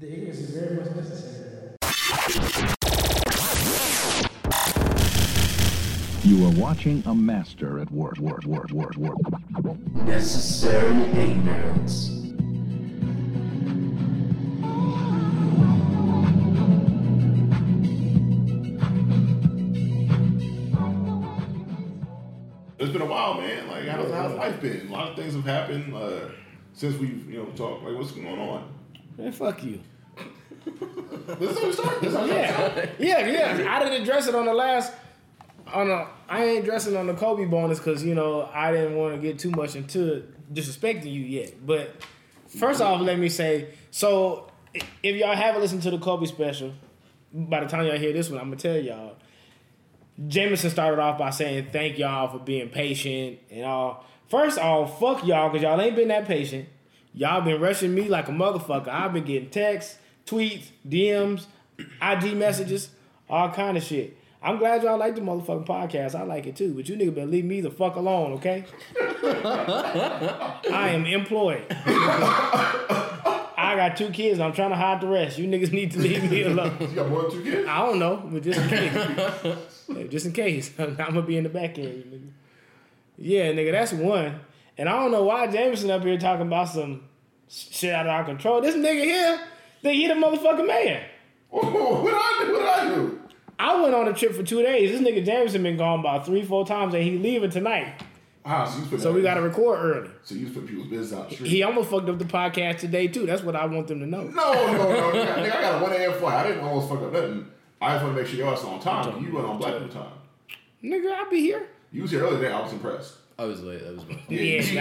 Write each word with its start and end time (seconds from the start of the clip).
The 0.00 0.10
ignorance 0.10 0.38
is 0.38 0.50
very 0.56 0.76
much 0.76 0.96
necessary. 0.96 1.76
You 6.22 6.46
are 6.46 6.52
watching 6.52 7.02
a 7.04 7.14
master 7.14 7.78
at 7.80 7.90
work, 7.90 8.16
work, 8.16 8.46
work, 8.46 8.70
work, 8.70 8.96
work. 8.96 9.18
Necessary 10.06 11.02
ignorance. 11.02 12.08
It's 22.78 22.90
been 22.90 23.02
a 23.02 23.04
while, 23.04 23.34
man. 23.34 23.68
Like, 23.68 23.84
how's, 23.84 24.10
how's 24.10 24.32
life 24.32 24.62
been? 24.62 24.88
A 24.88 24.90
lot 24.90 25.10
of 25.10 25.16
things 25.16 25.34
have 25.34 25.44
happened 25.44 25.94
uh, 25.94 26.30
since 26.72 26.96
we've, 26.96 27.30
you 27.30 27.42
know, 27.42 27.44
talked. 27.50 27.84
Like, 27.84 27.94
what's 27.94 28.12
going 28.12 28.38
on? 28.38 28.66
Man, 29.18 29.32
fuck 29.32 29.62
you. 29.62 29.80
This 30.64 31.50
is 31.50 31.58
how 31.58 31.66
we 31.66 31.72
start. 31.72 32.00
This 32.00 32.12
is 32.12 32.16
how. 32.16 32.26
Yeah, 32.98 33.26
yeah, 33.26 33.58
yeah. 33.58 33.74
I 33.74 33.82
didn't 33.82 34.02
address 34.02 34.26
it 34.26 34.34
on 34.34 34.46
the 34.46 34.54
last. 34.54 34.92
On 35.72 35.88
the, 35.88 36.06
I 36.28 36.44
ain't 36.44 36.64
dressing 36.64 36.96
on 36.96 37.06
the 37.06 37.14
Kobe 37.14 37.44
bonus 37.44 37.78
because 37.78 38.04
you 38.04 38.14
know 38.14 38.48
I 38.52 38.72
didn't 38.72 38.96
want 38.96 39.14
to 39.14 39.20
get 39.20 39.38
too 39.38 39.50
much 39.50 39.76
into 39.76 40.26
disrespecting 40.52 41.12
you 41.12 41.22
yet. 41.22 41.64
But 41.64 41.94
first 42.48 42.80
off, 42.80 43.00
let 43.00 43.18
me 43.18 43.28
say 43.28 43.74
so. 43.90 44.46
If 45.02 45.16
y'all 45.16 45.34
haven't 45.34 45.60
listened 45.60 45.82
to 45.82 45.90
the 45.90 45.98
Kobe 45.98 46.26
special, 46.26 46.72
by 47.32 47.60
the 47.60 47.66
time 47.66 47.86
y'all 47.86 47.98
hear 47.98 48.12
this 48.12 48.30
one, 48.30 48.40
I'm 48.40 48.46
gonna 48.46 48.56
tell 48.56 48.76
y'all. 48.76 49.16
Jameson 50.28 50.70
started 50.70 51.00
off 51.00 51.18
by 51.18 51.30
saying 51.30 51.68
thank 51.72 51.98
y'all 51.98 52.28
for 52.28 52.44
being 52.44 52.68
patient 52.68 53.38
and 53.50 53.64
all. 53.64 54.04
First 54.28 54.58
off, 54.58 55.00
fuck 55.00 55.24
y'all 55.26 55.48
because 55.48 55.62
y'all 55.62 55.80
ain't 55.80 55.96
been 55.96 56.08
that 56.08 56.26
patient. 56.26 56.68
Y'all 57.14 57.40
been 57.40 57.60
rushing 57.60 57.94
me 57.94 58.08
like 58.08 58.28
a 58.28 58.32
motherfucker. 58.32 58.88
I've 58.88 59.12
been 59.12 59.24
getting 59.24 59.50
texts, 59.50 59.98
tweets, 60.30 60.66
DMs, 60.88 61.46
IG 62.00 62.36
messages, 62.36 62.90
all 63.28 63.50
kind 63.50 63.76
of 63.76 63.82
shit. 63.82 64.16
I'm 64.42 64.58
glad 64.58 64.82
y'all 64.82 64.96
like 64.96 65.16
the 65.16 65.20
motherfucking 65.20 65.66
podcast. 65.66 66.14
I 66.14 66.22
like 66.22 66.46
it 66.46 66.56
too, 66.56 66.72
but 66.72 66.88
you 66.88 66.96
nigga 66.96 67.14
better 67.14 67.26
leave 67.26 67.44
me 67.44 67.60
the 67.60 67.70
fuck 67.70 67.96
alone, 67.96 68.32
okay? 68.34 68.64
I 70.72 70.90
am 70.92 71.04
employed. 71.04 71.66
I 73.62 73.76
got 73.76 73.96
two 73.98 74.08
kids. 74.10 74.40
I'm 74.40 74.54
trying 74.54 74.70
to 74.70 74.76
hide 74.76 75.02
the 75.02 75.08
rest. 75.08 75.36
You 75.38 75.46
niggas 75.46 75.72
need 75.72 75.90
to 75.92 75.98
leave 75.98 76.30
me 76.30 76.42
alone. 76.42 76.76
You 76.80 76.86
got 76.88 77.08
more 77.10 77.22
than 77.22 77.30
two 77.32 77.42
kids? 77.42 77.68
I 77.68 77.78
don't 77.86 77.98
know, 77.98 78.16
but 78.32 78.42
just 78.42 78.58
in 78.60 78.68
case. 78.68 79.56
Just 80.10 80.26
in 80.26 80.32
case. 80.32 80.70
I'm 80.78 80.94
gonna 80.94 81.22
be 81.22 81.36
in 81.36 81.42
the 81.42 81.48
back 81.48 81.76
end, 81.76 82.04
nigga. 82.04 82.30
Yeah, 83.18 83.52
nigga, 83.52 83.72
that's 83.72 83.92
one. 83.92 84.38
And 84.78 84.88
I 84.88 84.92
don't 84.92 85.10
know 85.10 85.24
why 85.24 85.48
Jameson 85.48 85.90
up 85.90 86.04
here 86.04 86.16
talking 86.16 86.46
about 86.46 86.68
some 86.68 87.02
shit 87.48 87.92
out 87.92 88.06
of 88.06 88.12
our 88.12 88.24
control. 88.24 88.60
This 88.60 88.76
nigga 88.76 89.04
here 89.04 89.40
think 89.82 89.96
he 89.96 90.06
the 90.08 90.14
motherfucking 90.14 90.66
man. 90.66 91.02
what 91.50 91.62
did 91.64 92.14
I 92.14 92.44
do? 92.46 92.52
What 92.52 92.58
did 92.60 92.68
I 92.68 92.94
do? 92.94 93.20
I 93.58 93.80
went 93.82 93.94
on 93.94 94.08
a 94.08 94.14
trip 94.14 94.34
for 94.34 94.42
two 94.42 94.62
days. 94.62 94.90
This 94.90 95.00
nigga 95.00 95.24
Jameson 95.24 95.62
been 95.62 95.76
gone 95.76 96.00
about 96.00 96.24
three, 96.24 96.42
four 96.44 96.66
times, 96.66 96.94
and 96.94 97.02
he 97.02 97.18
leaving 97.18 97.50
tonight. 97.50 97.92
Ah, 98.42 98.64
so, 98.64 98.90
you 98.90 98.98
So 98.98 99.12
we 99.12 99.20
gotta 99.20 99.42
record 99.42 99.78
early. 99.84 100.10
So 100.24 100.34
you 100.34 100.48
put 100.48 100.66
people's 100.66 100.88
business 100.88 101.12
out 101.18 101.28
the 101.28 101.34
street. 101.34 101.50
He 101.50 101.62
almost 101.62 101.90
fucked 101.90 102.08
up 102.08 102.18
the 102.18 102.24
podcast 102.24 102.78
today 102.78 103.06
too. 103.06 103.26
That's 103.26 103.42
what 103.42 103.54
I 103.54 103.66
want 103.66 103.86
them 103.88 104.00
to 104.00 104.06
know. 104.06 104.22
No, 104.22 104.52
no, 104.54 104.72
no. 104.72 105.12
nigga, 105.12 105.34
nigga, 105.34 105.56
I 105.56 105.60
got 105.60 105.80
a 105.80 105.82
1 105.84 105.92
a.m. 105.92 106.12
flight. 106.14 106.34
I 106.46 106.48
didn't 106.48 106.64
almost 106.64 106.88
fuck 106.88 107.02
up 107.02 107.12
nothing. 107.12 107.46
I 107.82 107.92
just 107.94 108.04
want 108.04 108.16
to 108.16 108.22
make 108.22 108.30
sure 108.30 108.38
y'all 108.38 108.52
was 108.52 108.64
on 108.64 108.80
time. 108.80 109.22
You 109.22 109.32
went 109.34 109.46
on 109.46 109.58
black 109.58 109.74
people 109.74 109.88
time. 109.90 110.12
Nigga, 110.82 111.12
I'll 111.12 111.28
be 111.30 111.40
here. 111.40 111.66
You 111.92 112.02
was 112.02 112.10
here 112.12 112.22
earlier 112.22 112.38
today. 112.38 112.52
I 112.52 112.60
was 112.62 112.72
impressed. 112.72 113.14
I 113.38 113.44
was 113.44 113.62
late. 113.62 113.82
That 113.84 113.94
was 113.94 114.04
my 114.06 114.14
fault. 114.14 114.30
Yeah, 114.30 114.40
Yeah, 114.40 114.62
you- 114.62 114.74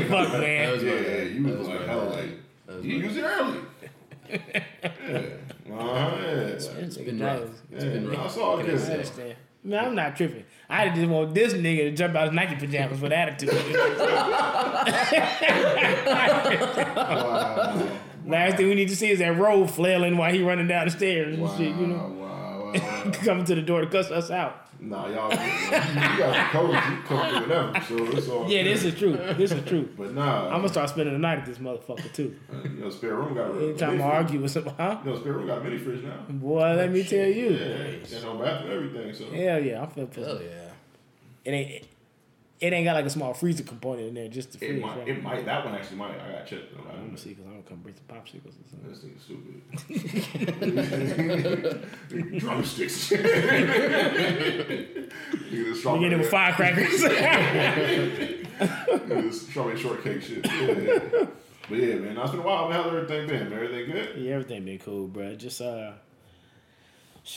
man. 0.00 0.08
fuck, 0.08 0.32
That 0.32 0.40
man? 0.40 0.72
was 0.72 0.82
Yeah, 0.82 0.90
my 0.94 0.98
yeah, 1.00 1.22
you 1.24 1.42
was 1.44 1.56
was 1.58 1.68
like 1.68 1.80
my 1.80 1.86
hella 1.86 2.10
late. 2.10 2.30
You 2.82 3.04
was 3.04 3.14
here 3.14 3.24
early. 3.26 3.58
Yeah. 4.32 4.62
Uh-huh, 5.72 6.16
yeah. 6.20 6.30
It's 6.54 6.96
been 6.96 7.18
rough. 7.20 7.40
It's 7.70 7.84
been 7.84 8.08
rough. 8.10 8.18
I 8.26 8.28
saw 8.28 8.56
Can 8.58 8.66
I 8.70 8.72
it. 8.72 8.80
I 8.80 8.92
understand. 8.92 9.36
Man, 9.64 9.84
I'm 9.84 9.94
not 9.94 10.16
tripping. 10.16 10.44
I 10.68 10.88
just 10.88 11.08
want 11.08 11.34
this 11.34 11.52
nigga 11.54 11.90
to 11.90 11.90
jump 11.92 12.16
out 12.16 12.24
his 12.24 12.32
Nike 12.34 12.56
pajamas 12.56 13.00
with 13.00 13.12
attitude. 13.12 13.50
Last 18.26 18.56
thing 18.56 18.68
we 18.68 18.74
need 18.74 18.88
to 18.88 18.96
see 18.96 19.10
is 19.10 19.18
that 19.18 19.36
road 19.36 19.70
flailing 19.70 20.16
while 20.16 20.32
he 20.32 20.42
running 20.42 20.68
down 20.68 20.86
the 20.86 20.90
stairs 20.90 21.34
and 21.34 21.42
Wow, 21.42 21.56
shit, 21.56 21.74
you 21.76 21.86
know. 21.88 22.14
wow, 22.18 22.72
wow. 22.74 23.10
Coming 23.24 23.44
to 23.46 23.54
the 23.54 23.62
door 23.62 23.80
to 23.80 23.86
cuss 23.88 24.10
us 24.10 24.30
out. 24.30 24.61
Nah, 24.82 25.06
y'all, 25.08 25.30
you 25.30 25.36
got 26.18 26.34
some 26.34 26.48
codes. 26.50 26.72
You 26.90 27.02
come 27.04 27.28
through 27.30 27.40
whatever. 27.40 27.80
So 27.88 28.16
it's 28.18 28.28
all 28.28 28.50
Yeah, 28.50 28.62
good. 28.62 28.72
this 28.76 28.84
is 28.84 28.94
true. 28.98 29.12
This 29.36 29.52
is 29.52 29.64
true. 29.64 29.88
But 29.96 30.14
nah, 30.14 30.46
I'm 30.46 30.56
gonna 30.56 30.68
start 30.68 30.88
spending 30.90 31.14
the 31.14 31.18
night 31.18 31.38
at 31.38 31.46
this 31.46 31.58
motherfucker 31.58 32.12
too. 32.12 32.36
Uh, 32.52 32.62
you 32.64 32.68
know, 32.80 32.90
spare 32.90 33.14
room 33.14 33.34
got 33.34 33.50
a 33.50 33.54
Anytime 33.68 33.88
I 33.90 33.92
mini 33.92 34.02
argue 34.04 34.40
with 34.40 34.50
somebody, 34.50 34.76
huh? 34.78 34.96
fridge. 34.96 35.06
You 35.06 35.12
know, 35.12 35.20
spare 35.20 35.32
room 35.32 35.46
got 35.46 35.58
a 35.58 35.64
mini 35.64 35.78
fridge 35.78 36.02
now. 36.04 36.16
Boy, 36.28 36.74
let 36.74 36.90
me 36.92 37.02
tell 37.04 37.28
you. 37.28 37.50
Yeah, 37.50 37.64
and 37.66 38.22
no 38.24 38.34
bathroom, 38.38 38.72
everything. 38.72 39.14
So 39.14 39.30
Hell 39.30 39.62
yeah, 39.62 39.82
I'm 39.82 39.88
feeling 39.90 40.08
pissed. 40.10 40.26
Hell 40.28 40.42
yeah. 40.42 40.70
It 41.44 41.50
ain't 41.50 41.84
it 42.60 42.72
ain't 42.72 42.84
got 42.84 42.94
like 42.94 43.06
a 43.06 43.10
small 43.10 43.34
freezer 43.34 43.64
component 43.64 44.06
in 44.08 44.14
there, 44.14 44.28
just 44.28 44.52
the 44.52 44.64
it 44.64 44.68
fridge. 44.68 44.82
might, 44.82 44.98
right? 44.98 45.08
it 45.08 45.22
might. 45.22 45.44
That 45.44 45.64
one 45.64 45.74
actually 45.74 45.96
might. 45.96 46.20
I 46.20 46.30
got 46.32 46.46
checked. 46.46 46.72
though. 46.76 46.82
I 46.84 46.86
Let 46.86 46.94
don't 46.94 47.04
me 47.06 47.10
know. 47.10 47.16
see, 47.16 47.34
cause 47.34 47.44
Don't 47.62 47.68
come 47.68 47.78
bring 47.82 47.94
some 47.94 48.06
popsicles 48.08 48.54
or 48.58 48.64
something. 48.70 48.90
This 48.90 49.04
stupid. 49.22 49.58
Drumsticks. 52.40 53.10
Nigga, 55.50 55.94
You 55.94 56.00
get 56.00 56.12
it 56.12 56.18
with 56.18 56.30
firecrackers. 56.30 57.02
This 59.08 59.48
strawberry 59.48 59.76
shortcake 59.76 60.22
shit. 60.22 60.46
Yeah. 60.46 61.26
But 61.68 61.78
yeah, 61.78 61.96
man, 61.96 62.16
it's 62.16 62.30
been 62.30 62.40
a 62.40 62.42
while. 62.42 62.68
Man, 62.68 62.80
how's 62.80 62.94
everything 62.94 63.26
been? 63.26 63.50
Man, 63.50 63.58
everything 63.58 63.90
good? 63.90 64.16
Yeah, 64.16 64.34
everything 64.34 64.64
been 64.64 64.78
cool, 64.78 65.08
bro. 65.08 65.34
Just 65.34 65.60
uh, 65.60 65.92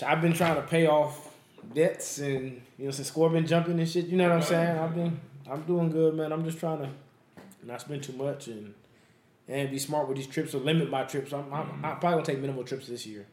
I've 0.06 0.22
been 0.22 0.34
trying 0.34 0.56
to 0.58 0.62
pay 0.62 0.86
off 0.88 1.34
debts 1.74 2.20
and 2.20 2.62
you 2.78 2.86
know 2.86 2.92
since 2.92 3.08
score 3.08 3.30
been 3.30 3.48
jumping 3.48 3.80
and 3.80 3.90
shit. 3.90 4.06
You 4.06 4.18
know 4.18 4.30
what 4.30 4.36
I'm 4.36 4.44
saying? 4.44 4.78
I've 4.78 4.94
been 4.94 5.20
I'm 5.50 5.64
doing 5.64 5.90
good, 5.90 6.14
man. 6.14 6.32
I'm 6.32 6.46
just 6.46 6.60
trying 6.60 6.80
to 6.80 6.90
not 7.64 7.82
spend 7.82 8.04
too 8.04 8.14
much 8.14 8.48
and 8.48 8.76
and 9.48 9.70
be 9.70 9.80
smart 9.80 10.08
with 10.08 10.18
these 10.18 10.28
trips 10.28 10.54
or 10.56 10.60
limit 10.60 10.90
my 10.90 11.04
trips. 11.04 11.34
I'm, 11.34 11.52
I'm, 11.54 11.70
I'm 11.84 12.00
probably 12.00 12.12
gonna 12.12 12.24
take 12.26 12.40
minimal 12.40 12.64
trips 12.64 12.88
this 12.88 13.06
year. 13.06 13.26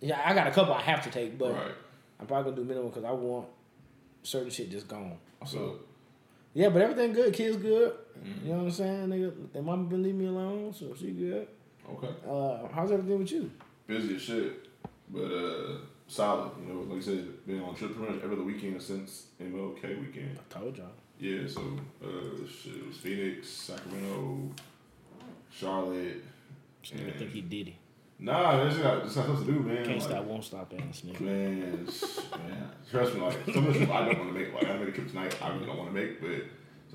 Yeah, 0.00 0.20
I 0.24 0.32
got 0.34 0.46
a 0.46 0.50
couple 0.50 0.72
I 0.74 0.80
have 0.82 1.02
to 1.04 1.10
take, 1.10 1.38
but 1.38 1.52
Right. 1.54 1.72
I'm 2.18 2.26
probably 2.26 2.50
gonna 2.52 2.62
do 2.62 2.68
minimal 2.68 2.88
because 2.90 3.04
I 3.04 3.10
want 3.12 3.46
certain 4.22 4.50
shit 4.50 4.70
just 4.70 4.88
gone. 4.88 5.16
So, 5.46 5.80
Yeah, 6.54 6.68
but 6.70 6.82
everything 6.82 7.12
good. 7.12 7.32
Kids 7.32 7.56
good. 7.56 7.94
You 8.44 8.50
know 8.52 8.58
what 8.58 8.64
I'm 8.64 8.70
saying? 8.70 9.08
Nigga, 9.08 9.52
their 9.52 9.62
mama 9.62 9.84
been 9.84 10.02
leaving 10.02 10.18
me 10.20 10.26
alone, 10.26 10.72
so 10.74 10.94
she 10.94 11.10
good. 11.12 11.48
okay. 11.90 12.08
Uh, 12.28 12.68
how's 12.74 12.90
everything 12.92 13.18
with 13.18 13.32
you? 13.32 13.50
Busy 13.86 14.16
as 14.16 14.22
shit, 14.22 14.66
but 15.08 15.24
uh, 15.32 15.78
solid. 16.06 16.50
You 16.60 16.74
know, 16.74 16.80
like 16.82 16.98
I 16.98 17.04
said, 17.04 17.46
been 17.46 17.62
on 17.62 17.74
trip 17.74 17.96
pretty 17.96 18.14
much 18.14 18.22
every 18.22 18.36
weekend 18.42 18.80
since 18.82 19.26
MLK 19.40 20.00
weekend. 20.00 20.38
I 20.38 20.54
told 20.58 20.76
y'all. 20.76 20.86
Yeah, 21.18 21.46
so 21.46 21.60
uh, 22.02 22.08
shit, 22.46 22.76
it 22.76 22.86
was 22.86 22.96
Phoenix, 22.98 23.48
Sacramento, 23.48 24.50
Charlotte. 25.52 26.24
Nigga 26.84 27.08
and- 27.08 27.14
think 27.16 27.30
he 27.32 27.40
did 27.42 27.68
it. 27.68 27.74
Nah, 28.22 28.62
that's 28.64 28.76
not, 28.76 29.02
that's 29.02 29.16
not 29.16 29.24
supposed 29.26 29.46
to 29.46 29.52
do, 29.52 29.60
man. 29.60 29.76
Can't 29.82 29.88
Like, 29.98 30.02
stop, 30.02 30.24
won't 30.24 30.44
stop 30.44 30.72
ass 30.78 31.00
nigga. 31.06 31.20
Man, 31.20 31.60
man, 31.86 32.70
trust 32.90 33.14
me. 33.14 33.20
Like 33.22 33.32
some 33.52 33.66
of 33.66 33.72
the 33.72 33.78
trips 33.78 33.90
I 33.92 34.04
don't 34.04 34.18
want 34.18 34.34
to 34.34 34.38
make. 34.38 34.52
Like 34.52 34.66
I 34.66 34.76
made 34.76 34.88
a 34.88 34.92
trip 34.92 35.08
tonight. 35.08 35.34
I 35.42 35.48
really 35.54 35.64
don't 35.64 35.78
want 35.78 35.88
to 35.88 35.94
make, 35.94 36.20
but 36.20 36.30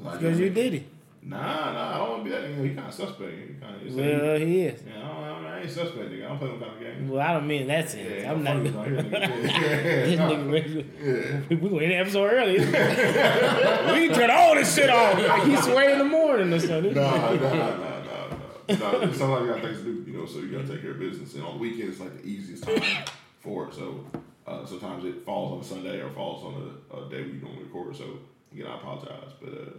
like, 0.03 0.19
Because 0.19 0.39
you 0.39 0.51
did 0.51 0.73
it. 0.75 0.83
Nah, 1.23 1.37
nah, 1.73 1.95
I 1.95 1.97
don't 1.97 2.09
want 2.11 2.23
to 2.25 2.29
be 2.29 2.35
that. 2.35 2.47
You 2.47 2.55
know, 2.57 2.63
he 2.63 2.75
kind 2.75 2.87
of 2.87 2.93
suspect. 2.93 3.31
He 3.31 3.53
kind 3.55 3.75
of. 3.87 3.95
Well, 3.95 4.37
he 4.37 4.61
is. 4.61 4.83
yeah, 4.87 4.97
I, 4.97 5.27
don't, 5.27 5.45
I 5.47 5.61
ain't 5.61 5.71
suspect. 5.71 6.11
Nigga. 6.11 6.25
I 6.25 6.27
don't 6.27 6.37
play 6.37 6.47
them 6.49 6.59
kind 6.59 6.73
of 6.73 6.79
games. 6.79 7.09
Well, 7.11 7.21
I 7.27 7.33
don't 7.33 7.47
mean 7.47 7.61
in 7.63 7.67
that 7.69 7.89
sense. 7.89 8.21
Yeah, 8.21 8.31
I'm 8.31 8.43
not. 8.43 8.53
funny 8.57 8.69
This 9.09 9.13
out 9.15 9.23
here, 9.23 9.41
nigga. 9.41 10.11
Yeah, 10.11 10.27
nigga 10.29 10.45
nah. 10.45 10.51
regular. 10.51 10.83
Yeah. 11.01 11.39
We 11.49 11.55
we 11.55 11.69
went 11.69 11.83
in 11.85 11.89
the 11.89 11.95
episode 11.95 12.25
early. 12.31 12.59
we 12.59 14.07
can 14.07 14.13
turn 14.13 14.29
all 14.29 14.53
this 14.53 14.75
shit 14.75 14.91
off. 14.91 15.17
Like 15.17 15.43
he 15.45 15.55
sway 15.57 15.91
in 15.93 15.97
the 15.97 16.05
morning 16.05 16.53
or 16.53 16.59
something. 16.59 16.93
Nah, 16.93 17.33
nah, 17.33 17.53
nah, 17.53 17.84
Sometimes 18.67 19.19
you 19.19 19.53
got 19.53 19.61
things 19.61 19.77
to 19.79 19.83
do, 19.83 20.11
you 20.11 20.17
know, 20.17 20.25
so 20.25 20.39
you 20.39 20.51
got 20.51 20.65
to 20.65 20.73
take 20.73 20.81
care 20.81 20.91
of 20.91 20.99
business. 20.99 21.33
And 21.35 21.43
on 21.43 21.53
the 21.53 21.59
weekend, 21.59 21.89
it's 21.89 21.99
like 21.99 22.21
the 22.21 22.27
easiest 22.27 22.63
time 22.63 22.81
for 23.39 23.67
it. 23.67 23.73
So 23.73 24.05
uh, 24.47 24.65
sometimes 24.65 25.05
it 25.05 25.25
falls 25.25 25.53
on 25.53 25.59
a 25.59 25.63
Sunday 25.63 26.01
or 26.01 26.09
falls 26.11 26.43
on 26.43 26.77
a, 26.91 26.97
a 26.97 27.09
day 27.09 27.23
we 27.23 27.33
don't 27.33 27.59
record. 27.59 27.95
So 27.95 28.19
again, 28.53 28.67
I 28.67 28.75
apologize, 28.75 29.31
but 29.41 29.53
uh, 29.53 29.71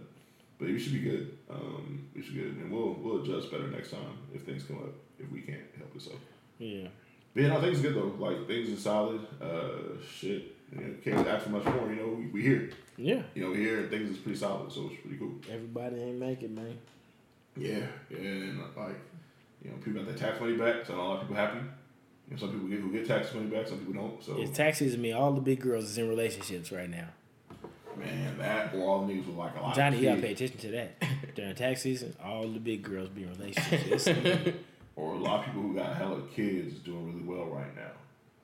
but 0.59 0.67
we 0.67 0.79
should 0.79 0.93
be 0.93 0.99
good. 0.99 1.37
Um, 1.49 2.07
we 2.15 2.21
should 2.21 2.35
be 2.35 2.41
good, 2.41 2.57
and 2.57 2.71
we'll 2.71 2.93
we'll 2.93 3.21
adjust 3.21 3.51
better 3.51 3.67
next 3.67 3.91
time 3.91 4.17
if 4.33 4.41
things 4.43 4.63
come 4.63 4.77
up 4.77 4.93
if 5.19 5.31
we 5.31 5.41
can't 5.41 5.61
help 5.77 5.95
it. 5.95 6.01
So. 6.01 6.11
Yeah. 6.59 6.87
But 7.33 7.43
yeah, 7.43 7.49
no, 7.49 7.61
things 7.61 7.79
are 7.79 7.83
good 7.83 7.95
though. 7.95 8.25
Like 8.25 8.47
things 8.47 8.71
are 8.71 8.81
solid. 8.81 9.21
Uh, 9.39 10.01
shit, 10.11 10.55
you 10.71 10.81
know, 10.81 10.93
can't 11.03 11.27
ask 11.27 11.43
for 11.43 11.51
much 11.51 11.65
more. 11.65 11.87
You 11.89 11.95
know, 11.97 12.07
we, 12.07 12.27
we 12.27 12.41
here. 12.41 12.71
Yeah. 12.97 13.21
You 13.35 13.43
know, 13.43 13.51
we 13.51 13.57
here 13.57 13.87
things 13.89 14.09
is 14.09 14.17
pretty 14.17 14.39
solid, 14.39 14.71
so 14.71 14.89
it's 14.91 15.01
pretty 15.01 15.17
cool. 15.17 15.35
Everybody 15.51 16.01
ain't 16.01 16.19
make 16.19 16.41
it, 16.41 16.49
man. 16.49 16.77
Yeah, 17.57 17.85
yeah, 18.09 18.17
and 18.19 18.59
like, 18.75 18.99
you 19.63 19.71
know, 19.71 19.77
people 19.77 20.03
got 20.03 20.05
their 20.07 20.15
tax 20.17 20.39
money 20.39 20.55
back, 20.55 20.85
so 20.85 20.95
a 20.95 20.97
lot 20.97 21.15
of 21.15 21.21
people 21.21 21.35
happy. 21.35 21.59
You 21.59 22.33
know, 22.33 22.37
some 22.37 22.51
people 22.51 22.67
get 22.67 22.79
who 22.79 22.91
get 22.91 23.07
tax 23.07 23.33
money 23.33 23.47
back, 23.47 23.67
some 23.67 23.79
people 23.79 23.93
don't. 23.93 24.23
So 24.23 24.37
It's 24.37 24.55
tax 24.55 24.79
season. 24.79 25.01
Me, 25.01 25.11
all 25.13 25.31
the 25.33 25.41
big 25.41 25.61
girls 25.61 25.85
is 25.85 25.97
in 25.97 26.07
relationships 26.09 26.71
right 26.71 26.89
now. 26.89 27.07
man, 27.95 28.37
that 28.37 28.73
or 28.75 28.81
all 28.83 29.05
the 29.05 29.13
niggas 29.13 29.27
with 29.27 29.35
like 29.35 29.55
a 29.57 29.61
lot. 29.61 29.75
Johnny, 29.75 29.97
of 29.97 30.03
you 30.03 30.09
gotta 30.09 30.21
pay 30.21 30.31
attention 30.33 30.57
to 30.59 30.71
that. 30.71 31.03
During 31.35 31.55
tax 31.55 31.81
season, 31.81 32.15
all 32.23 32.47
the 32.47 32.59
big 32.59 32.83
girls 32.83 33.09
be 33.09 33.23
in 33.23 33.29
relationships. 33.31 34.07
Or 34.97 35.13
a 35.13 35.17
lot 35.19 35.41
of 35.41 35.45
people 35.45 35.61
who 35.61 35.75
got 35.75 35.95
hella 35.95 36.23
kids 36.35 36.73
is 36.73 36.79
doing 36.79 37.05
really 37.05 37.21
well 37.21 37.45
right 37.45 37.75
now. 37.75 37.91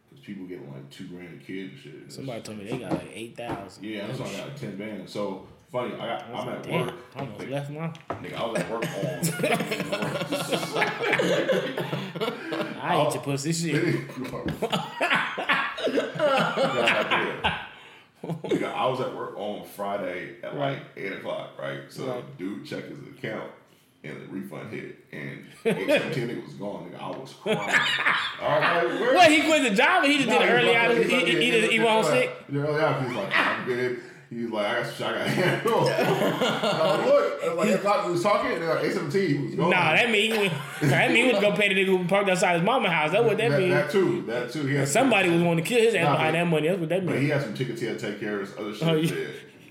Because 0.08 0.24
people 0.24 0.46
getting 0.46 0.72
like 0.72 0.88
two 0.92 1.08
grand 1.08 1.42
a 1.42 1.44
kid 1.44 1.72
and 1.72 1.80
shit. 1.80 2.12
Somebody 2.12 2.42
told 2.44 2.60
me 2.60 2.66
they 2.66 2.78
got 2.78 2.92
like 2.92 3.10
eight 3.12 3.36
thousand. 3.36 3.84
Yeah, 3.84 4.06
that's 4.06 4.20
why 4.20 4.28
I 4.28 4.34
got 4.34 4.48
like 4.50 4.60
ten 4.60 4.78
bands. 4.78 5.12
So 5.12 5.48
funny, 5.74 5.94
I 5.96 6.06
got 6.06 6.24
I'm 6.34 6.50
at 6.50 6.64
Damn, 6.64 6.86
work. 6.86 6.96
I 7.16 7.20
almost 7.20 7.40
Nigga, 7.42 7.52
left 7.52 7.70
my. 7.72 7.88
nigga, 8.22 8.36
I 8.38 8.40
was 8.46 8.60
at 8.60 8.70
work 8.72 8.84
on. 12.74 12.78
I 12.82 12.84
eat 13.08 13.14
your 13.16 13.24
pussy 13.24 13.52
shit. 13.54 13.84
Nigga, 18.24 18.74
I 18.74 18.88
was 18.88 19.02
at 19.02 19.14
work 19.16 19.34
on 19.38 19.66
Friday 19.66 20.36
at 20.44 20.56
Right. 20.56 20.78
like 20.78 20.82
eight 20.96 21.12
o'clock, 21.14 21.52
right? 21.60 21.82
So 21.90 22.08
Right. 22.08 22.38
dude 22.38 22.66
checked 22.66 22.90
his 22.90 23.00
account 23.18 23.52
and 24.06 24.22
the 24.22 24.26
refund 24.28 24.72
hit 24.74 24.98
and 25.12 25.46
seventeen 25.64 26.30
nigga 26.30 26.46
was 26.46 26.54
gone, 26.56 26.90
nigga. 26.90 27.02
I 27.02 27.10
was 27.18 27.34
crying. 27.34 27.58
I 27.60 28.84
was 28.84 28.92
like, 28.92 29.02
where? 29.02 29.16
What 29.16 29.32
he 29.32 29.42
quit 29.42 29.64
the 29.64 29.72
job 29.76 30.04
and 30.04 30.12
he 30.12 30.18
just 30.20 30.30
Nah, 30.30 30.40
did 30.40 30.50
it 30.50 30.50
he 30.50 30.56
early 30.56 30.68
like- 30.74 30.78
out. 30.78 30.92
He, 30.92 30.98
he 30.98 31.04
was 31.04 31.10
he, 31.10 31.18
like- 31.18 31.28
he, 31.28 31.34
he 31.34 31.52
just- 31.52 31.62
was 31.64 31.72
he 31.72 31.80
like- 31.80 31.88
won't 31.88 32.06
sick. 32.08 32.32
Yeah, 32.52 32.60
early 32.62 32.82
out, 32.82 33.04
he's 33.08 33.16
like, 33.16 33.38
I'm 33.38 33.66
good. 33.66 34.00
He's 34.36 34.50
like, 34.50 34.66
I 34.66 34.84
got 34.84 34.86
some 34.86 34.96
shit 34.96 35.08
I 35.08 35.14
got 35.14 35.24
to 35.24 35.30
handle. 35.30 35.80
I 35.90 37.06
look, 37.06 37.44
I 37.44 37.48
was 37.50 37.58
like, 37.58 37.68
eight 37.68 37.74
o'clock, 37.76 38.06
we 38.06 38.12
was 38.14 38.24
talking, 38.24 38.52
and 38.52 38.66
like 38.68 38.84
eight 38.84 38.94
seventeen, 38.94 39.50
he 39.50 39.56
was. 39.56 39.70
Nah, 39.70 39.94
that 39.96 40.10
mean 40.10 40.32
he 40.32 40.52
that 40.88 41.12
mean 41.12 41.26
he 41.28 41.32
was 41.34 41.42
gonna 41.42 41.56
pay 41.56 41.74
the 41.74 41.76
nigga 41.76 41.98
who 41.98 42.06
parked 42.08 42.30
outside 42.30 42.56
his 42.56 42.64
mama 42.64 42.90
house. 42.90 43.12
That's 43.12 43.24
what 43.24 43.38
that, 43.38 43.52
that, 43.52 43.60
mean. 43.60 43.70
that 43.72 43.92
too, 43.92 44.22
that 44.24 44.52
too. 44.52 44.66
He 44.66 44.86
Somebody 44.86 45.30
was 45.30 45.42
wanting 45.42 45.64
to 45.64 45.70
kill 45.70 45.82
his 45.82 45.96
ass 45.96 46.06
Nah, 46.06 46.12
behind 46.14 46.36
that 46.36 46.48
money. 46.48 46.68
That's 46.68 46.80
what 46.80 46.90
that 46.90 47.04
mean. 47.04 47.16
But 47.16 47.22
he 47.22 47.30
had 47.30 47.42
some 47.42 47.54
tickets 47.54 47.82
he 47.82 47.88
had 47.88 48.00
to 48.00 48.12
take 48.12 48.20
care 48.20 48.40
of 48.42 48.48
his 48.48 48.58
other 48.58 48.74
shit. 48.74 48.88
Oh, 48.88 48.96
yeah. 48.96 49.16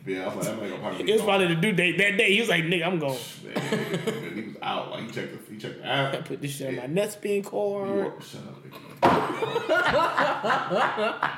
yeah. 0.07 0.29
I 0.31 0.35
was 0.35 0.49
like, 0.49 0.61
that 0.61 0.69
gonna 0.69 0.81
probably 0.81 1.11
It 1.11 1.13
was 1.15 1.23
probably 1.23 1.47
the 1.49 1.55
due 1.57 1.73
date 1.73 1.99
that 1.99 2.17
day. 2.17 2.33
He 2.33 2.41
was 2.41 2.49
like, 2.49 2.65
nigga, 2.65 2.87
I'm 2.87 2.99
going. 2.99 3.19
Man, 3.45 4.35
he 4.35 4.43
was 4.43 4.57
out. 4.63 4.91
Like 4.91 5.05
he 5.05 5.11
checked 5.11 5.33
the 5.33 5.53
he 5.53 5.59
checked 5.59 5.79
the 5.79 5.87
app. 5.87 6.15
I 6.15 6.21
put 6.23 6.41
this 6.41 6.53
shit 6.57 6.79
on 6.79 6.95
my 6.95 7.09
He 7.23 7.43
cord. 7.43 8.05
walked- 8.05 8.25
Shut 8.25 8.41
up, 8.43 8.63
nigga. 9.03 11.31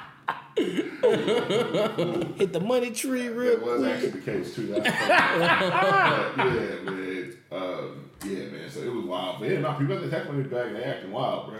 Hit 2.36 2.52
the 2.52 2.60
money 2.60 2.90
tree 2.92 3.28
real 3.28 3.56
quick. 3.58 3.64
That 3.64 3.66
was 3.66 3.80
quick. 3.80 3.92
actually 3.92 4.10
the 4.10 4.18
case 4.20 4.54
too. 4.54 4.66
Yeah, 4.66 4.82
man. 6.84 7.36
Um, 7.50 8.10
yeah, 8.24 8.44
man. 8.46 8.70
So 8.70 8.80
it 8.80 8.92
was 8.92 9.04
wild. 9.04 9.40
But 9.40 9.50
yeah, 9.50 9.60
no, 9.60 9.72
people 9.74 9.96
got 9.96 10.04
the 10.04 10.10
tech 10.10 10.26
money 10.30 10.44
back 10.44 10.66
and 10.66 10.76
they 10.76 10.84
acting 10.84 11.12
wild, 11.12 11.48
bro. 11.50 11.58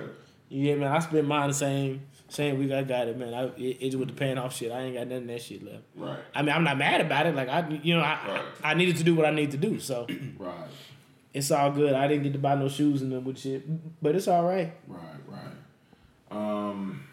Yeah, 0.49 0.77
man. 0.77 0.93
I 0.93 0.99
spent 1.01 1.27
mine 1.27 1.49
the 1.49 1.55
same 1.55 2.03
same 2.29 2.59
week 2.59 2.73
I 2.73 2.83
got 2.83 3.09
it, 3.09 3.19
man. 3.19 3.35
I, 3.35 3.45
it, 3.57 3.79
it's 3.81 3.97
with 3.97 4.09
the 4.09 4.15
paying 4.15 4.39
off 4.39 4.57
shit. 4.57 4.73
I 4.73 4.81
ain't 4.83 4.95
got 4.95 5.07
nothing 5.07 5.23
of 5.23 5.29
that 5.29 5.43
shit 5.43 5.63
left. 5.65 5.83
Right, 5.95 6.19
I 6.35 6.43
mean, 6.43 6.55
I'm 6.55 6.65
not 6.65 6.79
mad 6.79 7.01
about 7.01 7.27
it. 7.27 7.35
Like 7.35 7.49
I, 7.49 7.69
you 7.83 7.95
know, 7.97 8.01
I, 8.01 8.19
Right. 8.27 8.45
I 8.63 8.75
needed 8.75 8.97
to 8.97 9.05
do 9.05 9.15
what 9.15 9.27
I 9.27 9.31
need 9.31 9.51
to 9.53 9.57
do, 9.57 9.79
so 9.79 10.07
right, 10.39 10.55
it's 11.33 11.51
all 11.51 11.71
good. 11.71 11.95
I 11.95 12.09
didn't 12.09 12.25
get 12.25 12.33
to 12.33 12.39
buy 12.39 12.55
no 12.55 12.69
shoes 12.69 13.03
and 13.03 13.13
them 13.13 13.25
with 13.25 13.39
shit, 13.39 14.03
but 14.03 14.15
it's 14.17 14.27
all 14.29 14.45
right. 14.45 14.73
right, 14.89 15.01
right. 15.29 15.41
Um, 16.31 17.05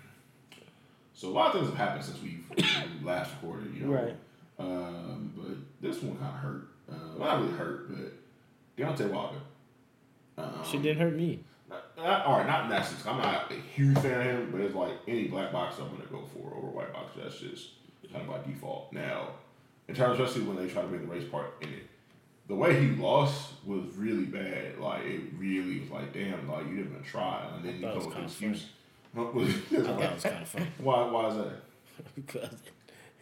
so 1.21 1.27
a 1.27 1.29
lot 1.29 1.53
of 1.53 1.61
things 1.61 1.67
have 1.67 1.77
happened 1.77 2.03
since 2.03 2.19
we 2.23 2.39
last 3.03 3.29
recorded, 3.39 3.75
you 3.75 3.85
know. 3.85 3.93
Right. 3.93 4.15
Um, 4.57 5.31
but 5.37 5.55
this 5.79 6.01
one 6.01 6.17
kind 6.17 6.33
of 6.33 6.41
hurt. 6.41 6.67
Uh, 6.91 6.95
well, 7.15 7.29
not 7.29 7.41
really 7.41 7.57
hurt, 7.57 7.91
but 7.91 8.13
Deontay 8.75 9.11
Wilder. 9.11 9.37
Um, 10.39 10.51
Shit 10.65 10.81
didn't 10.81 10.99
hurt 10.99 11.15
me. 11.15 11.43
Not, 11.69 11.83
not, 11.95 12.25
all 12.25 12.39
right, 12.39 12.47
not 12.47 12.63
in 12.63 12.69
that 12.71 12.87
sense. 12.87 13.05
I'm 13.05 13.17
not 13.17 13.51
a 13.51 13.53
huge 13.53 13.99
fan 13.99 14.19
of 14.19 14.25
him, 14.25 14.49
but 14.51 14.61
it's 14.61 14.73
like 14.73 14.93
any 15.07 15.25
black 15.25 15.51
boxer 15.51 15.83
I'm 15.83 15.91
gonna 15.91 16.05
go 16.09 16.23
for 16.33 16.55
over 16.57 16.67
white 16.67 16.91
boxer. 16.91 17.21
That's 17.21 17.39
just 17.39 17.69
kind 18.11 18.23
of 18.23 18.27
by 18.27 18.51
default. 18.51 18.91
Now, 18.91 19.27
in 19.87 19.93
terms, 19.93 20.19
especially 20.19 20.47
when 20.47 20.57
they 20.57 20.73
try 20.73 20.81
to 20.81 20.87
bring 20.87 21.01
the 21.01 21.13
race 21.13 21.29
part 21.29 21.53
in 21.61 21.69
it, 21.69 21.87
the 22.47 22.55
way 22.55 22.81
he 22.81 22.95
lost 22.95 23.51
was 23.63 23.83
really 23.95 24.25
bad. 24.25 24.79
Like 24.79 25.03
it 25.03 25.21
really 25.37 25.81
was 25.81 25.91
like, 25.91 26.13
damn, 26.13 26.47
like 26.49 26.65
you 26.65 26.77
didn't 26.77 26.93
even 26.93 27.03
try, 27.03 27.47
and 27.55 27.63
then 27.63 27.75
you 27.75 27.81
come 27.81 27.97
with 27.97 28.07
an 28.07 28.27
kinda 28.27 28.59
excuse. 29.15 29.55
I 29.71 29.83
thought 29.83 30.01
it 30.01 30.13
was 30.13 30.23
kind 30.23 30.41
of 30.41 30.47
funny 30.47 30.67
why? 30.79 31.11
Why 31.11 31.27
is 31.27 31.35
that? 31.35 31.53
because 32.15 32.49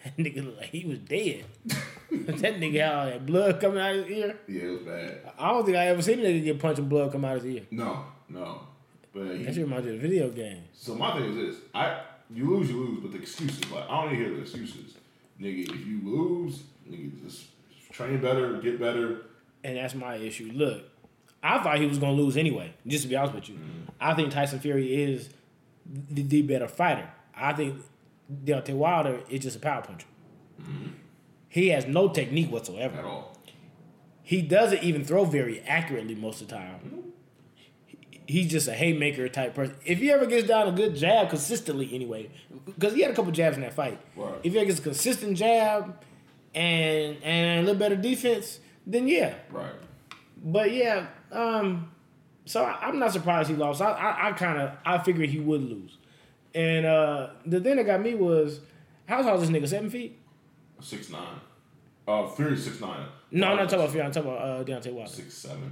that 0.04 0.18
nigga 0.18 0.46
looked 0.46 0.58
like 0.58 0.70
he 0.70 0.86
was 0.86 1.00
dead. 1.00 1.46
that 1.66 2.60
nigga 2.60 2.80
had 2.82 2.94
all 2.94 3.06
that 3.06 3.26
blood 3.26 3.60
coming 3.60 3.80
out 3.80 3.96
of 3.96 4.08
his 4.08 4.18
ear. 4.18 4.40
Yeah, 4.48 4.62
it 4.62 4.70
was 4.70 4.82
bad. 4.82 5.32
I 5.38 5.50
don't 5.50 5.66
think 5.66 5.78
I 5.78 5.88
ever 5.88 6.02
seen 6.02 6.20
a 6.20 6.24
nigga 6.24 6.44
get 6.44 6.60
punched 6.60 6.80
and 6.80 6.90
blood 6.90 7.12
come 7.12 7.26
out 7.26 7.38
of 7.38 7.44
his 7.44 7.56
ear. 7.56 7.64
No, 7.72 8.06
no. 8.30 8.62
But 9.14 9.44
That 9.44 9.54
shit 9.54 9.64
reminds 9.64 9.88
me 9.88 9.96
of 9.96 10.00
a 10.00 10.02
video 10.08 10.30
game. 10.30 10.64
So 10.74 10.96
my 10.96 11.14
thing 11.14 11.32
is 11.32 11.36
this: 11.36 11.66
I 11.74 12.02
you 12.32 12.50
lose, 12.50 12.70
you 12.70 12.78
lose, 12.78 13.00
but 13.02 13.12
the 13.12 13.18
excuses, 13.18 13.70
like 13.72 13.90
I 13.90 14.02
don't 14.04 14.14
even 14.14 14.26
hear 14.26 14.36
the 14.36 14.42
excuses, 14.42 14.94
nigga. 15.42 15.70
If 15.70 15.88
you 15.88 16.02
lose, 16.04 16.64
nigga, 16.90 17.24
just 17.24 17.46
train 17.92 18.22
better, 18.22 18.58
get 18.58 18.80
better. 18.80 19.22
And 19.64 19.78
that's 19.78 19.96
my 19.96 20.16
issue. 20.16 20.52
Look, 20.54 20.84
I 21.42 21.62
thought 21.62 21.80
he 21.80 21.88
was 21.88 21.98
gonna 21.98 22.14
lose 22.14 22.38
anyway. 22.38 22.74
Just 22.86 23.04
to 23.04 23.10
be 23.10 23.16
honest 23.16 23.34
with 23.34 23.50
you, 23.50 23.56
mm-hmm. 23.56 23.90
I 24.00 24.14
think 24.14 24.32
Tyson 24.32 24.60
Fury 24.60 25.04
is 25.04 25.30
the, 26.10 26.22
the 26.24 26.42
better 26.44 26.68
fighter. 26.68 27.10
I 27.36 27.54
think 27.54 27.82
Deontay 28.46 28.74
Wilder 28.76 29.22
is 29.30 29.42
just 29.42 29.56
a 29.56 29.60
power 29.60 29.82
puncher. 29.82 30.08
He 31.48 31.70
has 31.70 31.86
no 31.86 32.10
technique 32.10 32.52
whatsoever. 32.52 32.98
at 33.00 33.06
all. 33.06 33.36
He 34.22 34.42
doesn't 34.44 34.84
even 34.84 35.04
throw 35.04 35.26
very 35.26 35.62
accurately 35.62 36.14
most 36.16 36.42
of 36.42 36.48
the 36.50 36.56
time. 36.56 36.80
He- 37.86 37.98
He's 38.28 38.52
just 38.52 38.68
a 38.68 38.74
haymaker 38.74 39.28
type 39.28 39.56
person. 39.56 39.76
If 39.84 39.98
he 39.98 40.12
ever 40.12 40.28
gets 40.28 40.48
down 40.48 40.68
a 40.68 40.72
good 40.72 40.96
jab 40.96 41.30
consistently, 41.32 41.90
anyway, 41.96 42.30
because 42.66 42.94
he 42.94 43.02
had 43.02 43.10
a 43.10 43.16
couple 43.16 43.32
jabs 43.32 43.56
in 43.58 43.64
that 43.64 43.74
fight. 43.74 44.00
Right. 44.16 44.36
If 44.44 44.54
he 44.54 44.60
ever 44.60 44.68
gets 44.68 44.78
a 44.80 44.84
consistent 44.84 45.36
jab 45.36 45.96
and 46.54 47.18
and 47.24 47.60
a 47.62 47.64
little 47.64 47.80
better 47.80 47.96
defense, 47.96 48.60
then 48.86 49.08
yeah. 49.08 49.34
Right. 49.50 49.74
But 50.44 50.72
yeah, 50.74 51.08
um, 51.32 51.92
so 52.50 52.64
I, 52.64 52.88
I'm 52.88 52.98
not 53.00 53.14
surprised 53.14 53.50
he 53.50 53.56
lost. 53.56 53.82
I 53.82 53.92
I, 53.92 54.30
I 54.30 54.32
kind 54.34 54.60
of 54.60 54.72
I 54.86 54.98
figured 54.98 55.30
he 55.30 55.40
would 55.40 55.62
lose, 55.62 55.98
and 56.56 56.86
uh, 56.86 57.30
the 57.46 57.60
thing 57.60 57.76
that 57.78 57.86
got 57.86 58.02
me 58.02 58.16
was 58.16 58.60
how 59.08 59.22
tall 59.22 59.40
is 59.40 59.48
this 59.48 59.50
nigga? 59.50 59.68
Seven 59.68 59.90
feet? 59.90 60.18
Six 60.82 61.10
nine. 61.10 61.40
Uh, 62.08 62.28
Fury 62.28 62.58
six 62.58 62.80
nine. 62.82 63.06
No, 63.32 63.50
I'm 63.52 63.58
not 63.58 63.64
talking 63.70 63.80
about 63.82 63.92
Fury. 63.92 64.06
I'm 64.06 64.12
talking 64.12 64.32
about 64.32 64.42
uh, 64.48 64.64
Deontay 64.64 64.92
Wilder. 64.94 65.12
six 65.12 65.34
seven. 65.36 65.72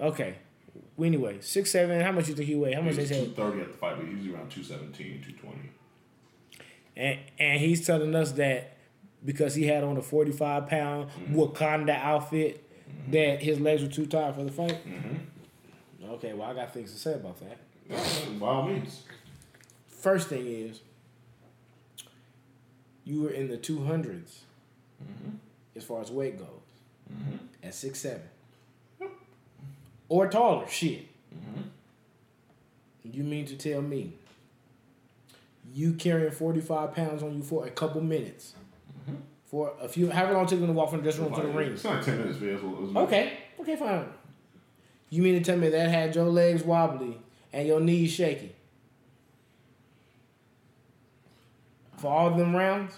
Okay. 0.00 0.34
Well, 0.96 1.06
anyway, 1.06 1.38
six 1.40 1.70
seven. 1.70 2.00
How 2.00 2.12
much 2.12 2.28
you 2.28 2.34
think 2.34 2.48
he 2.48 2.54
weigh? 2.54 2.72
How 2.74 2.80
He 2.82 2.86
much 2.88 2.96
they 2.96 3.02
was 3.02 3.10
two 3.10 3.14
say? 3.16 3.30
thirty 3.30 3.60
at 3.62 3.72
the 3.72 3.78
fight, 3.78 3.96
but 3.96 4.06
he's 4.06 4.26
around 4.32 4.50
217, 4.50 5.22
220. 5.22 5.70
And 6.96 7.18
and 7.38 7.60
he's 7.60 7.86
telling 7.86 8.14
us 8.14 8.32
that 8.32 8.76
because 9.24 9.54
he 9.54 9.66
had 9.66 9.84
on 9.84 9.96
a 9.96 10.02
forty 10.02 10.32
five 10.32 10.66
pound 10.68 11.08
Wakanda 11.30 11.96
outfit, 11.98 12.68
that 13.10 13.42
his 13.42 13.58
legs 13.60 13.82
were 13.82 13.88
too 13.88 14.04
tired 14.06 14.34
for 14.34 14.44
the 14.44 14.52
fight. 14.52 14.78
Okay, 16.12 16.34
well 16.34 16.50
I 16.50 16.54
got 16.54 16.74
things 16.74 16.92
to 16.92 16.98
say 16.98 17.14
about 17.14 17.38
that. 17.40 17.58
By 18.38 18.46
all 18.46 18.66
means. 18.66 19.02
First 19.88 20.28
thing 20.28 20.46
is, 20.46 20.80
you 23.04 23.22
were 23.22 23.30
in 23.30 23.48
the 23.48 23.56
two 23.56 23.84
hundreds 23.84 24.42
mm-hmm. 25.02 25.36
as 25.74 25.84
far 25.84 26.00
as 26.00 26.10
weight 26.10 26.38
goes 26.38 26.48
mm-hmm. 27.12 27.36
at 27.62 27.74
six 27.74 28.00
seven 28.00 28.22
or 30.08 30.28
taller. 30.28 30.68
Shit. 30.68 31.06
Mm-hmm. 31.34 31.62
You 33.04 33.24
mean 33.24 33.46
to 33.46 33.56
tell 33.56 33.80
me 33.80 34.12
you 35.72 35.94
carrying 35.94 36.30
forty 36.30 36.60
five 36.60 36.94
pounds 36.94 37.22
on 37.22 37.34
you 37.36 37.42
for 37.42 37.66
a 37.66 37.70
couple 37.70 38.00
minutes 38.00 38.54
for 39.46 39.72
a 39.80 39.88
few? 39.88 40.10
However 40.10 40.34
long 40.34 40.44
it 40.44 40.48
took 40.48 40.60
you 40.60 40.66
to 40.66 40.72
walk 40.72 40.90
from 40.90 40.98
the 40.98 41.02
dressing 41.04 41.24
room 41.24 41.34
to 41.34 41.42
the 41.42 41.48
ring? 41.48 41.72
It's 41.72 41.84
not 41.84 42.02
ten 42.02 42.18
minutes, 42.18 42.38
but 42.38 42.48
it's, 42.48 42.62
it's 42.62 42.96
Okay. 42.96 43.38
Okay, 43.60 43.76
fine. 43.76 44.06
You 45.12 45.20
mean 45.22 45.34
to 45.34 45.40
tell 45.44 45.58
me 45.58 45.68
that 45.68 45.90
had 45.90 46.14
your 46.14 46.24
legs 46.24 46.62
wobbly 46.62 47.18
and 47.52 47.68
your 47.68 47.80
knees 47.80 48.10
shaky? 48.10 48.52
For 51.98 52.06
all 52.10 52.28
of 52.28 52.38
them 52.38 52.56
rounds? 52.56 52.94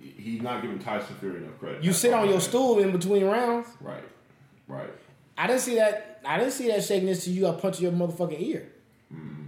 He's 0.00 0.42
not 0.42 0.60
giving 0.60 0.80
Tyson 0.80 1.14
Fury 1.20 1.36
enough 1.36 1.56
credit. 1.60 1.84
You 1.84 1.90
That's 1.90 2.00
sit 2.00 2.12
on 2.12 2.28
your 2.28 2.40
saying. 2.40 2.50
stool 2.50 2.78
in 2.80 2.90
between 2.90 3.24
rounds. 3.24 3.68
Right. 3.80 4.02
Right. 4.66 4.90
I 5.38 5.46
didn't 5.46 5.60
see 5.62 5.76
that. 5.76 6.20
I 6.24 6.36
didn't 6.36 6.52
see 6.52 6.66
that 6.66 6.82
shakiness 6.82 7.24
till 7.24 7.32
you 7.32 7.42
got 7.42 7.62
punched 7.62 7.78
in 7.80 7.84
your 7.84 7.92
motherfucking 8.08 8.40
ear. 8.40 8.66
Mm-hmm. 9.14 9.42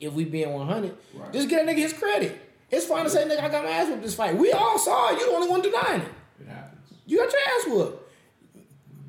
If 0.00 0.14
we 0.14 0.24
being 0.24 0.50
one 0.54 0.66
hundred, 0.66 0.96
Right. 1.14 1.30
just 1.30 1.50
get 1.50 1.62
a 1.68 1.70
nigga 1.70 1.76
his 1.76 1.92
credit. 1.92 2.40
It's 2.70 2.86
fine 2.86 3.04
to 3.04 3.10
say, 3.10 3.24
nigga, 3.28 3.42
I 3.42 3.48
got 3.50 3.64
my 3.64 3.70
ass 3.70 3.88
whooped 3.90 4.02
this 4.02 4.14
fight. 4.14 4.34
We 4.34 4.50
all 4.52 4.78
saw 4.78 5.10
it. 5.12 5.18
You 5.20 5.26
the 5.26 5.32
only 5.36 5.48
one 5.48 5.60
denying 5.60 6.00
it. 6.00 6.12
It 6.40 6.48
happens. 6.48 6.88
You 7.04 7.18
got 7.18 7.30
your 7.32 7.40
ass 7.42 7.66
whooped. 7.66 8.07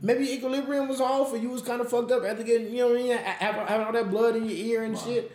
Maybe 0.02 0.32
equilibrium 0.32 0.88
was 0.88 1.02
off, 1.02 1.34
or 1.34 1.38
you 1.38 1.50
was 1.50 1.62
kind 1.62 1.82
of 1.82 1.90
fucked 1.90 2.12
up 2.12 2.24
after 2.24 2.44
getting, 2.44 2.72
you 2.74 2.78
know 2.84 2.88
what 2.90 3.00
I 3.00 3.04
mean, 3.04 3.12
having, 3.18 3.68
having 3.68 3.86
all 3.88 3.92
that 3.94 4.10
blood 4.10 4.36
in 4.36 4.46
your 4.46 4.56
ear 4.58 4.84
and 4.84 4.94
Right. 4.96 5.04
shit. 5.04 5.32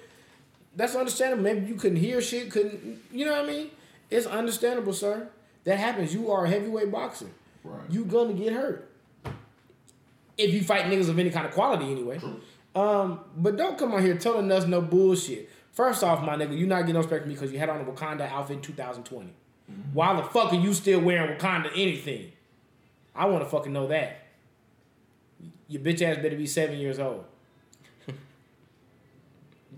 That's 0.77 0.95
understandable. 0.95 1.43
Maybe 1.45 1.67
you 1.67 1.75
couldn't 1.75 1.99
hear 1.99 2.21
shit, 2.21 2.51
couldn't, 2.51 3.03
you 3.13 3.25
know 3.27 3.33
what 3.33 3.45
I 3.45 3.53
mean? 3.53 3.71
It's 4.11 4.27
understandable, 4.27 4.93
sir. 4.93 5.29
That 5.65 5.79
happens. 5.79 6.15
You 6.15 6.31
are 6.31 6.45
a 6.47 6.49
heavyweight 6.49 6.91
boxer. 6.91 7.27
Right. 7.63 7.81
You 7.91 8.05
gonna 8.05 8.33
get 8.33 8.53
hurt. 8.53 8.89
If 10.37 10.53
you 10.53 10.63
fight 10.63 10.87
niggas 10.87 11.09
of 11.09 11.19
any 11.19 11.31
kind 11.31 11.47
of 11.47 11.53
quality, 11.53 11.91
anyway. 11.91 12.21
Um, 12.75 13.21
but 13.37 13.57
don't 13.57 13.79
come 13.79 13.93
on 13.95 14.03
here 14.03 14.17
telling 14.17 14.51
us 14.51 14.67
no 14.67 14.81
bullshit. 14.81 15.49
First 15.73 16.03
off, 16.03 16.23
my 16.25 16.37
nigga, 16.37 16.57
you 16.57 16.67
not 16.67 16.81
getting 16.81 16.95
no 16.95 17.01
respect 17.01 17.23
from 17.23 17.29
me 17.31 17.35
because 17.35 17.53
you 17.53 17.59
had 17.59 17.69
on 17.69 17.81
a 17.81 17.85
Wakanda 17.85 18.29
outfit 18.31 18.57
in 18.57 18.63
2020. 18.63 19.33
Why 19.93 20.15
the 20.17 20.23
fuck 20.25 20.53
are 20.53 20.57
you 20.57 20.75
still 20.75 21.01
wearing 21.01 21.39
Wakanda 21.39 21.71
anything? 21.75 22.33
I 23.15 23.27
want 23.27 23.45
to 23.45 23.49
fucking 23.51 23.73
know 23.73 23.87
that. 23.89 24.24
Your 25.69 25.83
bitch 25.83 26.03
ass 26.03 26.17
better 26.17 26.37
be 26.37 26.47
seven 26.47 26.79
years 26.79 26.99
old. 26.99 27.25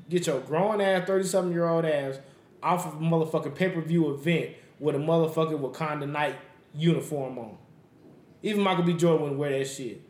get 0.08 0.26
your 0.26 0.40
grown 0.40 0.80
ass 0.80 1.06
thirty 1.06 1.24
something 1.24 1.52
year 1.52 1.68
old 1.68 1.84
ass 1.84 2.18
off 2.62 2.86
of 2.86 2.94
a 2.94 3.04
motherfucking 3.04 3.54
pay 3.54 3.68
per 3.68 3.80
view 3.80 4.12
event 4.12 4.50
with 4.80 4.94
a 4.94 4.98
motherfucking 4.98 5.60
Wakanda 5.60 6.08
night 6.08 6.36
uniform 6.74 7.38
on. 7.38 7.56
Even 8.42 8.62
Michael 8.62 8.84
B. 8.84 8.94
Jordan 8.94 9.22
wouldn't 9.22 9.38
wear 9.40 9.58
that 9.58 9.66
shit. 9.66 10.02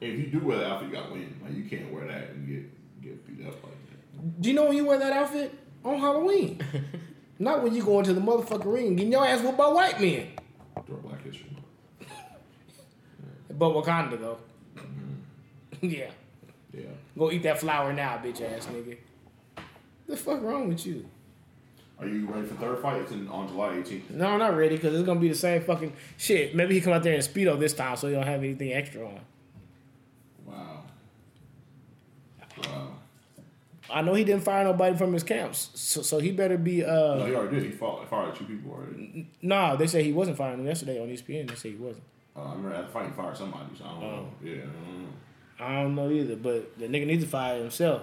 If 0.00 0.18
you 0.18 0.26
do 0.26 0.40
wear 0.40 0.58
that 0.58 0.66
outfit, 0.66 0.88
you 0.88 0.94
got 0.94 1.08
to 1.08 1.12
win. 1.12 1.40
Like 1.42 1.54
you 1.54 1.64
can't 1.64 1.92
wear 1.92 2.06
that 2.06 2.30
and 2.30 2.48
get 2.48 3.02
get 3.02 3.26
beat 3.26 3.46
up 3.46 3.54
like 3.62 3.72
that. 3.90 4.40
Do 4.40 4.48
you 4.48 4.54
know 4.54 4.64
when 4.64 4.76
you 4.76 4.86
wear 4.86 4.98
that 4.98 5.12
outfit 5.12 5.54
on 5.84 5.98
Halloween? 5.98 6.60
Not 7.38 7.62
when 7.62 7.74
you 7.74 7.82
go 7.82 7.98
into 7.98 8.12
the 8.12 8.20
motherfucking 8.20 8.72
ring 8.72 8.96
getting 8.96 9.12
your 9.12 9.26
ass 9.26 9.40
whooped 9.42 9.56
by 9.56 9.68
white 9.68 10.00
men. 10.00 10.28
During 10.86 11.02
Black 11.02 11.22
History. 11.22 11.56
But 13.50 13.70
Wakanda 13.70 14.18
though. 14.18 14.38
yeah. 15.88 16.10
Yeah. 16.72 16.82
Go 17.18 17.30
eat 17.30 17.42
that 17.42 17.60
flour 17.60 17.92
now, 17.92 18.18
bitch 18.18 18.40
ass 18.42 18.66
nigga. 18.66 18.96
The 20.06 20.16
fuck 20.16 20.42
wrong 20.42 20.68
with 20.68 20.86
you? 20.86 21.06
Are 21.98 22.06
you 22.08 22.26
ready 22.26 22.46
for 22.46 22.54
third 22.54 22.80
fight? 22.80 23.02
It's 23.02 23.12
in, 23.12 23.28
on 23.28 23.46
July 23.46 23.68
18th. 23.74 24.10
No, 24.10 24.28
I'm 24.28 24.38
not 24.38 24.56
ready 24.56 24.76
because 24.76 24.94
it's 24.94 25.04
gonna 25.04 25.20
be 25.20 25.28
the 25.28 25.34
same 25.34 25.62
fucking 25.62 25.92
shit. 26.16 26.54
Maybe 26.54 26.74
he 26.74 26.80
come 26.80 26.92
out 26.94 27.02
there 27.02 27.14
in 27.14 27.20
speedo 27.20 27.58
this 27.58 27.74
time, 27.74 27.96
so 27.96 28.08
he 28.08 28.14
don't 28.14 28.26
have 28.26 28.42
anything 28.42 28.72
extra 28.72 29.06
on. 29.06 29.20
Wow. 30.46 30.82
Wow. 32.64 32.88
I 33.90 34.02
know 34.02 34.14
he 34.14 34.24
didn't 34.24 34.44
fire 34.44 34.64
nobody 34.64 34.96
from 34.96 35.12
his 35.12 35.22
camps, 35.22 35.70
so, 35.74 36.00
so 36.02 36.18
he 36.20 36.32
better 36.32 36.56
be. 36.56 36.78
No, 36.80 36.86
uh 36.86 37.26
he 37.26 37.34
already 37.34 37.56
did. 37.56 37.64
He 37.64 37.70
fought, 37.72 38.08
fired 38.08 38.34
two 38.34 38.44
people 38.44 38.72
already. 38.72 39.28
Nah, 39.42 39.76
they 39.76 39.86
say 39.86 40.02
he 40.02 40.12
wasn't 40.12 40.38
firing 40.38 40.58
them 40.58 40.66
yesterday 40.66 41.00
on 41.00 41.08
ESPN. 41.08 41.48
They 41.48 41.54
say 41.56 41.70
he 41.70 41.76
wasn't. 41.76 42.04
Uh, 42.34 42.42
I 42.44 42.52
remember 42.54 42.74
at 42.74 42.86
the 42.86 42.92
fight, 42.92 43.06
he 43.06 43.12
fired 43.12 43.36
somebody. 43.36 43.64
So 43.76 43.84
I 43.84 43.88
don't 43.88 44.00
know. 44.00 44.28
Yeah, 44.42 44.52
I 44.52 44.56
don't 44.56 45.02
know. 45.02 45.08
I 45.60 45.82
don't 45.82 45.94
know 45.94 46.10
either, 46.10 46.36
but 46.36 46.78
the 46.78 46.86
nigga 46.86 47.06
needs 47.06 47.24
to 47.24 47.30
fire 47.30 47.60
himself. 47.60 48.02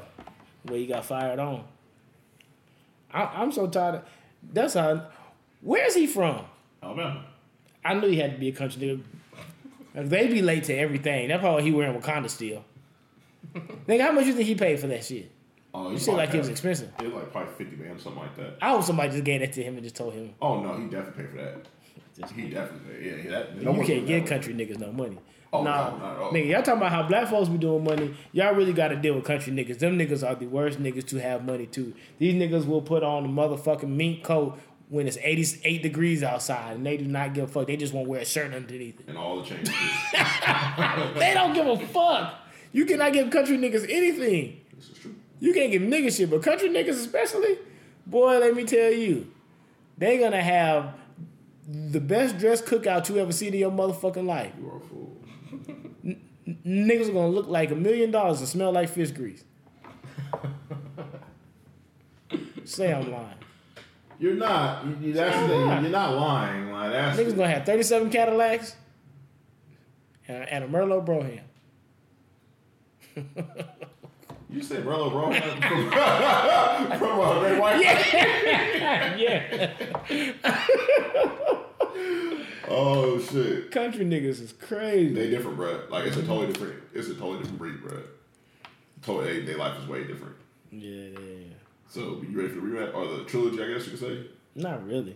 Where 0.63 0.77
he 0.77 0.85
got 0.85 1.05
fired 1.05 1.39
on. 1.39 1.63
I, 3.11 3.23
I'm 3.23 3.51
so 3.51 3.67
tired. 3.67 3.95
Of, 3.95 4.03
that's 4.53 4.73
how. 4.75 5.07
Where's 5.61 5.95
he 5.95 6.07
from? 6.07 6.45
Alabama. 6.83 7.25
I 7.83 7.93
knew 7.95 8.07
he 8.07 8.17
had 8.17 8.33
to 8.33 8.37
be 8.37 8.49
a 8.49 8.51
country 8.51 8.81
nigga. 8.81 9.03
Like, 9.95 10.09
they 10.09 10.27
be 10.27 10.41
late 10.41 10.65
to 10.65 10.75
everything. 10.75 11.29
That's 11.29 11.41
probably 11.41 11.63
why 11.63 11.67
he 11.67 11.73
wearing 11.73 11.99
Wakanda 11.99 12.29
still. 12.29 12.63
nigga, 13.55 14.01
how 14.01 14.11
much 14.11 14.25
do 14.25 14.29
you 14.29 14.35
think 14.35 14.47
he 14.47 14.55
paid 14.55 14.79
for 14.79 14.87
that 14.87 15.03
shit? 15.03 15.31
Oh, 15.73 15.91
You 15.91 15.97
said 15.97 16.15
like 16.15 16.33
it 16.33 16.37
was 16.37 16.49
expensive. 16.49 16.91
It 16.99 17.05
was 17.05 17.13
like 17.13 17.31
probably 17.31 17.53
50 17.53 17.75
bands, 17.77 18.03
something 18.03 18.21
like 18.21 18.35
that. 18.37 18.57
I 18.61 18.69
hope 18.69 18.83
somebody 18.83 19.11
just 19.11 19.23
gave 19.23 19.41
that 19.41 19.53
to 19.53 19.63
him 19.63 19.75
and 19.75 19.83
just 19.83 19.95
told 19.95 20.13
him. 20.13 20.33
Oh, 20.41 20.59
no, 20.61 20.75
he 20.77 20.85
definitely 20.85 21.23
paid 21.23 21.31
for 21.31 21.37
that. 21.37 22.33
He 22.35 22.49
definitely 22.49 22.93
paid. 22.93 23.25
Yeah, 23.25 23.31
that, 23.31 23.61
no 23.61 23.75
you 23.75 23.85
can't 23.85 24.07
get 24.07 24.27
country 24.27 24.53
niggas 24.53 24.79
no 24.79 24.91
money. 24.91 25.17
Oh, 25.53 25.63
nah, 25.63 25.91
no, 25.91 25.97
not 25.97 26.15
at 26.15 26.21
all. 26.21 26.31
nigga, 26.31 26.47
y'all 26.47 26.61
talking 26.61 26.81
about 26.81 26.91
how 26.91 27.03
black 27.07 27.29
folks 27.29 27.47
be 27.49 27.57
doing 27.57 27.83
money. 27.83 28.13
Y'all 28.33 28.53
really 28.53 28.73
got 28.73 28.89
to 28.89 28.95
deal 28.97 29.15
with 29.15 29.23
country 29.23 29.53
niggas. 29.53 29.79
Them 29.79 29.97
niggas 29.97 30.27
are 30.27 30.35
the 30.35 30.45
worst 30.47 30.81
niggas 30.81 31.07
to 31.07 31.17
have 31.17 31.45
money 31.45 31.65
too. 31.65 31.93
These 32.19 32.33
niggas 32.35 32.65
will 32.67 32.81
put 32.81 33.01
on 33.03 33.25
a 33.25 33.27
motherfucking 33.29 33.87
mink 33.87 34.23
coat 34.23 34.59
when 34.89 35.07
it's 35.07 35.17
88 35.21 35.81
degrees 35.81 36.23
outside 36.23 36.75
and 36.75 36.85
they 36.85 36.97
do 36.97 37.05
not 37.05 37.33
give 37.33 37.45
a 37.45 37.47
fuck. 37.47 37.67
They 37.67 37.77
just 37.77 37.93
won't 37.93 38.07
wear 38.07 38.21
a 38.21 38.25
shirt 38.25 38.53
underneath 38.53 38.99
it. 38.99 39.07
And 39.07 39.17
all 39.17 39.37
the 39.41 39.43
changes. 39.43 39.73
They 41.17 41.33
don't 41.33 41.53
give 41.53 41.67
a 41.67 41.77
fuck. 41.87 42.35
You 42.71 42.85
cannot 42.85 43.13
give 43.13 43.29
country 43.29 43.57
niggas 43.57 43.85
anything. 43.89 44.61
this 44.75 44.89
is 44.89 44.97
true. 44.97 45.15
You 45.39 45.53
can't 45.53 45.71
give 45.71 45.81
niggas 45.81 46.17
shit, 46.17 46.29
but 46.29 46.43
country 46.43 46.69
niggas 46.69 46.89
especially, 46.89 47.57
boy, 48.05 48.39
let 48.39 48.53
me 48.55 48.63
tell 48.65 48.91
you, 48.91 49.31
they 49.97 50.17
gonna 50.17 50.41
have 50.41 50.93
the 51.67 51.99
best 51.99 52.37
dressed 52.37 52.65
cookout 52.65 53.07
you 53.09 53.17
ever 53.17 53.31
seen 53.31 53.53
in 53.53 53.59
your 53.59 53.71
motherfucking 53.71 54.25
life. 54.25 54.53
You 54.59 54.69
are 54.69 54.77
a 54.77 54.81
fool. 54.81 55.17
Niggas 56.65 57.09
are 57.09 57.13
gonna 57.13 57.27
look 57.27 57.47
like 57.47 57.71
a 57.71 57.75
million 57.75 58.09
dollars 58.11 58.39
and 58.39 58.47
smell 58.47 58.71
like 58.71 58.89
fish 58.89 59.11
grease. 59.11 59.43
Say 62.65 62.93
I'm 62.93 63.11
lying. 63.11 63.33
You're 64.19 64.35
not. 64.35 64.85
You, 64.85 64.97
you, 65.01 65.13
that's 65.13 65.35
the 65.39 65.47
thing. 65.47 65.59
You're 65.67 65.81
not 65.91 66.13
lying. 66.15 66.71
Like, 66.71 66.91
that's 66.91 67.19
Niggas 67.19 67.35
gonna 67.35 67.49
have 67.49 67.65
37 67.65 68.09
Cadillacs 68.09 68.75
and, 70.27 70.47
and 70.49 70.63
a 70.63 70.67
Merlot 70.67 71.05
Broham. 71.05 71.41
You 74.49 74.63
said 74.63 74.85
Rello 74.85 75.11
Bro 75.11 75.33
from, 75.41 76.99
from 76.99 77.19
uh, 77.19 77.41
Red 77.41 77.59
White. 77.59 77.81
yeah. 79.19 79.73
Oh 82.69 83.19
shit. 83.19 83.71
Country 83.71 84.05
niggas 84.05 84.41
is 84.41 84.53
crazy. 84.53 85.13
They 85.13 85.29
different, 85.29 85.57
bro. 85.57 85.81
Like 85.89 86.07
it's 86.07 86.17
a 86.17 86.21
totally 86.23 86.47
different. 86.47 86.75
It's 86.93 87.07
a 87.07 87.13
totally 87.13 87.39
different 87.39 87.57
breed, 87.59 87.81
bro. 87.81 87.99
Totally, 89.01 89.39
they, 89.39 89.45
their 89.45 89.57
life 89.57 89.79
is 89.81 89.87
way 89.87 90.03
different. 90.05 90.35
yeah, 90.71 90.89
yeah, 90.89 91.19
yeah. 91.19 91.53
So 91.89 92.21
you 92.27 92.37
ready 92.37 92.49
for 92.49 92.55
the 92.55 92.61
rematch 92.61 92.93
or 92.93 93.17
the 93.17 93.23
trilogy? 93.23 93.63
I 93.63 93.67
guess 93.73 93.85
you 93.85 93.91
could 93.91 93.99
say. 93.99 94.27
Not 94.55 94.85
really. 94.85 95.15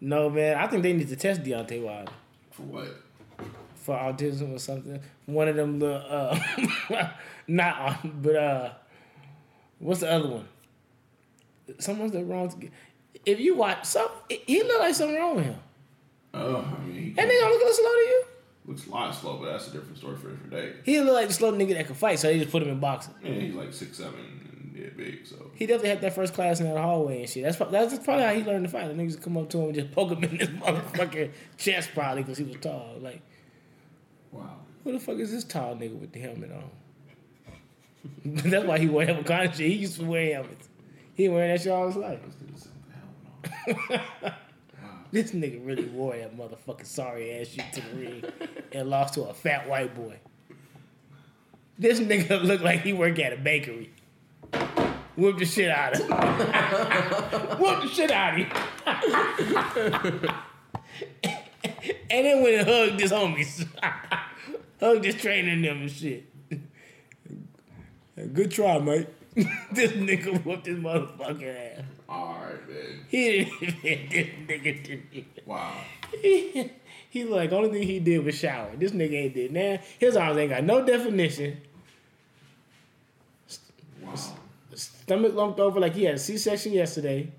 No, 0.00 0.28
man. 0.30 0.56
I 0.58 0.66
think 0.66 0.82
they 0.82 0.92
need 0.92 1.08
to 1.08 1.16
test 1.16 1.42
Deontay 1.42 1.82
Wilder 1.82 2.12
For 2.50 2.62
what? 2.62 3.00
for 3.74 3.96
autism 3.96 4.54
or 4.54 4.58
something. 4.58 5.00
One 5.26 5.48
of 5.48 5.56
them 5.56 5.78
little, 5.78 6.02
uh, 6.08 6.38
not 7.48 8.22
but 8.22 8.36
uh, 8.36 8.72
what's 9.78 10.00
the 10.00 10.10
other 10.10 10.28
one? 10.28 10.48
Someone's 11.78 12.12
that 12.12 12.24
wrong. 12.24 12.70
If 13.26 13.40
you 13.40 13.54
watch 13.56 13.84
some, 13.84 14.08
he 14.28 14.62
look 14.62 14.80
like 14.80 14.94
something 14.94 15.16
wrong 15.16 15.36
with 15.36 15.44
him. 15.46 15.58
Oh, 16.34 16.56
I 16.76 16.84
mean, 16.84 17.14
That 17.14 17.28
nigga 17.28 17.40
don't 17.40 17.58
look 17.64 17.74
slow 17.74 17.84
to 17.84 18.00
you. 18.00 18.24
looks 18.66 18.86
a 18.86 18.90
lot 18.90 19.14
slow, 19.14 19.36
but 19.38 19.52
that's 19.52 19.68
a 19.68 19.70
different 19.70 19.96
story 19.98 20.16
for 20.16 20.28
a 20.28 20.32
different 20.32 20.50
day. 20.52 20.72
He 20.84 21.00
look 21.00 21.14
like 21.14 21.28
the 21.28 21.34
slow 21.34 21.52
nigga 21.52 21.74
that 21.74 21.86
can 21.86 21.94
fight, 21.94 22.18
so 22.18 22.26
they 22.28 22.38
just 22.38 22.50
put 22.50 22.62
him 22.62 22.68
in 22.70 22.80
boxing. 22.80 23.14
Yeah, 23.22 23.32
he's 23.34 23.54
like 23.54 23.72
six 23.72 23.96
seven 23.98 24.18
and 24.18 24.72
yeah, 24.76 24.88
big. 24.96 25.26
So 25.26 25.36
He 25.54 25.66
definitely 25.66 25.90
had 25.90 26.00
that 26.00 26.14
first 26.14 26.34
class 26.34 26.58
in 26.60 26.66
that 26.66 26.76
hallway 26.76 27.20
and 27.20 27.28
shit. 27.28 27.44
That's 27.44 27.56
that's 27.70 27.98
probably 28.04 28.24
how 28.24 28.32
he 28.34 28.42
learned 28.42 28.64
to 28.64 28.70
fight. 28.70 28.88
The 28.88 28.94
niggas 29.00 29.22
come 29.22 29.36
up 29.36 29.48
to 29.50 29.58
him 29.58 29.64
and 29.66 29.74
just 29.74 29.92
poke 29.92 30.10
him 30.10 30.24
in 30.24 30.30
his 30.38 30.48
motherfucking 30.60 31.30
chest, 31.56 31.90
probably 31.94 32.22
because 32.22 32.38
he 32.38 32.44
was 32.44 32.56
tall. 32.56 32.96
Like, 33.00 33.20
wow. 34.32 34.56
who 34.82 34.92
the 34.92 34.98
fuck 35.00 35.18
is 35.18 35.30
this 35.30 35.44
tall 35.44 35.76
nigga 35.76 35.96
with 35.98 36.12
the 36.12 36.18
helmet 36.20 36.50
on? 36.50 36.70
that's 38.50 38.64
why 38.66 38.78
he 38.78 38.88
wore 38.88 39.04
helmet 39.04 39.26
kind 39.26 39.48
of 39.48 39.56
shit. 39.56 39.68
He 39.68 39.74
used 39.76 40.00
to 40.00 40.04
wear 40.04 40.34
helmets. 40.34 40.68
He 41.14 41.28
wearing 41.28 41.52
that 41.52 41.60
shit 41.62 41.70
all 41.70 41.86
his 41.86 41.96
life. 41.96 42.18
This 45.14 45.30
nigga 45.30 45.64
really 45.64 45.84
wore 45.84 46.16
that 46.16 46.36
motherfucking 46.36 46.86
sorry 46.86 47.38
ass 47.38 47.46
shit 47.46 47.72
to 47.74 47.80
the 47.80 47.96
ring 47.96 48.24
and 48.72 48.90
lost 48.90 49.14
to 49.14 49.22
a 49.22 49.32
fat 49.32 49.68
white 49.68 49.94
boy. 49.94 50.16
This 51.78 52.00
nigga 52.00 52.42
looked 52.42 52.64
like 52.64 52.80
he 52.80 52.92
worked 52.92 53.20
at 53.20 53.32
a 53.32 53.36
bakery. 53.36 53.92
Whoop 55.14 55.38
the 55.38 55.44
shit 55.46 55.70
out 55.70 55.92
of 55.92 56.00
him. 56.00 56.08
Whoop 57.60 57.82
the 57.82 57.88
shit 57.90 58.10
out 58.10 58.40
of 58.40 58.44
him. 58.44 58.50
and 62.10 62.26
then 62.26 62.42
went 62.42 62.56
and 62.56 62.68
hugged 62.68 63.00
his 63.00 63.12
homies. 63.12 63.68
hugged 64.80 65.04
his 65.04 65.14
trainer 65.14 65.54
them 65.62 65.82
and 65.82 65.92
shit. 65.92 66.24
Good 68.32 68.50
try, 68.50 68.80
mate. 68.80 69.06
this 69.70 69.92
nigga 69.92 70.44
whooped 70.44 70.66
his 70.66 70.78
motherfucking 70.80 71.78
ass. 71.78 71.84
All 72.14 72.36
right, 72.40 72.68
man. 72.68 73.06
He 73.08 73.28
didn't 73.30 73.60
this 73.60 74.28
nigga 74.46 74.84
didn't 74.84 75.06
even. 75.12 75.26
Wow. 75.46 75.72
He, 76.22 76.70
he 77.10 77.24
like 77.24 77.50
only 77.52 77.70
thing 77.70 77.82
he 77.82 77.98
did 77.98 78.24
was 78.24 78.36
shower. 78.36 78.70
This 78.76 78.92
nigga 78.92 79.14
ain't 79.14 79.34
did 79.34 79.52
now. 79.52 79.78
His 79.98 80.16
arms 80.16 80.38
ain't 80.38 80.50
got 80.50 80.62
no 80.64 80.84
definition. 80.86 81.60
Wow. 84.00 84.14
Stomach 84.74 85.34
lumped 85.34 85.58
over 85.58 85.80
like 85.80 85.94
he 85.94 86.04
had 86.04 86.14
a 86.14 86.18
C 86.18 86.38
section 86.38 86.72
yesterday. 86.72 87.32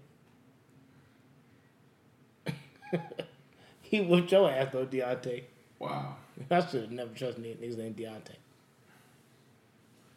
he 3.82 4.02
whooped 4.02 4.32
your 4.32 4.52
ass 4.52 4.70
though, 4.74 4.86
Deontay. 4.86 5.44
Wow. 5.80 6.18
I 6.52 6.66
should 6.66 6.82
have 6.82 6.92
never 6.92 7.14
trusted 7.14 7.44
niggas 7.44 7.78
named 7.78 7.96
Deontay. 7.96 8.36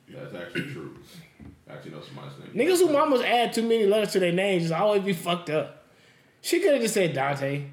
That's 0.09 0.35
actually 0.35 0.73
true. 0.73 0.97
Actually 1.71 1.91
know 1.93 2.01
somebody's 2.03 2.33
name. 2.39 2.67
Niggas 2.69 2.79
who 2.79 2.93
mamas 2.93 3.21
add 3.23 3.53
too 3.53 3.63
many 3.63 3.87
letters 3.87 4.13
to 4.13 4.21
their 4.21 4.33
names 4.33 4.63
just 4.65 4.75
always 4.75 5.03
be 5.03 5.13
fucked 5.13 5.51
up. 5.51 5.85
She 6.41 6.61
could 6.61 6.73
have 6.73 6.81
just 6.83 6.95
said 6.95 7.13
Dante. 7.15 7.65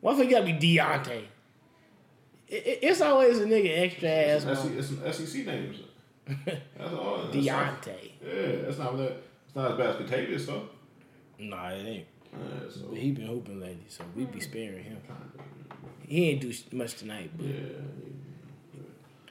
Why 0.00 0.14
fuck 0.14 0.24
you 0.24 0.30
gotta 0.30 0.46
be 0.46 0.54
Deontay? 0.54 1.24
It, 2.48 2.66
it- 2.66 2.78
it's 2.82 3.00
always 3.00 3.38
a 3.38 3.44
nigga 3.46 3.78
extra 3.84 4.08
ass. 4.08 4.44
It's, 4.44 4.64
it's 4.64 4.88
some 5.16 5.26
SEC 5.26 5.46
names. 5.46 5.78
That's 6.46 6.94
all. 6.94 7.28
That's 7.30 7.34
not, 7.46 7.82
Deontay. 7.82 8.10
yeah, 8.24 8.62
that's 8.64 8.78
not 8.78 8.96
that. 8.96 9.16
It's 9.46 9.56
not 9.56 9.72
as 9.72 9.76
bad 9.76 9.86
as 9.90 9.96
Contagious, 9.96 10.46
though. 10.46 10.68
Nah, 11.38 11.70
it 11.70 11.84
ain't. 11.86 12.06
Yeah, 12.32 12.38
so 12.70 12.80
But 12.90 12.98
he 12.98 13.10
been 13.10 13.26
hooping 13.26 13.60
lately, 13.60 13.84
so 13.88 14.04
we 14.14 14.24
be 14.24 14.38
sparing 14.40 14.84
him. 14.84 14.98
He 16.06 16.30
ain't 16.30 16.40
do 16.40 16.52
much 16.76 16.94
tonight, 16.94 17.30
but 17.36 17.46
yeah. 17.46 17.54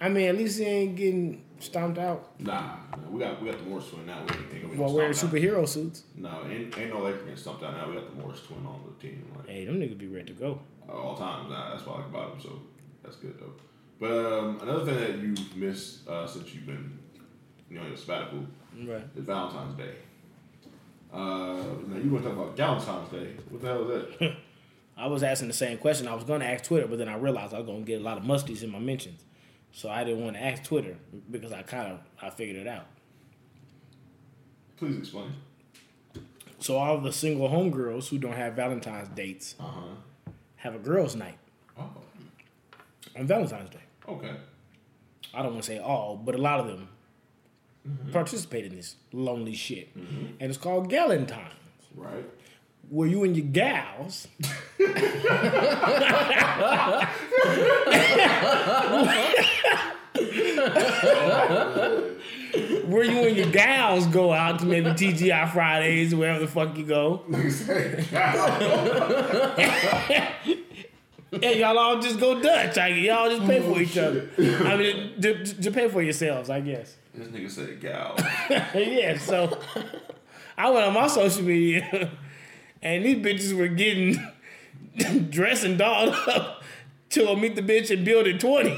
I 0.01 0.09
mean, 0.09 0.27
at 0.27 0.35
least 0.37 0.59
he 0.59 0.65
ain't 0.65 0.95
getting 0.95 1.43
stomped 1.61 1.97
out 1.99 2.39
Nah, 2.39 2.53
nah, 2.61 2.75
we 3.09 3.19
got 3.19 3.41
we 3.41 3.49
got 3.49 3.59
the 3.59 3.65
Morris 3.69 3.89
twin 3.89 4.05
now. 4.05 4.23
We 4.27 4.57
ain't, 4.57 4.65
ain't 4.71 4.77
while 4.77 4.93
wearing 4.93 5.13
stomp 5.13 5.33
out. 5.33 5.39
superhero 5.39 5.67
suits. 5.67 6.03
No, 6.15 6.43
ain't, 6.49 6.77
ain't 6.77 6.89
no 6.93 7.01
Lakers 7.01 7.21
getting 7.21 7.37
stumped 7.37 7.63
out 7.63 7.73
now. 7.73 7.87
We 7.89 7.95
got 7.95 8.09
the 8.15 8.21
Morris 8.21 8.41
twin 8.41 8.65
on 8.65 8.81
the 8.87 9.07
team. 9.07 9.31
Like, 9.37 9.47
Hey, 9.47 9.65
them 9.65 9.79
niggas 9.79 9.97
be 9.97 10.07
ready 10.07 10.33
to 10.33 10.39
go. 10.39 10.59
all 10.89 11.15
times. 11.15 11.49
Nah, 11.49 11.71
that's 11.71 11.85
what 11.85 11.95
I 11.95 11.99
like 11.99 12.07
about 12.09 12.33
him. 12.33 12.41
So 12.41 12.61
that's 13.03 13.15
good 13.17 13.37
though. 13.39 13.53
But 13.99 14.11
um, 14.11 14.59
another 14.61 14.85
thing 14.85 14.99
that 14.99 15.17
you've 15.19 15.55
missed 15.55 16.07
uh, 16.07 16.25
since 16.27 16.53
you've 16.53 16.65
been 16.65 16.97
you 17.69 17.79
know, 17.79 17.85
your 17.87 17.95
sabbatical. 17.97 18.45
Right. 18.85 19.03
It's 19.15 19.25
Valentine's 19.25 19.77
Day. 19.77 19.93
Uh, 21.13 21.17
now 21.87 21.97
you 22.01 22.09
want 22.09 22.23
to 22.23 22.29
talk 22.29 22.37
about 22.37 22.57
Valentine's 22.57 23.09
Day? 23.09 23.33
What 23.49 23.61
the 23.61 23.67
hell 23.67 23.89
is 23.91 24.05
that? 24.19 24.35
I 24.97 25.07
was 25.07 25.23
asking 25.23 25.47
the 25.47 25.53
same 25.53 25.77
question. 25.77 26.07
I 26.07 26.13
was 26.15 26.23
going 26.23 26.41
to 26.41 26.45
ask 26.45 26.63
Twitter, 26.63 26.87
but 26.87 26.97
then 26.99 27.09
I 27.09 27.15
realized 27.15 27.53
I 27.53 27.57
was 27.57 27.65
going 27.65 27.79
to 27.81 27.85
get 27.85 27.99
a 28.01 28.03
lot 28.03 28.17
of 28.17 28.23
musties 28.23 28.63
in 28.63 28.69
my 28.69 28.79
mentions. 28.79 29.23
So 29.73 29.89
I 29.89 30.03
didn't 30.03 30.23
want 30.23 30.35
to 30.35 30.43
ask 30.43 30.63
Twitter 30.63 30.97
because 31.29 31.51
I 31.53 31.61
kind 31.63 31.91
of 31.93 31.99
I 32.21 32.29
figured 32.29 32.57
it 32.57 32.67
out. 32.67 32.85
Please 34.77 34.97
explain. 34.97 35.33
So 36.59 36.77
all 36.77 36.99
the 36.99 37.11
single 37.13 37.49
homegirls 37.49 38.09
who 38.09 38.17
don't 38.17 38.33
have 38.35 38.53
Valentine's 38.53 39.07
dates 39.09 39.55
Uh 39.59 39.63
huh. 39.63 40.31
have 40.57 40.75
a 40.75 40.79
girls' 40.79 41.15
night 41.15 41.37
Oh, 41.77 41.89
on 43.17 43.25
Valentine's 43.27 43.69
Day. 43.69 43.79
okay. 44.07 44.35
I 45.33 45.41
don't 45.41 45.53
want 45.53 45.63
to 45.63 45.67
say 45.71 45.79
all, 45.79 46.17
but 46.17 46.35
a 46.35 46.37
lot 46.37 46.59
of 46.59 46.67
them 46.67 46.89
participate 48.11 48.65
in 48.65 48.75
this 48.75 48.95
lonely 49.13 49.55
shit, 49.55 49.89
and 49.95 50.35
it's 50.41 50.57
called 50.57 50.89
Galentine's, 50.89 51.53
Right. 51.95 52.25
Where 52.89 53.07
you 53.07 53.23
and 53.23 53.37
your 53.37 53.45
gals 53.45 54.27
where 62.85 63.03
you 63.03 63.27
and 63.27 63.37
your 63.37 63.51
gals 63.51 64.05
go 64.07 64.33
out 64.33 64.59
to 64.59 64.65
maybe 64.65 64.89
TGI 64.89 65.51
Fridays, 65.51 66.13
wherever 66.13 66.39
the 66.39 66.47
fuck 66.47 66.77
you 66.77 66.85
go. 66.85 67.21
And 71.33 71.59
y'all 71.59 71.77
all 71.77 72.01
just 72.01 72.19
go 72.19 72.41
Dutch. 72.41 72.77
I, 72.77 72.89
y'all 72.89 73.29
just 73.29 73.47
pay 73.47 73.61
for 73.61 73.81
each 73.81 73.97
other. 73.97 74.29
Oh, 74.37 74.65
I 74.65 74.75
mean, 74.75 75.21
to, 75.21 75.45
to 75.45 75.71
pay 75.71 75.87
for 75.87 76.01
yourselves, 76.01 76.49
I 76.49 76.59
guess. 76.59 76.97
This 77.13 77.29
nigga 77.29 77.49
said 77.49 77.79
gal. 77.79 78.17
yeah, 78.75 79.17
so 79.17 79.57
I 80.57 80.69
went 80.69 80.85
on 80.85 80.93
my 80.93 81.07
social 81.07 81.43
media 81.43 82.11
and 82.81 83.05
these 83.05 83.17
bitches 83.17 83.57
were 83.57 83.67
getting 83.67 84.19
dressed 85.29 85.63
and 85.63 85.77
dolled 85.77 86.15
up 86.27 86.63
to 87.11 87.35
meet 87.35 87.55
the 87.55 87.61
bitch 87.61 87.91
in 87.91 88.03
building 88.03 88.37
20. 88.37 88.69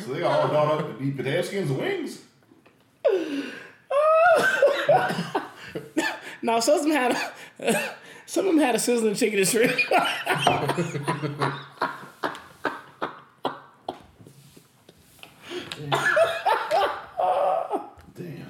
so 0.00 0.12
they 0.12 0.20
got 0.20 0.40
all 0.40 0.48
dolled 0.48 0.80
up 0.80 0.86
to 0.86 0.94
be 1.04 1.10
pedestrians 1.10 1.70
wings. 1.70 2.22
now, 6.42 6.60
some 6.60 6.78
of 6.78 6.82
them 6.82 6.92
had 6.92 7.12
a, 7.12 7.32
some 8.26 8.46
of 8.46 8.54
them 8.54 8.62
had 8.62 8.74
a 8.74 8.78
sizzling 8.78 9.14
chicken 9.14 9.38
and 9.38 9.48
shrimp. 9.48 9.72
Damn. 18.14 18.46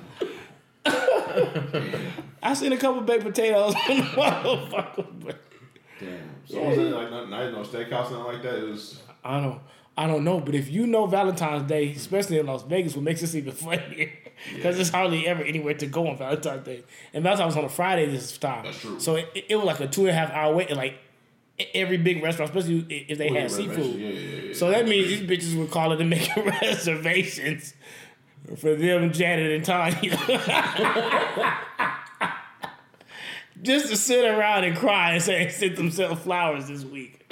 I 2.43 2.54
seen 2.65 2.73
a 2.73 2.77
couple 2.77 3.03
baked 3.03 3.25
potatoes 3.25 3.75
on 3.89 3.97
the 3.97 4.03
motherfucker, 4.03 5.07
but 5.25 5.41
Damn. 6.01 6.19
So 6.47 6.63
was 6.63 6.79
it 6.79 6.83
like 6.83 7.11
not, 7.11 7.31
not 7.31 7.53
no 7.53 7.63
steakhouse 7.63 8.11
nothing 8.11 8.25
like 8.25 8.43
that? 8.43 8.55
It 8.55 8.69
was 8.69 9.03
I 9.25 9.41
don't 9.41 9.61
I 9.97 10.07
don't 10.09 10.25
know, 10.25 10.41
but 10.41 10.55
if 10.55 10.69
you 10.71 10.87
know 10.87 11.07
Valentine's 11.07 11.69
Day, 11.69 11.93
especially 11.93 12.39
in 12.39 12.47
Las 12.47 12.65
Vegas, 12.65 12.97
what 12.97 13.05
makes 13.05 13.21
this 13.21 13.35
even 13.35 13.53
funnier, 13.67 14.11
because 14.53 14.75
there's 14.75 14.91
hardly 14.91 15.27
ever 15.27 15.45
anywhere 15.45 15.75
to 15.75 15.87
go 15.87 16.09
on 16.09 16.19
Valentine's 16.19 16.65
Day, 16.65 16.85
and 17.13 17.23
Valentine's 17.23 17.55
was 17.55 17.57
on 17.57 17.65
a 17.65 17.69
Friday 17.69 18.07
this 18.07 18.37
time. 18.37 18.65
That's 18.65 18.81
true. 18.81 18.99
So 18.99 19.17
it, 19.17 19.45
it 19.49 19.57
was 19.57 19.67
like 19.67 19.81
a 19.81 19.87
two 19.87 20.03
and 20.03 20.11
a 20.11 20.15
half 20.15 20.31
hour 20.33 20.55
wait, 20.55 20.69
and 20.69 20.77
like 20.77 20.99
every 21.75 21.97
big 21.99 22.23
restaurant, 22.23 22.51
especially 22.51 22.85
if 23.09 23.19
they 23.19 23.29
had 23.29 23.51
seafood. 23.51 23.95
Yeah, 23.95 24.09
yeah, 24.09 24.43
yeah. 24.49 24.55
So 24.55 24.71
that 24.71 24.89
means 24.89 25.09
these 25.09 25.23
bitches 25.23 25.57
were 25.57 25.67
calling 25.67 25.99
to 25.99 26.05
make 26.05 26.29
reservations 26.63 27.75
for 28.57 28.75
them, 28.75 29.13
Janet 29.13 29.53
and 29.53 29.65
Tanya. 29.65 30.19
Just 33.63 33.89
to 33.89 33.97
sit 33.97 34.25
around 34.25 34.65
and 34.65 34.77
cry 34.77 35.13
and 35.13 35.23
say 35.23 35.49
sent 35.49 35.77
themselves 35.77 36.23
flowers 36.23 36.69
this 36.69 36.85
week. 36.85 37.25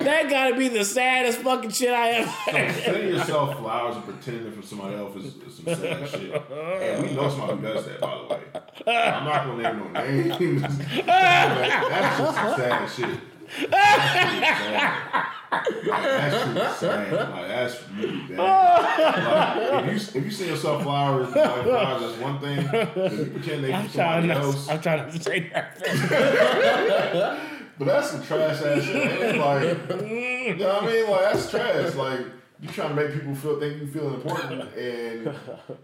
That 0.00 0.30
gotta 0.30 0.56
be 0.56 0.68
the 0.68 0.84
saddest 0.84 1.38
fucking 1.40 1.70
shit 1.70 1.92
I 1.92 2.10
ever 2.10 2.72
Sending 2.80 3.08
yourself 3.08 3.58
flowers 3.58 3.96
and 3.96 4.04
pretending 4.04 4.52
for 4.52 4.62
somebody 4.62 4.94
else 4.96 5.16
is, 5.16 5.34
is 5.36 5.56
some 5.56 5.74
sad 5.74 6.08
shit. 6.08 6.42
And 6.50 7.02
we 7.06 7.12
know 7.12 7.28
somebody 7.28 7.56
who 7.56 7.62
does 7.62 7.86
that, 7.86 8.00
by 8.00 8.18
the 8.18 8.34
way. 8.34 8.40
I'm 8.86 9.24
not 9.24 9.46
gonna 9.46 9.62
name 9.62 9.92
no 9.92 10.02
names. 10.02 10.62
that's 11.06 12.18
just 12.18 12.34
some 12.36 12.56
sad 12.56 12.90
shit. 12.90 13.70
That 13.70 14.30
shit 14.32 14.44
sad. 14.44 15.26
Like, 15.64 16.02
that 16.02 16.32
shit 16.32 16.56
is 16.56 16.76
sad. 16.76 17.12
Like, 17.12 17.48
that's 17.48 17.88
really 17.96 18.20
bad. 18.36 19.72
Like, 19.72 19.84
if 19.86 20.14
you 20.14 20.20
if 20.20 20.24
you 20.26 20.30
send 20.30 20.50
yourself 20.50 20.82
flowers, 20.82 21.34
like 21.34 21.62
flowers, 21.64 22.02
that's 22.02 22.18
one 22.20 22.38
thing. 22.40 22.58
If 22.58 23.18
you 23.18 23.26
pretend 23.26 23.64
they 23.64 23.72
I'm 23.72 23.88
trying 23.88 23.90
somebody 23.90 24.26
not, 24.28 24.36
else, 24.36 24.68
I'm 24.68 24.80
trying 24.80 25.10
to 25.10 25.22
say 25.22 25.50
that. 25.50 25.78
but 27.78 27.84
that's 27.84 28.10
some 28.10 28.22
trash 28.22 28.62
ass 28.62 28.82
shit. 28.84 29.20
Man. 29.20 29.38
Like, 29.38 29.62
you 30.08 30.54
know 30.56 30.74
what 30.74 30.82
I 30.82 30.86
mean? 30.86 31.10
Like 31.10 31.20
that's 31.32 31.50
trash. 31.50 31.94
Like 31.94 32.20
you 32.60 32.68
trying 32.68 32.88
to 32.90 32.94
make 32.94 33.12
people 33.12 33.34
feel 33.34 33.60
think 33.60 33.80
you 33.82 33.86
feel 33.88 34.14
important, 34.14 34.74
and 34.76 35.34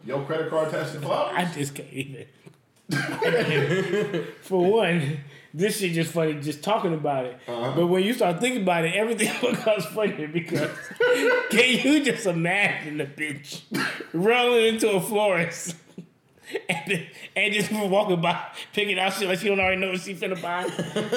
your 0.04 0.24
credit 0.24 0.50
card 0.50 0.68
attached 0.68 0.94
to 0.94 1.00
flowers. 1.00 1.34
I 1.36 1.44
just 1.52 1.74
can't 1.74 1.92
even. 1.92 2.26
For 4.42 4.70
one, 4.70 5.20
this 5.54 5.78
shit 5.78 5.92
just 5.92 6.12
funny 6.12 6.34
just 6.34 6.62
talking 6.62 6.94
about 6.94 7.26
it. 7.26 7.38
Uh-huh. 7.46 7.72
But 7.76 7.86
when 7.88 8.02
you 8.02 8.14
start 8.14 8.40
thinking 8.40 8.62
about 8.62 8.84
it, 8.84 8.94
everything 8.94 9.30
becomes 9.52 9.84
funnier 9.86 10.28
because 10.28 10.70
can 11.50 11.78
you 11.78 12.04
just 12.04 12.26
imagine 12.26 12.98
the 12.98 13.06
bitch 13.06 13.62
rolling 14.12 14.66
into 14.74 14.90
a 14.90 15.00
florist 15.00 15.76
and, 16.68 17.06
and 17.36 17.54
just 17.54 17.70
walking 17.72 18.20
by 18.20 18.38
picking 18.72 18.98
out 18.98 19.12
shit 19.14 19.28
like 19.28 19.38
she 19.38 19.48
don't 19.48 19.60
already 19.60 19.80
know 19.80 19.90
what 19.90 20.00
she 20.00 20.14
finna 20.14 20.40
buy? 20.40 20.68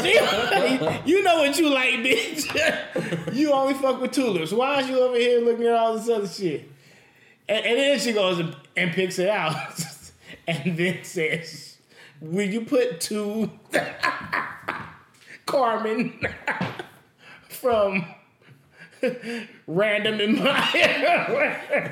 She- 0.01 1.11
you 1.11 1.23
know 1.23 1.37
what 1.37 1.57
you 1.57 1.69
like, 1.69 1.93
bitch. 1.95 3.35
you 3.35 3.51
only 3.51 3.73
fuck 3.73 3.99
with 4.01 4.11
tulips. 4.11 4.51
Why 4.51 4.79
is 4.81 4.89
you 4.89 4.99
over 4.99 5.17
here 5.17 5.41
looking 5.41 5.65
at 5.65 5.73
all 5.73 5.95
this 5.97 6.09
other 6.09 6.27
shit? 6.27 6.69
And, 7.47 7.65
and 7.65 7.77
then 7.77 7.99
she 7.99 8.11
goes 8.13 8.39
and, 8.39 8.55
and 8.75 8.91
picks 8.91 9.19
it 9.19 9.29
out 9.29 9.55
and 10.47 10.77
then 10.77 11.03
says, 11.03 11.74
Will 12.21 12.47
you 12.47 12.61
put 12.61 13.01
two 13.01 13.51
Carmen 15.45 16.19
from 17.49 18.05
Random 19.67 20.19
in 20.21 20.43
my 20.43 20.69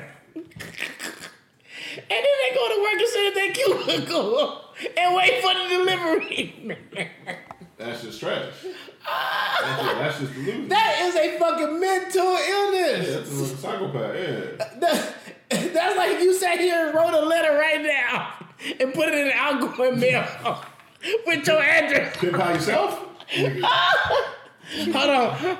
And 1.96 2.10
then 2.10 2.34
they 2.48 2.54
go 2.54 2.68
to 2.68 2.82
work 2.82 3.00
and 3.00 3.08
sit 3.08 3.26
at 3.28 3.34
their 3.34 3.52
cubicle 3.52 4.62
and 4.96 5.14
wait 5.14 5.40
for 5.42 5.54
the 5.54 5.68
delivery. 5.68 6.76
That's 7.78 8.02
just 8.02 8.18
trash. 8.18 8.52
That's 8.64 9.82
just, 9.82 9.94
that's 9.98 10.18
just 10.20 10.34
delusion. 10.34 10.68
that 10.70 10.98
is 11.02 11.14
a 11.14 11.38
fucking 11.38 11.78
mental 11.78 12.36
illness. 12.36 13.08
That's 13.14 13.30
a 13.30 13.56
psychopath. 13.56 14.16
Yeah. 14.16 14.64
That- 14.80 15.14
that's 15.50 15.96
like 15.96 16.10
if 16.12 16.20
you 16.22 16.34
sat 16.34 16.58
here 16.58 16.86
and 16.86 16.94
wrote 16.96 17.14
a 17.14 17.20
letter 17.24 17.52
right 17.56 17.80
now 17.82 18.43
and 18.80 18.92
put 18.94 19.08
it 19.08 19.14
in 19.14 19.26
an 19.26 19.32
outgoing 19.34 19.98
mail 20.00 20.26
with 21.26 21.46
your 21.46 21.62
address. 21.62 22.16
Pimp 22.16 22.38
out 22.38 22.54
yourself. 22.54 23.04
Nigga, 23.30 23.62
Hold 24.92 25.10
on. 25.10 25.36
nigga, 25.36 25.56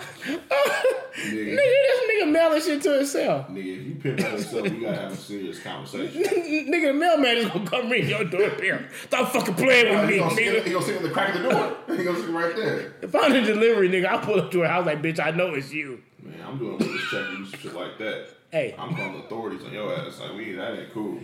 nigga, 1.19 1.57
this 1.57 2.11
nigga 2.11 2.33
mailing 2.33 2.63
shit 2.63 2.83
to 2.83 2.97
himself. 2.97 3.49
nigga, 3.49 3.81
if 3.81 3.87
you 3.87 3.95
pimp 3.97 4.21
out 4.21 4.33
yourself, 4.33 4.63
we 4.63 4.81
gotta 4.81 4.97
have 4.97 5.13
a 5.13 5.17
serious 5.17 5.61
conversation. 5.61 6.23
nigga, 6.73 6.87
the 6.89 6.93
mailman 6.95 7.37
is 7.37 7.47
gonna 7.49 7.67
come 7.69 7.91
ring 7.91 8.09
your 8.09 8.25
door, 8.25 8.49
doorbell. 8.49 8.79
Stop 9.07 9.29
fucking 9.33 9.55
playing 9.55 9.95
with 9.99 10.09
me, 10.09 10.19
gonna, 10.19 10.35
sit, 10.35 10.45
nigga. 10.47 10.65
he 10.65 10.73
gonna 10.73 10.85
sit 10.85 10.97
in 10.97 11.03
the 11.03 11.11
crack 11.11 11.35
of 11.35 11.43
the 11.43 11.49
door. 11.51 11.77
He 11.97 12.03
gonna 12.05 12.19
sit 12.19 12.31
right 12.31 12.57
there. 12.57 12.95
If 13.03 13.15
I'm 13.15 13.33
the 13.33 13.43
delivery 13.43 13.89
nigga, 13.89 14.07
I 14.07 14.19
pull 14.25 14.41
up 14.41 14.51
to 14.53 14.61
her 14.61 14.69
house 14.69 14.87
like, 14.87 15.01
bitch, 15.03 15.21
I 15.25 15.31
know 15.31 15.55
it's 15.55 15.73
you. 15.73 16.03
Man, 16.23 16.35
I'm 16.47 16.59
doing 16.59 16.75
a 16.77 16.85
check 16.85 17.29
and 17.29 17.47
some 17.47 17.61
shit 17.61 17.75
like 17.75 17.99
that. 17.99 18.29
Hey. 18.51 18.75
I'm 18.79 18.95
calling 18.97 19.13
the 19.13 19.19
authorities 19.21 19.65
on 19.65 19.73
your 19.73 19.95
ass. 19.95 20.19
Like, 20.21 20.35
we 20.35 20.53
that 20.53 20.79
ain't 20.79 20.93
cool. 20.95 21.19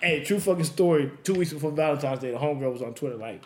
Hey, 0.00 0.24
true 0.24 0.40
fucking 0.40 0.64
story. 0.64 1.10
Two 1.22 1.34
weeks 1.34 1.52
before 1.52 1.70
Valentine's 1.70 2.20
Day, 2.20 2.30
the 2.30 2.38
homegirl 2.38 2.72
was 2.72 2.82
on 2.82 2.94
Twitter 2.94 3.16
like, 3.16 3.42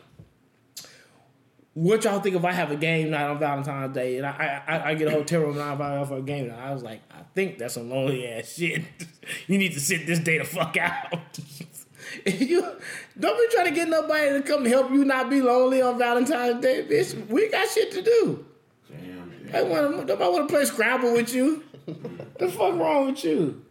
"What 1.75 2.05
y'all 2.05 2.21
think 2.21 2.37
if 2.37 2.45
I 2.45 2.53
have 2.53 2.71
a 2.71 2.77
game 2.77 3.11
night 3.11 3.29
on 3.29 3.39
Valentine's 3.39 3.95
Day 3.95 4.17
and 4.19 4.27
I 4.27 4.63
I, 4.67 4.91
I 4.91 4.95
get 4.95 5.09
a 5.09 5.11
hotel 5.11 5.43
room 5.43 5.53
and 5.53 5.63
I 5.63 5.73
invite 5.73 5.95
y'all 5.95 6.05
for 6.07 6.17
a 6.19 6.23
game 6.23 6.49
night?" 6.49 6.59
I 6.59 6.73
was 6.73 6.83
like, 6.83 7.01
"I 7.11 7.23
think 7.35 7.59
that's 7.59 7.75
some 7.75 7.91
lonely 7.91 8.27
ass 8.27 8.55
shit. 8.55 8.83
you 9.47 9.59
need 9.59 9.73
to 9.75 9.81
sit 9.81 10.07
this 10.07 10.19
day 10.19 10.39
the 10.39 10.45
fuck 10.45 10.77
out." 10.77 11.39
you 12.27 12.63
don't 13.19 13.39
be 13.39 13.55
trying 13.55 13.67
to 13.67 13.73
get 13.73 13.89
nobody 13.89 14.31
to 14.31 14.43
come 14.43 14.65
help 14.65 14.91
you 14.91 15.05
not 15.05 15.29
be 15.29 15.43
lonely 15.43 15.83
on 15.83 15.99
Valentine's 15.99 16.61
Day, 16.63 16.85
bitch. 16.89 17.27
We 17.29 17.49
got 17.49 17.69
shit 17.69 17.93
to 17.93 18.03
do. 18.03 18.47
Damn. 18.91 19.51
I 19.55 19.63
want 19.63 20.07
nobody 20.07 20.31
want 20.31 20.49
to 20.49 20.55
play 20.55 20.65
Scrabble 20.65 21.13
with 21.13 21.35
you. 21.35 21.65
the 22.39 22.49
fuck 22.49 22.75
wrong 22.75 23.07
with 23.07 23.25
you? 23.25 23.65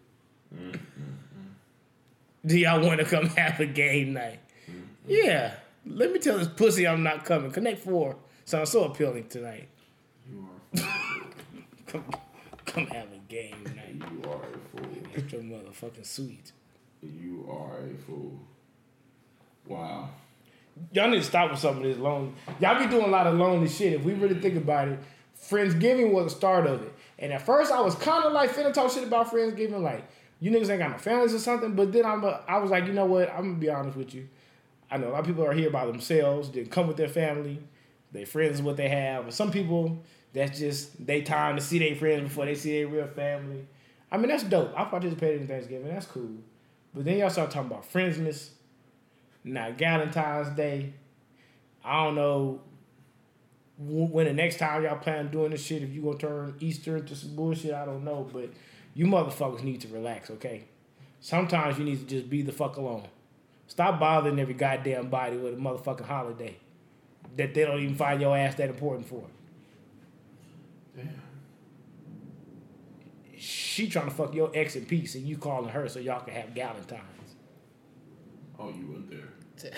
Mm. 0.55 0.79
Do 2.47 2.59
y'all 2.59 2.85
want 2.85 2.99
to 2.99 3.05
come 3.05 3.25
have 3.37 3.59
a 3.59 3.65
game 3.65 4.13
night? 4.13 4.39
Yeah. 5.07 5.55
Let 5.85 6.11
me 6.11 6.19
tell 6.19 6.37
this 6.37 6.47
pussy 6.47 6.87
I'm 6.87 7.03
not 7.03 7.25
coming. 7.25 7.51
Connect 7.51 7.79
Four 7.79 8.17
sounds 8.43 8.69
so 8.69 8.83
appealing 8.83 9.27
tonight. 9.27 9.67
You 10.29 10.47
are. 10.77 10.83
come 12.65 12.87
have 12.87 13.07
a 13.13 13.19
game 13.27 13.63
night. 13.75 13.95
You 13.95 14.29
are 14.29 14.41
a 14.41 14.77
fool. 14.77 14.89
Get 15.13 15.31
your 15.31 15.41
motherfucking 15.41 16.05
sweet. 16.05 16.51
You 17.01 17.47
are 17.49 17.79
a 17.79 17.97
fool. 18.05 18.39
Wow. 19.67 20.09
Y'all 20.91 21.09
need 21.09 21.17
to 21.17 21.23
stop 21.23 21.51
with 21.51 21.59
some 21.59 21.77
of 21.77 21.83
this 21.83 21.97
lonely. 21.97 22.33
Y'all 22.59 22.77
be 22.77 22.87
doing 22.87 23.05
a 23.05 23.09
lot 23.09 23.27
of 23.27 23.35
lonely 23.35 23.69
shit. 23.69 23.93
If 23.93 24.03
we 24.03 24.13
really 24.13 24.39
think 24.39 24.55
about 24.55 24.89
it, 24.89 24.99
Friendsgiving 25.49 26.11
was 26.11 26.25
the 26.25 26.37
start 26.37 26.67
of 26.67 26.81
it. 26.81 26.93
And 27.17 27.31
at 27.31 27.41
first, 27.41 27.71
I 27.71 27.79
was 27.81 27.95
kind 27.95 28.25
of 28.25 28.33
like 28.33 28.51
finna 28.51 28.73
talk 28.73 28.91
shit 28.91 29.03
about 29.03 29.31
Friendsgiving, 29.31 29.81
like 29.81 30.07
you 30.39 30.51
niggas 30.51 30.69
ain't 30.69 30.79
got 30.79 30.91
no 30.91 30.97
families 30.97 31.33
or 31.33 31.39
something. 31.39 31.73
But 31.73 31.91
then 31.91 32.05
I'm, 32.05 32.23
a, 32.23 32.41
I 32.47 32.57
was 32.57 32.71
like, 32.71 32.85
you 32.85 32.93
know 32.93 33.05
what? 33.05 33.29
I'm 33.29 33.43
gonna 33.43 33.53
be 33.55 33.69
honest 33.69 33.97
with 33.97 34.13
you. 34.13 34.27
I 34.89 34.97
know 34.97 35.09
a 35.09 35.11
lot 35.11 35.21
of 35.21 35.25
people 35.25 35.45
are 35.45 35.53
here 35.53 35.69
by 35.69 35.85
themselves. 35.85 36.51
They 36.51 36.63
come 36.65 36.87
with 36.87 36.97
their 36.97 37.07
family. 37.07 37.59
Their 38.11 38.25
friends 38.25 38.55
is 38.55 38.61
what 38.61 38.77
they 38.77 38.89
have. 38.89 39.25
And 39.25 39.33
some 39.33 39.51
people, 39.51 40.03
that's 40.33 40.59
just 40.59 41.05
they 41.05 41.21
time 41.21 41.55
to 41.55 41.61
see 41.61 41.79
their 41.79 41.95
friends 41.95 42.23
before 42.23 42.45
they 42.45 42.55
see 42.55 42.79
their 42.79 42.87
real 42.87 43.07
family. 43.07 43.67
I 44.11 44.17
mean, 44.17 44.29
that's 44.29 44.43
dope. 44.43 44.73
I 44.77 44.85
participated 44.85 45.41
in 45.41 45.47
Thanksgiving. 45.47 45.87
That's 45.87 46.05
cool. 46.05 46.37
But 46.93 47.05
then 47.05 47.17
y'all 47.17 47.29
start 47.29 47.51
talking 47.51 47.71
about 47.71 47.91
Friendsmas. 47.91 48.49
Now 49.43 49.71
Valentine's 49.71 50.55
Day. 50.55 50.93
I 51.83 52.03
don't 52.03 52.15
know 52.15 52.61
when 53.77 54.25
the 54.25 54.33
next 54.33 54.57
time 54.57 54.83
y'all 54.83 54.97
plan 54.97 55.25
on 55.25 55.31
doing 55.31 55.51
this 55.51 55.63
shit. 55.63 55.83
If 55.83 55.93
you 55.93 56.01
gonna 56.01 56.17
turn 56.17 56.55
Easter 56.59 56.97
into 56.97 57.15
some 57.15 57.35
bullshit, 57.35 57.73
I 57.73 57.85
don't 57.85 58.03
know. 58.03 58.27
But 58.31 58.49
you 58.95 59.05
motherfuckers 59.05 59.61
need 59.61 59.81
to 59.81 59.87
relax, 59.89 60.31
okay? 60.31 60.63
Sometimes 61.19 61.77
you 61.77 61.83
need 61.85 61.99
to 61.99 62.05
just 62.05 62.29
be 62.29 62.41
the 62.41 62.51
fuck 62.51 62.77
alone. 62.77 63.07
Stop 63.67 63.99
bothering 63.99 64.39
every 64.39 64.53
goddamn 64.55 65.09
body 65.09 65.37
with 65.37 65.53
a 65.53 65.57
motherfucking 65.57 66.05
holiday 66.05 66.55
that 67.37 67.53
they 67.53 67.65
don't 67.65 67.79
even 67.81 67.95
find 67.95 68.21
your 68.21 68.35
ass 68.37 68.55
that 68.55 68.69
important 68.69 69.07
for. 69.07 69.23
Damn. 70.95 71.21
She 73.37 73.87
trying 73.89 74.05
to 74.05 74.11
fuck 74.15 74.33
your 74.33 74.49
ex 74.53 74.75
in 74.75 74.85
peace, 74.85 75.15
and 75.15 75.27
you 75.27 75.37
calling 75.37 75.69
her 75.69 75.87
so 75.89 75.99
y'all 75.99 76.21
can 76.21 76.33
have 76.33 76.53
Galentine's. 76.53 77.35
Oh, 78.57 78.69
you 78.69 78.87
went 78.87 79.09
there. 79.09 79.21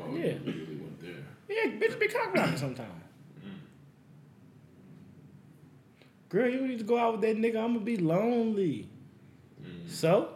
Oh, 0.00 0.14
Yeah. 0.14 0.26
you 0.26 0.38
literally 0.44 0.76
went 0.76 1.00
there. 1.00 1.24
Yeah, 1.48 1.70
bitch 1.72 1.98
be 1.98 2.06
cock 2.08 2.32
blocking 2.34 2.56
sometimes. 2.56 3.02
Girl, 6.28 6.48
you 6.48 6.66
need 6.66 6.78
to 6.78 6.84
go 6.84 6.98
out 6.98 7.12
with 7.12 7.20
that 7.22 7.36
nigga. 7.36 7.56
I'm 7.56 7.74
gonna 7.74 7.80
be 7.80 7.96
lonely. 7.96 8.88
Mm-hmm. 9.62 9.88
So, 9.88 10.28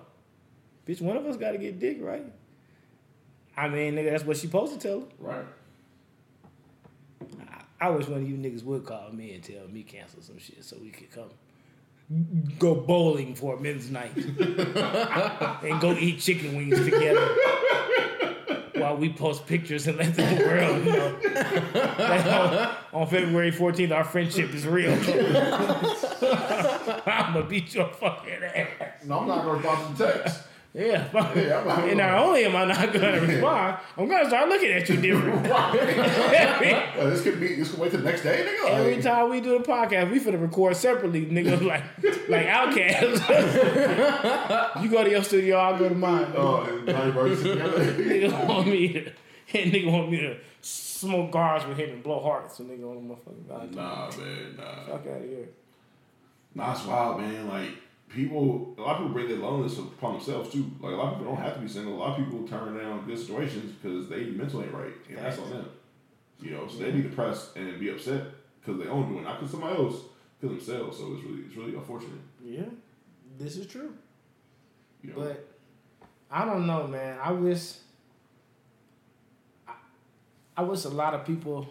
bitch, 0.86 1.00
one 1.00 1.16
of 1.16 1.26
us 1.26 1.36
gotta 1.36 1.58
get 1.58 1.78
dick, 1.78 1.98
right? 2.00 2.24
I 3.56 3.68
mean, 3.68 3.94
nigga, 3.94 4.10
that's 4.10 4.24
what 4.24 4.36
she 4.36 4.46
supposed 4.46 4.80
to 4.80 4.88
tell 4.88 5.00
her. 5.00 5.06
Right. 5.18 5.44
I 7.80 7.90
wish 7.90 8.06
one 8.06 8.22
of 8.22 8.28
you 8.28 8.36
niggas 8.36 8.62
would 8.62 8.86
call 8.86 9.10
me 9.10 9.34
and 9.34 9.42
tell 9.42 9.66
me 9.68 9.82
cancel 9.82 10.22
some 10.22 10.38
shit 10.38 10.62
so 10.64 10.76
we 10.80 10.90
could 10.90 11.10
come 11.10 11.30
go 12.58 12.74
bowling 12.74 13.34
for 13.34 13.56
a 13.56 13.60
men's 13.60 13.90
night 13.90 14.14
and 14.16 15.80
go 15.80 15.92
eat 15.92 16.20
chicken 16.20 16.56
wings 16.56 16.78
together 16.84 17.20
while 18.82 18.96
we 18.96 19.12
post 19.12 19.46
pictures 19.46 19.86
and 19.86 19.96
let 19.98 20.14
the 20.14 20.22
world 20.46 20.84
know 20.84 21.18
that 21.22 22.76
on, 22.92 23.02
on 23.02 23.06
February 23.06 23.52
14th 23.52 23.92
our 23.92 24.04
friendship 24.04 24.52
is 24.54 24.66
real. 24.66 24.92
I'm 27.06 27.32
gonna 27.34 27.46
beat 27.46 27.74
your 27.74 27.88
fucking 27.88 28.42
ass. 28.42 29.04
No, 29.04 29.20
I'm 29.20 29.28
not 29.28 29.44
gonna 29.44 29.58
respond 29.58 29.96
to 29.96 30.02
the 30.04 30.12
text. 30.12 30.40
Yeah, 30.74 31.06
Yeah, 31.36 31.80
and 31.84 31.98
not 31.98 32.18
only 32.24 32.46
am 32.46 32.56
I 32.56 32.64
not 32.64 32.92
gonna 32.94 33.20
respond, 33.20 33.76
I'm 33.98 34.08
gonna 34.08 34.26
start 34.26 34.48
looking 34.48 34.70
at 34.72 34.88
you 34.88 34.96
different. 34.96 35.46
Uh, 35.52 37.10
this 37.10 37.22
could 37.22 37.38
be. 37.40 37.56
This 37.56 37.70
could 37.70 37.80
wait 37.80 37.90
till 37.90 38.00
the 38.00 38.06
next 38.06 38.22
day, 38.22 38.42
nigga. 38.46 38.64
Like, 38.64 38.72
Every 38.74 39.02
time 39.02 39.28
we 39.30 39.40
do 39.40 39.58
the 39.58 39.64
podcast, 39.64 40.10
we 40.10 40.18
finna 40.20 40.40
record 40.40 40.76
separately, 40.76 41.26
nigga. 41.26 41.60
Like, 41.66 41.84
like 42.28 42.46
OutKast. 42.46 43.22
you 44.82 44.88
go 44.88 45.04
to 45.04 45.10
your 45.10 45.22
studio, 45.24 45.56
I'll 45.58 45.78
go 45.78 45.88
to 45.88 45.94
mine. 45.94 46.32
Oh, 46.36 46.62
and 46.62 46.86
Johnny 46.88 47.12
Burns 47.12 47.42
together. 47.42 47.84
nigga 47.94 48.48
want 48.48 48.66
me 48.68 48.88
to, 48.94 49.12
and 49.54 49.72
nigga 49.72 49.92
want 49.92 50.10
me 50.10 50.20
to 50.20 50.36
smoke 50.62 51.30
guards 51.32 51.66
with 51.66 51.76
him 51.76 51.90
and 51.90 52.02
blow 52.02 52.20
hearts. 52.20 52.56
So 52.56 52.64
nigga 52.64 52.84
on 52.88 53.08
the 53.08 53.14
motherfucking. 53.14 53.74
Nah, 53.74 54.10
man, 54.16 54.56
nah. 54.56 54.84
Fuck 54.86 55.06
out 55.06 55.16
of 55.18 55.22
here. 55.24 55.48
Nah, 56.54 56.72
it's 56.72 56.84
wild, 56.86 57.20
man. 57.20 57.48
Like 57.48 57.70
people, 58.14 58.74
a 58.78 58.80
lot 58.80 58.92
of 58.92 58.96
people 58.98 59.12
bring 59.12 59.28
their 59.28 59.38
loneliness 59.38 59.78
upon 59.78 60.14
themselves 60.14 60.52
too. 60.52 60.70
Like 60.80 60.92
a 60.92 60.96
lot 60.96 61.12
of 61.12 61.18
people 61.18 61.34
don't 61.34 61.42
have 61.42 61.54
to 61.54 61.60
be 61.60 61.68
single. 61.68 61.94
A 61.94 61.96
lot 61.96 62.18
of 62.18 62.24
people 62.24 62.46
turn 62.46 62.76
down 62.76 63.04
good 63.06 63.18
situations 63.18 63.72
because 63.72 64.08
they 64.08 64.24
mentally 64.26 64.64
ain't 64.66 64.74
right, 64.74 64.92
and 65.08 65.18
that's 65.18 65.38
on 65.38 65.50
them. 65.50 65.68
You 66.40 66.52
know, 66.52 66.68
so 66.68 66.78
they 66.78 66.90
be 66.90 67.02
depressed 67.02 67.56
and 67.56 67.78
be 67.78 67.90
upset 67.90 68.24
because 68.60 68.80
they 68.82 68.88
own 68.88 69.08
doing, 69.12 69.24
not 69.24 69.38
because 69.38 69.52
somebody 69.52 69.76
else, 69.76 69.96
because 70.40 70.56
themselves. 70.56 70.98
So 70.98 71.14
it's 71.14 71.24
really, 71.24 71.42
it's 71.42 71.56
really 71.56 71.74
unfortunate. 71.74 72.20
Yeah, 72.44 72.64
this 73.38 73.56
is 73.56 73.66
true. 73.66 73.94
You 75.02 75.10
know, 75.10 75.20
But 75.20 75.48
I 76.30 76.44
don't 76.44 76.66
know, 76.66 76.86
man. 76.86 77.18
I 77.22 77.32
wish. 77.32 77.74
I, 79.66 79.72
I 80.56 80.62
wish 80.62 80.84
a 80.84 80.88
lot 80.88 81.14
of 81.14 81.24
people 81.24 81.68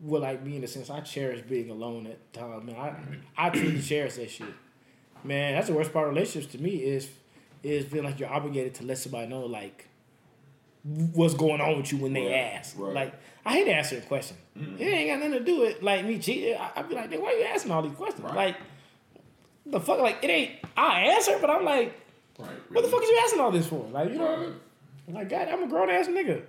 were 0.00 0.18
like 0.18 0.42
me 0.42 0.56
in 0.56 0.62
the 0.62 0.68
sense 0.68 0.88
I 0.88 1.00
cherish 1.00 1.42
being 1.42 1.70
alone 1.70 2.06
at 2.06 2.32
the 2.32 2.38
time. 2.40 2.66
Man, 2.66 2.76
I 2.76 3.46
I 3.46 3.50
truly 3.50 3.80
cherish 3.82 4.14
that 4.14 4.30
shit. 4.30 4.48
Man, 5.24 5.54
that's 5.54 5.66
the 5.68 5.74
worst 5.74 5.92
part 5.92 6.08
of 6.08 6.14
relationships 6.14 6.52
to 6.52 6.58
me 6.62 6.76
is 6.76 7.08
is 7.62 7.84
feeling 7.86 8.06
like 8.06 8.18
you're 8.18 8.32
obligated 8.32 8.74
to 8.76 8.84
let 8.84 8.96
somebody 8.98 9.26
know 9.28 9.44
like 9.44 9.86
what's 10.82 11.34
going 11.34 11.60
on 11.60 11.76
with 11.76 11.92
you 11.92 11.98
when 11.98 12.14
they 12.14 12.24
Right, 12.26 12.34
ask. 12.54 12.74
right. 12.78 12.94
Like 12.94 13.14
I 13.44 13.52
hate 13.54 13.68
answering 13.68 14.02
questions. 14.02 14.38
It 14.56 14.82
ain't 14.82 15.10
got 15.10 15.18
nothing 15.18 15.44
to 15.44 15.44
do 15.44 15.60
with 15.60 15.82
like 15.82 16.04
me 16.04 16.18
cheating. 16.18 16.56
I, 16.56 16.70
I 16.76 16.82
be 16.82 16.94
like, 16.94 17.10
"Nigga, 17.10 17.20
why 17.20 17.32
you 17.32 17.44
asking 17.44 17.70
all 17.72 17.82
these 17.82 17.94
questions? 17.94 18.24
Right. 18.24 18.34
Like 18.34 18.56
the 19.66 19.80
fuck 19.80 20.00
like 20.00 20.18
it 20.22 20.30
ain't 20.30 20.52
I 20.76 21.02
answer, 21.02 21.36
but 21.40 21.50
I'm 21.50 21.64
like, 21.64 21.92
right? 22.38 22.48
what 22.70 22.82
the 22.82 22.88
fuck 22.90 23.02
is 23.02 23.08
you 23.10 23.20
asking 23.24 23.40
all 23.40 23.50
this 23.50 23.66
for? 23.66 23.86
Like, 23.90 24.10
you 24.10 24.16
know, 24.18 24.54
like 25.08 25.28
God, 25.28 25.48
I'm 25.48 25.62
a 25.62 25.66
grown 25.68 25.90
ass 25.90 26.08
nigga. 26.08 26.42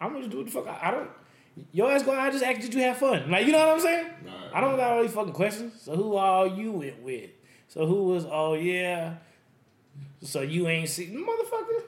I'm 0.00 0.08
gonna 0.12 0.20
just 0.20 0.30
do 0.30 0.38
what 0.38 0.46
the 0.46 0.52
fuck 0.52 0.66
I, 0.66 0.88
I 0.88 0.90
don't. 0.90 1.10
Your 1.72 1.90
ass 1.90 2.02
go. 2.04 2.12
I 2.12 2.30
just 2.30 2.44
asked 2.44 2.60
did 2.60 2.74
you 2.74 2.82
have 2.82 2.98
fun? 2.98 3.30
Like, 3.30 3.46
you 3.46 3.52
know 3.52 3.58
what 3.58 3.68
I'm 3.68 3.80
saying? 3.80 4.06
I 4.52 4.60
don't 4.60 4.76
got 4.76 4.92
all 4.92 5.02
these 5.02 5.12
fucking 5.12 5.32
questions. 5.32 5.80
So 5.82 5.94
who 5.96 6.14
all 6.16 6.46
you 6.46 6.72
went 6.72 7.02
with? 7.02 7.30
So 7.68 7.86
who 7.86 8.04
was? 8.04 8.26
Oh 8.30 8.54
yeah. 8.54 9.14
So 10.22 10.40
you 10.40 10.68
ain't 10.68 10.88
see 10.88 11.06
motherfucker. 11.06 11.82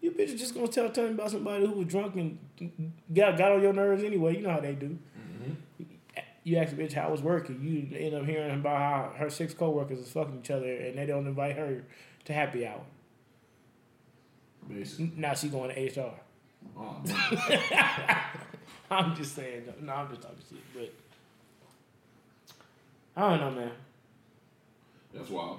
You 0.00 0.12
bitches 0.12 0.38
just 0.38 0.54
gonna 0.54 0.68
tell 0.68 0.88
tell 0.90 1.04
me 1.04 1.10
about 1.10 1.32
somebody 1.32 1.66
who 1.66 1.72
was 1.72 1.88
drunk 1.88 2.14
and 2.14 2.38
got 3.12 3.36
got 3.36 3.52
on 3.52 3.62
your 3.62 3.72
nerves 3.72 4.04
anyway. 4.04 4.36
You 4.36 4.42
know 4.42 4.50
how 4.50 4.60
they 4.60 4.74
do. 4.74 4.98
Mm-hmm. 5.18 5.82
You 6.44 6.56
ask 6.56 6.72
a 6.72 6.76
bitch 6.76 6.92
how 6.92 7.08
it 7.08 7.10
was 7.10 7.22
working. 7.22 7.60
You 7.60 7.98
end 7.98 8.14
up 8.14 8.24
hearing 8.24 8.54
about 8.54 8.78
how 8.78 9.12
her 9.18 9.28
six 9.28 9.52
coworkers 9.52 9.98
is 9.98 10.10
fucking 10.10 10.38
each 10.42 10.50
other 10.50 10.72
and 10.72 10.96
they 10.96 11.06
don't 11.06 11.26
invite 11.26 11.56
her 11.56 11.84
to 12.24 12.32
happy 12.32 12.66
hour. 12.66 12.80
Basically. 14.68 15.12
Now 15.16 15.34
she 15.34 15.48
going 15.48 15.74
to 15.74 16.00
HR. 16.00 16.12
Oh. 16.78 17.02
I'm 18.90 19.14
just 19.16 19.34
saying. 19.34 19.64
No, 19.82 19.92
I'm 19.92 20.08
just 20.08 20.22
talking 20.22 20.38
shit. 20.48 20.58
But 20.74 20.94
I 23.16 23.30
don't 23.30 23.40
know, 23.40 23.60
man. 23.60 23.72
That's 25.18 25.30
wild. 25.30 25.58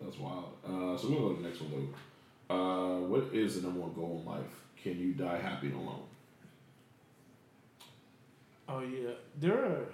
That's 0.00 0.18
wild. 0.18 0.52
Uh, 0.64 0.96
so 0.98 1.08
we'll 1.08 1.20
go 1.20 1.34
to 1.34 1.42
the 1.42 1.48
next 1.48 1.60
one 1.62 1.70
though. 2.48 2.54
Uh, 2.54 2.98
what 3.00 3.32
is 3.32 3.54
the 3.54 3.62
number 3.62 3.80
one 3.80 3.94
goal 3.94 4.20
in 4.20 4.30
life? 4.30 4.50
Can 4.82 4.98
you 4.98 5.12
die 5.12 5.38
happy 5.38 5.68
and 5.68 5.76
alone? 5.76 6.02
Oh 8.68 8.80
yeah, 8.80 9.10
there 9.38 9.64
are. 9.64 9.86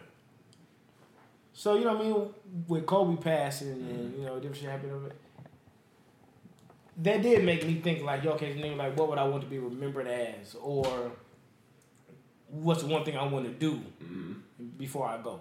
So 1.52 1.74
you 1.76 1.84
know 1.84 1.94
what 1.94 2.06
I 2.06 2.08
mean 2.08 2.28
with 2.68 2.86
Kobe 2.86 3.20
passing 3.22 3.68
and 3.68 4.18
you 4.18 4.24
know 4.24 4.36
different 4.36 4.56
shit 4.56 4.70
happening. 4.70 5.10
That 6.98 7.20
did 7.20 7.44
make 7.44 7.66
me 7.66 7.74
think 7.74 8.02
like, 8.02 8.24
yo, 8.24 8.32
okay, 8.32 8.54
nigga, 8.54 8.76
like, 8.78 8.96
what 8.98 9.10
would 9.10 9.18
I 9.18 9.24
want 9.24 9.42
to 9.42 9.48
be 9.48 9.58
remembered 9.58 10.06
as, 10.06 10.54
or 10.54 11.12
what's 12.48 12.82
the 12.82 12.88
one 12.88 13.04
thing 13.04 13.18
I 13.18 13.26
want 13.26 13.44
to 13.44 13.52
do 13.52 13.82
before 14.78 15.06
I 15.06 15.18
go? 15.18 15.40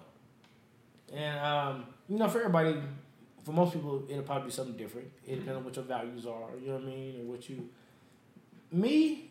And 1.14 1.38
um, 1.38 1.86
you 2.08 2.18
know, 2.18 2.28
for 2.28 2.40
everybody, 2.40 2.76
for 3.46 3.52
most 3.52 3.74
people, 3.74 4.02
it'll 4.08 4.24
probably 4.24 4.46
be 4.46 4.50
something 4.50 4.76
different. 4.76 5.08
It 5.24 5.30
mm-hmm. 5.30 5.40
depends 5.40 5.58
on 5.58 5.64
what 5.64 5.76
your 5.76 5.84
values 5.84 6.26
are. 6.26 6.48
You 6.60 6.66
know 6.66 6.74
what 6.74 6.82
I 6.82 6.86
mean, 6.86 7.20
or 7.20 7.30
what 7.30 7.48
you. 7.48 7.68
Me, 8.72 9.30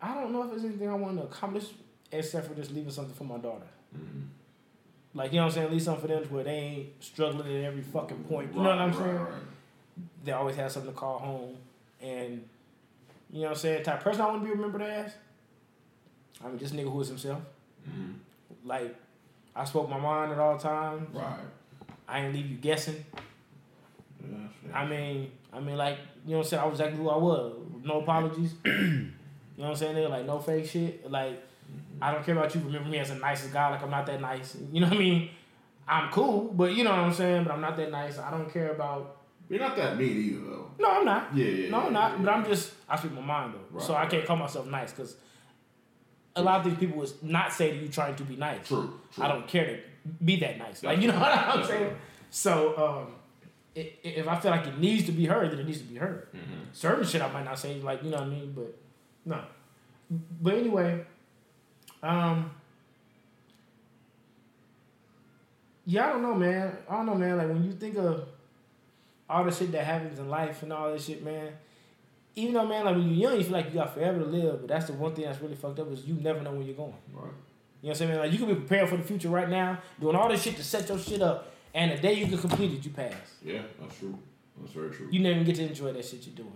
I 0.00 0.14
don't 0.14 0.30
know 0.30 0.42
if 0.42 0.50
there's 0.50 0.64
anything 0.64 0.90
I 0.90 0.94
want 0.94 1.16
to 1.16 1.24
accomplish 1.24 1.68
except 2.12 2.48
for 2.48 2.54
just 2.54 2.70
leaving 2.70 2.90
something 2.90 3.14
for 3.14 3.24
my 3.24 3.38
daughter. 3.38 3.64
Mm-hmm. 3.96 4.20
Like, 5.14 5.32
you 5.32 5.38
know 5.38 5.46
what 5.46 5.52
I'm 5.52 5.54
saying? 5.54 5.70
Leave 5.72 5.82
something 5.82 6.02
for 6.02 6.08
them 6.08 6.22
where 6.24 6.44
they 6.44 6.50
ain't 6.50 6.88
struggling 7.02 7.56
at 7.56 7.64
every 7.64 7.80
fucking 7.80 8.24
point. 8.24 8.54
You 8.54 8.60
know 8.60 8.68
what 8.68 8.78
I'm 8.78 8.90
Right, 8.90 8.98
saying? 8.98 9.16
right. 9.16 9.32
They 10.22 10.32
always 10.32 10.56
have 10.56 10.70
something 10.70 10.92
to 10.92 10.98
call 10.98 11.18
home. 11.18 11.56
And, 12.02 12.44
you 13.32 13.40
know 13.40 13.46
what 13.46 13.50
I'm 13.52 13.56
saying? 13.56 13.84
Type 13.84 13.98
of 13.98 14.04
person 14.04 14.20
I 14.20 14.26
want 14.26 14.42
to 14.42 14.44
be 14.44 14.50
remembered 14.50 14.82
as. 14.82 15.12
I 16.44 16.48
mean, 16.48 16.58
this 16.58 16.72
nigga 16.72 16.92
who 16.92 17.00
is 17.00 17.08
himself. 17.08 17.40
Mm-hmm. 17.88 18.68
Like, 18.68 18.94
I 19.56 19.64
spoke 19.64 19.88
my 19.88 19.98
mind 19.98 20.30
at 20.30 20.38
all 20.38 20.58
times. 20.58 21.08
Right. 21.14 21.38
I 22.06 22.20
ain't 22.20 22.34
leave 22.34 22.50
you 22.50 22.58
guessing. 22.58 23.02
Yeah, 24.22 24.78
I 24.78 24.86
mean, 24.86 25.30
I 25.52 25.60
mean, 25.60 25.76
like, 25.76 25.98
you 26.26 26.32
know 26.32 26.38
what 26.38 26.46
I'm 26.46 26.50
saying? 26.50 26.62
I 26.62 26.66
was 26.66 26.80
exactly 26.80 26.98
who 27.02 27.08
I 27.10 27.16
was. 27.16 27.56
No 27.84 28.00
apologies. 28.00 28.54
you 28.64 28.72
know 28.72 29.10
what 29.56 29.68
I'm 29.70 29.76
saying? 29.76 29.94
They're 29.94 30.08
like, 30.08 30.26
no 30.26 30.38
fake 30.38 30.66
shit. 30.66 31.10
Like, 31.10 31.42
I 32.02 32.12
don't 32.12 32.24
care 32.24 32.36
about 32.36 32.54
you 32.54 32.60
remember 32.62 32.88
me 32.88 32.98
as 32.98 33.08
the 33.08 33.16
nicest 33.16 33.52
guy. 33.52 33.70
Like, 33.70 33.82
I'm 33.82 33.90
not 33.90 34.06
that 34.06 34.20
nice. 34.20 34.56
You 34.72 34.80
know 34.80 34.88
what 34.88 34.96
I 34.96 35.00
mean? 35.00 35.30
I'm 35.88 36.10
cool, 36.10 36.52
but 36.52 36.74
you 36.74 36.84
know 36.84 36.90
what 36.90 37.00
I'm 37.00 37.12
saying. 37.12 37.44
But 37.44 37.52
I'm 37.52 37.60
not 37.60 37.76
that 37.76 37.90
nice. 37.90 38.18
I 38.18 38.30
don't 38.30 38.50
care 38.52 38.70
about. 38.70 39.16
You're 39.48 39.58
not 39.58 39.76
that 39.76 39.98
mean 39.98 40.16
either, 40.16 40.40
though. 40.50 40.70
No, 40.78 40.90
I'm 40.90 41.04
not. 41.04 41.34
Yeah, 41.36 41.46
yeah, 41.46 41.70
No, 41.70 41.80
I'm 41.86 41.92
not. 41.92 42.12
yeah, 42.12 42.16
But 42.18 42.24
yeah. 42.30 42.36
I'm 42.36 42.44
just. 42.44 42.72
I 42.88 42.96
speak 42.96 43.12
my 43.12 43.20
mind 43.20 43.54
though, 43.54 43.76
Right, 43.78 43.84
so 43.84 43.94
I 43.96 44.06
can't 44.06 44.24
call 44.24 44.36
myself 44.36 44.66
nice 44.68 44.92
because 44.92 45.16
a 46.36 46.42
lot 46.42 46.60
of 46.60 46.64
these 46.66 46.78
people 46.78 47.02
is 47.02 47.14
not 47.22 47.52
say 47.52 47.72
to 47.72 47.76
you 47.76 47.88
trying 47.88 48.14
to 48.14 48.22
be 48.22 48.36
nice. 48.36 48.68
True, 48.68 49.00
true. 49.12 49.24
I 49.24 49.28
don't 49.28 49.48
care 49.48 49.66
to 49.66 49.78
be 50.24 50.36
that 50.36 50.58
nice. 50.58 50.84
Like 50.84 51.00
you 51.00 51.08
know 51.08 51.18
what 51.18 51.32
I'm 51.32 51.64
saying. 51.64 51.96
So 52.30 52.76
um, 53.08 53.14
i- 53.76 53.80
i- 54.04 54.08
if 54.08 54.28
I 54.28 54.38
feel 54.38 54.50
like 54.50 54.66
it 54.66 54.78
needs 54.78 55.06
to 55.06 55.12
be 55.12 55.26
heard, 55.26 55.50
then 55.50 55.58
it 55.60 55.66
needs 55.66 55.78
to 55.78 55.84
be 55.84 55.96
heard. 55.96 56.28
Mm-hmm. 56.32 56.60
Certain 56.72 57.04
shit 57.06 57.22
I 57.22 57.30
might 57.32 57.44
not 57.44 57.58
say, 57.58 57.80
like 57.80 58.02
you 58.02 58.10
know 58.10 58.18
what 58.18 58.26
I 58.26 58.30
mean, 58.30 58.52
but 58.54 58.74
no. 59.24 59.40
But 60.42 60.54
anyway, 60.54 61.04
um, 62.02 62.50
yeah, 65.86 66.06
I 66.08 66.12
don't 66.12 66.22
know, 66.22 66.34
man. 66.34 66.76
I 66.88 66.96
don't 66.96 67.06
know, 67.06 67.14
man. 67.14 67.36
Like 67.38 67.48
when 67.48 67.64
you 67.64 67.72
think 67.72 67.96
of 67.96 68.26
all 69.28 69.44
the 69.44 69.50
shit 69.52 69.72
that 69.72 69.84
happens 69.84 70.18
in 70.18 70.28
life 70.28 70.62
and 70.62 70.72
all 70.72 70.92
this 70.92 71.04
shit, 71.06 71.24
man. 71.24 71.52
Even 72.36 72.54
though, 72.54 72.66
man, 72.66 72.84
like 72.84 72.94
when 72.96 73.08
you're 73.10 73.30
young, 73.30 73.38
you 73.38 73.44
feel 73.44 73.52
like 73.52 73.66
you 73.66 73.74
got 73.74 73.92
forever 73.92 74.18
to 74.20 74.24
live, 74.24 74.60
but 74.60 74.68
that's 74.68 74.86
the 74.86 74.92
one 74.92 75.14
thing 75.14 75.24
that's 75.24 75.40
really 75.40 75.56
fucked 75.56 75.80
up 75.80 75.90
is 75.92 76.04
you 76.06 76.14
never 76.14 76.40
know 76.42 76.52
when 76.52 76.62
you're 76.64 76.76
going. 76.76 76.94
Right. 77.12 77.24
You 77.24 77.26
know 77.26 77.32
what 77.80 77.88
I'm 77.90 77.94
saying? 78.08 78.18
Like 78.18 78.32
you 78.32 78.38
can 78.38 78.46
be 78.48 78.54
prepared 78.54 78.88
for 78.88 78.96
the 78.96 79.02
future 79.02 79.28
right 79.28 79.48
now, 79.48 79.78
doing 80.00 80.14
all 80.14 80.28
this 80.28 80.42
shit 80.42 80.56
to 80.56 80.64
set 80.64 80.88
your 80.88 80.98
shit 80.98 81.22
up, 81.22 81.50
and 81.74 81.92
the 81.92 81.96
day 81.96 82.14
you 82.14 82.26
can 82.26 82.38
complete 82.38 82.72
it, 82.72 82.84
you 82.84 82.90
pass. 82.90 83.14
Yeah, 83.44 83.62
that's 83.80 83.98
true. 83.98 84.18
That's 84.60 84.72
very 84.72 84.90
true. 84.90 85.08
You 85.10 85.20
never 85.20 85.42
get 85.44 85.56
to 85.56 85.66
enjoy 85.66 85.92
that 85.92 86.04
shit 86.04 86.26
you're 86.26 86.36
doing. 86.36 86.52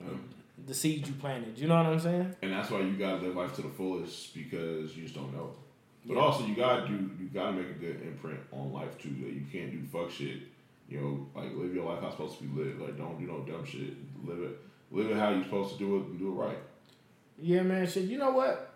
Yeah. 0.00 0.16
The 0.66 0.74
seed 0.74 1.06
you 1.06 1.14
planted. 1.14 1.58
You 1.58 1.66
know 1.68 1.76
what 1.76 1.86
I'm 1.86 1.98
saying? 2.00 2.34
And 2.42 2.52
that's 2.52 2.70
why 2.70 2.80
you 2.80 2.92
gotta 2.96 3.24
live 3.24 3.34
life 3.36 3.54
to 3.56 3.62
the 3.62 3.68
fullest 3.70 4.34
because 4.34 4.96
you 4.96 5.02
just 5.04 5.14
don't 5.14 5.32
know. 5.32 5.52
But 6.06 6.14
Yeah. 6.14 6.20
also 6.20 6.44
you 6.46 6.54
gotta 6.54 6.86
do 6.86 7.10
you 7.20 7.28
gotta 7.32 7.52
make 7.52 7.68
a 7.68 7.72
good 7.74 8.00
imprint 8.02 8.40
on 8.52 8.72
life 8.72 8.96
too. 8.98 9.10
That 9.10 9.32
you 9.32 9.44
can't 9.52 9.70
do 9.72 9.82
fuck 9.86 10.10
shit. 10.10 10.42
You 10.88 11.00
know, 11.00 11.26
like 11.40 11.54
live 11.54 11.74
your 11.74 11.84
life 11.84 12.00
how 12.00 12.06
it's 12.08 12.16
supposed 12.16 12.38
to 12.38 12.44
be 12.44 12.62
lived. 12.62 12.80
Like 12.80 12.96
don't 12.96 13.18
do 13.18 13.26
no 13.26 13.40
dumb 13.40 13.64
shit. 13.64 13.94
Live 14.24 14.42
it 14.42 14.58
live 14.90 15.10
it 15.10 15.16
how 15.16 15.30
you're 15.30 15.44
supposed 15.44 15.72
to 15.74 15.78
do 15.78 15.96
it 15.98 16.06
and 16.06 16.18
do 16.18 16.28
it 16.28 16.32
right. 16.32 16.58
Yeah, 17.40 17.62
man. 17.62 17.86
Shit. 17.86 18.04
You 18.04 18.18
know 18.18 18.30
what? 18.32 18.74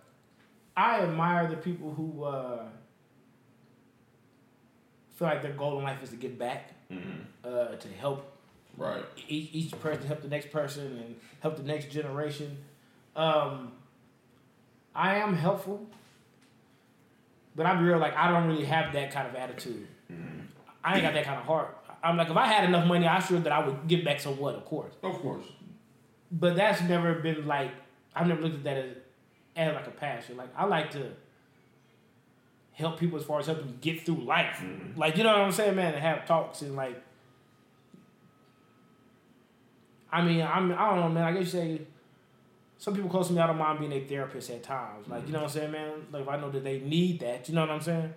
I 0.77 1.01
admire 1.01 1.49
the 1.49 1.57
people 1.57 1.93
who 1.93 2.25
uh, 2.25 2.65
feel 5.23 5.29
like 5.35 5.43
their 5.43 5.53
goal 5.53 5.79
in 5.79 5.85
life 5.85 6.03
is 6.03 6.11
to 6.11 6.17
give 6.17 6.39
back, 6.39 6.71
Mm-hmm. 6.91 7.21
uh, 7.45 7.77
to 7.77 7.89
help 7.89 8.29
Right. 8.77 9.05
each, 9.29 9.49
each 9.53 9.81
person 9.81 10.07
help 10.07 10.21
the 10.23 10.29
next 10.29 10.51
person 10.51 10.85
and 10.99 11.17
help 11.41 11.57
the 11.57 11.63
next 11.63 11.91
generation. 11.91 12.59
Um, 13.17 13.73
I 14.95 15.17
am 15.17 15.35
helpful, 15.35 15.87
but 17.57 17.65
I'm 17.67 17.83
real 17.85 17.99
like 17.99 18.15
I 18.17 18.31
don't 18.31 18.47
really 18.49 18.65
have 18.65 18.93
that 18.95 19.11
kind 19.11 19.27
of 19.29 19.35
attitude. 19.35 19.87
I 20.85 20.95
ain't 20.95 21.03
got 21.03 21.15
that 21.15 21.25
kind 21.25 21.39
of 21.39 21.45
heart. 21.47 21.79
I'm 22.03 22.17
like 22.19 22.29
if 22.31 22.37
I 22.37 22.47
had 22.47 22.65
enough 22.65 22.87
money, 22.87 23.07
I'm 23.07 23.23
sure 23.23 23.39
that 23.41 23.53
I 23.53 23.65
would 23.67 23.87
give 23.89 24.05
back 24.05 24.21
somewhat, 24.21 24.55
of 24.57 24.65
course. 24.67 24.93
Of 25.03 25.15
course. 25.21 25.45
But 26.31 26.57
that's 26.57 26.81
never 26.83 27.15
been 27.15 27.47
like 27.47 27.71
I've 28.15 28.27
never 28.27 28.43
looked 28.43 28.57
at 28.57 28.65
that 28.65 28.77
as, 28.77 28.97
as 29.57 29.75
like 29.75 29.87
a 29.87 29.91
passion. 29.93 30.37
Like 30.37 30.49
I 30.57 30.65
like 30.67 30.91
to 30.93 31.11
help 32.75 32.99
people 32.99 33.19
as 33.19 33.25
far 33.25 33.41
as 33.41 33.47
helping 33.47 33.67
them 33.67 33.79
get 33.81 34.05
through 34.05 34.25
life. 34.25 34.63
Like 34.97 35.17
you 35.17 35.25
know 35.25 35.31
what 35.31 35.41
I'm 35.41 35.53
saying, 35.53 35.77
man, 35.77 35.95
and 35.95 36.03
have 36.03 36.27
talks 36.27 36.63
and 36.63 36.77
like 36.77 37.03
I 40.13 40.23
mean, 40.23 40.43
I'm 40.43 40.73
I 40.73 40.91
don't 40.91 41.01
know, 41.01 41.09
man. 41.09 41.25
I 41.25 41.33
guess 41.33 41.45
you 41.45 41.61
say 41.61 41.81
some 42.79 42.95
people 42.95 43.09
close 43.09 43.29
to 43.29 43.33
me, 43.33 43.41
I 43.41 43.47
don't 43.47 43.59
mind 43.59 43.79
being 43.79 43.93
a 43.93 44.01
therapist 44.01 44.51
at 44.51 44.63
times. 44.63 45.07
Like, 45.09 45.27
you 45.27 45.33
know 45.33 45.39
what 45.39 45.45
I'm 45.45 45.51
saying, 45.51 45.71
man? 45.71 45.91
Like 46.11 46.23
if 46.23 46.29
I 46.29 46.37
know 46.37 46.51
that 46.51 46.65
they 46.65 46.81
need 46.81 47.21
that, 47.21 47.49
you 47.49 47.55
know 47.55 47.63
what 47.63 47.71
I'm 47.71 47.81
saying? 47.81 48.15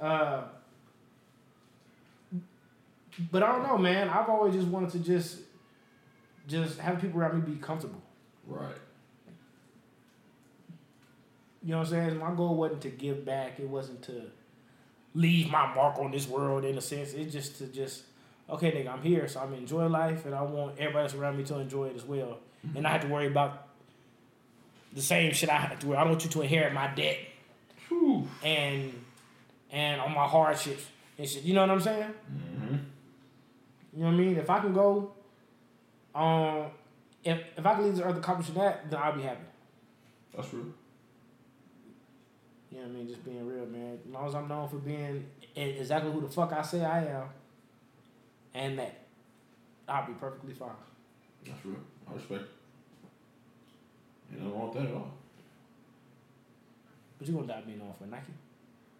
Uh 0.00 0.42
but 3.30 3.42
I 3.42 3.52
don't 3.52 3.62
know, 3.62 3.78
man. 3.78 4.08
I've 4.08 4.28
always 4.28 4.54
just 4.54 4.68
wanted 4.68 4.90
to 4.90 4.98
just 4.98 5.38
just 6.46 6.78
have 6.78 7.00
people 7.00 7.20
around 7.20 7.34
me 7.34 7.54
be 7.54 7.60
comfortable. 7.60 8.00
Right. 8.46 8.74
You 11.66 11.72
know 11.72 11.78
what 11.78 11.88
I'm 11.88 11.94
saying? 11.94 12.18
My 12.20 12.32
goal 12.32 12.54
wasn't 12.54 12.82
to 12.82 12.90
give 12.90 13.24
back. 13.24 13.58
It 13.58 13.68
wasn't 13.68 14.00
to 14.02 14.22
leave 15.14 15.50
my 15.50 15.74
mark 15.74 15.98
on 15.98 16.12
this 16.12 16.28
world 16.28 16.64
in 16.64 16.78
a 16.78 16.80
sense. 16.80 17.12
It's 17.12 17.32
just 17.32 17.58
to 17.58 17.66
just, 17.66 18.04
okay, 18.48 18.70
nigga, 18.70 18.92
I'm 18.92 19.02
here, 19.02 19.26
so 19.26 19.40
I'm 19.40 19.52
enjoying 19.52 19.90
life, 19.90 20.26
and 20.26 20.34
I 20.34 20.42
want 20.42 20.78
everybody 20.78 21.02
else 21.02 21.14
around 21.14 21.38
me 21.38 21.42
to 21.42 21.58
enjoy 21.58 21.86
it 21.86 21.96
as 21.96 22.04
well. 22.04 22.38
And 22.76 22.86
I 22.86 22.92
have 22.92 23.00
to 23.00 23.08
worry 23.08 23.26
about 23.26 23.66
the 24.92 25.02
same 25.02 25.32
shit 25.32 25.48
I 25.48 25.56
have 25.56 25.76
to 25.80 25.88
worry. 25.88 25.96
I 25.96 26.02
don't 26.02 26.10
want 26.10 26.22
you 26.22 26.30
to 26.30 26.42
inherit 26.42 26.72
my 26.72 26.86
debt 26.94 27.18
Whew. 27.88 28.28
and 28.44 28.92
and 29.72 30.00
on 30.00 30.14
my 30.14 30.26
hardships 30.28 30.86
and 31.18 31.28
shit. 31.28 31.42
You 31.42 31.54
know 31.54 31.62
what 31.62 31.70
I'm 31.70 31.80
saying? 31.80 32.14
You 33.92 34.04
know 34.04 34.06
what 34.06 34.14
I 34.14 34.16
mean? 34.16 34.36
If 34.36 34.48
I 34.50 34.60
can 34.60 34.72
go, 34.72 35.12
um, 36.14 36.66
if 37.24 37.40
if 37.56 37.66
I 37.66 37.74
can 37.74 37.84
leave 37.84 37.96
this 37.96 38.04
earth 38.04 38.18
accomplishing 38.18 38.54
that, 38.54 38.88
then 38.88 39.00
I'll 39.02 39.16
be 39.16 39.22
happy. 39.22 39.44
That's 40.32 40.48
true. 40.48 40.72
You 42.76 42.82
know 42.82 42.88
what 42.88 42.94
I 42.94 42.98
mean? 42.98 43.08
Just 43.08 43.24
being 43.24 43.46
real, 43.46 43.64
man. 43.64 43.98
As 44.06 44.12
long 44.12 44.28
as 44.28 44.34
I'm 44.34 44.48
known 44.48 44.68
for 44.68 44.76
being 44.76 45.24
exactly 45.54 46.12
who 46.12 46.20
the 46.20 46.28
fuck 46.28 46.52
I 46.52 46.60
say 46.60 46.84
I 46.84 47.06
am, 47.06 47.24
and 48.52 48.78
that, 48.78 49.06
I'll 49.88 50.06
be 50.06 50.12
perfectly 50.12 50.52
fine. 50.52 50.68
That's 51.46 51.64
real. 51.64 51.76
I 52.06 52.12
respect 52.12 52.42
it. 52.42 52.48
Ain't 54.30 54.42
nothing 54.42 54.58
wrong 54.58 54.68
with 54.68 54.78
that 54.78 54.90
at 54.90 54.94
all. 54.94 55.10
But 57.18 57.28
you 57.28 57.34
gonna 57.34 57.46
die 57.46 57.62
being 57.64 57.78
known 57.78 57.94
for 57.98 58.04
Nike? 58.04 58.34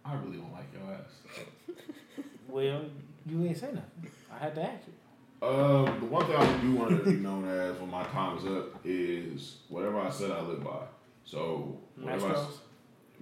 I 0.06 0.14
really 0.14 0.38
don't 0.38 0.52
like 0.54 0.72
your 0.72 0.94
ass. 0.94 2.24
Well, 2.48 2.80
you 3.26 3.44
ain't 3.44 3.58
say 3.58 3.66
nothing. 3.66 4.10
I 4.32 4.38
had 4.38 4.54
to 4.54 4.62
ask 4.62 4.84
you. 4.86 5.46
Um, 5.46 5.84
the 6.00 6.06
one 6.06 6.24
thing 6.24 6.36
I 6.36 6.60
do 6.62 6.74
want 6.76 6.90
to 6.90 7.10
be 7.10 7.16
known 7.16 7.46
as 7.46 7.76
when 7.78 7.90
my 7.90 8.04
time 8.04 8.38
is 8.38 8.46
up 8.46 8.80
is 8.84 9.56
whatever 9.68 10.00
I 10.00 10.08
said 10.08 10.30
I 10.30 10.40
live 10.42 10.64
by. 10.64 10.78
So 11.24 11.76
whatever 11.96 12.28
I 12.28 12.30
Mastros? 12.30 12.52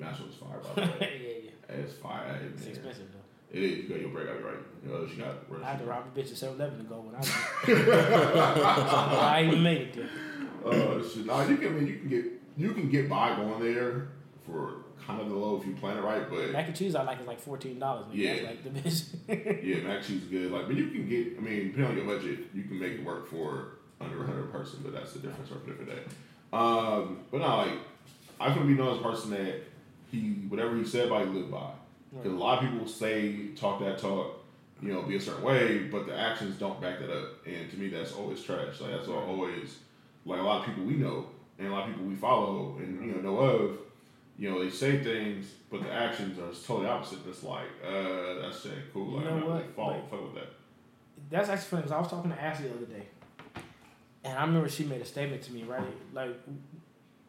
S- 0.00 0.18
Mastro's 0.18 0.35
fire 0.37 0.59
by 0.74 0.74
the 0.74 0.80
yeah, 0.92 1.00
way. 1.00 1.40
yeah. 1.68 1.74
It's 1.76 1.94
fire. 1.94 2.38
Hey, 2.40 2.46
it's 2.54 2.66
expensive, 2.66 3.07
though. 3.12 3.57
It 3.59 3.62
is. 3.62 3.76
You 3.85 3.88
got 3.88 4.00
your 4.00 4.11
break. 4.11 4.28
I'll 4.28 4.35
right. 4.40 4.54
You 4.85 4.90
know, 4.92 5.07
she 5.09 5.16
got. 5.16 5.35
I 5.62 5.70
had 5.70 5.78
to 5.78 5.85
rob 5.85 6.04
a 6.14 6.18
bitch 6.18 6.30
at 6.30 6.37
7-Eleven 6.50 6.78
to 6.78 6.85
go 6.85 6.96
when 7.00 7.14
I 7.14 7.18
was. 7.18 7.30
I 8.48 9.44
even 9.46 9.62
made 9.62 9.80
it 9.80 9.94
there. 9.94 10.09
Uh, 10.66 11.02
shit. 11.02 11.26
Nah, 11.26 11.44
you 11.46 11.57
can. 11.57 11.66
I 11.68 11.70
mean, 11.70 11.87
you 11.87 11.96
can 11.98 12.09
get. 12.09 12.24
You 12.57 12.72
can 12.72 12.88
get 12.90 13.09
by 13.09 13.35
going 13.37 13.61
there 13.62 14.09
for 14.46 14.85
kind 15.07 15.20
of 15.20 15.28
the 15.28 15.35
low 15.35 15.57
if 15.61 15.66
you 15.66 15.74
plan 15.74 15.98
it 15.98 16.02
right, 16.02 16.28
but 16.30 16.50
Mac 16.52 16.66
and 16.68 16.76
cheese 16.76 16.94
I 16.94 17.02
like 17.02 17.20
is 17.20 17.26
like 17.26 17.40
fourteen 17.40 17.78
dollars. 17.78 18.07
Yeah. 18.12 18.35
That's 18.35 18.44
like 18.46 18.62
the 18.64 18.70
bitch. 18.70 19.64
yeah, 19.64 19.76
mac 19.87 19.96
and 19.98 20.07
cheese 20.07 20.22
is 20.22 20.28
good. 20.28 20.50
Like, 20.52 20.66
but 20.66 20.76
you 20.76 20.87
can 20.88 21.09
get. 21.09 21.37
I 21.37 21.40
mean, 21.40 21.72
depending 21.72 21.85
on 21.87 21.96
your 21.96 22.07
budget, 22.16 22.38
you 22.54 22.62
can 22.64 22.78
make 22.78 22.92
it 22.92 23.04
work 23.04 23.28
for 23.28 23.78
under 24.00 24.22
a 24.22 24.26
hundred 24.26 24.52
person. 24.52 24.80
But 24.85 24.92
that's 24.94 25.12
the 25.12 25.18
difference 25.20 25.48
for 25.48 25.57
a 25.57 25.66
different 25.66 25.90
day. 25.90 26.02
Um, 26.52 27.20
but 27.30 27.38
no, 27.40 27.57
like 27.57 27.72
I 28.40 28.52
can 28.52 28.66
be 28.68 28.74
known 28.74 28.94
as 28.94 29.00
a 29.00 29.02
person 29.02 29.30
that 29.33 29.62
he 30.14 30.29
whatever 30.48 30.77
he 30.77 30.85
said 30.85 31.09
by 31.11 31.20
he 31.24 31.31
lived 31.31 31.50
by. 31.50 31.70
Because 32.16 32.33
a 32.33 32.37
lot 32.37 32.62
of 32.62 32.70
people 32.70 32.87
say 32.87 33.48
talk 33.57 33.81
that 33.81 33.98
talk, 33.98 34.44
you 34.81 34.92
know, 34.92 35.03
be 35.03 35.16
a 35.16 35.20
certain 35.20 35.42
way, 35.42 35.79
but 35.90 36.07
the 36.07 36.16
actions 36.16 36.57
don't 36.59 36.81
back 36.81 37.00
that 37.00 37.11
up. 37.11 37.44
And 37.46 37.70
to 37.70 37.77
me, 37.77 37.88
that's 37.88 38.12
always 38.12 38.42
trash. 38.42 38.81
Like 38.81 38.92
that's 38.92 39.09
always 39.09 39.79
like 40.24 40.40
a 40.40 40.42
lot 40.42 40.61
of 40.61 40.66
people 40.66 40.85
we 40.85 40.94
know 40.94 41.27
and 41.59 41.68
a 41.68 41.70
lot 41.72 41.85
of 41.88 41.90
people 41.94 42.07
we 42.07 42.14
follow 42.14 42.77
and 42.79 43.05
you 43.05 43.12
know 43.14 43.20
know 43.20 43.38
of. 43.38 43.79
You 44.37 44.50
know, 44.50 44.64
they 44.64 44.70
say 44.70 44.98
things, 45.03 45.46
but 45.70 45.81
the 45.85 45.92
actions 45.92 46.38
are 46.40 46.50
totally 46.66 46.88
opposite. 46.88 47.20
It's 47.29 47.44
like, 47.44 47.68
uh, 47.87 48.40
that's 48.42 48.62
shit 48.64 48.72
cool. 48.92 49.11
You 49.11 49.16
Like, 49.18 49.24
know 49.27 49.31
I'm 49.31 49.44
what? 49.46 49.53
really 49.61 49.72
follow, 49.77 49.92
Like- 49.92 50.11
fuck 50.11 50.22
with 50.24 50.35
that. 50.35 50.48
That's 51.31 51.48
actually 51.48 51.66
funny 51.68 51.83
because 51.83 51.92
I 51.92 51.98
was 52.00 52.09
talking 52.09 52.31
to 52.33 52.42
Ashley 52.42 52.66
the 52.68 52.74
other 52.74 52.87
day, 52.87 53.07
and 54.24 54.37
I 54.37 54.44
remember 54.44 54.68
she 54.68 54.85
made 54.85 55.00
a 55.00 55.05
statement 55.05 55.42
to 55.42 55.53
me. 55.53 55.62
Right, 55.62 55.83
like 56.12 56.35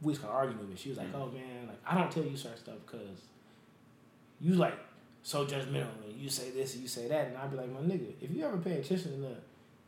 we 0.01 0.11
was 0.11 0.19
kind 0.19 0.29
of 0.29 0.35
arguing 0.35 0.59
with 0.59 0.71
it. 0.71 0.79
She 0.79 0.89
was 0.89 0.97
like, 0.97 1.11
mm. 1.11 1.15
"Oh 1.15 1.27
man, 1.27 1.67
like 1.67 1.79
I 1.85 1.97
don't 1.97 2.11
tell 2.11 2.23
you 2.23 2.35
certain 2.37 2.57
stuff 2.57 2.75
because 2.85 3.21
you 4.39 4.53
like 4.55 4.77
so 5.23 5.45
judgmental 5.45 5.87
and 6.05 6.19
you 6.19 6.29
say 6.29 6.51
this 6.51 6.73
and 6.73 6.83
you 6.83 6.87
say 6.87 7.07
that." 7.07 7.27
And 7.27 7.37
I'd 7.37 7.51
be 7.51 7.57
like, 7.57 7.71
"My 7.71 7.79
nigga, 7.79 8.13
if 8.21 8.31
you 8.31 8.45
ever 8.45 8.57
pay 8.57 8.79
attention 8.79 9.11
to 9.11 9.17
the, 9.17 9.31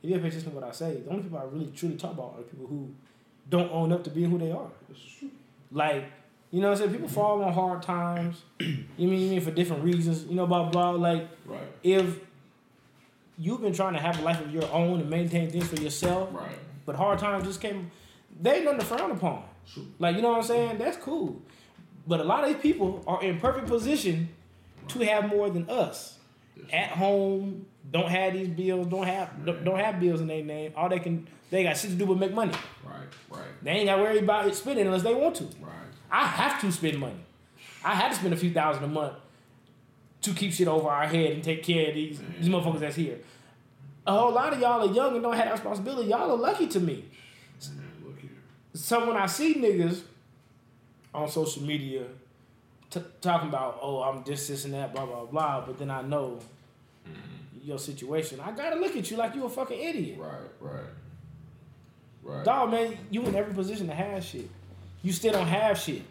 if 0.04 0.10
you 0.10 0.16
ever 0.16 0.24
pay 0.24 0.30
attention 0.30 0.52
to 0.52 0.56
what 0.56 0.64
I 0.64 0.72
say, 0.72 1.02
the 1.02 1.10
only 1.10 1.24
people 1.24 1.38
I 1.40 1.44
really 1.44 1.72
truly 1.76 1.96
talk 1.96 2.14
about 2.14 2.36
are 2.38 2.44
people 2.44 2.68
who 2.68 2.90
don't 3.50 3.72
own 3.72 3.92
up 3.92 4.04
to 4.06 4.10
being 4.10 4.30
who 4.30 4.38
they 4.38 4.52
are. 4.52 4.70
This 4.90 4.98
is 4.98 5.16
true. 5.20 5.32
Like." 5.72 6.06
You 6.50 6.62
know 6.62 6.70
what 6.70 6.78
I'm 6.78 6.84
saying? 6.86 6.92
People 6.94 7.10
fall 7.10 7.44
on 7.44 7.52
hard 7.52 7.82
times. 7.82 8.42
you 8.62 8.78
mean 8.98 9.20
you 9.20 9.30
mean 9.32 9.42
for 9.42 9.52
different 9.52 9.84
reasons, 9.84 10.24
you 10.24 10.34
know, 10.34 10.48
blah 10.48 10.70
blah. 10.70 10.92
Like 10.92 11.28
Right, 11.46 11.60
if 11.84 12.22
you've 13.38 13.62
been 13.62 13.74
trying 13.74 13.94
to 13.94 14.00
have 14.00 14.20
a 14.20 14.22
life 14.22 14.42
of 14.42 14.54
your 14.54 14.70
own 14.72 15.00
and 15.00 15.10
maintain 15.10 15.50
things 15.50 15.68
for 15.68 15.76
yourself, 15.76 16.30
right. 16.32 16.58
but 16.86 16.96
hard 16.96 17.20
times 17.20 17.46
just 17.46 17.62
came, 17.62 17.92
they 18.42 18.56
ain't 18.56 18.66
nothing 18.66 18.80
to 18.80 18.86
frown 18.86 19.12
upon. 19.12 19.44
Like 20.00 20.16
you 20.16 20.22
know 20.22 20.30
what 20.30 20.38
I'm 20.40 20.44
saying? 20.44 20.78
That's 20.78 20.98
cool. 20.98 21.42
But 22.08 22.20
a 22.22 22.24
lot 22.24 22.44
of 22.44 22.50
these 22.54 22.62
people 22.62 23.04
are 23.06 23.22
in 23.22 23.40
perfect 23.40 23.68
position 23.68 24.30
to 24.90 25.00
have 25.00 25.28
more 25.28 25.50
than 25.50 25.70
us. 25.70 26.18
At 26.72 26.90
home, 26.90 27.66
don't 27.92 28.10
have 28.10 28.34
these 28.34 28.48
bills, 28.48 28.88
don't 28.88 29.06
have 29.06 29.46
don't, 29.46 29.64
don't 29.64 29.80
have 29.80 30.00
bills 30.00 30.22
in 30.22 30.28
their 30.28 30.44
name. 30.44 30.74
All 30.76 30.90
they 30.90 31.00
can 31.00 31.28
they 31.50 31.64
got 31.64 31.78
shit 31.78 31.92
to 31.92 31.96
do 31.96 32.06
but 32.06 32.18
make 32.18 32.34
money. 32.34 32.54
Right, 32.84 33.08
right, 33.30 33.48
They 33.62 33.72
ain't 33.72 33.86
got 33.88 34.00
worry 34.00 34.20
about 34.20 34.48
it 34.48 34.56
spending 34.56 34.86
unless 34.86 35.04
they 35.04 35.14
want 35.14 35.36
to. 35.36 35.44
right. 35.62 35.74
I 36.10 36.26
have 36.26 36.60
to 36.62 36.72
spend 36.72 37.00
money. 37.00 37.20
I 37.84 37.94
have 37.96 38.12
to 38.12 38.18
spend 38.18 38.34
a 38.34 38.38
few 38.38 38.52
thousand 38.52 38.84
a 38.86 38.88
month 38.88 39.14
to 40.22 40.34
keep 40.34 40.52
shit 40.54 40.68
over 40.68 40.90
our 40.90 41.06
head 41.08 41.32
and 41.34 41.44
take 41.44 41.64
care 41.64 41.90
of 41.90 41.94
these 41.96 42.20
these 42.40 42.50
motherfuckers 42.50 42.80
that's 42.80 42.96
here. 42.96 43.20
A 44.08 44.12
whole 44.18 44.32
lot 44.32 44.54
of 44.54 44.60
y'all 44.60 44.90
are 44.90 44.94
young 44.94 45.14
and 45.14 45.22
don't 45.24 45.36
have 45.36 45.46
that 45.46 45.52
responsibility. 45.54 46.10
Y'all 46.10 46.32
are 46.32 46.38
lucky 46.38 46.68
to 46.68 46.80
me. 46.80 47.06
Man, 47.60 47.66
look 47.66 47.74
here. 47.74 47.87
So 48.78 49.08
when 49.08 49.18
I 49.18 49.26
see 49.26 49.56
niggas 49.56 50.02
on 51.14 51.28
social 51.28 51.64
media 51.64 52.04
t- 52.92 53.02
talking 53.22 53.50
about, 53.50 53.80
oh, 53.82 54.02
I'm 54.04 54.24
this, 54.24 54.48
this, 54.48 54.66
and 54.66 54.74
that, 54.76 54.94
blah, 54.94 55.06
blah, 55.06 55.26
blah, 55.26 55.62
but 55.66 55.80
then 55.80 55.90
I 55.90 56.04
know 56.04 56.40
mm-hmm. 57.08 57.68
your 57.68 57.80
situation, 57.80 58.40
I 58.40 58.52
gotta 58.52 58.76
look 58.76 58.96
at 58.96 59.10
you 59.10 59.18
like 59.18 59.34
you 59.36 59.46
a 59.46 59.50
fucking 59.50 59.80
idiot. 59.80 60.20
Right, 60.20 60.32
right, 60.62 60.84
right. 62.24 62.46
Dog, 62.46 62.70
man, 62.72 62.98
you 63.10 63.24
in 63.24 63.36
every 63.36 63.54
position 63.54 63.88
to 63.88 63.96
have 63.96 64.24
shit. 64.24 64.50
You 65.02 65.12
still 65.12 65.34
don't 65.34 65.48
have 65.48 65.78
shit. 65.80 66.04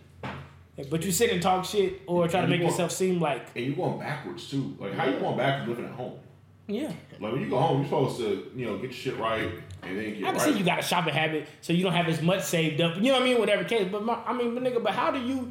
But 0.91 1.05
you 1.05 1.13
sit 1.13 1.31
and 1.31 1.41
talk 1.41 1.65
shit 1.65 2.03
or 2.07 2.29
try 2.29 2.41
to 2.41 2.45
And 2.45 2.53
you 2.53 2.59
make 2.59 2.65
want- 2.65 2.73
yourself 2.75 2.93
seem 2.93 3.21
like, 3.21 3.47
And 3.55 3.65
you're 3.65 3.77
going 3.77 3.99
backwards 3.99 4.51
too. 4.51 4.77
Like 4.79 4.93
how 4.95 5.07
you 5.07 5.19
going 5.19 5.37
backwards 5.37 5.69
living 5.69 5.85
at 5.87 5.93
home? 5.93 6.19
yeah. 6.67 6.93
Like 7.21 7.33
when 7.33 7.41
you 7.41 7.49
go 7.49 7.59
home, 7.59 7.79
you're 7.79 7.87
supposed 7.87 8.19
to, 8.19 8.51
you 8.55 8.67
know, 8.67 8.75
get 8.77 8.85
your 8.85 8.93
shit 8.93 9.17
right 9.19 9.43
and 9.43 9.53
then 9.53 9.55
get 9.55 9.66
I 9.87 10.13
can 10.13 10.25
right. 10.25 10.41
see 10.41 10.53
you 10.53 10.65
got 10.65 10.79
a 10.79 10.83
shopping 10.83 11.15
habit, 11.15 11.49
so 11.61 11.73
you 11.73 11.83
don't 11.83 11.93
have 11.93 12.09
as 12.09 12.21
much 12.23 12.43
saved 12.43 12.81
up. 12.81 12.97
You 12.97 13.03
know 13.03 13.13
what 13.15 13.23
I 13.23 13.25
mean? 13.25 13.39
Whatever 13.39 13.65
case. 13.65 13.89
But 13.91 14.05
my, 14.05 14.15
I 14.27 14.33
mean, 14.33 14.55
but 14.55 14.63
nigga, 14.65 14.83
but 14.83 14.93
how 14.95 15.11
do 15.11 15.21
you, 15.21 15.51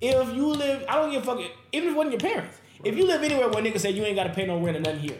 if 0.00 0.34
you 0.34 0.46
live, 0.48 0.84
I 0.88 0.96
don't 0.96 1.10
give 1.10 1.22
a 1.22 1.26
fuck, 1.26 1.38
even 1.72 1.88
if 1.88 1.94
it 1.94 1.96
wasn't 1.96 2.12
your 2.20 2.32
parents, 2.32 2.58
if 2.82 2.96
you 2.96 3.06
live 3.06 3.22
anywhere 3.22 3.48
where 3.48 3.62
niggas 3.62 3.80
say 3.80 3.90
you 3.90 4.04
ain't 4.04 4.16
got 4.16 4.24
to 4.24 4.32
pay 4.34 4.46
no 4.46 4.58
rent 4.60 4.76
or 4.76 4.80
nothing 4.80 5.00
here, 5.00 5.18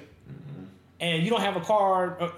and 1.01 1.23
you 1.23 1.31
don't 1.31 1.41
have 1.41 1.57
a 1.57 1.61
car 1.61 2.21
uh, 2.21 2.31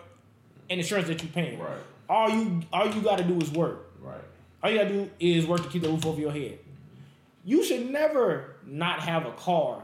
and 0.70 0.80
insurance 0.80 1.08
that 1.08 1.22
you 1.22 1.28
paying, 1.28 1.58
Right. 1.58 1.70
all 2.08 2.28
you 2.30 2.62
all 2.72 2.86
you 2.92 3.00
got 3.00 3.18
to 3.18 3.24
do 3.24 3.38
is 3.40 3.50
work. 3.50 3.90
right. 4.00 4.20
All 4.62 4.70
you 4.70 4.78
gotta 4.78 4.90
do 4.90 5.10
is 5.20 5.46
work 5.46 5.62
to 5.62 5.68
keep 5.68 5.82
the 5.82 5.88
roof 5.88 6.04
over 6.06 6.20
your 6.20 6.32
head. 6.32 6.58
You 7.44 7.62
should 7.62 7.88
never 7.90 8.56
not 8.66 9.00
have 9.00 9.26
a 9.26 9.30
car 9.32 9.82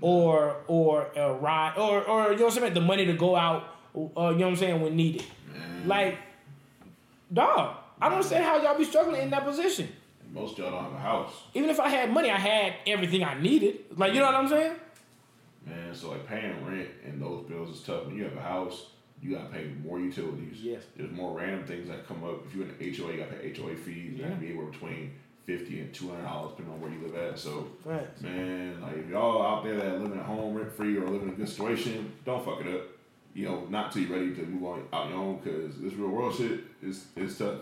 or 0.00 0.56
or 0.68 1.08
a 1.16 1.32
ride 1.34 1.74
or 1.76 2.02
or 2.04 2.32
you 2.32 2.38
know 2.38 2.44
what 2.46 2.54
I'm 2.54 2.60
saying, 2.60 2.74
the 2.74 2.80
money 2.80 3.06
to 3.06 3.12
go 3.14 3.34
out, 3.34 3.64
uh, 3.94 4.00
you 4.00 4.10
know 4.16 4.30
what 4.32 4.40
I'm 4.42 4.56
saying, 4.56 4.80
when 4.80 4.96
needed. 4.96 5.24
Like, 5.86 6.18
dog, 7.32 7.76
I 8.00 8.06
don't 8.06 8.14
understand 8.18 8.44
how 8.44 8.62
y'all 8.62 8.78
be 8.78 8.84
struggling 8.84 9.22
in 9.22 9.30
that 9.30 9.44
position. 9.44 9.88
Most 10.32 10.56
y'all 10.56 10.70
don't 10.70 10.84
have 10.84 10.92
a 10.94 10.98
house. 10.98 11.32
Even 11.54 11.68
if 11.68 11.78
I 11.78 11.88
had 11.88 12.10
money, 12.10 12.30
I 12.30 12.38
had 12.38 12.74
everything 12.86 13.22
I 13.22 13.38
needed. 13.38 13.80
Like, 13.96 14.14
you 14.14 14.20
know 14.20 14.26
what 14.26 14.34
I'm 14.34 14.48
saying? 14.48 14.76
Man, 15.66 15.94
so 15.94 16.10
like 16.10 16.26
paying 16.26 16.64
rent 16.64 16.88
and 17.04 17.20
those 17.20 17.46
bills 17.46 17.76
is 17.76 17.82
tough. 17.82 18.06
When 18.06 18.16
you 18.16 18.24
have 18.24 18.36
a 18.36 18.40
house, 18.40 18.86
you 19.20 19.36
gotta 19.36 19.50
pay 19.50 19.70
more 19.84 20.00
utilities. 20.00 20.60
Yes. 20.60 20.82
There's 20.96 21.12
more 21.12 21.38
random 21.38 21.64
things 21.64 21.88
that 21.88 22.06
come 22.08 22.24
up. 22.24 22.44
If 22.46 22.54
you're 22.54 22.64
in 22.64 22.70
an 22.70 22.76
HOA, 22.78 23.12
you 23.12 23.18
gotta 23.18 23.34
pay 23.34 23.52
HOA 23.54 23.76
fees. 23.76 24.18
Yeah. 24.18 24.28
That 24.28 24.40
be 24.40 24.48
anywhere 24.48 24.66
between 24.66 25.12
fifty 25.46 25.80
and 25.80 25.92
two 25.94 26.08
hundred 26.08 26.24
dollars 26.24 26.52
depending 26.56 26.74
on 26.74 26.80
where 26.80 26.90
you 26.90 27.06
live 27.06 27.14
at. 27.14 27.38
So 27.38 27.68
Facts. 27.86 28.22
man, 28.22 28.80
like 28.80 28.96
if 28.96 29.08
y'all 29.08 29.42
out 29.42 29.62
there 29.64 29.76
that 29.76 30.00
living 30.00 30.18
at 30.18 30.24
home 30.24 30.54
rent 30.54 30.72
free 30.72 30.96
or 30.96 31.06
living 31.06 31.28
in 31.28 31.34
a 31.34 31.36
good 31.36 31.48
situation, 31.48 32.12
don't 32.24 32.44
fuck 32.44 32.60
it 32.62 32.74
up. 32.74 32.82
You 33.34 33.46
know, 33.46 33.66
not 33.70 33.92
till 33.92 34.02
you're 34.02 34.18
ready 34.18 34.34
to 34.34 34.42
move 34.42 34.64
on 34.64 34.86
out 34.92 35.08
your 35.08 35.18
own 35.18 35.40
because 35.42 35.78
this 35.78 35.94
real 35.94 36.10
world 36.10 36.34
shit 36.34 36.60
is 36.82 37.06
is 37.16 37.38
tough. 37.38 37.60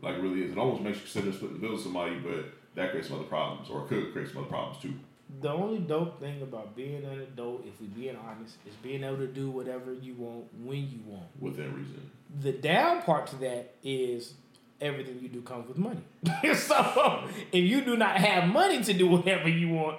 Like 0.00 0.16
it 0.16 0.20
really 0.20 0.42
is. 0.42 0.52
It 0.52 0.58
almost 0.58 0.82
makes 0.82 0.98
you 0.98 1.02
consider 1.04 1.32
splitting 1.32 1.54
the 1.54 1.60
bill 1.60 1.72
with 1.72 1.82
somebody, 1.82 2.16
but 2.16 2.52
that 2.74 2.90
creates 2.90 3.08
some 3.08 3.18
other 3.18 3.28
problems 3.28 3.70
or 3.70 3.86
could 3.86 4.12
create 4.12 4.28
some 4.28 4.38
other 4.38 4.48
problems 4.48 4.82
too. 4.82 4.94
The 5.40 5.50
only 5.50 5.78
dope 5.78 6.20
thing 6.20 6.42
about 6.42 6.76
being 6.76 7.04
an 7.04 7.20
adult, 7.20 7.66
if 7.66 7.80
we 7.80 7.88
being 7.88 8.16
honest, 8.16 8.58
is 8.66 8.74
being 8.82 9.02
able 9.02 9.16
to 9.16 9.26
do 9.26 9.50
whatever 9.50 9.92
you 9.92 10.14
want 10.14 10.44
when 10.62 10.88
you 10.88 11.00
want. 11.04 11.26
Within 11.40 11.74
reason. 11.74 12.10
The 12.40 12.52
down 12.52 13.02
part 13.02 13.26
to 13.28 13.36
that 13.36 13.74
is 13.82 14.34
everything 14.80 15.18
you 15.20 15.28
do 15.28 15.42
comes 15.42 15.66
with 15.66 15.78
money. 15.78 16.02
so 16.54 17.28
if 17.50 17.64
you 17.64 17.80
do 17.80 17.96
not 17.96 18.18
have 18.18 18.48
money 18.48 18.82
to 18.84 18.92
do 18.92 19.08
whatever 19.08 19.48
you 19.48 19.70
want, 19.70 19.98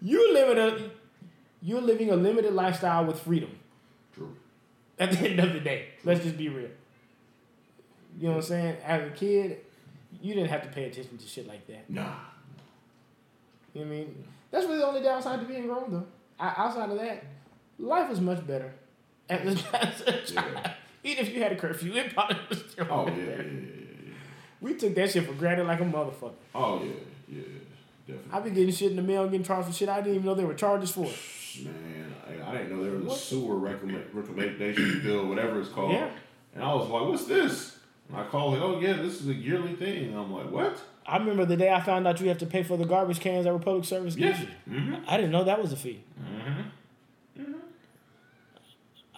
you 0.00 0.32
living 0.32 0.58
a 0.58 0.90
you're 1.60 1.80
living 1.80 2.10
a 2.10 2.16
limited 2.16 2.52
lifestyle 2.52 3.04
with 3.04 3.20
freedom. 3.20 3.50
At 5.02 5.10
the 5.12 5.28
end 5.28 5.40
of 5.40 5.52
the 5.52 5.60
day, 5.60 5.86
let's 6.04 6.22
just 6.22 6.36
be 6.38 6.48
real. 6.48 6.68
You 8.18 8.24
know 8.28 8.30
what 8.30 8.36
I'm 8.36 8.42
saying? 8.42 8.76
As 8.84 9.06
a 9.06 9.10
kid, 9.10 9.58
you 10.20 10.34
didn't 10.34 10.50
have 10.50 10.62
to 10.62 10.68
pay 10.68 10.84
attention 10.84 11.16
to 11.18 11.26
shit 11.26 11.48
like 11.48 11.66
that. 11.66 11.88
Nah. 11.90 12.02
You 13.74 13.80
know 13.84 13.86
what 13.88 13.94
I 13.94 13.98
mean? 13.98 14.24
That's 14.50 14.66
really 14.66 14.78
the 14.78 14.86
only 14.86 15.02
downside 15.02 15.40
to 15.40 15.46
being 15.46 15.66
grown, 15.66 15.90
though. 15.90 16.06
O- 16.38 16.52
Outside 16.56 16.90
of 16.90 16.98
that, 16.98 17.24
life 17.78 18.10
is 18.10 18.20
much 18.20 18.46
better. 18.46 18.72
As 19.28 19.40
a, 19.64 19.76
as 19.82 20.00
a 20.02 20.32
child. 20.34 20.70
Even 21.04 21.26
if 21.26 21.34
you 21.34 21.42
had 21.42 21.52
a 21.52 21.56
curfew, 21.56 21.94
it 21.94 22.12
probably 22.12 22.36
was 22.48 22.58
still 22.70 22.86
Oh 22.90 23.06
yeah, 23.08 23.14
yeah, 23.14 23.24
yeah, 23.28 23.38
yeah. 23.68 24.12
We 24.60 24.74
took 24.74 24.94
that 24.94 25.10
shit 25.10 25.26
for 25.26 25.32
granted 25.32 25.66
like 25.66 25.80
a 25.80 25.84
motherfucker. 25.84 26.32
Oh 26.54 26.82
yeah, 26.84 26.92
yeah, 27.28 27.42
definitely. 28.06 28.30
I 28.32 28.40
be 28.40 28.50
getting 28.50 28.74
shit 28.74 28.90
in 28.90 28.96
the 28.96 29.02
mail, 29.02 29.24
getting 29.24 29.42
charged 29.42 29.68
for 29.68 29.72
shit 29.74 29.88
I 29.88 29.96
didn't 30.00 30.14
even 30.16 30.26
know 30.26 30.34
there 30.34 30.46
were 30.46 30.54
charges 30.54 30.90
for. 30.92 31.06
Man, 31.64 32.01
I, 33.08 33.10
I 33.10 33.10
didn't 33.10 33.10
know 33.10 33.10
there 33.10 33.10
was 33.10 33.10
What? 33.10 33.18
sewer 33.18 33.56
recommend, 33.56 34.04
recommendation 34.14 35.00
bill, 35.04 35.26
whatever 35.26 35.60
it's 35.60 35.68
called. 35.68 35.92
Yeah. 35.92 36.10
And 36.54 36.62
I 36.64 36.74
was 36.74 36.88
like, 36.88 37.08
"What's 37.08 37.24
this?" 37.24 37.78
And 38.08 38.18
I 38.18 38.24
called 38.24 38.54
it. 38.54 38.62
Oh 38.62 38.78
yeah, 38.80 38.94
this 38.94 39.20
is 39.20 39.28
a 39.28 39.34
yearly 39.34 39.74
thing. 39.74 40.08
And 40.08 40.16
I'm 40.18 40.32
like, 40.32 40.50
"What?" 40.50 40.78
I 41.06 41.16
remember 41.16 41.44
the 41.44 41.56
day 41.56 41.72
I 41.72 41.80
found 41.80 42.06
out 42.06 42.20
you 42.20 42.28
have 42.28 42.38
to 42.38 42.46
pay 42.46 42.62
for 42.62 42.76
the 42.76 42.84
garbage 42.84 43.18
cans 43.20 43.44
that 43.44 43.52
Republic 43.52 43.84
Service 43.84 44.14
gives 44.14 44.38
Yeah. 44.40 44.46
you. 44.68 44.72
Mm-hmm. 44.80 44.94
I 45.08 45.16
didn't 45.16 45.32
know 45.32 45.44
that 45.44 45.60
was 45.60 45.72
a 45.72 45.76
fee. 45.76 46.04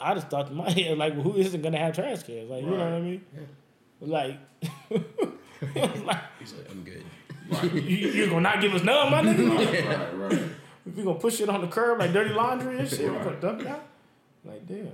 I 0.01 0.14
just 0.14 0.29
thought 0.29 0.49
in 0.51 0.57
my 0.57 0.70
head, 0.70 0.99
like, 0.99 1.14
well, 1.14 1.23
who 1.23 1.37
isn't 1.37 1.62
gonna 1.62 1.79
have 1.79 1.94
trash 1.94 2.23
cans? 2.25 2.51
Like, 2.51 2.64
you 2.64 2.70
know 2.70 2.77
what 2.79 2.92
I 2.92 3.01
mean? 3.01 3.25
Like, 4.01 4.38
like 6.05 6.18
He's 6.40 6.53
like, 6.53 6.70
I'm 6.70 6.83
good. 6.85 7.05
you, 7.75 8.09
you 8.09 8.27
gonna 8.27 8.40
not 8.40 8.61
give 8.61 8.75
us 8.75 8.83
none, 8.83 9.11
my 9.11 9.23
nigga? 9.23 9.57
Right, 9.57 10.14
right, 10.18 10.33
right. 10.33 10.42
If 10.87 10.99
you 10.99 11.05
gonna 11.05 11.18
push 11.18 11.40
it 11.40 11.49
on 11.49 11.61
the 11.62 11.66
curb 11.68 11.99
like 11.99 12.12
dirty 12.12 12.35
laundry 12.35 12.79
and 12.79 12.88
shit, 12.88 13.01
we 13.01 13.07
Right. 13.07 13.25
gonna 13.25 13.40
dump 13.40 13.61
it 13.62 13.66
out. 13.66 13.83
Like, 14.44 14.66
damn. 14.66 14.88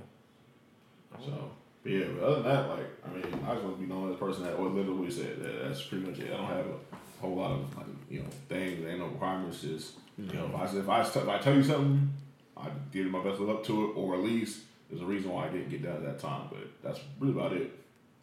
So, 1.25 1.51
but 1.83 1.91
yeah, 1.91 2.05
but 2.17 2.23
other 2.23 2.35
than 2.35 2.43
that, 2.43 2.69
like, 2.69 2.85
I 3.05 3.09
mean, 3.13 3.25
I 3.45 3.53
just 3.53 3.63
want 3.65 3.75
to 3.75 3.81
be 3.81 3.87
known 3.87 4.09
as 4.09 4.15
a 4.15 4.17
person 4.17 4.43
that 4.45 4.55
always 4.55 4.73
literally 4.73 5.01
we 5.01 5.11
said. 5.11 5.41
That, 5.43 5.63
that's 5.67 5.81
pretty 5.83 6.05
much 6.05 6.19
it. 6.19 6.31
I 6.33 6.37
don't 6.37 6.45
have 6.45 6.65
a 6.65 6.95
whole 7.21 7.35
lot 7.35 7.51
of 7.51 7.77
like, 7.77 7.85
you 8.09 8.19
know, 8.19 8.25
things. 8.47 8.85
Ain't 8.87 8.99
no 8.99 9.07
requirements. 9.07 9.61
Just 9.61 9.93
you 10.17 10.31
know, 10.33 10.45
if 10.45 10.55
I 10.55 10.63
if 10.77 10.89
I, 10.89 11.01
if 11.01 11.27
I 11.27 11.37
tell 11.39 11.55
you 11.55 11.63
something, 11.63 12.13
I 12.55 12.67
did 12.91 13.07
my 13.07 13.21
best 13.23 13.39
live 13.39 13.49
up 13.49 13.65
to 13.65 13.85
it, 13.85 13.93
or 13.97 14.13
at 14.15 14.21
least 14.21 14.61
there's 14.89 15.01
a 15.01 15.05
reason 15.05 15.31
why 15.31 15.47
I 15.47 15.49
didn't 15.49 15.69
get 15.69 15.83
done 15.83 15.97
at 15.97 16.03
that 16.03 16.19
time. 16.19 16.47
But 16.49 16.61
that's 16.81 16.99
really 17.19 17.33
about 17.33 17.53
it. 17.53 17.71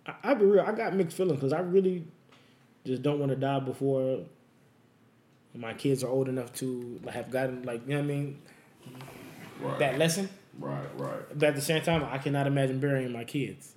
I, 0.06 0.14
I'll 0.24 0.34
be 0.36 0.46
real. 0.46 0.62
I 0.66 0.72
got 0.72 0.94
mixed 0.94 1.16
feelings 1.16 1.36
because 1.38 1.52
I 1.52 1.60
really 1.60 2.04
just 2.86 3.02
don't 3.02 3.18
want 3.18 3.30
to 3.30 3.36
die 3.36 3.60
before 3.60 4.20
my 5.58 5.74
kids 5.74 6.04
are 6.04 6.08
old 6.08 6.28
enough 6.28 6.52
to 6.54 7.00
have 7.12 7.30
gotten 7.30 7.62
like 7.64 7.82
you 7.86 7.94
know 7.94 7.96
what 8.00 8.04
I 8.04 8.14
mean 8.14 8.38
Right. 9.60 9.78
that 9.80 9.98
lesson. 9.98 10.28
Right. 10.58 10.86
Right. 10.96 11.38
But 11.38 11.48
at 11.50 11.54
the 11.56 11.60
same 11.60 11.82
time, 11.82 12.04
I 12.04 12.18
cannot 12.18 12.46
imagine 12.46 12.78
burying 12.78 13.12
my 13.12 13.24
kids. 13.24 13.74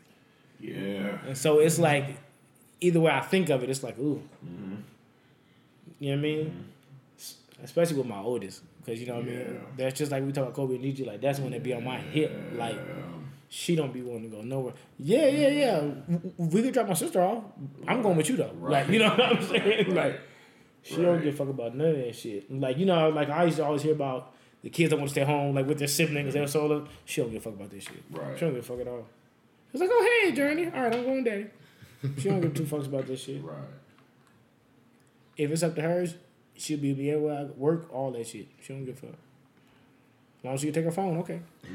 Yeah. 0.59 1.17
And 1.27 1.37
so 1.37 1.59
it's 1.59 1.79
like 1.79 2.17
either 2.81 2.99
way 2.99 3.11
I 3.11 3.21
think 3.21 3.49
of 3.49 3.63
it, 3.63 3.69
it's 3.69 3.83
like 3.83 3.97
ooh, 3.97 4.21
mm-hmm. 4.45 4.75
you 5.99 6.09
know 6.11 6.15
what 6.15 6.19
I 6.19 6.21
mean? 6.21 6.65
S- 7.17 7.37
Especially 7.63 7.97
with 7.97 8.05
my 8.07 8.19
oldest, 8.19 8.61
because 8.83 8.99
you 9.01 9.07
know 9.07 9.15
what 9.15 9.23
I 9.23 9.27
mean. 9.27 9.61
That's 9.77 9.97
just 9.97 10.11
like 10.11 10.23
we 10.23 10.31
talk 10.31 10.43
about 10.43 10.55
Kobe 10.55 10.75
and 10.75 10.83
Gigi. 10.83 11.03
Like 11.03 11.21
that's 11.21 11.39
when 11.39 11.51
they 11.51 11.59
be 11.59 11.73
on 11.73 11.83
my 11.83 11.97
hip. 11.97 12.31
Like 12.53 12.79
she 13.49 13.75
don't 13.75 13.91
be 13.91 14.01
wanting 14.01 14.29
to 14.29 14.37
go 14.37 14.43
nowhere. 14.43 14.73
Yeah, 14.99 15.25
yeah, 15.27 15.47
yeah. 15.49 15.81
We 16.37 16.61
could 16.61 16.73
drop 16.73 16.87
my 16.87 16.93
sister 16.93 17.21
off. 17.21 17.43
I'm 17.87 18.01
going 18.03 18.17
with 18.17 18.29
you 18.29 18.37
though. 18.37 18.55
Like 18.59 18.87
you 18.89 18.99
know 18.99 19.09
what 19.09 19.21
I'm 19.21 19.43
saying? 19.43 19.87
Right. 19.95 20.11
Like 20.11 20.21
she 20.83 20.95
don't 20.97 21.05
Right. 21.15 21.23
give 21.23 21.33
a 21.33 21.37
fuck 21.37 21.49
about 21.49 21.75
none 21.75 21.87
of 21.87 21.97
that 21.97 22.15
shit. 22.15 22.51
Like 22.51 22.77
you 22.77 22.85
know, 22.85 23.09
like 23.09 23.29
I 23.29 23.45
used 23.45 23.57
to 23.57 23.65
always 23.65 23.81
hear 23.83 23.93
about 23.93 24.33
the 24.63 24.69
kids 24.69 24.89
that 24.91 24.97
want 24.97 25.09
to 25.09 25.13
stay 25.13 25.23
home, 25.23 25.55
like 25.55 25.67
with 25.67 25.79
their 25.79 25.87
siblings. 25.87 26.33
They're 26.33 26.47
solo. 26.47 26.87
She 27.05 27.21
don't 27.21 27.31
give 27.31 27.41
a 27.45 27.49
fuck 27.49 27.53
about 27.59 27.69
this 27.71 27.83
shit. 27.83 28.03
Right. 28.11 28.37
She 28.37 28.45
don't 28.45 28.53
give 28.53 28.63
a 28.63 28.67
fuck 28.67 28.79
at 28.81 28.87
all. 28.87 29.05
She's 29.71 29.81
like, 29.81 29.89
oh 29.91 30.21
hey, 30.23 30.31
Journey. 30.33 30.65
All 30.67 30.81
right, 30.83 30.93
I'm 30.95 31.03
going 31.03 31.23
daddy. 31.23 31.47
She 32.17 32.29
don't 32.29 32.41
give 32.41 32.53
two 32.53 32.63
fucks 32.63 32.85
about 32.87 33.05
this 33.07 33.21
shit. 33.21 33.43
Right. 33.43 33.55
If 35.37 35.49
it's 35.51 35.63
up 35.63 35.75
to 35.75 35.81
her, 35.81 36.05
she'll 36.55 36.79
be 36.79 36.93
be 36.93 37.09
able 37.09 37.29
to 37.29 37.51
work 37.57 37.91
all 37.93 38.11
that 38.11 38.27
shit. 38.27 38.47
She 38.61 38.73
don't 38.73 38.85
give 38.85 38.97
a 38.97 39.07
fuck. 39.07 39.15
As 40.39 40.45
long 40.45 40.53
as 40.55 40.59
she 40.61 40.67
can 40.67 40.73
take 40.73 40.85
her 40.85 40.91
phone, 40.91 41.17
okay. 41.19 41.39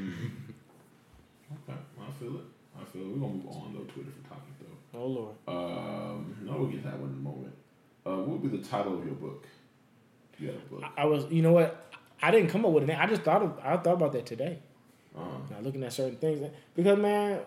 Okay. 1.69 1.79
I 2.01 2.11
feel 2.19 2.35
it. 2.35 2.43
I 2.79 2.83
feel 2.91 3.01
it. 3.03 3.07
We're 3.07 3.19
gonna 3.21 3.33
move 3.35 3.47
on 3.47 3.73
though 3.73 3.79
to 3.85 4.01
a 4.01 4.03
different 4.03 4.27
topic 4.27 4.53
though. 4.59 4.99
Oh 4.99 5.07
lord. 5.07 5.35
Um, 5.47 6.35
no, 6.43 6.57
we'll 6.57 6.67
get 6.67 6.83
that 6.83 6.99
one 6.99 7.09
in 7.11 7.15
a 7.15 7.19
moment. 7.19 7.53
Uh, 8.07 8.17
what 8.17 8.39
would 8.39 8.51
be 8.51 8.57
the 8.57 8.63
title 8.63 8.97
of 8.97 9.05
your 9.05 9.15
book? 9.15 9.45
You 10.39 10.47
got 10.47 10.55
a 10.55 10.69
book. 10.69 10.83
I 10.95 11.05
was, 11.05 11.25
you 11.29 11.41
know 11.41 11.51
what? 11.51 11.93
I 12.21 12.31
didn't 12.31 12.49
come 12.49 12.65
up 12.65 12.71
with 12.71 12.83
a 12.83 12.87
name. 12.87 12.97
I 12.99 13.05
just 13.05 13.23
thought 13.23 13.41
of, 13.41 13.59
I 13.61 13.75
thought 13.77 13.95
about 13.95 14.13
that 14.13 14.25
today. 14.25 14.59
Uh, 15.15 15.21
Now 15.49 15.59
looking 15.61 15.83
at 15.83 15.91
certain 15.91 16.15
things 16.17 16.49
because 16.75 16.97
man, 16.97 17.41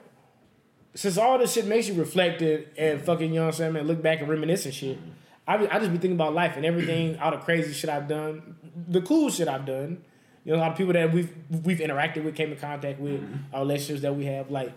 since 0.94 1.16
all 1.16 1.38
this 1.38 1.52
shit 1.52 1.66
makes 1.66 1.88
you 1.88 1.94
reflective 1.94 2.68
and 2.76 3.00
fucking, 3.00 3.32
you 3.32 3.36
know 3.36 3.46
what 3.46 3.54
I'm 3.54 3.58
saying, 3.58 3.72
man, 3.72 3.86
look 3.86 4.02
back 4.02 4.20
and 4.20 4.28
reminisce 4.28 4.66
and 4.66 4.74
shit. 4.74 4.98
I 5.46 5.56
be, 5.56 5.68
I 5.68 5.78
just 5.78 5.92
be 5.92 5.98
thinking 5.98 6.12
about 6.12 6.34
life 6.34 6.56
and 6.56 6.66
everything, 6.66 7.18
all 7.22 7.30
the 7.30 7.38
crazy 7.38 7.72
shit 7.72 7.88
I've 7.88 8.08
done, 8.08 8.56
the 8.88 9.00
cool 9.00 9.30
shit 9.30 9.48
I've 9.48 9.64
done. 9.64 10.02
You 10.44 10.52
know, 10.52 10.58
a 10.58 10.60
lot 10.60 10.72
of 10.72 10.76
people 10.76 10.92
that 10.94 11.12
we've 11.12 11.32
we've 11.64 11.78
interacted 11.78 12.24
with, 12.24 12.34
came 12.34 12.50
in 12.50 12.58
contact 12.58 12.98
with, 12.98 13.22
our 13.52 13.60
relationships 13.60 14.02
that 14.02 14.14
we 14.14 14.24
have. 14.24 14.50
Like, 14.50 14.72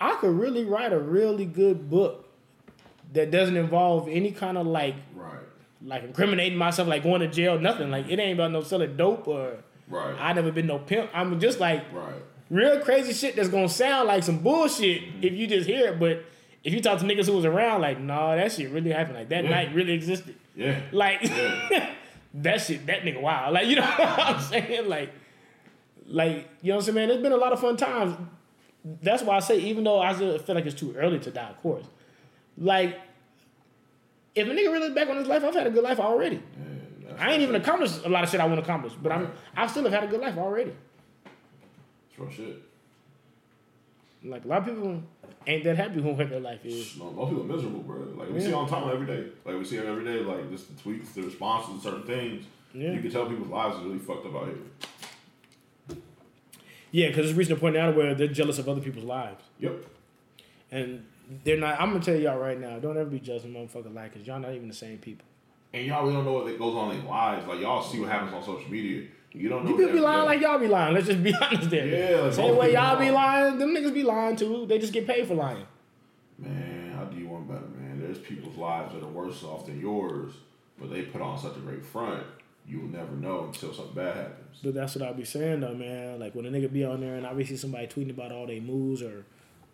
I 0.00 0.16
could 0.20 0.38
really 0.38 0.64
write 0.64 0.92
a 0.92 0.98
really 0.98 1.44
good 1.44 1.90
book 1.90 2.23
that 3.14 3.30
doesn't 3.30 3.56
involve 3.56 4.08
any 4.08 4.30
kind 4.30 4.58
of 4.58 4.66
like 4.66 4.94
right. 5.14 5.38
like 5.82 6.04
incriminating 6.04 6.58
myself, 6.58 6.86
like 6.86 7.02
going 7.02 7.20
to 7.20 7.28
jail, 7.28 7.58
nothing. 7.58 7.90
Like 7.90 8.08
it 8.08 8.18
ain't 8.18 8.38
about 8.38 8.52
no 8.52 8.62
selling 8.62 8.96
dope 8.96 9.26
or 9.26 9.58
Right. 9.88 10.16
I 10.18 10.32
never 10.32 10.50
been 10.50 10.66
no 10.66 10.78
pimp. 10.78 11.10
I'm 11.12 11.38
just 11.40 11.60
like 11.60 11.84
right. 11.92 12.14
real 12.50 12.80
crazy 12.80 13.12
shit 13.12 13.36
that's 13.36 13.48
gonna 13.48 13.68
sound 13.68 14.08
like 14.08 14.22
some 14.22 14.38
bullshit 14.38 15.02
mm-hmm. 15.02 15.24
if 15.24 15.32
you 15.34 15.46
just 15.46 15.68
hear 15.68 15.88
it, 15.88 16.00
but 16.00 16.24
if 16.62 16.72
you 16.72 16.80
talk 16.80 16.98
to 17.00 17.04
niggas 17.04 17.26
who 17.26 17.34
was 17.34 17.44
around, 17.44 17.82
like, 17.82 18.00
nah, 18.00 18.34
that 18.36 18.52
shit 18.52 18.70
really 18.70 18.90
happened. 18.90 19.16
Like 19.16 19.28
that 19.28 19.44
Yeah. 19.44 19.50
night 19.50 19.74
really 19.74 19.92
existed. 19.92 20.36
Yeah. 20.56 20.80
Like 20.92 21.22
Yeah. 21.22 21.94
that 22.34 22.60
shit, 22.60 22.86
that 22.86 23.02
nigga 23.02 23.20
wild. 23.20 23.54
Like, 23.54 23.66
you 23.66 23.76
know 23.76 23.82
what 23.96 24.18
I'm 24.18 24.40
saying? 24.40 24.88
Like, 24.88 25.12
like, 26.06 26.48
you 26.62 26.68
know 26.68 26.76
what 26.76 26.80
I'm 26.80 26.82
saying, 26.82 26.94
man? 26.94 27.08
There's 27.08 27.22
been 27.22 27.32
a 27.32 27.36
lot 27.36 27.52
of 27.52 27.60
fun 27.60 27.76
times. 27.76 28.16
That's 29.02 29.22
why 29.22 29.36
I 29.36 29.40
say, 29.40 29.58
even 29.60 29.84
though 29.84 30.00
I 30.00 30.12
feel 30.14 30.54
like 30.54 30.66
it's 30.66 30.78
too 30.78 30.94
early 30.96 31.18
to 31.20 31.30
die, 31.30 31.48
of 31.48 31.60
course. 31.62 31.86
Like, 32.58 33.00
if 34.34 34.46
a 34.46 34.50
nigga 34.50 34.72
really 34.72 34.80
look 34.80 34.94
back 34.94 35.08
on 35.08 35.16
his 35.16 35.26
life, 35.26 35.44
I've 35.44 35.54
had 35.54 35.66
a 35.66 35.70
good 35.70 35.84
life 35.84 35.98
already. 36.00 36.42
I 37.18 37.32
ain't 37.32 37.42
even 37.42 37.52
that's 37.52 37.64
accomplished 37.66 38.04
a 38.04 38.08
lot 38.08 38.24
of 38.24 38.30
shit 38.30 38.40
I 38.40 38.46
want 38.46 38.56
to 38.58 38.62
accomplish, 38.62 38.92
but 39.00 39.12
I'm 39.12 39.30
I 39.56 39.66
still 39.68 39.84
have 39.84 39.92
had 39.92 40.04
a 40.04 40.06
good 40.08 40.20
life 40.20 40.36
already. 40.36 40.72
real 42.18 42.30
shit. 42.30 42.56
Like 44.24 44.44
a 44.44 44.48
lot 44.48 44.60
of 44.60 44.64
people 44.66 45.02
ain't 45.46 45.62
that 45.64 45.76
happy 45.76 46.00
with 46.00 46.16
what 46.18 46.28
their 46.30 46.40
life 46.40 46.64
is. 46.64 46.96
No, 46.98 47.10
most 47.10 47.28
people 47.30 47.44
are 47.44 47.56
miserable, 47.56 47.80
bro. 47.80 47.98
Like 48.16 48.30
we 48.30 48.40
Yeah. 48.40 48.46
see 48.46 48.52
on 48.52 48.68
time 48.68 48.88
every 48.90 49.06
day. 49.06 49.28
Like 49.44 49.56
we 49.58 49.64
see 49.64 49.76
them 49.76 49.86
every 49.86 50.04
day. 50.04 50.20
Like 50.24 50.50
just 50.50 50.74
the 50.76 50.82
tweets, 50.82 51.12
the 51.14 51.22
responses, 51.22 51.76
to 51.76 51.80
certain 51.90 52.02
things. 52.06 52.44
Yeah. 52.72 52.92
You 52.92 53.00
can 53.00 53.10
tell 53.10 53.26
people's 53.26 53.48
lives 53.48 53.76
is 53.76 53.82
really 53.84 53.98
fucked 53.98 54.26
up 54.26 54.34
out 54.34 54.46
here. 54.48 55.96
Yeah, 56.90 57.08
because 57.08 57.28
it's 57.28 57.36
reaching 57.36 57.56
a 57.56 57.60
point 57.60 57.74
now 57.74 57.90
where 57.92 58.14
they're 58.14 58.28
jealous 58.28 58.58
of 58.58 58.68
other 58.68 58.80
people's 58.80 59.04
lives. 59.04 59.42
Yep. 59.60 59.84
And 60.70 61.04
they're 61.44 61.58
not 61.58 61.80
I'm 61.80 61.92
gonna 61.92 62.04
tell 62.04 62.16
y'all 62.16 62.38
right 62.38 62.58
now, 62.58 62.78
don't 62.78 62.96
ever 62.96 63.10
be 63.10 63.20
judging 63.20 63.52
motherfucker 63.52 63.94
life 63.94 64.12
because 64.12 64.26
y'all 64.26 64.40
not 64.40 64.54
even 64.54 64.68
the 64.68 64.74
same 64.74 64.98
people. 64.98 65.26
And 65.72 65.86
y'all 65.86 66.02
really 66.02 66.14
don't 66.14 66.24
know 66.24 66.32
what 66.34 66.58
goes 66.58 66.74
on 66.76 66.92
in 66.92 67.00
their 67.00 67.08
lives. 67.08 67.46
Like 67.46 67.60
y'all 67.60 67.82
see 67.82 68.00
what 68.00 68.08
happens 68.08 68.32
on 68.32 68.44
social 68.44 68.70
media. 68.70 69.08
You 69.32 69.48
don't 69.48 69.64
know. 69.64 69.70
You 69.70 69.76
people 69.76 69.92
be 69.94 70.00
lying 70.00 70.24
like 70.26 70.40
y'all 70.40 70.58
be 70.58 70.68
lying. 70.68 70.94
Let's 70.94 71.06
just 71.06 71.22
be 71.22 71.34
honest 71.40 71.68
there. 71.68 71.86
Yeah, 72.12 72.20
like 72.20 72.32
Same 72.34 72.56
way 72.56 72.72
y'all 72.72 72.98
be 72.98 73.10
lying, 73.10 73.58
them 73.58 73.70
niggas 73.70 73.92
be 73.92 74.04
lying 74.04 74.36
too. 74.36 74.66
They 74.66 74.78
just 74.78 74.92
get 74.92 75.06
paid 75.06 75.26
for 75.26 75.34
lying. 75.34 75.66
Man, 76.38 76.92
how 76.96 77.04
do 77.04 77.16
you 77.16 77.28
want 77.28 77.48
better, 77.48 77.66
man. 77.76 78.00
There's 78.00 78.18
people's 78.18 78.56
lives 78.56 78.94
that 78.94 79.02
are 79.02 79.08
worse 79.08 79.42
off 79.42 79.66
than 79.66 79.80
yours, 79.80 80.32
but 80.78 80.90
they 80.90 81.02
put 81.02 81.20
on 81.20 81.38
such 81.38 81.56
a 81.56 81.60
great 81.60 81.84
front. 81.84 82.22
You 82.66 82.80
will 82.80 82.88
never 82.88 83.12
know 83.12 83.44
until 83.44 83.74
something 83.74 83.94
bad 83.94 84.16
happens. 84.16 84.58
But 84.62 84.74
that's 84.74 84.94
what 84.94 85.06
I 85.06 85.12
be 85.12 85.24
saying 85.24 85.60
though, 85.60 85.74
man. 85.74 86.20
Like 86.20 86.34
when 86.34 86.46
a 86.46 86.50
nigga 86.50 86.72
be 86.72 86.84
on 86.84 87.00
there 87.00 87.16
and 87.16 87.26
I 87.26 87.34
be 87.34 87.44
see 87.44 87.56
somebody 87.56 87.88
tweeting 87.88 88.10
about 88.10 88.32
all 88.32 88.46
their 88.46 88.60
moves 88.60 89.02
or 89.02 89.24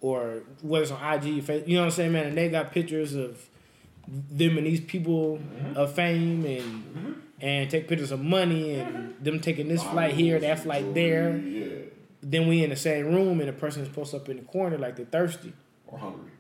or 0.01 0.43
whether 0.63 0.83
it's 0.83 0.93
on 0.93 1.15
IG, 1.15 1.25
you 1.69 1.75
know 1.75 1.81
what 1.81 1.87
I'm 1.87 1.91
saying, 1.91 2.13
man, 2.13 2.27
and 2.27 2.37
they 2.37 2.49
got 2.49 2.73
pictures 2.73 3.15
of 3.15 3.49
them 4.09 4.59
and 4.59 4.67
these 4.67 4.81
people 4.81 5.39
mm-hmm. 5.39 5.77
of 5.77 5.95
fame 5.95 6.45
and 6.45 6.63
mm-hmm. 6.63 7.13
and 7.41 7.71
take 7.71 7.87
pictures 7.87 8.11
of 8.11 8.21
money 8.21 8.75
and 8.75 8.95
mm-hmm. 8.95 9.25
them 9.25 9.41
taking 9.41 9.69
this 9.69 9.83
flight 9.83 10.15
here, 10.15 10.39
that 10.41 10.61
flight 10.61 10.95
there. 10.95 11.37
Yeah. 11.37 11.69
Then 12.23 12.49
we 12.49 12.63
in 12.63 12.71
the 12.71 12.77
same 12.77 13.07
room 13.07 13.41
and 13.41 13.49
the 13.49 13.53
person 13.53 13.83
is 13.83 13.89
posted 13.89 14.21
up 14.21 14.29
in 14.29 14.39
the 14.39 14.43
corner 14.43 14.77
like 14.77 14.97
they're 14.97 15.07
thirsty, 15.07 15.53
Or 15.87 15.99
hungry. 15.99 16.31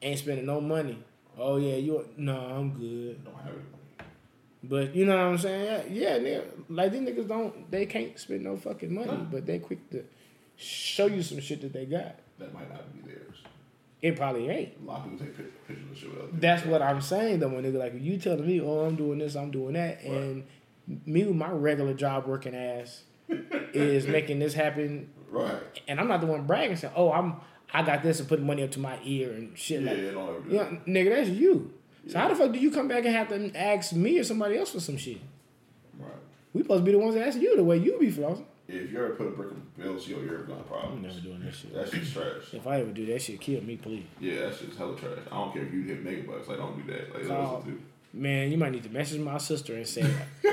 ain't 0.00 0.18
spending 0.18 0.46
no 0.46 0.60
money. 0.60 1.02
Oh 1.38 1.56
yeah, 1.56 1.76
you 1.76 2.08
no, 2.16 2.36
I'm 2.36 2.70
good. 2.70 3.24
Don't 3.24 3.34
have 3.36 3.52
it. 3.52 4.04
But 4.62 4.94
you 4.94 5.04
know 5.04 5.16
what 5.16 5.22
I'm 5.22 5.38
saying? 5.38 5.94
Yeah, 5.94 6.16
yeah, 6.16 6.40
like 6.68 6.92
these 6.92 7.02
niggas 7.02 7.28
don't, 7.28 7.70
they 7.70 7.86
can't 7.86 8.18
spend 8.18 8.42
no 8.42 8.56
fucking 8.56 8.92
money, 8.92 9.26
but 9.30 9.46
they 9.46 9.60
quick 9.60 9.88
to 9.90 10.04
show 10.56 11.06
you 11.06 11.22
some 11.22 11.40
shit 11.40 11.60
that 11.60 11.72
they 11.72 11.86
got. 11.86 12.16
That 12.38 12.54
might 12.54 12.70
not 12.70 12.92
be 12.92 13.00
theirs. 13.10 13.36
It 14.00 14.16
probably 14.16 14.48
ain't. 14.48 14.74
A 14.82 14.84
lot 14.86 14.98
of 15.06 15.10
people 15.10 15.26
take 15.26 15.66
pictures 15.66 15.90
of 15.90 15.98
shit. 15.98 16.40
That's 16.40 16.64
what 16.64 16.82
I'm 16.82 17.00
saying 17.00 17.40
though. 17.40 17.48
When 17.48 17.64
nigga 17.64 17.78
like 17.78 17.94
you 18.00 18.16
telling 18.18 18.46
me, 18.46 18.60
oh, 18.60 18.86
I'm 18.86 18.94
doing 18.96 19.18
this, 19.18 19.34
I'm 19.36 19.50
doing 19.50 19.74
that, 19.74 20.02
and 20.02 20.44
me 21.06 21.24
with 21.24 21.34
my 21.36 21.50
regular 21.50 21.94
job 21.94 22.26
working 22.26 22.54
ass 22.54 23.02
is 23.28 24.06
making 24.06 24.38
this 24.38 24.54
happen, 24.54 25.10
Right. 25.30 25.60
and 25.88 26.00
I'm 26.00 26.08
not 26.08 26.20
the 26.20 26.26
one 26.26 26.46
bragging 26.46 26.76
saying, 26.76 26.94
oh, 26.96 27.12
I'm 27.12 27.36
I 27.74 27.82
got 27.82 28.02
this 28.02 28.18
and 28.20 28.26
putting 28.28 28.46
money 28.46 28.62
up 28.62 28.70
to 28.72 28.80
my 28.80 28.98
ear 29.04 29.32
and 29.32 29.58
shit 29.58 29.82
Yeah, 29.82 29.90
like. 29.90 30.00
yeah, 30.00 30.10
don't 30.12 30.28
ever 30.30 30.40
do 30.40 30.54
Yeah, 30.54 30.62
that. 30.64 30.86
nigga, 30.86 31.10
that's 31.16 31.28
you. 31.28 31.74
So 32.06 32.18
how 32.18 32.28
the 32.28 32.34
fuck 32.34 32.52
do 32.52 32.58
you 32.58 32.70
come 32.70 32.88
back 32.88 33.04
and 33.04 33.14
have 33.14 33.28
to 33.28 33.54
ask 33.54 33.92
me 33.92 34.18
or 34.18 34.24
somebody 34.24 34.56
else 34.56 34.70
for 34.70 34.80
some 34.80 34.96
shit? 34.96 35.18
Right. 35.98 36.08
We 36.54 36.62
supposed 36.62 36.80
to 36.80 36.84
be 36.86 36.92
the 36.92 36.98
ones 36.98 37.14
that 37.16 37.26
ask 37.28 37.38
you 37.38 37.54
the 37.56 37.64
way 37.64 37.76
you 37.76 37.98
be 37.98 38.10
flossing. 38.10 38.44
If 38.68 38.92
you 38.92 38.98
ever 38.98 39.14
put 39.14 39.28
a 39.28 39.30
brick 39.30 39.50
in 39.52 39.62
the 39.78 39.82
bills, 39.82 40.06
you'll 40.06 40.20
ever 40.24 40.38
gonna 40.42 40.58
have 40.58 40.92
I'm 40.92 41.00
never 41.00 41.18
doing 41.20 41.40
that 41.42 41.54
shit. 41.54 41.72
That 41.74 41.90
shit's 41.90 42.12
trash. 42.12 42.52
If 42.52 42.66
I 42.66 42.80
ever 42.80 42.90
do 42.90 43.06
that 43.06 43.22
shit, 43.22 43.40
kill 43.40 43.62
me, 43.62 43.78
please. 43.78 44.04
Yeah, 44.20 44.42
that's 44.42 44.60
just 44.60 44.76
hella 44.76 44.94
trash. 44.94 45.18
I 45.32 45.34
don't 45.36 45.54
care 45.54 45.62
if 45.62 45.72
you 45.72 45.82
hit 45.84 46.04
megabucks. 46.04 46.46
Like, 46.48 46.58
don't 46.58 46.86
do 46.86 46.92
that. 46.92 47.14
Like, 47.14 47.22
listen 47.22 47.72
to. 47.72 47.80
Man, 48.12 48.50
you 48.50 48.58
might 48.58 48.72
need 48.72 48.82
to 48.84 48.90
message 48.90 49.20
my 49.20 49.38
sister 49.38 49.74
and 49.74 49.86
say, 49.86 50.04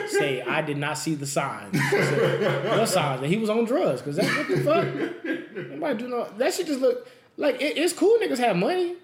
say 0.10 0.42
I 0.42 0.62
did 0.62 0.78
not 0.78 0.98
see 0.98 1.16
the 1.16 1.26
signs. 1.26 1.78
What 1.78 2.88
signs? 2.88 3.22
And 3.22 3.32
he 3.32 3.38
was 3.38 3.50
on 3.50 3.66
drugs. 3.66 4.02
Cause 4.02 4.16
that's 4.16 4.34
what 4.36 4.48
the 4.48 4.58
fuck. 4.64 5.70
Nobody 5.70 5.98
do 6.00 6.08
no. 6.10 6.28
That 6.38 6.54
shit 6.54 6.68
just 6.68 6.80
look 6.82 7.08
like 7.38 7.62
it, 7.62 7.78
it's 7.78 7.94
cool. 7.94 8.18
Niggas 8.20 8.40
have 8.40 8.56
money, 8.56 8.96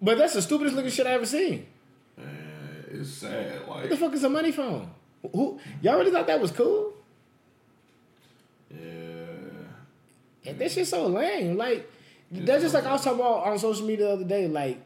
but 0.00 0.18
that's 0.18 0.34
the 0.34 0.42
stupidest 0.42 0.76
looking 0.76 0.90
shit 0.90 1.06
I 1.06 1.10
ever 1.12 1.26
seen. 1.26 1.66
Man, 2.16 2.84
it's 2.90 3.10
sad. 3.10 3.60
Like, 3.60 3.68
What 3.68 3.88
the 3.90 3.96
fuck 3.96 4.12
is 4.14 4.22
the 4.22 4.28
money 4.30 4.52
from? 4.52 4.90
Who 5.32 5.58
y'all 5.82 5.98
really 5.98 6.10
thought 6.10 6.26
that 6.26 6.40
was 6.40 6.50
cool? 6.50 6.92
And 10.48 10.58
that 10.58 10.70
shit's 10.72 10.90
so 10.90 11.06
lame. 11.06 11.56
Like 11.56 11.90
that's 12.30 12.62
just 12.62 12.74
like 12.74 12.84
I 12.84 12.92
was 12.92 13.02
talking 13.04 13.20
about 13.20 13.44
on 13.46 13.58
social 13.58 13.86
media 13.86 14.06
the 14.06 14.12
other 14.14 14.24
day. 14.24 14.46
Like 14.48 14.80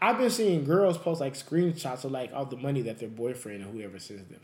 I've 0.00 0.18
been 0.18 0.30
seeing 0.30 0.64
girls 0.64 0.98
post 0.98 1.20
like 1.20 1.34
screenshots 1.34 2.04
of 2.04 2.12
like 2.12 2.32
all 2.34 2.44
the 2.44 2.56
money 2.56 2.82
that 2.82 2.98
their 2.98 3.08
boyfriend 3.08 3.62
or 3.64 3.68
whoever 3.68 3.98
sends 3.98 4.24
them. 4.28 4.40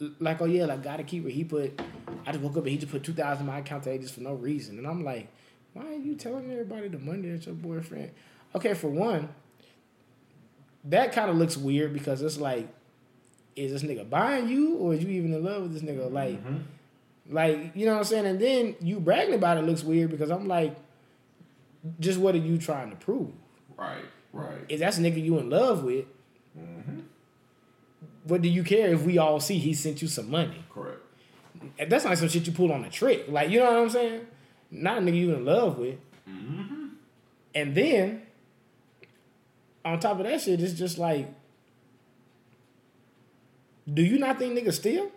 L- 0.00 0.10
Like 0.20 0.40
oh 0.40 0.44
yeah, 0.46 0.64
like 0.66 0.82
gotta 0.82 1.02
keep 1.02 1.26
it. 1.26 1.32
He 1.32 1.44
put. 1.44 1.80
I 2.26 2.32
just 2.32 2.42
woke 2.42 2.52
up 2.56 2.62
and 2.64 2.68
he 2.68 2.78
just 2.78 2.92
put 2.92 3.02
two 3.04 3.12
thousand 3.12 3.46
in 3.46 3.52
my 3.52 3.58
account 3.58 3.84
today 3.84 3.98
just 3.98 4.14
for 4.14 4.20
no 4.20 4.34
reason, 4.34 4.78
and 4.78 4.86
I'm 4.86 5.04
like, 5.04 5.28
why 5.74 5.84
are 5.86 5.94
you 5.94 6.14
telling 6.14 6.50
everybody 6.50 6.88
the 6.88 6.98
money 6.98 7.28
that 7.30 7.46
your 7.46 7.54
boyfriend? 7.54 8.10
Okay, 8.54 8.74
for 8.74 8.88
one, 8.88 9.28
that 10.84 11.12
kind 11.12 11.30
of 11.30 11.36
looks 11.36 11.56
weird 11.56 11.92
because 11.92 12.22
it's 12.22 12.38
like, 12.38 12.66
is 13.56 13.72
this 13.72 13.82
nigga 13.82 14.08
buying 14.08 14.48
you 14.48 14.76
or 14.76 14.94
is 14.94 15.02
you 15.04 15.10
even 15.10 15.34
in 15.34 15.44
love 15.44 15.62
with 15.62 15.72
this 15.74 15.82
nigga? 15.82 16.10
Like. 16.10 16.38
Like, 17.28 17.72
you 17.74 17.86
know 17.86 17.92
what 17.92 17.98
I'm 17.98 18.04
saying? 18.04 18.26
And 18.26 18.40
then 18.40 18.76
you 18.80 19.00
bragging 19.00 19.34
about 19.34 19.58
it 19.58 19.62
looks 19.62 19.82
weird 19.82 20.10
because 20.10 20.30
I'm 20.30 20.48
like, 20.48 20.76
just 22.00 22.18
what 22.18 22.34
are 22.34 22.38
you 22.38 22.58
trying 22.58 22.90
to 22.90 22.96
prove? 22.96 23.30
Right, 23.76 24.04
right. 24.32 24.58
If 24.68 24.80
that's 24.80 24.98
a 24.98 25.00
nigga 25.00 25.22
you 25.22 25.38
in 25.38 25.50
love 25.50 25.84
with, 25.84 26.06
mm-hmm. 26.58 27.00
what 28.24 28.42
do 28.42 28.48
you 28.48 28.64
care 28.64 28.92
if 28.92 29.02
we 29.02 29.18
all 29.18 29.40
see 29.40 29.58
he 29.58 29.74
sent 29.74 30.02
you 30.02 30.08
some 30.08 30.30
money? 30.30 30.64
Correct. 30.72 31.00
That's 31.88 32.04
not 32.04 32.16
some 32.18 32.28
shit 32.28 32.46
you 32.46 32.52
pull 32.52 32.72
on 32.72 32.84
a 32.84 32.90
trick. 32.90 33.26
Like, 33.28 33.50
you 33.50 33.58
know 33.58 33.66
what 33.66 33.82
I'm 33.82 33.90
saying? 33.90 34.26
Not 34.70 34.98
a 34.98 35.00
nigga 35.00 35.16
you 35.16 35.34
in 35.34 35.44
love 35.44 35.78
with. 35.78 35.96
Mm-hmm. 36.28 36.86
And 37.54 37.74
then, 37.74 38.22
on 39.84 39.98
top 39.98 40.18
of 40.18 40.24
that 40.26 40.40
shit, 40.40 40.60
it's 40.60 40.74
just 40.74 40.98
like, 40.98 41.28
do 43.92 44.02
you 44.02 44.18
not 44.18 44.38
think 44.38 44.58
niggas 44.58 44.74
steal? 44.74 45.10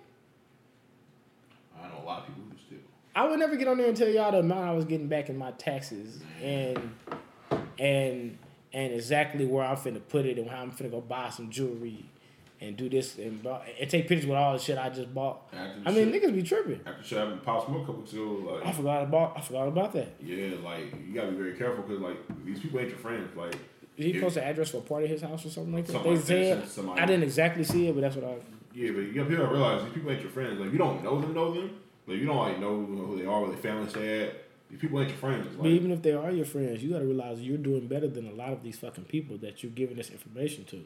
I 1.78 1.88
know 1.90 2.04
a 2.04 2.06
lot 2.06 2.20
of 2.22 2.28
people 2.28 2.44
who 2.50 2.58
steal. 2.58 2.80
I 3.16 3.28
would 3.28 3.40
never 3.40 3.56
get 3.56 3.68
on 3.68 3.78
there 3.78 3.88
and 3.88 3.98
tell 3.98 4.08
y'all 4.08 4.32
the 4.32 4.40
amount 4.40 4.62
I 4.62 4.74
was 4.74 4.86
getting 4.86 5.08
back 5.08 5.30
in 5.30 5.38
my 5.38 5.52
taxes 5.52 6.20
and 6.42 6.80
and 7.80 8.38
and 8.74 8.94
exactly 8.94 9.46
where 9.46 9.66
I'm 9.66 9.76
finna 9.76 10.02
put 10.08 10.26
it 10.26 10.38
and 10.38 10.50
how 10.50 10.62
I'm 10.62 10.72
finna 10.72 10.92
go 10.92 11.02
buy 11.02 11.30
some 11.30 11.50
jewelry 11.50 12.06
and 12.62 12.78
do 12.78 12.88
this 12.88 13.18
and, 13.18 13.42
buy, 13.42 13.60
and 13.82 13.90
take 13.90 14.08
pictures 14.08 14.28
with 14.28 14.38
all 14.38 14.54
the 14.54 14.60
shit 14.60 14.78
I 14.78 14.90
just 14.90 15.12
bought. 15.14 15.42
I 15.52 15.92
mean, 15.92 16.12
shit- 16.12 16.24
niggas 16.24 16.34
be 16.36 16.44
tripping. 16.44 16.80
After 16.86 17.04
shit 17.04 17.18
happened 17.18 17.44
Pop 17.44 17.66
Smoke 17.66 17.82
a 17.84 17.86
couple 17.88 18.02
weeks 18.02 18.14
ago, 18.14 18.60
I 18.62 18.66
like, 18.68 18.76
forgot 18.76 19.04
about 19.04 19.34
I 19.38 19.42
forgot 19.42 19.68
about 19.68 19.94
that. 19.94 20.10
yeah, 20.24 20.52
like, 20.64 20.94
you 21.06 21.14
gotta 21.14 21.32
be 21.32 21.38
very 21.38 21.54
careful 21.56 21.84
because, 21.84 22.00
like, 22.00 22.18
these 22.46 22.60
people 22.60 22.80
ain't 22.80 22.90
your 22.90 23.00
friends. 23.00 23.36
Like, 23.36 23.56
Did 23.98 24.06
he 24.06 24.12
if- 24.14 24.22
post 24.22 24.38
an 24.38 24.44
address 24.44 24.70
for 24.72 24.78
a 24.78 24.82
party 24.82 25.06
at 25.06 25.12
his 25.12 25.22
house 25.22 25.44
or 25.46 25.50
something 25.50 25.74
like 25.74 25.88
that? 25.88 25.94
Something 25.94 26.12
they 26.14 26.18
like 26.18 26.26
said 26.62 26.70
somebody- 26.70 27.02
I 27.02 27.06
didn't 27.08 27.24
exactly 27.24 27.64
see 27.64 27.88
it, 27.88 27.96
but 27.96 28.02
that's 28.02 28.16
what 28.16 28.26
I. 28.26 28.36
Yeah, 28.74 28.92
but 28.92 29.00
you 29.02 29.14
got 29.14 29.28
people 29.28 29.44
that 29.46 29.52
realize 29.52 29.84
these 29.84 29.94
people 29.94 30.12
ain't 30.12 30.22
your 30.22 30.30
friends. 30.32 30.60
Like 30.60 30.72
you 30.72 30.78
don't 30.78 31.04
know 31.04 31.20
them, 31.20 31.34
know 31.34 31.52
them. 31.54 31.72
Like 32.12 32.20
you 32.20 32.26
don't 32.26 32.38
like 32.38 32.60
know 32.60 32.86
who 32.86 33.18
they 33.18 33.26
are, 33.26 33.40
where 33.40 33.52
their 33.52 33.58
family 33.58 33.90
stay 33.90 34.28
at. 34.28 34.44
These 34.70 34.80
people 34.80 35.00
ain't 35.00 35.10
your 35.10 35.18
friends. 35.18 35.48
But 35.58 35.68
even 35.68 35.92
if 35.92 36.02
they 36.02 36.12
are 36.12 36.30
your 36.30 36.46
friends, 36.46 36.84
you 36.84 36.92
gotta 36.92 37.06
realize 37.06 37.40
you're 37.42 37.58
doing 37.58 37.88
better 37.88 38.10
than 38.10 38.28
a 38.28 38.34
lot 38.34 38.52
of 38.52 38.64
these 38.64 38.78
fucking 38.78 39.06
people 39.06 39.38
that 39.38 39.64
you're 39.64 39.72
giving 39.72 39.96
this 39.96 40.10
information 40.10 40.66
to. 40.66 40.84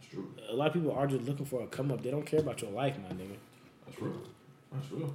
it's 0.00 0.08
true. 0.08 0.32
A 0.48 0.54
lot 0.54 0.68
of 0.68 0.74
people 0.74 0.92
are 0.92 1.08
just 1.08 1.24
looking 1.24 1.46
for 1.46 1.62
a 1.62 1.66
come 1.66 1.90
up. 1.90 2.02
They 2.02 2.12
don't 2.12 2.24
care 2.24 2.38
about 2.38 2.62
your 2.62 2.70
life, 2.70 2.96
my 2.96 3.08
nigga. 3.16 3.34
That's 3.86 4.00
real. 4.00 4.12
That's 4.72 4.92
real. 4.92 5.14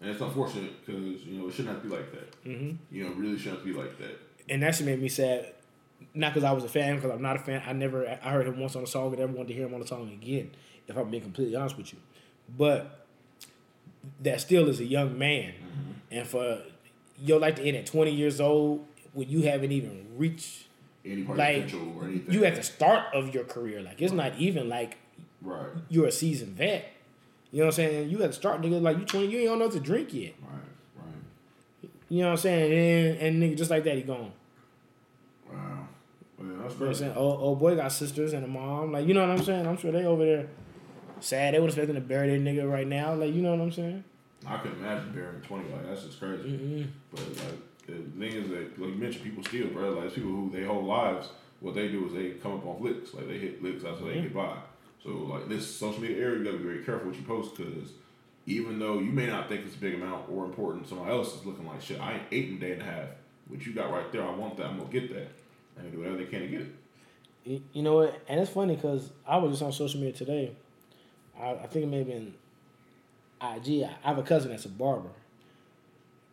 And 0.00 0.10
it's 0.10 0.20
unfortunate 0.20 0.84
because 0.86 1.24
you 1.24 1.40
know 1.40 1.48
it 1.48 1.52
shouldn't 1.52 1.74
have 1.74 1.82
to 1.82 1.88
be 1.90 1.94
like 1.94 2.12
that. 2.12 2.44
Mm-hmm. 2.44 2.76
You 2.90 3.04
know, 3.04 3.10
it 3.10 3.16
really 3.16 3.38
shouldn't 3.38 3.58
have 3.58 3.66
to 3.66 3.72
be 3.74 3.78
like 3.78 3.98
that. 3.98 4.18
and 4.48 4.62
that 4.62 4.74
shit 4.74 4.86
made 4.86 5.00
me 5.02 5.08
sad. 5.08 5.52
Not 6.14 6.32
because 6.32 6.44
I 6.44 6.52
was 6.52 6.64
a 6.64 6.68
fan, 6.68 6.96
because 6.96 7.10
I'm 7.10 7.22
not 7.22 7.36
a 7.36 7.38
fan. 7.40 7.62
I 7.66 7.72
never, 7.72 8.06
I 8.06 8.30
heard 8.30 8.46
him 8.46 8.58
once 8.60 8.76
on 8.76 8.82
a 8.82 8.86
song, 8.86 9.08
and 9.08 9.18
never 9.18 9.32
wanted 9.32 9.48
to 9.48 9.54
hear 9.54 9.66
him 9.66 9.74
on 9.74 9.82
a 9.82 9.86
song 9.86 10.10
again. 10.10 10.52
If 10.88 10.96
I'm 10.96 11.10
being 11.10 11.22
completely 11.22 11.56
honest 11.56 11.76
with 11.76 11.92
you, 11.92 11.98
but 12.56 13.05
that 14.20 14.40
still 14.40 14.68
is 14.68 14.80
a 14.80 14.84
young 14.84 15.18
man, 15.18 15.52
mm-hmm. 15.52 15.92
and 16.10 16.26
for 16.26 16.62
your 17.22 17.40
life 17.40 17.56
to 17.56 17.62
end 17.62 17.76
at 17.76 17.86
20 17.86 18.10
years 18.10 18.40
old 18.40 18.86
when 19.12 19.28
you 19.28 19.42
haven't 19.42 19.72
even 19.72 20.06
reached 20.16 20.66
any 21.04 21.22
part 21.24 21.38
Like, 21.38 21.56
of 21.56 21.64
potential 21.64 21.94
or 21.98 22.04
anything. 22.04 22.34
You 22.34 22.44
at 22.44 22.56
the 22.56 22.62
start 22.62 23.14
of 23.14 23.34
your 23.34 23.44
career. 23.44 23.80
Like 23.80 24.02
it's 24.02 24.12
not 24.12 24.36
even 24.38 24.68
like 24.68 24.98
right, 25.42 25.68
you're 25.88 26.06
a 26.06 26.12
seasoned 26.12 26.56
vet. 26.56 26.92
You 27.52 27.60
know 27.60 27.66
what 27.66 27.78
I'm 27.78 27.90
saying? 27.90 28.10
You 28.10 28.22
at 28.22 28.28
the 28.28 28.32
start, 28.32 28.60
nigga. 28.60 28.82
Like 28.82 28.98
you 28.98 29.04
20, 29.04 29.26
you 29.28 29.38
ain't 29.38 29.50
on 29.50 29.62
enough 29.62 29.72
to 29.72 29.80
drink 29.80 30.12
yet. 30.12 30.34
right, 30.42 30.60
right. 30.96 31.90
You 32.08 32.22
know 32.22 32.26
what 32.26 32.32
I'm 32.32 32.38
saying? 32.38 33.16
And, 33.16 33.18
and 33.20 33.42
nigga, 33.42 33.56
just 33.56 33.70
like 33.70 33.84
that, 33.84 33.96
he 33.96 34.02
gone. 34.02 34.32
Wow. 35.50 35.88
Well, 36.38 36.38
that's 36.38 36.40
You 36.40 36.44
know 36.46 36.64
what 36.64 36.82
I'm 36.82 36.94
saying? 36.94 37.12
Old, 37.16 37.40
old 37.40 37.58
boy 37.60 37.76
got 37.76 37.92
sisters 37.92 38.32
and 38.32 38.44
a 38.44 38.48
mom. 38.48 38.92
Like, 38.92 39.06
you 39.06 39.14
know 39.14 39.20
what 39.20 39.30
I'm 39.30 39.42
saying? 39.42 39.66
I'm 39.66 39.78
sure 39.78 39.92
they 39.92 40.04
over 40.04 40.24
there 40.24 40.48
sad. 41.20 41.54
They 41.54 41.60
would 41.60 41.68
expect 41.70 41.88
them 41.88 41.96
to 41.96 42.02
bury 42.02 42.28
their 42.28 42.38
nigga 42.38 42.70
right 42.70 42.86
now. 42.86 43.14
Like, 43.14 43.34
you 43.34 43.42
know 43.42 43.50
what 43.50 43.60
I'm 43.60 43.72
saying? 43.72 44.04
I 44.46 44.58
couldn't 44.58 44.78
imagine 44.78 45.12
burying 45.12 45.40
twenty. 45.42 45.68
Like 45.70 45.86
that's 45.88 46.04
just 46.04 46.20
crazy. 46.20 46.48
Mm-hmm. 46.48 46.82
But 47.10 47.28
like 47.28 47.86
the 47.86 47.92
thing 48.18 48.32
is 48.32 48.48
that 48.50 48.78
like 48.80 48.90
you 48.90 48.96
mentioned, 48.96 49.24
people 49.24 49.44
steal, 49.44 49.68
bro. 49.68 49.90
Like 49.92 50.14
people 50.14 50.30
who 50.30 50.50
their 50.50 50.66
whole 50.66 50.84
lives, 50.84 51.28
what 51.60 51.74
they 51.74 51.88
do 51.88 52.06
is 52.06 52.12
they 52.12 52.30
come 52.30 52.54
up 52.54 52.66
on 52.66 52.82
licks. 52.82 53.14
Like 53.14 53.28
they 53.28 53.38
hit 53.38 53.62
licks, 53.62 53.82
that's 53.82 53.98
how 53.98 54.06
they 54.06 54.20
get 54.20 54.34
by. 54.34 54.56
So 55.02 55.10
like 55.10 55.48
this 55.48 55.66
social 55.66 56.00
media 56.00 56.18
area, 56.18 56.38
you 56.38 56.44
gotta 56.44 56.58
be 56.58 56.64
very 56.64 56.84
careful 56.84 57.08
what 57.08 57.16
you 57.16 57.24
post 57.24 57.56
because 57.56 57.90
even 58.46 58.78
though 58.78 58.98
you 58.98 59.10
may 59.10 59.26
not 59.26 59.48
think 59.48 59.66
it's 59.66 59.74
a 59.74 59.78
big 59.78 59.94
amount 59.94 60.28
or 60.30 60.44
important, 60.44 60.88
somebody 60.88 61.10
else 61.10 61.34
is 61.34 61.44
looking 61.44 61.66
like 61.66 61.80
shit. 61.80 62.00
I 62.00 62.14
ain't 62.14 62.22
ate 62.30 62.48
in 62.50 62.56
a 62.56 62.60
day 62.60 62.72
and 62.72 62.82
a 62.82 62.84
half. 62.84 63.08
What 63.48 63.64
you 63.64 63.72
got 63.72 63.90
right 63.90 64.10
there, 64.12 64.22
I 64.22 64.30
want 64.30 64.56
that. 64.58 64.66
I'm 64.66 64.78
gonna 64.78 64.90
get 64.90 65.12
that. 65.12 65.30
And 65.76 65.86
they 65.86 65.90
do 65.90 65.98
whatever 65.98 66.18
they 66.18 66.24
can 66.24 66.40
to 66.40 66.48
get 66.48 66.60
it. 66.60 66.74
You 67.44 67.62
you 67.72 67.82
know 67.82 67.94
what? 67.94 68.20
And 68.28 68.40
it's 68.40 68.50
funny 68.50 68.76
because 68.76 69.10
I 69.26 69.36
was 69.38 69.52
just 69.52 69.62
on 69.62 69.72
social 69.72 70.00
media 70.00 70.14
today. 70.14 70.52
I, 71.40 71.50
I 71.52 71.66
think 71.66 71.84
it 71.84 71.88
may 71.88 71.98
have 71.98 72.06
been 72.06 72.34
IG. 73.42 73.84
I 73.84 74.08
have 74.08 74.18
a 74.18 74.22
cousin 74.22 74.50
that's 74.50 74.64
a 74.64 74.68
barber. 74.68 75.10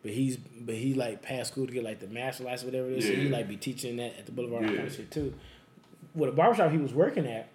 But 0.02 0.12
he's 0.12 0.36
but 0.36 0.74
he 0.74 0.94
like 0.94 1.22
passed 1.22 1.52
school 1.52 1.66
to 1.66 1.72
get 1.72 1.82
like 1.82 2.00
the 2.00 2.06
master 2.06 2.44
license, 2.44 2.62
or 2.64 2.66
whatever 2.66 2.88
it 2.90 2.98
is. 2.98 3.06
So 3.06 3.12
he 3.12 3.22
Yeah. 3.28 3.36
like 3.36 3.48
be 3.48 3.56
teaching 3.56 3.96
that 3.96 4.18
at 4.18 4.26
the 4.26 4.32
boulevard 4.32 4.62
and 4.64 4.72
Yeah. 4.72 4.76
kind 4.78 4.88
of 4.88 4.94
shit 4.96 5.10
too. 5.10 5.34
With 6.14 6.28
a 6.28 6.32
barbershop 6.32 6.70
he 6.72 6.78
was 6.78 6.92
working 6.92 7.26
at, 7.26 7.48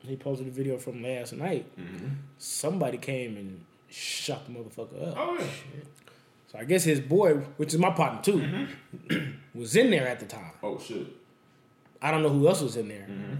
he 0.00 0.16
posted 0.16 0.46
a 0.48 0.50
video 0.50 0.76
from 0.78 1.02
last 1.02 1.32
night. 1.32 1.66
Somebody 2.38 2.98
came 2.98 3.36
and 3.36 3.64
shot 3.88 4.44
the 4.46 4.52
motherfucker 4.52 5.08
up. 5.08 5.14
Oh 5.16 5.36
yeah. 5.38 5.46
So 6.50 6.58
I 6.58 6.64
guess 6.64 6.84
his 6.84 7.00
boy, 7.00 7.34
which 7.58 7.72
is 7.72 7.78
my 7.78 7.90
partner 7.90 8.20
too, 8.22 8.66
was 9.54 9.76
in 9.76 9.90
there 9.90 10.06
at 10.08 10.18
the 10.20 10.26
time. 10.26 10.52
Oh 10.62 10.78
shit. 10.80 11.06
I 12.02 12.10
don't 12.10 12.22
know 12.22 12.28
who 12.28 12.46
else 12.48 12.60
was 12.60 12.76
in 12.76 12.88
there. 12.88 13.06
Mm-hmm. 13.08 13.34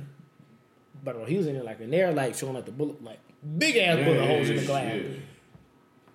But 1.02 1.28
he 1.28 1.36
was 1.36 1.46
in 1.48 1.54
there 1.54 1.64
like 1.64 1.80
and 1.80 1.92
they're 1.92 2.12
like 2.12 2.34
showing 2.36 2.54
like 2.54 2.66
the 2.66 2.72
bullet 2.72 3.02
like 3.04 3.18
big 3.58 3.76
ass 3.76 4.04
bullet 4.04 4.26
holes 4.26 4.50
in 4.50 4.56
the 4.56 4.64
glass. 4.66 4.94
Yeah. 4.94 5.02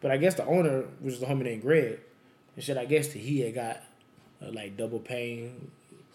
But 0.02 0.12
I 0.12 0.18
guess 0.18 0.36
the 0.36 0.46
owner, 0.46 0.84
which 1.02 1.16
is 1.16 1.20
the 1.20 1.26
homie 1.26 1.44
named 1.44 1.62
Greg, 1.62 2.00
and 2.56 2.64
shit, 2.64 2.78
I 2.78 2.86
guess 2.86 3.10
that 3.10 3.20
he 3.20 3.42
had 3.42 3.54
got 3.54 3.78
uh, 4.42 4.52
like 4.52 4.78
double 4.78 5.00
pane 5.00 5.72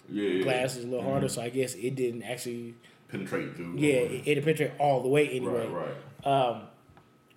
Yeah, 0.08 0.28
yeah. 0.28 0.42
glasses 0.42 0.84
a 0.84 0.88
little 0.88 1.04
harder, 1.08 1.28
so 1.28 1.42
I 1.42 1.50
guess 1.50 1.74
it 1.74 1.94
didn't 1.94 2.22
actually 2.22 2.74
Penetrate 3.08 3.54
through. 3.56 3.74
yeah, 3.76 3.92
it, 3.94 4.12
it 4.12 4.24
didn't 4.24 4.44
penetrate 4.44 4.72
all 4.78 5.02
the 5.02 5.08
way 5.08 5.28
anyway. 5.28 5.66
Right, 5.68 5.88
right. 6.24 6.50
Um, 6.50 6.62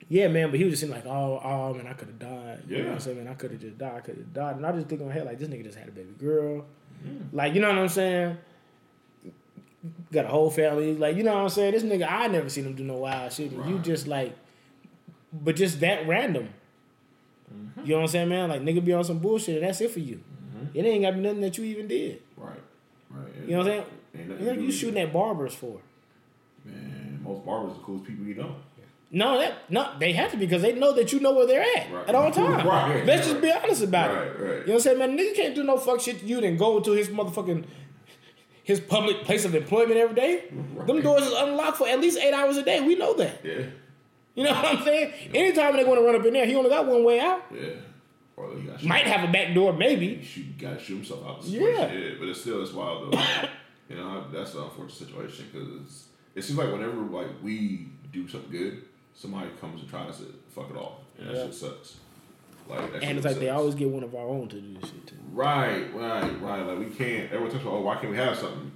yeah, 0.09 0.29
man, 0.29 0.49
but 0.51 0.57
he 0.57 0.63
was 0.63 0.71
just 0.79 0.81
saying 0.81 0.93
like, 0.93 1.05
oh, 1.05 1.41
oh 1.43 1.73
man, 1.73 1.85
I 1.85 1.91
could 1.93 2.07
have 2.07 2.19
died. 2.19 2.63
You 2.67 2.77
know 2.77 2.83
what 2.83 2.87
Yeah. 2.87 2.93
I'm 2.93 2.99
saying? 3.01 3.17
Man, 3.17 3.27
I 3.27 3.33
could 3.33 3.51
have 3.51 3.59
just 3.59 3.77
died. 3.77 3.93
I 3.97 3.99
could 3.99 4.15
have 4.15 4.33
died. 4.33 4.55
And 4.55 4.65
I 4.65 4.71
just 4.71 4.87
think 4.87 5.01
in 5.01 5.07
my 5.07 5.13
head 5.13 5.25
like, 5.25 5.37
this 5.37 5.49
nigga 5.49 5.63
just 5.65 5.77
had 5.77 5.89
a 5.89 5.91
baby 5.91 6.13
girl. 6.17 6.65
Mm. 7.05 7.27
Like, 7.33 7.53
you 7.53 7.59
know 7.59 7.67
what 7.67 7.77
I'm 7.77 7.89
saying? 7.89 8.37
Got 10.11 10.25
a 10.25 10.27
whole 10.29 10.49
family. 10.49 10.95
Like, 10.95 11.15
you 11.17 11.23
know 11.23 11.33
what 11.33 11.41
I'm 11.43 11.49
saying? 11.49 11.73
This 11.73 11.83
nigga, 11.83 12.07
I 12.09 12.27
never 12.27 12.49
seen 12.49 12.65
him 12.65 12.75
do 12.75 12.83
no 12.83 12.95
wild 12.95 13.31
shit. 13.33 13.51
And 13.51 13.69
You 13.69 13.79
just 13.79 14.07
like, 14.07 14.35
but 15.33 15.55
just 15.55 15.79
that 15.81 16.07
random. 16.07 16.49
Mm-hmm. 17.53 17.81
You 17.81 17.87
know 17.91 17.95
what 17.97 18.01
I'm 18.03 18.07
saying, 18.07 18.29
man? 18.29 18.49
Like, 18.49 18.61
nigga 18.61 18.83
be 18.83 18.93
on 18.93 19.03
some 19.03 19.19
bullshit 19.19 19.55
and 19.57 19.65
that's 19.65 19.81
it 19.81 19.91
for 19.91 19.99
you. 19.99 20.21
Mm-hmm. 20.55 20.77
It 20.77 20.85
ain't 20.85 21.03
got 21.03 21.09
to 21.11 21.15
be 21.17 21.21
nothing 21.23 21.41
that 21.41 21.57
you 21.57 21.63
even 21.65 21.87
did. 21.87 22.21
Right. 22.35 22.51
Right. 23.09 23.27
You 23.45 23.51
know 23.51 23.57
what 23.63 23.67
I'm 23.67 23.83
saying? 24.13 24.39
You 24.39 24.45
know, 24.45 24.51
you 24.53 24.71
shooting 24.71 24.99
at 25.01 25.13
barbers 25.13 25.53
for. 25.53 25.79
Man, 26.65 27.19
most 27.23 27.45
barbers 27.45 27.71
are 27.71 27.75
the 27.75 27.81
coolest 27.81 28.05
people 28.05 28.25
you 28.25 28.35
know. 28.35 28.55
No, 29.09 29.37
that 29.39 29.71
no, 29.71 29.93
they 29.99 30.11
have 30.11 30.31
to 30.31 30.37
because 30.37 30.61
they 30.61 30.73
know 30.73 30.91
that 30.93 31.13
you 31.13 31.21
know 31.21 31.31
where 31.31 31.47
they're 31.47 31.61
at 31.77 31.89
Right. 31.93 32.09
at 32.09 32.13
all 32.15 32.29
times. 32.41 32.65
Right, 32.65 33.05
Let's 33.05 33.21
just 33.27 33.35
right. 33.35 33.41
be 33.41 33.51
honest 33.51 33.83
about 33.83 34.13
Right, 34.13 34.27
it. 34.27 34.29
right. 34.31 34.39
You 34.41 34.49
know 34.49 34.57
what 34.65 34.73
I'm 34.73 34.79
saying, 34.81 34.99
man? 34.99 35.17
Nigga 35.17 35.33
can't 35.35 35.55
do 35.55 35.63
no 35.63 35.77
fuck 35.77 36.01
shit 36.01 36.19
to 36.19 36.25
you 36.25 36.41
then 36.41 36.57
go 36.57 36.81
to 36.81 36.91
his 36.91 37.07
motherfucking 37.07 37.63
his 38.67 38.81
public 38.81 39.23
place 39.23 39.45
of 39.45 39.55
employment 39.55 39.97
every 39.97 40.13
day. 40.13 40.43
Them 40.85 41.01
doors 41.01 41.23
is 41.23 41.31
unlocked 41.31 41.77
for 41.77 41.87
at 41.87 42.01
least 42.01 42.19
eight 42.19 42.33
hours 42.33 42.57
a 42.57 42.63
day. 42.63 42.81
We 42.81 42.95
know 42.95 43.13
that. 43.13 43.39
Yeah. 43.41 43.61
You 44.35 44.43
know 44.43 44.51
what 44.51 44.65
I'm 44.65 44.83
saying? 44.83 45.13
Anytime 45.33 45.77
they 45.77 45.85
want 45.85 46.01
to 46.01 46.05
run 46.05 46.15
up 46.19 46.25
in 46.25 46.33
there, 46.33 46.45
he 46.45 46.53
only 46.53 46.69
got 46.69 46.85
one 46.85 47.01
way 47.05 47.17
out. 47.21 47.45
Yeah. 47.49 47.69
Or 48.35 48.53
you 48.53 48.69
got 48.69 48.83
Might 48.83 49.07
have 49.07 49.27
a 49.27 49.31
back 49.31 49.53
door, 49.55 49.71
maybe. 49.71 50.15
He 50.15 50.43
gotta 50.59 50.79
shoot 50.83 50.95
himself 50.95 51.25
out. 51.25 51.41
The 51.43 51.47
Yeah. 51.47 51.93
yeah. 51.93 52.09
But 52.19 52.27
it's 52.27 52.41
still 52.41 52.61
it's 52.61 52.73
wild 52.73 53.13
though. 53.13 53.21
you 53.89 53.95
know 53.95 54.25
that's 54.33 54.51
the 54.51 54.61
unfortunate 54.63 54.97
situation 55.07 55.45
because 55.51 56.07
it 56.35 56.41
seems 56.43 56.59
like 56.59 56.69
whenever 56.69 56.97
like 56.97 57.29
we 57.41 57.87
do 58.11 58.27
something 58.27 58.51
good, 58.51 58.81
somebody 59.15 59.49
comes 59.61 59.79
and 59.79 59.89
tries 59.89 60.17
to 60.17 60.25
fuck 60.49 60.69
it 60.71 60.75
off, 60.75 60.99
and 61.17 61.29
that 61.29 61.35
Yeah. 61.37 61.45
shit 61.45 61.53
sucks. 61.53 61.95
Like 62.69 62.79
And 63.01 63.17
it's 63.17 63.25
like 63.25 63.37
they 63.37 63.49
always 63.49 63.75
get 63.75 63.89
one 63.89 64.03
of 64.03 64.13
our 64.15 64.27
own 64.27 64.47
to 64.49 64.59
do 64.59 64.79
this 64.79 64.89
shit 64.89 65.07
too. 65.07 65.15
Right, 65.31 65.93
right, 65.93 66.41
right. 66.41 66.61
Like 66.65 66.79
we 66.79 66.85
can't. 66.85 67.25
Everyone 67.25 67.51
talks 67.51 67.63
about, 67.63 67.75
oh, 67.75 67.81
why 67.81 67.95
can't 67.95 68.11
we 68.11 68.17
have 68.17 68.37
something? 68.37 68.71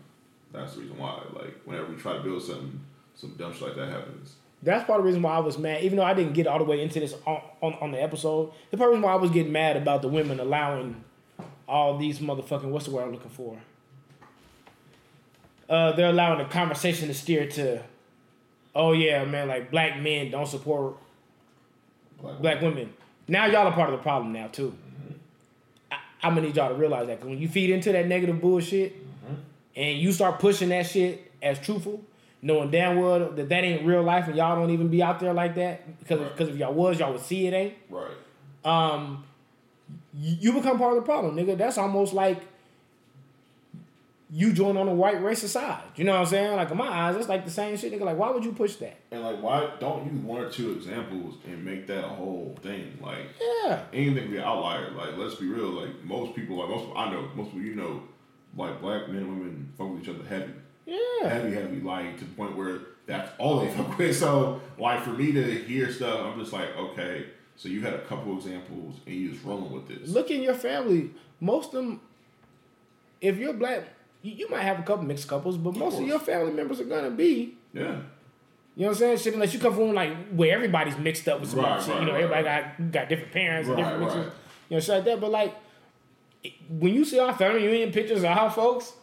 That's 0.52 0.74
the 0.74 0.82
reason 0.82 0.98
why. 0.98 1.22
Like 1.34 1.62
whenever 1.66 1.88
we 1.92 1.96
try 1.96 2.14
to 2.14 2.24
build 2.24 2.42
something, 2.42 2.80
some 3.16 3.36
dumb 3.38 3.54
shit 3.54 3.64
like 3.64 3.76
that 3.76 3.90
happens. 3.90 4.36
That's 4.64 4.86
part 4.86 5.00
of 5.00 5.06
the 5.06 5.08
reason 5.08 5.24
why 5.24 5.36
I 5.36 5.40
was 5.40 5.58
mad, 5.58 5.84
even 5.84 5.98
though 5.98 6.04
I 6.04 6.14
didn't 6.14 6.34
get 6.34 6.46
all 6.46 6.60
the 6.60 6.64
way 6.66 6.82
into 6.82 7.00
this 7.00 7.16
on, 7.26 7.42
on, 7.62 7.74
on 7.82 7.92
the 7.92 8.02
episode. 8.02 8.52
The 8.70 8.78
part 8.78 8.90
of 8.90 8.94
the 8.94 8.98
reason 8.98 9.02
why 9.02 9.14
I 9.14 9.16
was 9.16 9.32
getting 9.32 9.52
mad 9.52 9.76
about 9.76 10.04
the 10.04 10.08
women 10.08 10.40
allowing 10.40 11.04
all 11.68 11.98
these 11.98 12.20
motherfucking 12.20 12.66
what's 12.66 12.86
the 12.86 12.92
word 12.92 13.04
I'm 13.04 13.12
looking 13.12 13.32
for? 13.32 13.58
Uh, 15.68 15.94
they're 15.94 16.10
allowing 16.10 16.40
the 16.40 16.46
conversation 16.46 17.08
to 17.08 17.14
steer 17.14 17.48
to, 17.48 17.82
oh 18.76 18.92
yeah, 18.92 19.24
man, 19.24 19.48
like 19.48 19.72
black 19.72 20.00
men 20.00 20.30
don't 20.30 20.48
support 20.48 20.96
Black, 22.22 22.40
black 22.40 22.62
women. 22.62 22.94
Now 23.32 23.46
y'all 23.46 23.66
are 23.66 23.72
part 23.72 23.90
of 23.90 23.98
the 23.98 24.04
problem 24.04 24.34
now 24.34 24.48
too. 24.48 24.76
I, 25.90 25.96
I'm 26.22 26.36
gonna 26.36 26.48
need 26.48 26.58
y'all 26.58 26.68
to 26.68 26.76
realize 26.76 27.08
that 27.08 27.22
'cause 27.22 27.30
when 27.30 27.40
you 27.40 27.48
feed 27.48 27.70
into 27.70 27.90
that 27.94 28.06
negative 28.06 28.42
bullshit 28.42 28.94
and 29.74 29.98
you 29.98 30.12
start 30.12 30.38
pushing 30.40 30.68
that 30.68 30.86
shit 30.86 31.32
as 31.42 31.58
truthful, 31.58 32.02
knowing 32.42 32.70
damn 32.72 32.98
well 33.00 33.30
that 33.32 33.48
that 33.48 33.64
ain't 33.64 33.86
real 33.86 34.04
life 34.04 34.28
and 34.28 34.36
y'all 34.36 34.58
don't 34.58 34.72
even 34.72 34.90
be 34.90 35.02
out 35.02 35.22
there 35.22 35.32
like 35.34 35.56
that 35.56 35.98
because 36.00 36.20
Right. 36.20 36.30
because 36.36 36.50
if 36.50 36.58
y'all 36.58 36.74
was 36.74 37.00
y'all 37.00 37.14
would 37.14 37.22
see 37.22 37.48
it 37.48 37.54
ain't. 37.54 37.74
Right. 37.90 38.12
Um, 38.66 39.24
you, 40.14 40.36
you 40.42 40.52
become 40.54 40.78
part 40.78 40.98
of 40.98 41.02
the 41.02 41.06
problem, 41.10 41.38
nigga. 41.38 41.58
That's 41.58 41.78
almost 41.78 42.14
like 42.14 42.42
you 44.34 44.54
join 44.54 44.78
on 44.78 44.86
the 44.86 44.94
white 44.94 45.18
racist 45.22 45.50
side. 45.50 45.84
You 45.96 46.06
know 46.06 46.14
what 46.14 46.22
I'm 46.22 46.26
saying? 46.28 46.56
Like 46.56 46.72
in 46.72 46.78
my 46.78 46.88
eyes, 46.88 47.18
it's 47.18 47.28
like 47.28 47.44
the 47.44 47.52
same 47.52 47.76
shit, 47.76 47.92
nigga. 47.92 48.02
Like 48.06 48.18
why 48.18 48.30
would 48.32 48.46
you 48.46 48.54
push 48.54 48.76
that? 48.78 48.98
And 49.12 49.22
like, 49.24 49.42
why 49.42 49.70
don't 49.80 50.06
you 50.06 50.12
one 50.22 50.42
or 50.42 50.50
two 50.50 50.72
examples 50.72 51.36
and 51.46 51.66
make 51.66 51.86
that 51.88 52.06
a 52.06 52.08
whole 52.10 52.58
thing? 52.62 52.98
Like, 53.02 53.26
Yeah. 53.66 53.84
anything 53.92 54.32
be 54.32 54.38
an 54.38 54.44
outlier. 54.44 54.92
Like, 54.92 55.18
let's 55.18 55.36
be 55.36 55.48
real. 55.48 55.70
Like, 55.72 56.02
most 56.06 56.34
people, 56.36 56.58
like 56.58 56.70
most 56.70 56.88
I 56.96 57.12
know, 57.12 57.28
most 57.36 57.48
people 57.52 57.62
you 57.66 57.76
know, 57.76 58.04
like 58.56 58.80
black 58.82 59.10
men 59.10 59.18
and 59.24 59.40
women 59.40 59.74
fuck 59.78 59.92
with 59.92 60.04
each 60.04 60.10
other 60.10 60.24
heavy, 60.24 60.54
Yeah. 60.86 61.28
heavy, 61.28 61.54
heavy. 61.54 61.82
Like 61.82 62.18
to 62.20 62.24
the 62.26 62.34
point 62.36 62.56
where 62.56 62.80
that's 63.08 63.30
all 63.38 63.60
they 63.60 63.70
fuck 63.76 63.98
with. 63.98 64.16
So, 64.18 64.62
like 64.80 65.02
for 65.04 65.10
me 65.12 65.34
to 65.34 65.44
hear 65.44 65.92
stuff, 65.92 66.22
I'm 66.22 66.40
just 66.40 66.54
like, 66.54 66.70
okay. 66.78 67.26
So 67.58 67.68
you 67.68 67.82
had 67.82 67.94
a 67.94 68.02
couple 68.06 68.36
examples 68.38 68.96
and 69.06 69.14
you 69.14 69.32
just 69.32 69.44
rolling 69.44 69.72
with 69.74 69.90
this. 69.90 70.08
Look 70.10 70.32
in 70.32 70.42
your 70.42 70.54
family. 70.56 71.12
Most 71.42 71.74
of 71.74 71.84
them, 71.84 72.00
if 73.20 73.38
you're 73.38 73.54
black, 73.54 73.84
you, 74.22 74.34
you 74.34 74.50
might 74.50 74.62
have 74.64 74.80
a 74.80 74.84
couple 74.84 75.04
mixed 75.06 75.28
couples, 75.28 75.58
but 75.58 75.76
most 75.76 75.94
of 75.94 76.00
course. 76.00 76.08
your 76.08 76.20
family 76.20 76.54
members 76.54 76.80
are 76.80 76.86
gonna 76.86 77.10
be. 77.12 77.56
Yeah. 77.74 77.82
You 77.82 78.84
know 78.84 78.88
what 78.88 78.88
I'm 78.90 78.96
saying? 78.96 79.18
Shit, 79.18 79.34
unless 79.34 79.54
you 79.54 79.60
come 79.60 79.74
from 79.76 79.94
like 79.94 80.30
where 80.30 80.54
everybody's 80.56 80.98
mixed 80.98 81.28
up 81.28 81.42
with 81.42 81.50
some 81.50 81.60
Right, 81.60 81.82
shit. 81.82 81.90
right, 81.90 82.00
you 82.00 82.06
know, 82.06 82.14
right, 82.14 82.24
everybody 82.24 82.44
got 82.44 82.92
got 82.92 83.10
different 83.10 83.32
parents 83.34 83.68
and 83.68 83.78
different 83.78 84.00
mixes. 84.00 84.26
You 84.70 84.76
know, 84.78 84.80
shit 84.80 84.96
like 84.96 85.06
that. 85.06 85.20
But 85.22 85.32
like, 85.32 85.56
when 86.70 86.94
you 86.94 87.04
see 87.06 87.20
our 87.20 87.34
family 87.34 87.66
reunion 87.68 87.92
pictures 87.92 88.20
of 88.20 88.26
our 88.26 88.50
folks, 88.50 88.94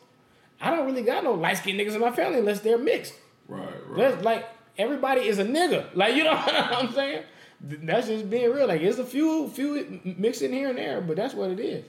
I 0.61 0.71
don't 0.75 0.87
really 0.87 1.03
got 1.03 1.23
no 1.23 1.35
light 1.35 1.59
skinned 1.59 1.79
niggas 1.79 1.95
in 1.95 2.01
my 2.01 2.11
family 2.12 2.39
unless 2.39 2.61
they're 2.61 2.79
mixed. 2.79 3.14
Right. 3.47 3.69
Right. 3.89 3.99
That's 4.11 4.25
like 4.25 4.49
everybody 4.79 5.23
is 5.29 5.39
a 5.39 5.45
nigga. 5.45 5.87
Like 5.95 6.14
you 6.16 6.25
know 6.25 6.35
what 6.37 6.55
I'm 6.55 6.93
saying? 6.93 7.23
That's 7.61 8.07
just 8.07 8.31
being 8.31 8.51
real. 8.53 8.66
Like 8.69 8.81
it's 8.81 8.99
a 8.99 9.05
few 9.05 9.49
few 9.49 10.01
mixed 10.16 10.41
in 10.43 10.53
here 10.53 10.71
and 10.71 10.79
there, 10.79 11.01
but 11.03 11.16
that's 11.16 11.35
what 11.35 11.51
it 11.51 11.61
is. 11.61 11.85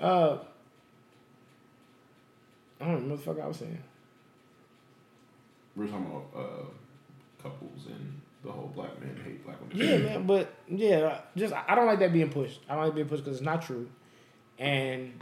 Uh, 0.00 0.38
I 2.80 2.84
don't 2.86 3.04
know 3.04 3.14
what 3.14 3.24
the 3.24 3.34
fuck 3.34 3.42
I 3.42 3.46
was 3.46 3.56
saying. 3.56 3.82
We're 5.74 5.86
talking 5.86 6.06
about 6.06 6.26
uh, 6.34 7.42
couples 7.42 7.86
and 7.86 8.20
the 8.44 8.52
whole 8.52 8.70
black 8.74 9.00
men 9.00 9.18
hate 9.24 9.44
black 9.44 9.60
women. 9.60 9.76
Yeah, 9.76 9.98
man, 9.98 10.26
but 10.26 10.52
yeah, 10.68 11.20
just 11.36 11.52
I 11.52 11.74
don't 11.74 11.86
like 11.86 11.98
that 11.98 12.12
being 12.12 12.30
pushed. 12.30 12.60
I 12.68 12.74
don't 12.74 12.84
like 12.84 12.94
being 12.94 13.08
pushed 13.08 13.24
because 13.24 13.38
it's 13.38 13.44
not 13.44 13.62
true, 13.62 13.88
and 14.58 15.12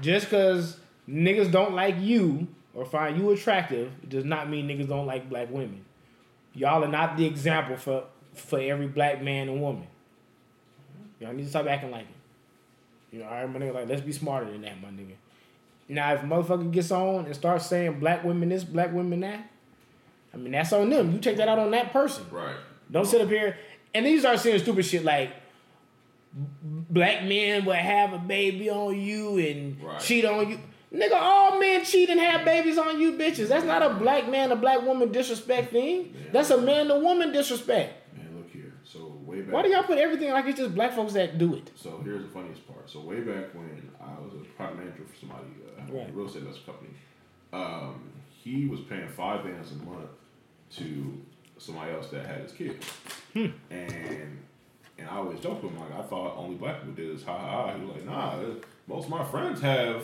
just 0.00 0.26
because 0.26 0.78
niggas 1.08 1.50
don't 1.50 1.74
like 1.74 1.96
you 1.98 2.48
or 2.74 2.84
find 2.84 3.18
you 3.18 3.30
attractive 3.30 3.90
does 4.08 4.24
not 4.24 4.48
mean 4.48 4.68
niggas 4.68 4.88
don't 4.88 5.06
like 5.06 5.28
black 5.28 5.50
women. 5.50 5.84
Y'all 6.54 6.84
are 6.84 6.88
not 6.88 7.16
the 7.16 7.24
example 7.26 7.76
for 7.76 8.04
for 8.34 8.58
every 8.58 8.86
black 8.86 9.22
man 9.22 9.48
and 9.48 9.60
woman. 9.60 9.86
Y'all 11.20 11.32
need 11.32 11.44
to 11.44 11.48
stop 11.48 11.66
acting 11.66 11.90
like 11.90 12.06
it. 12.06 13.16
You 13.16 13.20
know, 13.20 13.26
I 13.26 13.46
my 13.46 13.58
nigga 13.58 13.74
like 13.74 13.88
let's 13.88 14.02
be 14.02 14.12
smarter 14.12 14.50
than 14.50 14.62
that, 14.62 14.80
my 14.80 14.88
nigga. 14.88 15.14
Now, 15.90 16.14
if 16.14 16.22
a 16.22 16.26
motherfucker 16.26 16.70
gets 16.70 16.90
on 16.92 17.26
and 17.26 17.34
starts 17.34 17.66
saying 17.66 17.98
black 17.98 18.22
women 18.24 18.48
this, 18.48 18.62
black 18.62 18.92
women 18.92 19.20
that, 19.20 19.50
I 20.32 20.36
mean, 20.36 20.52
that's 20.52 20.72
on 20.72 20.88
them. 20.88 21.12
You 21.12 21.18
take 21.18 21.36
that 21.38 21.48
out 21.48 21.58
on 21.58 21.72
that 21.72 21.92
person. 21.92 22.24
Right. 22.30 22.54
Don't 22.90 23.06
sit 23.06 23.20
up 23.20 23.28
here. 23.28 23.56
And 23.92 24.06
then 24.06 24.12
you 24.12 24.20
start 24.20 24.38
saying 24.38 24.60
stupid 24.60 24.84
shit 24.84 25.04
like 25.04 25.32
black 26.32 27.24
men 27.24 27.64
will 27.64 27.72
have 27.72 28.12
a 28.12 28.18
baby 28.18 28.70
on 28.70 29.00
you 29.00 29.38
and 29.38 29.82
Right. 29.82 30.00
cheat 30.00 30.24
on 30.24 30.48
you. 30.50 30.60
Nigga, 30.94 31.14
all 31.14 31.58
men 31.58 31.84
cheat 31.84 32.08
and 32.08 32.20
have 32.20 32.44
babies 32.44 32.78
on 32.78 33.00
you 33.00 33.12
bitches. 33.12 33.48
That's 33.48 33.64
not 33.64 33.82
a 33.82 33.94
black 33.94 34.28
man, 34.28 34.50
a 34.52 34.56
black 34.56 34.82
woman 34.82 35.10
disrespect 35.12 35.72
thing. 35.72 36.14
That's 36.32 36.50
a 36.50 36.60
man 36.60 36.86
to 36.88 36.98
woman 37.00 37.32
disrespect. 37.32 37.94
Man, 38.16 38.36
look 38.36 38.50
here. 38.50 38.72
So 38.84 39.19
way 39.30 39.40
back. 39.42 39.52
Why 39.54 39.62
do 39.62 39.68
y'all 39.68 39.82
put 39.84 39.98
everything 39.98 40.30
like 40.30 40.46
it's 40.46 40.58
just 40.58 40.74
black 40.74 40.92
folks 40.94 41.12
that 41.14 41.38
do 41.38 41.54
it? 41.54 41.70
So 41.76 42.00
here's 42.04 42.22
the 42.22 42.28
funniest 42.28 42.66
part. 42.66 42.88
So 42.90 43.00
way 43.00 43.20
back 43.20 43.54
when 43.54 43.90
I 44.00 44.20
was 44.20 44.32
a 44.34 44.44
product 44.56 44.78
manager 44.78 45.02
for 45.10 45.16
somebody, 45.18 45.44
uh, 45.78 45.92
Right. 45.92 46.08
a 46.08 46.12
real 46.12 46.26
estate 46.26 46.42
investment 46.42 46.66
company, 46.66 46.90
um, 47.52 48.00
he 48.42 48.66
was 48.66 48.80
paying 48.80 49.08
five 49.08 49.44
bands 49.44 49.72
a 49.72 49.76
month 49.76 50.10
to 50.76 51.20
somebody 51.58 51.92
else 51.92 52.08
that 52.10 52.24
had 52.26 52.40
his 52.42 52.52
kid, 52.52 52.76
Hmm. 53.34 53.46
and 53.70 54.38
and 54.98 55.08
I 55.08 55.16
always 55.16 55.40
joked 55.40 55.62
with 55.62 55.72
him 55.72 55.80
like 55.80 55.92
I 55.98 56.02
thought 56.02 56.36
only 56.36 56.56
black 56.56 56.80
people 56.80 56.92
did 56.94 57.16
this. 57.16 57.24
Ha 57.24 57.36
ha. 57.36 57.66
ha. 57.68 57.74
He 57.74 57.84
was 57.86 57.96
like, 57.96 58.04
Nah, 58.04 58.32
uh, 58.32 58.54
most 58.86 59.04
of 59.04 59.10
my 59.10 59.24
friends 59.24 59.60
have 59.62 60.02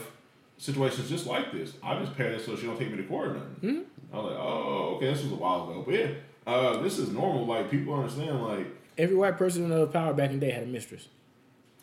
situations 0.59 1.09
just 1.11 1.27
like 1.27 1.53
this. 1.53 1.75
I 1.83 1.99
just 1.99 2.17
pay 2.17 2.25
her 2.33 2.39
so 2.39 2.57
she 2.57 2.67
don't 2.67 2.79
take 2.79 2.91
me 2.91 2.97
to 2.97 3.03
court 3.05 3.29
or 3.29 3.35
nothing. 3.35 3.57
Hmm. 3.61 3.81
I 4.13 4.17
was 4.17 4.27
like, 4.31 4.41
Oh, 4.41 4.95
okay, 4.97 5.07
this 5.13 5.23
was 5.23 5.33
a 5.33 5.37
while 5.37 5.69
ago, 5.71 5.83
but 5.85 5.95
yeah, 5.95 6.09
uh, 6.47 6.83
this 6.83 6.99
is 6.99 7.11
normal. 7.11 7.45
Like 7.47 7.71
people 7.71 7.93
understand 7.95 8.43
like 8.43 8.67
Every 8.99 9.17
white 9.17 9.37
person 9.37 9.65
in 9.65 9.71
the 9.71 9.87
power 9.87 10.13
back 10.15 10.31
in 10.31 10.41
the 10.41 10.47
day 10.47 10.53
had 10.53 10.63
a 10.63 10.67
mistress. 10.67 11.09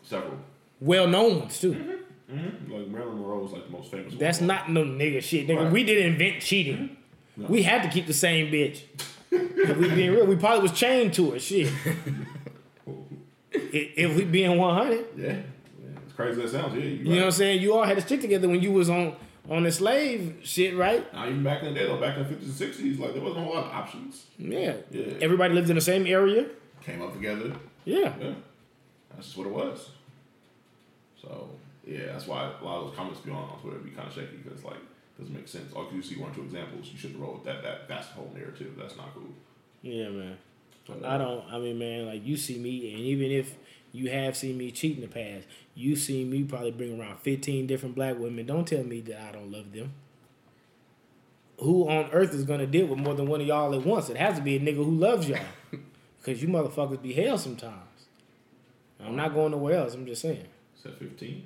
several. 0.03 0.37
Well 0.81 1.07
known 1.07 1.39
ones 1.41 1.59
too. 1.59 1.73
Mm-hmm. 1.73 2.71
Like 2.73 2.87
Marilyn 2.87 3.17
Monroe 3.19 3.39
was 3.43 3.51
like 3.51 3.65
the 3.65 3.71
most 3.71 3.91
famous. 3.91 4.15
That's 4.15 4.39
one. 4.39 4.47
not 4.47 4.69
no 4.71 4.83
nigga 4.83 5.21
shit. 5.21 5.47
Nigga, 5.47 5.63
Right. 5.65 5.71
we 5.71 5.83
didn't 5.83 6.13
invent 6.13 6.41
cheating. 6.41 6.97
We 7.37 7.63
had 7.63 7.83
to 7.83 7.89
keep 7.89 8.05
the 8.07 8.13
same 8.13 8.51
bitch. 8.51 8.81
if 9.31 9.77
we 9.77 9.89
being 9.89 10.11
real, 10.11 10.25
we 10.25 10.35
probably 10.35 10.61
was 10.63 10.71
chained 10.71 11.13
to 11.15 11.31
her. 11.31 11.39
Shit. 11.39 11.71
if 13.51 14.15
we 14.15 14.25
being 14.25 14.57
one 14.57 14.75
hundred, 14.75 15.05
Yeah. 15.17 15.37
As 16.07 16.13
crazy 16.15 16.41
as 16.43 16.51
that 16.51 16.61
sounds, 16.61 16.75
yeah. 16.75 16.81
You, 16.83 16.89
you 16.89 17.03
know 17.11 17.15
what 17.17 17.25
I'm 17.25 17.31
saying? 17.31 17.61
You 17.61 17.73
all 17.75 17.83
had 17.83 17.95
to 17.97 18.01
stick 18.01 18.21
together 18.21 18.47
when 18.47 18.61
you 18.61 18.71
was 18.71 18.89
on 18.89 19.15
on 19.49 19.63
the 19.63 19.71
slave 19.71 20.37
shit, 20.43 20.75
right? 20.77 21.11
Now, 21.13 21.27
even 21.27 21.43
back 21.43 21.63
in 21.63 21.73
the 21.73 21.79
day, 21.79 21.85
though, 21.85 21.99
back 21.99 22.17
in 22.17 22.23
the 22.23 22.29
50s 22.29 22.43
and 22.43 22.53
60s, 22.53 22.99
like, 22.99 23.13
there 23.13 23.21
wasn't 23.21 23.41
a 23.41 23.43
whole 23.43 23.55
lot 23.55 23.65
of 23.65 23.71
options. 23.73 24.25
Yeah. 24.37 24.75
Yeah. 24.89 25.15
Everybody 25.19 25.53
lived 25.53 25.69
in 25.69 25.75
the 25.75 25.81
same 25.81 26.07
area. 26.07 26.45
Came 26.85 27.01
up 27.01 27.13
together. 27.13 27.53
Yeah. 27.85 28.13
Yeah. 28.19 28.33
That's 29.11 29.27
just 29.27 29.37
what 29.37 29.47
it 29.47 29.53
was. 29.53 29.89
So, 31.21 31.49
yeah, 31.85 32.07
that's 32.07 32.27
why 32.27 32.43
a 32.43 32.65
lot 32.65 32.79
of 32.79 32.87
those 32.87 32.95
comments 32.95 33.21
be 33.21 33.31
on, 33.31 33.37
on 33.37 33.59
Twitter 33.61 33.77
be 33.77 33.91
kind 33.91 34.07
of 34.07 34.13
shaky 34.13 34.37
because, 34.43 34.63
like, 34.63 34.75
it 34.75 35.19
doesn't 35.19 35.33
make 35.33 35.47
sense. 35.47 35.71
All 35.73 35.87
you 35.93 36.01
see 36.01 36.17
one 36.17 36.31
or 36.31 36.35
two 36.35 36.43
examples, 36.43 36.89
you 36.91 36.97
shouldn't 36.97 37.21
roll 37.21 37.33
with 37.33 37.45
that. 37.45 37.63
That 37.63 37.87
That's 37.87 38.07
the 38.07 38.13
whole 38.15 38.31
narrative. 38.35 38.73
That's 38.77 38.97
not 38.97 39.13
cool. 39.13 39.33
Yeah, 39.81 40.09
man. 40.09 40.37
But, 40.87 41.05
I 41.05 41.15
uh, 41.15 41.17
don't. 41.19 41.45
I 41.51 41.59
mean, 41.59 41.79
man, 41.79 42.07
like 42.07 42.25
you 42.25 42.35
see 42.35 42.57
me, 42.57 42.91
and 42.93 42.99
even 42.99 43.31
if 43.31 43.55
you 43.93 44.09
have 44.09 44.35
seen 44.35 44.57
me 44.57 44.71
cheat 44.71 44.95
in 44.95 45.01
the 45.01 45.07
past, 45.07 45.47
you 45.75 45.95
see 45.95 46.25
me 46.25 46.43
probably 46.43 46.71
bring 46.71 46.99
around 46.99 47.19
fifteen 47.19 47.67
different 47.67 47.95
black 47.95 48.19
women. 48.19 48.45
Don't 48.45 48.67
tell 48.67 48.83
me 48.83 48.99
that 49.01 49.21
I 49.21 49.31
don't 49.31 49.51
love 49.51 49.71
them. 49.71 49.93
Who 51.59 51.87
on 51.87 52.09
earth 52.11 52.33
is 52.33 52.43
gonna 52.43 52.67
deal 52.67 52.87
with 52.87 52.99
more 52.99 53.13
than 53.13 53.27
one 53.27 53.39
of 53.39 53.47
y'all 53.47 53.73
at 53.73 53.85
once? 53.85 54.09
It 54.09 54.17
has 54.17 54.35
to 54.35 54.41
be 54.41 54.57
a 54.57 54.59
nigga 54.59 54.83
who 54.83 54.91
loves 54.91 55.29
y'all, 55.29 55.39
because 56.23 56.41
you 56.41 56.47
motherfuckers 56.47 57.01
be 57.01 57.13
hell 57.13 57.37
sometimes. 57.37 57.75
I'm 59.03 59.15
not 59.15 59.33
going 59.33 59.51
nowhere 59.51 59.79
else. 59.79 59.93
I'm 59.93 60.05
just 60.05 60.21
saying. 60.21 60.45
Said 60.81 60.93
15. 60.97 61.45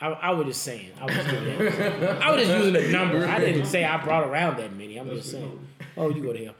I, 0.00 0.08
I 0.08 0.30
was 0.32 0.46
just 0.46 0.62
saying. 0.62 0.90
I 1.00 1.04
was, 1.04 1.14
just, 1.14 1.28
I 1.28 2.30
was 2.32 2.46
just 2.46 2.64
using 2.64 2.76
a 2.76 2.88
number. 2.90 3.26
I 3.26 3.38
didn't 3.38 3.66
say 3.66 3.84
I 3.84 4.02
brought 4.02 4.24
around 4.24 4.58
that 4.58 4.74
many. 4.76 4.96
I'm 4.96 5.08
just 5.08 5.30
saying. 5.30 5.66
Oh, 5.96 6.10
you 6.10 6.22
go 6.22 6.32
to 6.32 6.44
hell. 6.44 6.54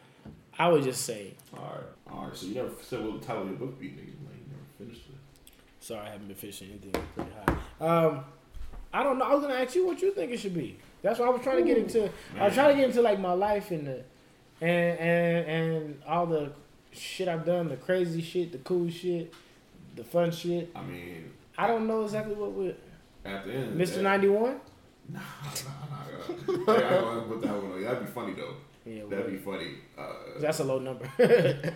I 0.57 0.69
was 0.69 0.85
just 0.85 1.05
saying. 1.05 1.35
All 1.57 1.65
right. 1.65 2.13
All 2.13 2.27
right. 2.27 2.37
So, 2.37 2.47
you 2.47 2.55
never 2.55 2.71
said 2.81 3.05
what 3.05 3.21
the 3.21 3.27
title 3.27 3.43
of 3.43 3.49
your 3.49 3.59
book 3.59 3.81
be, 3.81 3.89
nigga. 3.89 3.99
Like, 3.99 4.37
you 4.37 4.47
never 4.49 4.65
finished 4.79 5.09
it. 5.09 5.55
Sorry, 5.81 6.07
I 6.07 6.11
haven't 6.11 6.29
been 6.29 6.37
finishing 6.37 6.71
anything 6.71 7.03
pretty 7.17 7.31
high. 7.47 7.87
Um, 8.07 8.25
I 8.93 9.03
don't 9.03 9.19
know. 9.19 9.25
I 9.25 9.35
was 9.35 9.43
gonna 9.43 9.55
ask 9.55 9.75
you 9.75 9.85
what 9.85 10.01
you 10.01 10.13
think 10.13 10.31
it 10.31 10.39
should 10.39 10.55
be. 10.55 10.79
That's 11.03 11.19
what 11.19 11.29
I 11.29 11.33
was 11.33 11.43
trying 11.43 11.57
to 11.57 11.65
get 11.65 11.77
into. 11.77 12.09
I 12.39 12.45
was 12.45 12.55
trying 12.55 12.71
to 12.71 12.81
get 12.81 12.89
into 12.89 13.03
like 13.03 13.19
my 13.19 13.33
life 13.33 13.73
and 13.73 13.87
the 13.87 14.05
and 14.61 14.99
and 14.99 15.47
and 15.49 16.03
all 16.07 16.27
the 16.27 16.53
shit 16.95 17.29
I've 17.29 17.45
done, 17.45 17.69
the 17.69 17.77
crazy 17.77 18.23
shit, 18.23 18.53
the 18.53 18.59
cool 18.59 18.89
shit, 18.91 19.33
the 19.97 20.05
fun 20.05 20.31
shit. 20.31 20.71
I 20.75 20.83
mean, 20.83 21.33
I 21.57 21.67
don't 21.67 21.87
know 21.87 22.05
exactly 22.05 22.35
what 22.35 22.53
would 22.53 22.77
at 23.25 23.47
the 23.47 23.53
end. 23.53 23.81
Mr. 23.81 24.03
Ninety 24.03 24.29
One. 24.29 24.61
Nah, 25.09 25.21
nah, 25.21 25.87
nah. 25.91 26.75
Hey, 26.75 26.85
I 26.87 27.23
put 27.29 27.43
that 27.43 27.63
one 27.63 27.73
on. 27.73 27.83
That'd 27.83 28.01
be 28.01 28.07
funny, 28.07 28.33
though. 28.33 28.55
Yeah, 28.87 29.03
That'd 29.09 29.31
be 29.31 29.39
funny. 29.39 29.69
Uh, 29.97 30.13
that's 30.39 30.61
a 30.61 30.65
low 30.65 30.79
number. 30.79 31.09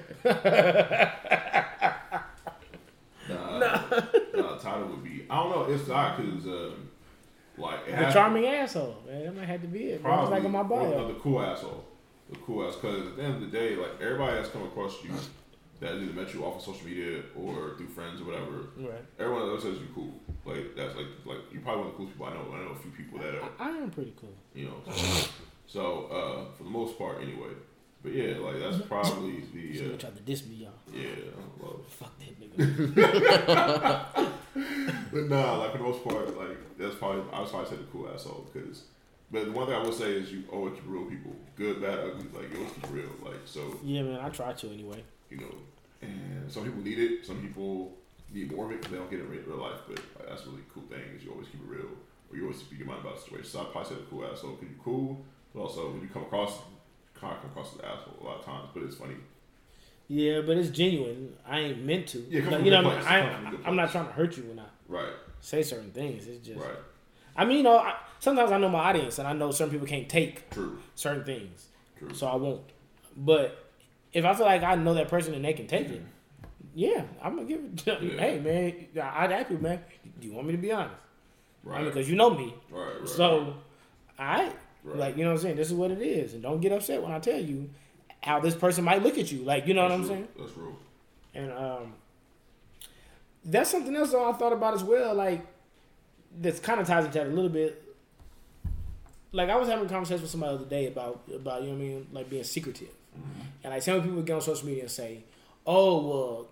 Nah, 3.29 3.59
nah. 3.59 4.57
title 4.57 4.89
would 4.89 5.05
be. 5.05 5.27
I 5.29 5.37
don't 5.37 5.51
know. 5.51 5.65
It's 5.73 5.87
not 5.87 6.17
because, 6.17 6.47
um, 6.47 6.89
like, 7.59 7.85
the 7.87 8.11
charming 8.11 8.47
asshole. 8.47 8.97
Man, 9.07 9.25
that 9.25 9.37
might 9.37 9.45
have 9.47 9.61
to 9.61 9.67
be 9.67 9.91
it. 9.91 10.03
Probably 10.03 10.31
like 10.31 10.45
on 10.45 10.53
my 10.53 10.63
bio. 10.63 11.09
the 11.09 11.15
cool 11.21 11.43
asshole, 11.43 11.85
the 12.31 12.37
cool 12.39 12.67
ass. 12.67 12.77
Because 12.77 13.07
at 13.09 13.17
the 13.17 13.23
end 13.23 13.35
of 13.37 13.41
the 13.41 13.47
day, 13.59 13.77
like 13.77 14.01
everybody 14.01 14.37
that's 14.37 14.49
come 14.51 14.63
across 14.65 15.03
you, 15.05 15.11
that 15.81 15.95
either 15.95 16.13
met 16.13 16.35
you 16.35 16.45
off 16.45 16.57
of 16.57 16.63
social 16.63 16.87
media 16.87 17.23
or 17.37 17.75
through 17.77 17.89
friends 17.89 18.21
or 18.21 18.25
whatever, 18.25 18.67
Right. 18.77 19.05
everyone 19.19 19.43
else 19.49 19.63
says 19.63 19.79
you 19.79 19.87
cool. 19.95 20.13
Like 20.45 20.75
that's 20.77 20.97
like 20.97 21.07
like 21.25 21.39
you're 21.53 21.63
probably 21.63 21.83
one 21.85 21.91
of 21.91 21.93
the 21.93 21.97
coolest 21.99 22.15
people 22.15 22.27
I 22.27 22.33
know. 22.35 22.55
I 22.55 22.65
know 22.65 22.71
a 22.73 22.77
few 22.77 22.91
people 22.91 23.19
that 23.21 23.35
are 23.35 23.49
I 23.61 23.69
am 23.79 23.91
pretty 23.91 24.15
cool. 24.21 24.35
you 24.55 24.67
know. 24.67 24.83
So, 24.93 25.29
so 25.67 26.07
uh, 26.07 26.57
for 26.57 26.65
the 26.65 26.71
most 26.71 26.99
part, 26.99 27.23
anyway. 27.23 27.51
But 28.03 28.13
yeah, 28.13 28.39
like 28.39 28.59
that's 28.61 28.79
probably 28.87 29.43
the 29.53 29.77
She 29.77 29.85
uh, 29.93 29.97
tried 29.97 30.17
to 30.17 30.23
diss 30.23 30.47
me, 30.47 30.55
y'all. 30.67 30.73
yeah. 30.95 31.09
Well, 31.61 31.81
Fuck 31.89 32.13
that 32.21 32.41
nigga. 32.41 34.25
But 35.13 35.25
nah, 35.29 35.57
like 35.59 35.73
for 35.73 35.79
the 35.79 35.85
most 35.85 36.03
part, 36.05 36.37
like 36.37 36.57
that's 36.79 36.95
probably 36.97 37.23
I 37.33 37.41
was 37.41 37.51
probably 37.51 37.71
say 37.71 37.77
the 37.77 37.85
cool 37.93 38.09
asshole 38.13 38.49
because. 38.53 38.83
But 39.31 39.45
the 39.47 39.53
one 39.53 39.67
thing 39.67 39.75
I 39.77 39.83
will 39.83 39.93
say 39.93 40.13
is 40.13 40.33
you 40.33 40.43
keep 40.71 40.85
it 40.85 40.89
real 40.89 41.05
people, 41.05 41.37
good, 41.57 41.83
bad, 41.83 41.99
ugly. 41.99 42.27
Like 42.35 42.51
you 42.53 42.65
it 42.65 42.91
real. 42.91 43.11
Like 43.23 43.41
so, 43.45 43.79
yeah, 43.85 44.03
man. 44.03 44.21
I 44.21 44.29
try 44.31 44.53
to 44.53 44.71
anyway. 44.73 45.03
you 45.31 45.37
know, 45.39 45.55
and 46.03 46.51
some 46.51 46.65
people 46.65 46.83
need 46.83 46.99
it. 46.99 47.27
Some 47.27 47.41
people 47.43 47.93
need 48.33 48.51
more 48.55 48.67
of 48.67 48.73
it 48.73 48.79
because 48.81 48.93
they 48.93 48.99
don't 48.99 49.11
get 49.11 49.21
it 49.21 49.25
in 49.25 49.31
real- 49.31 49.59
life. 49.59 49.81
But 49.87 49.97
like, 50.19 50.29
that's 50.29 50.45
a 50.47 50.49
really 50.51 50.63
cool 50.73 50.85
thing 50.89 51.01
is 51.17 51.25
you 51.25 51.31
always 51.33 51.49
keep 51.49 51.61
it 51.61 51.69
real, 51.69 51.91
or 52.31 52.37
you 52.37 52.43
always 52.45 52.59
speak 52.61 52.79
your 52.79 52.89
mind 52.89 53.01
about 53.03 53.17
the 53.17 53.23
situation. 53.23 53.47
So 53.47 53.61
I 53.61 53.65
probably 53.65 53.97
say 53.97 54.01
a 54.01 54.05
cool 54.11 54.25
asshole 54.25 54.53
because 54.53 54.69
you're 54.75 54.83
cool, 54.85 55.25
but 55.55 55.61
also 55.61 55.91
when 55.91 56.01
you 56.01 56.09
come 56.09 56.23
across, 56.23 56.59
kind 57.15 57.35
of 57.37 57.43
come 57.43 57.51
across 57.51 57.75
as 57.75 57.81
an 57.81 57.85
asshole 57.85 58.15
a 58.23 58.25
lot 58.25 58.39
of 58.41 58.45
times. 58.47 58.69
But 58.73 58.83
it's 58.85 58.97
funny. 58.97 59.15
Yeah, 60.11 60.41
but 60.41 60.57
it's 60.57 60.71
genuine. 60.71 61.35
I 61.47 61.59
ain't 61.61 61.85
meant 61.85 62.07
to. 62.09 62.19
Yeah, 62.31 62.49
Like, 62.49 62.65
you 62.65 62.71
know, 62.71 62.83
what 62.83 62.97
I 62.97 63.01
place. 63.03 63.05
mean? 63.05 63.21
Come 63.21 63.35
from 63.35 63.45
a 63.45 63.49
I, 63.49 63.51
good 63.51 63.61
I'm 63.67 63.77
not 63.77 63.91
trying 63.93 64.07
to 64.07 64.13
hurt 64.13 64.37
you 64.39 64.45
when 64.45 64.59
I 64.59 64.65
Right. 64.89 65.13
say 65.43 65.63
certain 65.63 65.91
things. 65.91 66.27
It's 66.27 66.47
just, 66.47 66.59
Right. 66.59 66.79
I 67.39 67.45
mean, 67.47 67.59
you 67.59 67.63
know, 67.63 67.79
I, 67.79 67.95
sometimes 68.19 68.51
I 68.53 68.59
know 68.59 68.69
my 68.69 68.81
audience, 68.81 69.19
and 69.19 69.27
I 69.29 69.33
know 69.33 69.51
certain 69.53 69.73
people 69.73 69.87
can't 69.87 70.09
take 70.09 70.51
True. 70.51 70.79
certain 70.95 71.25
things, 71.25 71.69
True. 71.99 72.13
so 72.13 72.27
I 72.27 72.35
won't. 72.37 72.63
But 73.17 73.65
if 74.13 74.25
I 74.25 74.35
feel 74.35 74.45
like 74.45 74.63
I 74.63 74.75
know 74.75 74.93
that 74.95 75.09
person 75.09 75.33
and 75.35 75.45
they 75.45 75.53
can 75.55 75.67
take 75.69 75.89
it, 75.89 76.03
yeah, 76.75 77.05
I'm 77.23 77.37
gonna 77.37 77.49
give 77.49 77.61
it. 77.65 77.77
To, 77.79 77.99
Yeah. 78.05 78.21
Hey, 78.21 78.39
man, 78.41 79.03
I'd 79.03 79.33
ask 79.33 79.51
you, 79.51 79.59
man. 79.59 79.81
Do 80.21 80.27
you 80.27 80.35
want 80.35 80.47
me 80.49 80.53
to 80.53 80.59
be 80.59 80.73
honest? 80.73 80.95
I 81.65 81.69
Right. 81.69 81.83
mean, 81.83 81.93
because 81.93 82.09
you 82.11 82.17
know 82.17 82.31
me. 82.31 82.55
right. 82.71 82.99
Right. 83.01 83.09
So, 83.09 83.55
I 84.19 84.53
Right. 84.85 84.97
like 84.99 85.17
you 85.17 85.25
know 85.25 85.31
what 85.31 85.37
I'm 85.39 85.43
saying. 85.43 85.57
This 85.57 85.69
is 85.69 85.75
what 85.75 85.91
it 85.91 86.01
is, 86.03 86.35
and 86.35 86.43
don't 86.43 86.61
get 86.61 86.73
upset 86.73 87.03
when 87.03 87.13
I 87.13 87.19
tell 87.21 87.39
you 87.41 87.71
how 88.23 88.41
this 88.41 88.55
person 88.55 88.85
might 88.85 89.03
look 89.03 89.17
at 89.19 89.31
you. 89.31 89.43
Like 89.45 89.67
you 89.67 89.75
know 89.75 89.83
what 89.83 89.93
I'm 89.93 90.01
That's 90.03 90.09
saying. 90.11 90.29
That's 90.39 90.57
real. 90.57 90.77
And 91.35 91.53
um, 91.53 91.95
that's 93.45 93.71
something 93.71 93.95
else 93.95 94.11
that 94.13 94.19
I 94.19 94.33
thought 94.33 94.53
about 94.53 94.75
as 94.75 94.83
well. 94.83 95.15
Like 95.15 95.47
that's 96.41 96.61
kind 96.61 96.81
of 96.81 96.87
ties 96.87 97.05
into 97.05 97.19
that 97.19 97.27
a 97.27 97.31
little 97.31 97.51
bit. 97.51 97.83
Like 99.33 99.51
I 99.51 99.57
was 99.57 99.69
having 99.69 99.87
a 99.87 99.89
conversation 99.89 100.23
with 100.23 100.31
somebody 100.31 100.57
the 100.57 100.61
other 100.61 100.71
day 100.71 100.87
about 100.87 101.23
about 101.35 101.63
you 101.63 101.69
know 101.69 101.75
what 101.75 101.83
I 101.83 101.87
mean, 101.87 102.07
like 102.13 102.31
being 102.31 102.45
secretive. 102.45 102.89
Mm-hmm. 102.89 103.41
And 103.65 103.73
like 103.75 103.83
some 103.83 104.03
people 104.03 104.23
get 104.23 104.35
on 104.35 104.41
social 104.41 104.67
media 104.67 104.83
and 104.83 104.91
say, 104.91 105.25
"Oh 105.67 106.07
well, 106.07 106.49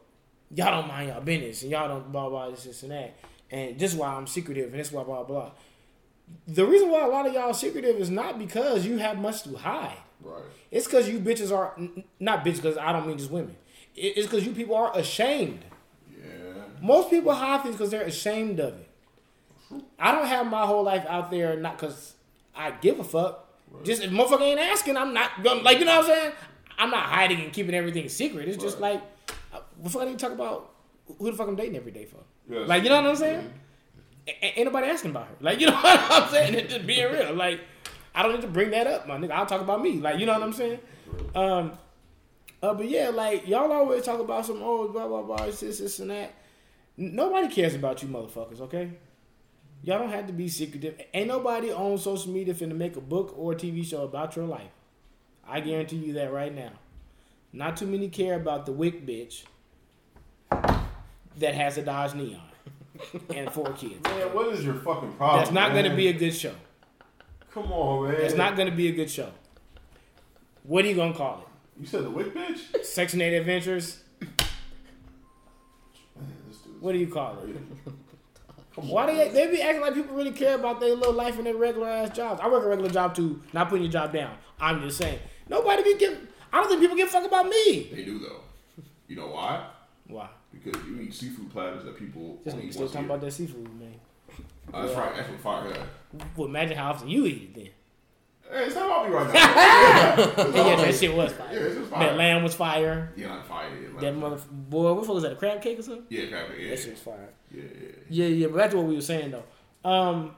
y'all 0.55 0.81
don't 0.81 0.89
mind 0.89 1.09
y'all 1.09 1.21
business 1.21 1.63
and 1.63 1.71
y'all 1.71 1.89
don't 1.89 2.13
blah 2.13 2.29
blah 2.29 2.51
this 2.51 2.65
this 2.65 2.83
and 2.83 2.93
that." 2.93 3.17
And 3.51 3.79
this 3.79 3.93
is 3.93 3.99
why 3.99 4.09
I'm 4.09 4.27
secretive 4.27 4.71
and 4.71 4.81
this 4.81 4.89
is 4.89 4.93
why 4.93 5.05
blah 5.05 5.23
blah. 5.23 5.53
The 6.49 6.67
reason 6.67 6.91
why 6.91 7.05
a 7.05 7.09
lot 7.09 7.27
of 7.27 7.33
y'all 7.33 7.55
secretive 7.55 7.97
is 7.97 8.11
not 8.11 8.39
because 8.39 8.85
you 8.85 8.99
have 8.99 9.19
much 9.19 9.43
to 9.45 9.57
hide. 9.57 9.99
Right. 10.21 10.43
It's 10.71 10.87
because 10.87 11.09
you 11.09 11.21
bitches 11.21 11.57
are 11.57 11.79
not 12.19 12.45
bitches 12.45 12.57
because 12.57 12.77
I 12.77 12.93
don't 12.93 13.07
mean 13.07 13.19
just 13.19 13.31
women. 13.31 13.57
It's 13.95 14.27
because 14.27 14.45
you 14.45 14.53
people 14.53 14.75
are 14.75 14.97
ashamed. 14.97 15.65
Yeah. 16.11 16.25
Most 16.83 17.11
people 17.11 17.33
hide 17.33 17.63
things 17.63 17.77
because 17.77 17.91
they're 17.91 18.03
ashamed 18.03 18.61
of 18.61 18.75
it. 18.75 18.86
I 19.99 20.13
don't 20.13 20.27
have 20.27 20.47
my 20.47 20.65
whole 20.67 20.83
life 20.83 21.05
out 21.09 21.31
there 21.31 21.57
not 21.57 21.79
because 21.79 22.15
I 22.55 22.71
give 22.71 23.01
a 23.01 23.05
fuck. 23.05 23.43
Just 23.83 24.03
if 24.03 24.11
motherfucker 24.11 24.43
ain't 24.43 24.61
asking, 24.61 24.97
I'm 24.97 25.13
not 25.13 25.43
gonna 25.43 25.63
like 25.63 25.79
you 25.79 25.85
know 25.85 26.01
what 26.01 26.11
I'm 26.11 26.17
saying. 26.17 26.33
I'm 26.79 26.91
not 26.91 27.05
hiding 27.05 27.41
and 27.41 27.53
keeping 27.53 27.75
everything 27.75 28.09
secret. 28.09 28.49
It's 28.49 28.63
just 28.63 28.81
like, 28.81 29.03
uh, 29.53 29.61
what 29.79 29.93
fuck 29.93 30.03
I 30.03 30.05
need 30.07 30.19
to 30.19 30.25
talk 30.25 30.33
about 30.33 30.73
who 31.19 31.31
the 31.31 31.37
fuck 31.37 31.49
I'm 31.49 31.57
dating 31.57 31.77
every 31.77 31.93
day 31.93 32.05
for? 32.05 32.19
Yeah, 32.49 32.61
like 32.61 32.83
you 32.83 32.91
know 32.91 32.97
what 32.97 33.11
I'm 33.11 33.17
saying? 33.17 33.53
a- 34.29 34.59
ain't 34.59 34.67
nobody 34.67 34.89
asking 34.89 35.11
about 35.11 35.29
her. 35.29 35.35
Like, 35.41 35.61
you 35.61 35.67
know 35.71 35.75
what 35.75 36.01
I'm 36.11 36.29
saying? 36.31 36.55
It's 36.55 36.73
just 36.73 36.87
being 36.87 37.13
real. 37.13 37.35
Like, 37.35 37.61
I 38.15 38.23
don't 38.23 38.33
need 38.33 38.43
to 38.43 38.49
bring 38.49 38.71
that 38.71 38.87
up, 38.87 39.07
my 39.07 39.17
nigga. 39.17 39.31
I'll 39.31 39.47
talk 39.47 39.61
about 39.61 39.83
me. 39.83 39.95
Like, 40.01 40.19
you 40.19 40.27
know 40.27 40.33
what 40.33 40.43
I'm 40.43 40.53
saying? 40.53 40.79
Um, 41.35 41.73
uh, 42.63 42.75
but 42.75 42.89
yeah, 42.89 43.11
like 43.11 43.47
y'all 43.47 43.71
always 43.71 44.03
talk 44.03 44.19
about 44.19 44.45
some 44.47 44.61
oh 44.63 44.89
blah 44.89 45.07
blah 45.07 45.23
blah, 45.23 45.47
this, 45.47 45.61
this 45.61 45.99
and 46.01 46.11
that. 46.11 46.35
Nobody 46.97 47.49
cares 47.49 47.75
about 47.75 48.03
you, 48.03 48.09
motherfuckers. 48.09 48.61
Okay, 48.63 48.91
y'all 49.83 49.99
don't 49.99 50.11
have 50.11 50.27
to 50.27 50.33
be 50.33 50.49
secretive. 50.49 51.01
Ain't 51.15 51.29
nobody 51.29 51.73
on 51.73 51.99
social 51.99 52.33
media 52.33 52.55
finna 52.55 52.77
make 52.77 52.97
a 52.97 53.01
book 53.01 53.35
or 53.37 53.53
a 53.53 53.57
TV 53.57 53.85
show 53.85 54.03
about 54.03 54.37
your 54.37 54.47
life. 54.47 54.71
I 55.49 55.61
guarantee 55.61 55.97
you 55.97 56.13
that 56.15 56.33
right 56.33 56.55
now. 56.55 56.73
Not 57.53 57.77
too 57.77 57.87
many 57.87 58.09
care 58.09 58.35
about 58.35 58.67
the 58.67 58.73
wick 58.73 59.07
bitch 59.07 59.45
that 61.39 61.55
has 61.55 61.79
a 61.79 61.83
Dodge 61.83 62.15
Neon 62.15 62.41
and 63.35 63.51
four 63.51 63.73
kids. 63.73 64.03
Man, 64.05 64.35
what 64.35 64.53
is 64.53 64.65
your 64.65 64.75
fucking 64.75 65.13
problem? 65.13 65.41
That's 65.41 65.53
not 65.53 65.73
going 65.73 65.89
to 65.89 65.97
be 65.97 66.09
a 66.09 66.13
good 66.13 66.35
show. 66.35 66.55
Come 67.53 67.73
on, 67.73 68.09
man. 68.09 68.21
It's 68.21 68.35
not 68.35 68.57
to 68.69 68.77
be 68.77 68.89
a 68.89 68.93
good 68.93 69.11
show. 69.11 69.31
What 70.65 70.85
are 70.85 70.89
you 70.89 70.95
to 71.13 71.19
call 71.19 71.41
it? 71.41 71.81
You 71.81 71.87
said 71.87 72.05
the 72.05 72.11
wick 72.11 72.35
bitch. 72.35 72.85
Section 72.85 73.21
8 73.21 73.37
Adventures? 73.37 74.03
Man, 74.21 74.31
What 76.81 76.93
do 76.93 76.99
you 76.99 77.07
call 77.07 77.39
it? 77.39 77.57
Why 78.77 79.07
they 79.07 79.29
they 79.31 79.47
be 79.51 79.63
acting 79.63 79.81
like 79.81 79.95
people 79.95 80.15
really 80.15 80.33
care 80.33 80.55
about 80.55 80.81
their 80.81 80.95
little 80.95 81.13
life 81.15 81.37
and 81.39 81.47
their 81.47 81.57
regular 81.57 81.89
ass 81.89 82.11
jobs? 82.17 82.41
I 82.43 82.49
work 82.49 82.65
a 82.65 82.69
regular 82.69 82.91
job 82.91 83.15
too. 83.15 83.43
Not 83.53 83.69
putting 83.69 83.85
your 83.85 83.93
job 83.93 84.13
down. 84.13 84.37
I'm 84.61 84.83
just 84.83 84.99
saying 84.99 85.19
nobody 85.49 85.83
be 85.83 85.99
give. 85.99 86.19
I 86.53 86.61
don't 86.61 86.69
think 86.69 86.81
people 86.81 86.97
give 86.97 87.09
a 87.09 87.11
fuck 87.11 87.25
about 87.27 87.47
me. 87.47 87.91
They 87.93 88.05
do 88.05 88.19
though. 88.19 88.41
You 89.09 89.17
know 89.17 89.29
why? 89.29 89.67
Why? 90.07 90.29
Because 90.53 90.83
you 90.87 91.01
eat 91.01 91.15
seafood 91.15 91.51
platters 91.51 91.85
that 91.85 91.99
people 91.99 92.39
This 92.45 92.55
only 92.55 92.67
eat 92.67 92.75
still 92.75 92.89
talking 92.89 93.07
about 93.07 93.21
that 93.23 93.33
seafood, 93.33 93.69
man. 93.79 93.95
Uh, 94.73 94.83
that's 94.87 94.97
right. 94.97 95.17
That's 95.17 95.29
what 95.31 95.41
fire 95.41 95.73
had. 95.73 95.81
Well, 96.37 96.49
imagine 96.49 96.77
how 96.77 96.91
often 96.91 97.09
you 97.09 97.27
eat 97.27 97.43
it 97.43 97.55
then. 97.55 97.71
Hey, 98.51 98.65
it's 98.65 98.75
not 98.75 98.87
about 98.87 99.09
me 99.09 99.15
right 99.17 99.27
now. 99.35 99.35
yeah, 100.55 100.67
yeah, 100.71 100.77
that 100.77 100.95
shit 100.95 101.15
was 101.15 101.33
fire. 101.33 101.49
Yeah, 101.53 101.59
it's 101.61 101.75
just 101.77 101.91
fire. 101.91 102.07
That 102.09 102.17
lamb 102.17 102.43
was 102.43 102.55
fire. 102.55 103.13
Yeah, 103.17 103.35
like 103.35 103.47
fire. 103.47 103.69
Yeah, 103.77 104.01
That 104.01 104.17
mother 104.17 104.39
boy, 104.51 104.93
what 104.93 105.01
the 105.01 105.07
fuck 105.07 105.15
was 105.15 105.23
that? 105.25 105.33
A 105.33 105.37
crab 105.37 105.61
cake 105.63 105.79
or 105.79 105.83
something? 105.83 106.05
yeah, 106.09 106.23
kind 106.31 106.53
of, 106.53 106.59
yeah, 106.59 106.71
That 106.71 106.79
shit 106.79 106.91
was 106.93 107.01
fire. 107.01 107.29
yeah, 107.51 107.63
yeah. 107.63 107.89
Yeah, 108.09 108.27
yeah, 108.27 108.47
but 108.49 108.57
that's 108.59 108.75
what 108.75 108.85
we 108.85 108.95
were 108.95 109.01
saying 109.01 109.33
though. 109.33 109.45
Um, 109.91 110.35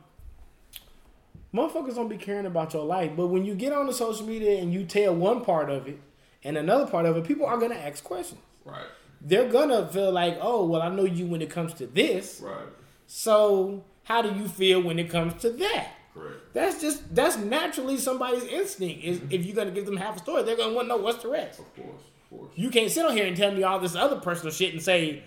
motherfuckers 1.54 1.94
don't 1.94 2.08
be 2.08 2.16
caring 2.16 2.46
about 2.46 2.72
your 2.74 2.84
life, 2.84 3.12
but 3.16 3.28
when 3.28 3.44
you 3.44 3.54
get 3.54 3.72
on 3.72 3.86
the 3.86 3.92
social 3.92 4.26
media 4.26 4.58
and 4.60 4.72
you 4.72 4.84
tell 4.84 5.14
one 5.14 5.42
part 5.44 5.70
of 5.70 5.86
it 5.88 5.98
and 6.44 6.56
another 6.56 6.86
part 6.86 7.06
of 7.06 7.16
it, 7.16 7.24
people 7.24 7.46
are 7.46 7.58
gonna 7.58 7.74
ask 7.74 8.02
questions. 8.04 8.40
Right, 8.64 8.86
They're 9.20 9.48
gonna 9.48 9.86
feel 9.88 10.12
like, 10.12 10.38
oh, 10.40 10.64
well, 10.66 10.82
I 10.82 10.88
know 10.90 11.04
you 11.04 11.26
when 11.26 11.40
it 11.42 11.50
comes 11.50 11.72
to 11.74 11.86
this, 11.86 12.40
right, 12.44 12.66
so 13.06 13.84
how 14.04 14.22
do 14.22 14.34
you 14.38 14.46
feel 14.48 14.82
when 14.82 14.98
it 14.98 15.10
comes 15.10 15.40
to 15.42 15.50
that? 15.50 15.88
That's 16.58 16.80
just 16.80 17.14
that's 17.14 17.36
naturally 17.36 17.96
somebody's 17.98 18.42
instinct. 18.44 19.04
Is 19.04 19.18
mm-hmm. 19.18 19.32
if 19.32 19.46
you're 19.46 19.54
gonna 19.54 19.70
give 19.70 19.86
them 19.86 19.96
half 19.96 20.16
a 20.16 20.18
story, 20.18 20.42
they're 20.42 20.56
gonna 20.56 20.74
want 20.74 20.86
to 20.86 20.88
know 20.88 20.96
what's 20.96 21.22
the 21.22 21.28
rest. 21.28 21.60
Of 21.60 21.76
course, 21.76 22.02
of 22.32 22.38
course. 22.38 22.52
You 22.56 22.70
can't 22.70 22.90
sit 22.90 23.04
on 23.06 23.16
here 23.16 23.26
and 23.26 23.36
tell 23.36 23.52
me 23.52 23.62
all 23.62 23.78
this 23.78 23.94
other 23.94 24.16
personal 24.16 24.52
shit 24.52 24.72
and 24.72 24.82
say 24.82 25.22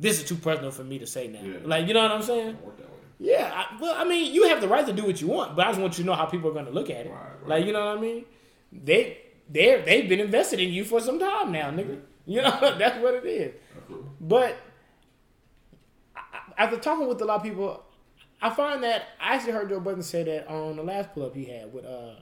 this 0.00 0.20
is 0.20 0.28
too 0.28 0.34
personal 0.34 0.72
for 0.72 0.82
me 0.82 0.98
to 0.98 1.06
say 1.06 1.28
now. 1.28 1.40
Yeah. 1.42 1.58
Like 1.64 1.86
you 1.86 1.94
know 1.94 2.02
what 2.02 2.10
I'm 2.10 2.22
saying? 2.22 2.54
Don't 2.54 2.64
work 2.64 2.76
that 2.78 2.88
way. 2.88 2.94
Yeah, 3.20 3.52
I, 3.54 3.80
well, 3.80 3.94
I 3.96 4.04
mean, 4.04 4.34
you 4.34 4.48
have 4.48 4.60
the 4.60 4.66
right 4.66 4.84
to 4.84 4.92
do 4.92 5.04
what 5.04 5.20
you 5.20 5.28
want, 5.28 5.54
but 5.54 5.64
I 5.64 5.70
just 5.70 5.80
want 5.80 5.96
you 5.96 6.02
to 6.02 6.10
know 6.10 6.16
how 6.16 6.26
people 6.26 6.50
are 6.50 6.52
going 6.52 6.66
to 6.66 6.72
look 6.72 6.90
at 6.90 7.06
it. 7.06 7.10
Right, 7.10 7.20
right. 7.20 7.48
Like, 7.48 7.66
you 7.66 7.72
know 7.72 7.86
what 7.86 7.98
I 7.98 8.00
mean? 8.00 8.24
They 8.72 9.18
they 9.48 9.80
they've 9.86 10.08
been 10.08 10.18
invested 10.18 10.58
in 10.58 10.70
you 10.70 10.84
for 10.84 11.00
some 11.00 11.20
time 11.20 11.52
now, 11.52 11.70
nigga. 11.70 12.00
You 12.26 12.42
know 12.42 12.58
that's 12.78 13.00
what 13.00 13.14
it 13.14 13.24
is. 13.26 13.54
But 14.20 14.56
after 16.58 16.78
talking 16.78 17.06
with 17.06 17.20
a 17.20 17.24
lot 17.24 17.36
of 17.36 17.42
people, 17.44 17.84
I 18.44 18.50
find 18.50 18.84
that 18.84 19.08
I 19.18 19.36
actually 19.36 19.52
heard 19.52 19.70
Joe 19.70 19.80
Budden 19.80 20.02
say 20.02 20.22
that 20.22 20.48
on 20.48 20.76
the 20.76 20.82
last 20.82 21.14
pull 21.14 21.24
up 21.24 21.34
he 21.34 21.46
had 21.46 21.72
with 21.72 21.86
uh 21.86 22.16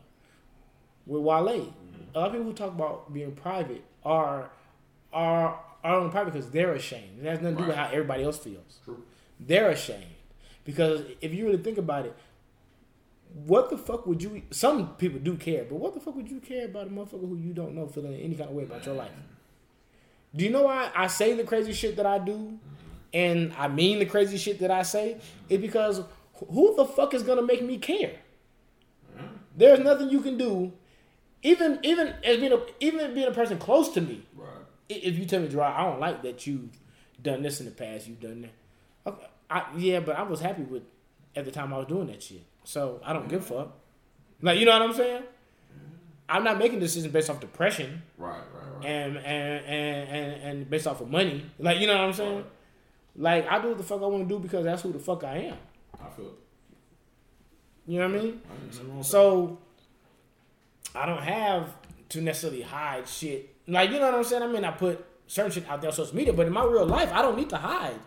with 1.05 1.21
Wale. 1.21 1.75
A 2.15 2.19
lot 2.19 2.27
of 2.29 2.33
people 2.33 2.47
who 2.47 2.53
talk 2.53 2.69
about 2.69 3.13
being 3.13 3.33
private 3.33 3.83
are 4.05 4.53
are 5.13 5.59
are 5.83 5.97
only 5.97 6.13
private 6.13 6.33
because 6.33 6.49
they're 6.51 6.75
ashamed. 6.75 7.19
It 7.21 7.27
has 7.27 7.41
nothing 7.41 7.57
to 7.57 7.63
do 7.63 7.69
with 7.69 7.77
how 7.77 7.87
everybody 7.87 8.23
else 8.23 8.39
feels 8.39 8.79
True. 8.85 9.03
they're 9.41 9.71
ashamed 9.71 10.15
because 10.65 11.01
if 11.21 11.35
you 11.35 11.45
really 11.47 11.61
think 11.61 11.77
about 11.77 12.07
it, 12.07 12.17
what 13.45 13.69
the 13.69 13.77
fuck 13.77 14.07
would 14.07 14.23
you? 14.23 14.43
Some 14.53 14.95
people 14.95 15.19
do 15.19 15.35
care, 15.37 15.65
but 15.69 15.75
what 15.75 15.93
the 15.93 15.99
fuck 15.99 16.15
would 16.15 16.31
you 16.31 16.39
care 16.39 16.67
about 16.67 16.87
a 16.87 16.91
motherfucker 16.91 17.29
who 17.29 17.37
you 17.37 17.53
don't 17.53 17.75
know 17.75 17.89
feeling 17.89 18.15
any 18.15 18.37
kind 18.37 18.49
of 18.49 18.55
way 18.55 18.63
about 18.63 18.87
your 18.87 18.95
life? 18.95 19.11
Do 20.37 20.45
you 20.45 20.51
know 20.51 20.63
why 20.63 20.93
I 20.95 21.09
say 21.09 21.35
the 21.35 21.43
crazy 21.43 21.73
shit 21.73 21.97
that 21.97 22.07
I 22.07 22.21
do, 22.21 22.61
and 23.15 23.53
I 23.59 23.69
mean 23.69 23.99
the 23.99 24.07
crazy 24.07 24.37
shit 24.39 24.59
that 24.61 24.71
I 24.71 24.83
say? 24.83 25.19
is 25.49 25.59
because 25.61 26.03
who 26.51 26.75
the 26.77 26.85
fuck 26.85 27.15
is 27.15 27.23
gonna 27.23 27.43
make 27.43 27.63
me 27.63 27.79
care? 27.79 28.17
There's 29.57 29.81
nothing 29.81 30.09
you 30.11 30.21
can 30.21 30.39
do, 30.39 30.73
even 31.43 31.79
even 31.83 32.15
as 32.25 32.39
being 32.39 32.53
a 32.53 32.61
even 32.81 33.15
being 33.15 33.29
a 33.29 33.33
person 33.33 33.59
close 33.59 33.91
to 33.91 34.01
me 34.01 34.25
Right. 34.35 34.49
if 34.89 35.19
you 35.19 35.27
tell 35.27 35.41
me, 35.41 35.49
Gerard, 35.49 35.75
I 35.77 35.85
don't 35.91 36.01
like 36.01 36.23
that 36.23 36.47
you've 36.47 36.71
done 37.23 37.43
this 37.43 37.61
in 37.61 37.67
the 37.67 37.73
past, 37.73 38.07
you've 38.09 38.21
done 38.21 38.43
that. 38.43 39.11
Okay, 39.13 39.27
I, 39.51 39.65
yeah, 39.77 40.01
but 40.01 40.17
I 40.17 40.23
was 40.23 40.41
happy 40.41 40.63
with 40.63 40.83
at 41.37 41.45
the 41.45 41.51
time 41.51 41.73
I 41.75 41.79
was 41.79 41.87
doing 41.87 42.07
that 42.07 42.23
shit. 42.23 42.43
So 42.65 43.01
I 43.05 43.13
don't 43.13 43.29
give 43.29 43.41
a 43.43 43.45
fuck. 43.45 43.73
Like, 44.41 44.59
you 44.59 44.65
know 44.67 44.73
what 44.73 44.83
I'm 44.83 44.95
saying? 44.95 45.23
I'm 46.29 46.45
not 46.45 46.59
making 46.59 46.81
decisions 46.81 47.13
based 47.13 47.29
off 47.29 47.41
depression 47.41 48.03
Right. 48.17 48.31
Right. 48.55 48.77
Right. 48.77 48.87
and 48.87 49.17
and 49.19 49.65
and 49.67 50.09
and, 50.09 50.43
and 50.43 50.71
based 50.71 50.87
off 50.87 51.01
of 51.03 51.11
money. 51.11 51.45
Like, 51.59 51.79
you 51.79 51.87
know 51.87 51.93
what 51.99 52.05
I'm 52.05 52.13
saying? 52.15 52.45
Like, 53.17 53.47
I 53.49 53.61
do 53.61 53.69
what 53.69 53.79
the 53.79 53.85
fuck 53.85 54.03
I 54.03 54.07
want 54.07 54.29
to 54.29 54.35
do 54.35 54.39
because 54.39 54.65
that's 54.65 54.83
who 54.83 54.93
the 54.93 54.99
fuck 54.99 55.25
I 55.25 55.37
am. 55.39 55.57
I 56.03 56.09
feel. 56.11 56.27
it. 56.27 56.33
You 57.87 57.99
know 57.99 58.09
what 58.09 58.19
I 58.19 58.23
mean? 58.23 58.41
I 58.49 58.55
ain't 58.55 58.67
nothing 58.73 58.89
wrong 58.89 58.99
with 58.99 59.07
So 59.07 59.59
I 60.95 61.07
don't 61.07 61.23
have 61.23 61.75
to 62.11 62.21
necessarily 62.21 62.63
hide 62.63 63.09
shit. 63.09 63.55
Like 63.67 63.91
you 63.91 63.99
know 63.99 64.07
what 64.07 64.15
I'm 64.15 64.25
saying? 64.25 64.43
I 64.43 64.47
mean, 64.47 64.65
I 64.65 64.71
put 64.71 65.05
certain 65.27 65.51
shit 65.51 65.69
out 65.69 65.81
there 65.81 65.91
on 65.91 65.97
social 65.97 66.15
media, 66.15 66.33
but 66.33 66.47
in 66.47 66.53
my 66.53 66.65
real 66.65 66.87
life, 66.87 67.13
I 67.13 67.23
don't 67.23 67.37
need 67.37 67.51
to 67.51 67.57
hide. 67.57 67.99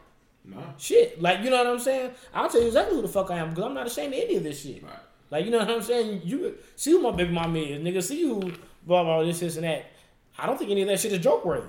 Nah. 0.44 0.62
shit. 0.78 1.22
Like 1.22 1.44
you 1.44 1.50
know 1.50 1.58
what 1.58 1.68
I'm 1.68 1.80
saying? 1.80 2.12
I'll 2.34 2.50
tell 2.50 2.62
you 2.62 2.68
exactly 2.68 2.96
who 2.96 3.02
the 3.02 3.08
fuck 3.08 3.32
I 3.32 3.38
am 3.38 3.50
because 3.50 3.64
I'm 3.64 3.74
not 3.74 3.88
ashamed 3.88 4.14
of 4.14 4.20
any 4.20 4.36
of 4.36 4.44
this 4.44 4.62
shit. 4.62 4.84
Right. 4.84 4.94
Like 5.32 5.46
you 5.46 5.52
know 5.52 5.60
what 5.60 5.70
I'm 5.70 5.82
saying? 5.82 6.22
You 6.24 6.56
see 6.76 6.92
who 6.92 7.02
my 7.02 7.12
baby 7.12 7.34
mama 7.34 7.58
is, 7.60 7.82
nigga. 7.82 8.04
See 8.04 8.22
who 8.22 8.52
blah 8.86 9.04
blah 9.04 9.24
this 9.24 9.40
this 9.40 9.56
and 9.56 9.66
that. 9.66 9.88
I 10.38 10.46
don't 10.46 10.58
think 10.58 10.70
any 10.70 10.84
of 10.84 10.88
that 10.90 11.00
shit 11.00 11.14
is 11.14 11.20
joke 11.20 11.46
worthy. 11.46 11.68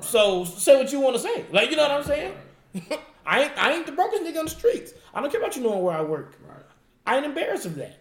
So 0.00 0.44
say 0.44 0.76
what 0.76 0.92
you 0.92 1.00
want 1.00 1.16
to 1.16 1.22
say. 1.22 1.44
Like 1.50 1.70
you 1.70 1.76
know 1.76 1.82
what 1.82 1.90
I'm 1.90 2.04
saying? 2.04 2.34
I 3.26 3.42
ain't 3.42 3.58
I 3.58 3.72
ain't 3.72 3.86
the 3.86 3.92
brokest 3.92 4.22
nigga 4.22 4.38
on 4.38 4.44
the 4.44 4.50
streets. 4.50 4.92
I 5.12 5.20
don't 5.20 5.30
care 5.30 5.40
about 5.40 5.56
you 5.56 5.62
knowing 5.62 5.82
where 5.82 5.96
I 5.96 6.02
work. 6.02 6.36
Right. 6.48 6.62
I 7.06 7.16
ain't 7.16 7.26
embarrassed 7.26 7.66
of 7.66 7.74
that. 7.76 7.98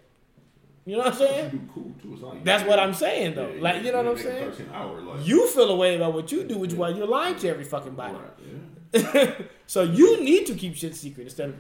You 0.85 0.97
know 0.97 1.03
what 1.03 1.13
I'm 1.13 1.19
saying? 1.19 1.69
cool 1.73 1.93
too. 2.01 2.41
That's 2.43 2.63
what 2.63 2.79
I'm 2.79 2.93
saying 2.93 3.35
though. 3.35 3.51
Yeah, 3.51 3.61
like 3.61 3.83
you 3.83 3.91
know 3.91 4.03
what 4.03 4.07
I'm 4.07 4.17
saying? 4.17 4.69
hour, 4.73 5.01
like, 5.01 5.27
You 5.27 5.47
feel 5.49 5.69
a 5.69 5.75
way 5.75 5.95
about 5.95 6.13
what 6.13 6.31
you 6.31 6.43
do, 6.43 6.57
which 6.57 6.71
is 6.71 6.77
why 6.77 6.89
you're 6.89 7.07
lying 7.07 7.35
to 7.37 7.49
every 7.49 7.63
fucking 7.63 7.93
body. 7.93 8.15
Right. 8.15 8.93
Yeah. 8.93 9.33
so 9.67 9.83
you 9.83 10.23
need 10.23 10.47
to 10.47 10.55
keep 10.55 10.75
shit 10.75 10.95
secret 10.95 11.25
instead 11.25 11.49
of. 11.49 11.55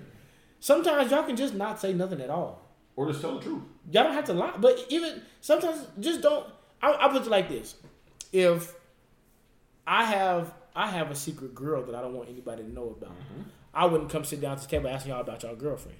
Sometimes 0.59 1.11
y'all 1.11 1.23
can 1.23 1.35
just 1.35 1.53
not 1.53 1.79
say 1.79 1.93
nothing 1.93 2.21
at 2.21 2.29
all. 2.29 2.61
Or 2.95 3.07
just 3.07 3.21
tell 3.21 3.35
the 3.35 3.41
truth. 3.41 3.61
Y'all 3.91 4.03
don't 4.03 4.13
have 4.13 4.25
to 4.25 4.33
lie, 4.33 4.55
but 4.57 4.83
even 4.89 5.21
sometimes 5.41 5.87
just 5.99 6.21
don't. 6.21 6.45
I, 6.81 6.93
I 6.93 7.07
put 7.09 7.21
it 7.21 7.29
like 7.29 7.49
this: 7.49 7.75
if 8.33 8.73
I 9.91 10.03
have 10.05 10.53
I 10.75 10.87
have 10.87 11.09
a 11.09 11.15
secret 11.15 11.55
girl 11.55 11.81
that 11.83 11.95
I 11.95 12.01
don't 12.01 12.13
want 12.13 12.29
anybody 12.29 12.61
to 12.63 12.71
know 12.71 12.95
about, 12.95 13.09
mm-hmm. 13.09 13.41
I 13.73 13.85
wouldn't 13.85 14.09
come 14.11 14.23
sit 14.23 14.39
down 14.39 14.55
to 14.57 14.61
the 14.63 14.69
table 14.69 14.87
asking 14.87 15.11
y'all 15.11 15.21
about 15.21 15.41
y'all 15.41 15.55
girlfriends 15.55 15.97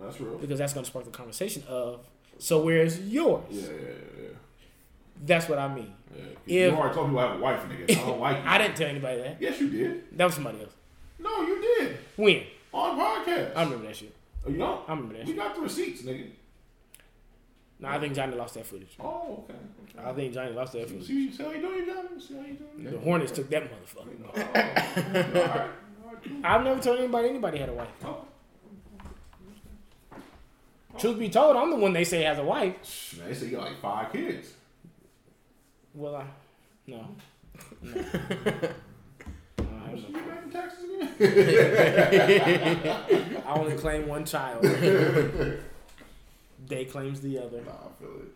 That's 0.00 0.18
real. 0.20 0.38
because 0.38 0.58
that's 0.58 0.72
going 0.72 0.84
to 0.84 0.90
spark 0.90 1.04
the 1.04 1.10
conversation 1.10 1.62
of. 1.68 2.06
So 2.38 2.60
where's 2.62 2.98
yours? 3.00 3.44
Yeah, 3.50 3.60
yeah, 3.68 3.88
yeah. 4.22 4.28
That's 5.24 5.48
what 5.48 5.58
I 5.58 5.72
mean. 5.74 5.92
yeah. 6.14 6.22
If- 6.46 6.72
you 6.72 6.78
already 6.78 6.94
told 6.94 7.06
people 7.08 7.18
I 7.20 7.26
have 7.28 7.36
a 7.36 7.40
wife, 7.42 7.60
nigga. 7.68 7.90
I 7.90 7.94
don't 8.06 8.20
like 8.20 8.36
you. 8.44 8.50
I 8.50 8.58
didn't 8.58 8.76
tell 8.76 8.88
anybody 8.88 9.22
that. 9.22 9.36
Yes, 9.40 9.60
you 9.60 9.70
did. 9.70 10.18
That 10.18 10.24
was 10.26 10.34
somebody 10.34 10.60
else. 10.62 10.72
No, 11.18 11.42
you 11.42 11.60
did. 11.78 11.96
When? 12.16 12.42
On 12.72 12.98
podcast. 12.98 13.56
I 13.56 13.62
remember 13.64 13.86
that 13.86 13.96
shit. 13.96 14.14
Oh, 14.46 14.50
you 14.50 14.58
don't? 14.58 14.80
I 14.88 14.92
remember 14.92 15.14
that 15.14 15.26
We 15.26 15.32
shit. 15.32 15.36
got 15.42 15.54
the 15.54 15.60
receipts, 15.62 16.02
nigga. 16.02 16.26
No, 17.78 17.88
I 17.88 17.98
think 17.98 18.14
Johnny 18.14 18.34
lost 18.36 18.54
that 18.54 18.66
footage. 18.66 18.96
Oh, 18.98 19.44
okay. 19.44 19.54
I 20.02 20.12
think 20.12 20.32
Johnny 20.32 20.52
lost 20.52 20.72
that 20.72 20.88
footage. 20.88 21.06
See, 21.06 21.30
see 21.30 21.42
how 21.42 21.50
you 21.50 21.60
doing, 21.60 21.84
John? 21.86 22.20
See 22.20 22.34
how 22.34 22.40
you 22.44 22.54
doing? 22.54 22.84
The 22.92 22.98
Hornets 22.98 23.32
took 23.32 23.50
that 23.50 23.64
motherfucker. 23.64 24.16
Oh, 24.24 24.30
all 24.34 24.42
right. 24.42 24.88
All 25.36 26.12
right, 26.12 26.22
cool. 26.24 26.36
I've 26.42 26.64
never 26.64 26.80
told 26.80 26.98
anybody 26.98 27.28
anybody 27.28 27.58
had 27.58 27.68
a 27.68 27.74
wife. 27.74 27.88
Oh, 28.04 28.24
Truth 30.98 31.18
be 31.18 31.28
told, 31.28 31.56
I'm 31.56 31.68
the 31.70 31.76
one 31.76 31.92
they 31.92 32.04
say 32.04 32.22
has 32.22 32.38
a 32.38 32.44
wife. 32.44 33.14
man, 33.18 33.28
they 33.28 33.34
say 33.34 33.46
you 33.46 33.56
got 33.56 33.64
like 33.66 33.78
five 33.80 34.10
kids. 34.12 34.54
Well, 35.92 36.16
I 36.16 36.24
no. 36.86 37.06
no. 37.82 37.92
No, 37.92 38.02
I, 39.58 39.90
have 39.90 39.98
You 39.98 40.12
back 40.12 40.42
in 40.44 40.50
Texas 40.50 40.84
again? 40.84 41.12
I 43.46 43.52
only 43.52 43.76
claim 43.76 44.06
one 44.08 44.24
child. 44.24 44.64
they 46.68 46.84
claims 46.84 47.20
the 47.20 47.38
other. 47.38 47.62
Nah, 47.62 47.70
I 47.72 48.00
feel 48.00 48.16
it. 48.22 48.32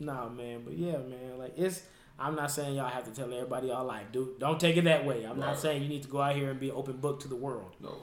Nah, 0.00 0.28
man, 0.28 0.62
but 0.64 0.76
yeah, 0.76 0.98
man, 0.98 1.38
like 1.38 1.54
it's. 1.56 1.82
I'm 2.16 2.36
not 2.36 2.52
saying 2.52 2.76
y'all 2.76 2.88
have 2.88 3.04
to 3.04 3.10
tell 3.10 3.32
everybody 3.32 3.68
y'all 3.68 3.84
like, 3.84 4.12
dude. 4.12 4.38
Don't 4.38 4.60
take 4.60 4.76
it 4.76 4.84
that 4.84 5.04
way. 5.04 5.24
I'm 5.24 5.38
not 5.40 5.58
saying 5.58 5.82
you 5.82 5.88
need 5.88 6.04
to 6.04 6.08
go 6.08 6.20
out 6.20 6.36
here 6.36 6.50
and 6.50 6.60
be 6.60 6.70
open 6.70 6.98
book 6.98 7.18
to 7.20 7.28
the 7.28 7.34
world. 7.34 7.74
No. 7.80 7.96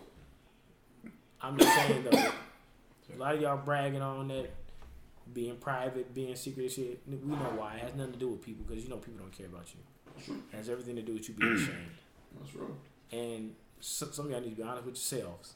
I'm 1.41 1.57
just 1.57 1.73
saying 1.73 2.03
though, 2.03 2.31
a 3.15 3.17
lot 3.17 3.35
of 3.35 3.41
y'all 3.41 3.57
bragging 3.57 4.01
on 4.01 4.27
that 4.27 4.51
being 5.33 5.55
private, 5.55 6.13
being 6.13 6.35
secret 6.35 6.71
shit. 6.71 7.01
We 7.07 7.15
know 7.15 7.35
why. 7.55 7.75
It 7.75 7.81
has 7.81 7.95
nothing 7.95 8.13
to 8.13 8.19
do 8.19 8.29
with 8.29 8.41
people 8.41 8.65
because 8.67 8.83
you 8.83 8.89
know 8.89 8.97
people 8.97 9.19
don't 9.19 9.31
care 9.31 9.47
about 9.47 9.67
you. 9.73 10.35
It 10.51 10.55
has 10.55 10.69
everything 10.69 10.95
to 10.97 11.01
do 11.01 11.13
with 11.13 11.27
you 11.29 11.35
being 11.35 11.53
ashamed. 11.55 11.91
That's 12.39 12.55
real. 12.55 12.75
And 13.11 13.55
so, 13.79 14.07
some 14.11 14.25
of 14.25 14.31
y'all 14.31 14.41
need 14.41 14.51
to 14.51 14.55
be 14.55 14.63
honest 14.63 14.85
with 14.85 14.95
yourselves. 14.95 15.53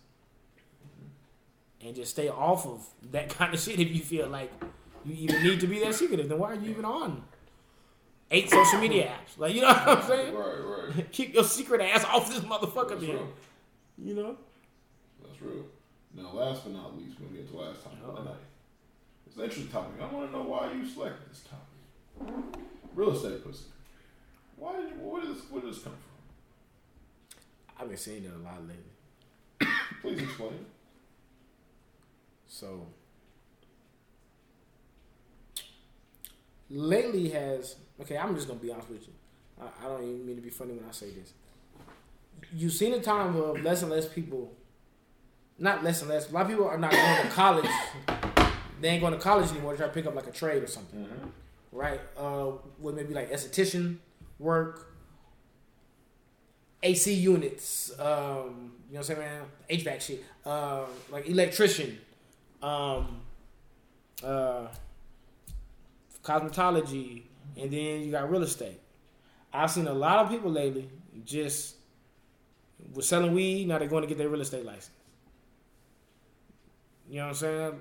Mm-hmm. 0.81 1.07
And 1.81 1.95
just 1.95 2.11
stay 2.11 2.29
off 2.29 2.65
of 2.65 2.85
that 3.11 3.29
kind 3.37 3.53
of 3.53 3.59
shit 3.59 3.79
if 3.79 3.91
you 3.91 4.01
feel 4.01 4.27
like 4.27 4.51
you 5.05 5.15
even 5.15 5.43
need 5.43 5.59
to 5.59 5.67
be 5.67 5.79
that 5.79 5.93
secretive. 5.95 6.29
Then 6.29 6.39
why 6.39 6.51
are 6.51 6.55
you 6.55 6.69
even 6.71 6.85
on 6.85 7.23
eight 8.31 8.49
social 8.49 8.79
media 8.79 9.11
apps? 9.11 9.37
Like, 9.37 9.53
you 9.53 9.61
know 9.61 9.67
what 9.67 9.87
I'm 9.87 10.07
saying? 10.07 10.33
Right, 10.33 10.95
right. 10.95 11.11
Keep 11.11 11.33
your 11.33 11.43
secret 11.43 11.81
ass 11.81 12.03
off 12.13 12.29
this 12.29 12.39
motherfucker, 12.43 12.89
That's 12.89 13.01
real. 13.03 13.27
You 13.97 14.13
know? 14.15 14.37
That's 15.23 15.41
real. 15.41 15.65
Now, 16.15 16.31
last 16.33 16.63
but 16.63 16.73
not 16.73 16.97
least, 16.97 17.19
we're 17.19 17.27
gonna 17.27 17.39
get 17.39 17.51
to 17.51 17.57
last 17.57 17.83
topic 17.83 17.99
of 18.05 18.15
the 18.15 18.23
night. 18.23 18.39
It's 19.27 19.35
an 19.35 19.43
interesting 19.43 19.71
topic. 19.71 20.01
I 20.01 20.13
want 20.13 20.31
to 20.31 20.37
know 20.37 20.43
why 20.43 20.71
you 20.71 20.87
selected 20.87 21.29
this 21.29 21.41
topic. 21.43 22.55
Real 22.95 23.11
estate 23.11 23.43
pussy. 23.43 23.65
Why 24.55 24.77
did 24.77 24.89
you? 24.89 24.95
Where 24.95 25.21
did 25.21 25.35
this? 25.35 25.43
Where 25.49 25.61
did 25.61 25.71
this 25.71 25.83
come 25.83 25.91
from? 25.91 27.41
I've 27.77 27.89
been 27.89 27.97
seeing 27.97 28.23
it 28.23 28.31
a 28.33 28.37
lot 28.43 28.61
lately. 28.61 29.69
Please 30.01 30.21
explain. 30.21 30.65
So 32.55 32.87
lately 36.69 37.27
has 37.31 37.75
okay. 37.99 38.17
I'm 38.17 38.33
just 38.33 38.47
gonna 38.47 38.61
be 38.61 38.71
honest 38.71 38.89
with 38.89 39.07
you. 39.07 39.13
I, 39.61 39.85
I 39.85 39.89
don't 39.89 40.03
even 40.03 40.25
mean 40.25 40.37
to 40.37 40.41
be 40.41 40.49
funny 40.49 40.71
when 40.71 40.87
I 40.87 40.93
say 40.93 41.09
this. 41.09 41.33
You've 42.53 42.71
seen 42.71 42.93
a 42.93 43.01
time 43.01 43.35
of 43.35 43.61
less 43.61 43.81
and 43.81 43.91
less 43.91 44.07
people, 44.07 44.53
not 45.59 45.83
less 45.83 45.99
and 45.99 46.09
less. 46.09 46.29
A 46.29 46.33
lot 46.33 46.43
of 46.43 46.47
people 46.47 46.65
are 46.65 46.77
not 46.77 46.91
going 46.91 47.23
to 47.23 47.27
college. 47.27 47.69
They 48.79 48.87
ain't 48.87 49.01
going 49.01 49.13
to 49.13 49.19
college 49.19 49.51
anymore 49.51 49.73
to 49.73 49.77
try 49.77 49.87
to 49.87 49.93
pick 49.93 50.05
up 50.05 50.15
like 50.15 50.27
a 50.27 50.31
trade 50.31 50.63
or 50.63 50.67
something, 50.67 51.09
right? 51.73 51.99
Uh, 52.17 52.51
what 52.77 52.95
maybe 52.95 53.13
like 53.13 53.31
esthetician 53.31 53.97
work, 54.39 54.95
AC 56.83 57.13
units, 57.13 57.91
um, 57.99 58.71
you 58.87 58.93
know 58.93 58.99
what 58.99 58.99
I'm 58.99 59.03
saying, 59.03 59.19
man? 59.19 59.41
HVAC 59.69 60.01
shit, 60.01 60.23
um, 60.45 60.85
like 61.11 61.27
electrician, 61.27 61.97
um, 62.65 63.21
uh, 64.23 64.67
cosmetology, 66.23 67.21
and 67.55 67.71
then 67.71 68.01
you 68.01 68.11
got 68.11 68.29
real 68.29 68.41
estate. 68.41 68.79
I've 69.53 69.69
seen 69.69 69.87
a 69.87 69.93
lot 69.93 70.25
of 70.25 70.29
people 70.31 70.51
lately 70.51 70.89
just 71.23 71.75
were 72.93 73.03
selling 73.03 73.33
weed. 73.33 73.67
Now 73.67 73.77
they're 73.77 73.87
going 73.87 74.01
to 74.01 74.07
get 74.07 74.17
their 74.17 74.29
real 74.29 74.41
estate 74.41 74.65
license. 74.65 74.89
You 77.07 77.17
know 77.17 77.27
what 77.27 77.29
I'm 77.29 77.35
saying? 77.35 77.79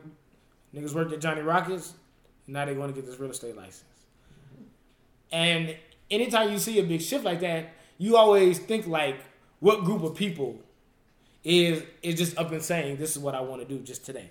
Niggas 0.74 0.93
worked 0.93 1.12
at 1.12 1.20
Johnny 1.20 1.41
Rockets. 1.41 1.95
Now 2.47 2.66
they're 2.66 2.74
going 2.74 2.93
to 2.93 2.95
get 2.95 3.07
this 3.07 3.18
real 3.18 3.30
estate 3.30 3.57
license. 3.57 3.85
And 5.32 5.76
anytime 6.11 6.53
you 6.53 6.59
see 6.59 6.78
a 6.78 6.82
big 6.85 7.01
shift 7.01 7.24
like 7.24 7.41
that, 7.41 7.72
you 7.97 8.16
always 8.16 8.59
think 8.59 8.87
like, 8.87 9.16
what 9.61 9.85
group 9.85 10.03
of 10.03 10.14
people 10.14 10.61
is 11.43 11.82
is 12.03 12.16
just 12.16 12.37
up 12.37 12.53
and 12.53 12.62
saying 12.62 12.99
this 12.99 13.16
is 13.16 13.18
what 13.18 13.35
I 13.35 13.41
want 13.41 13.62
to 13.62 13.66
do 13.66 13.82
just 13.82 14.05
today. 14.05 14.28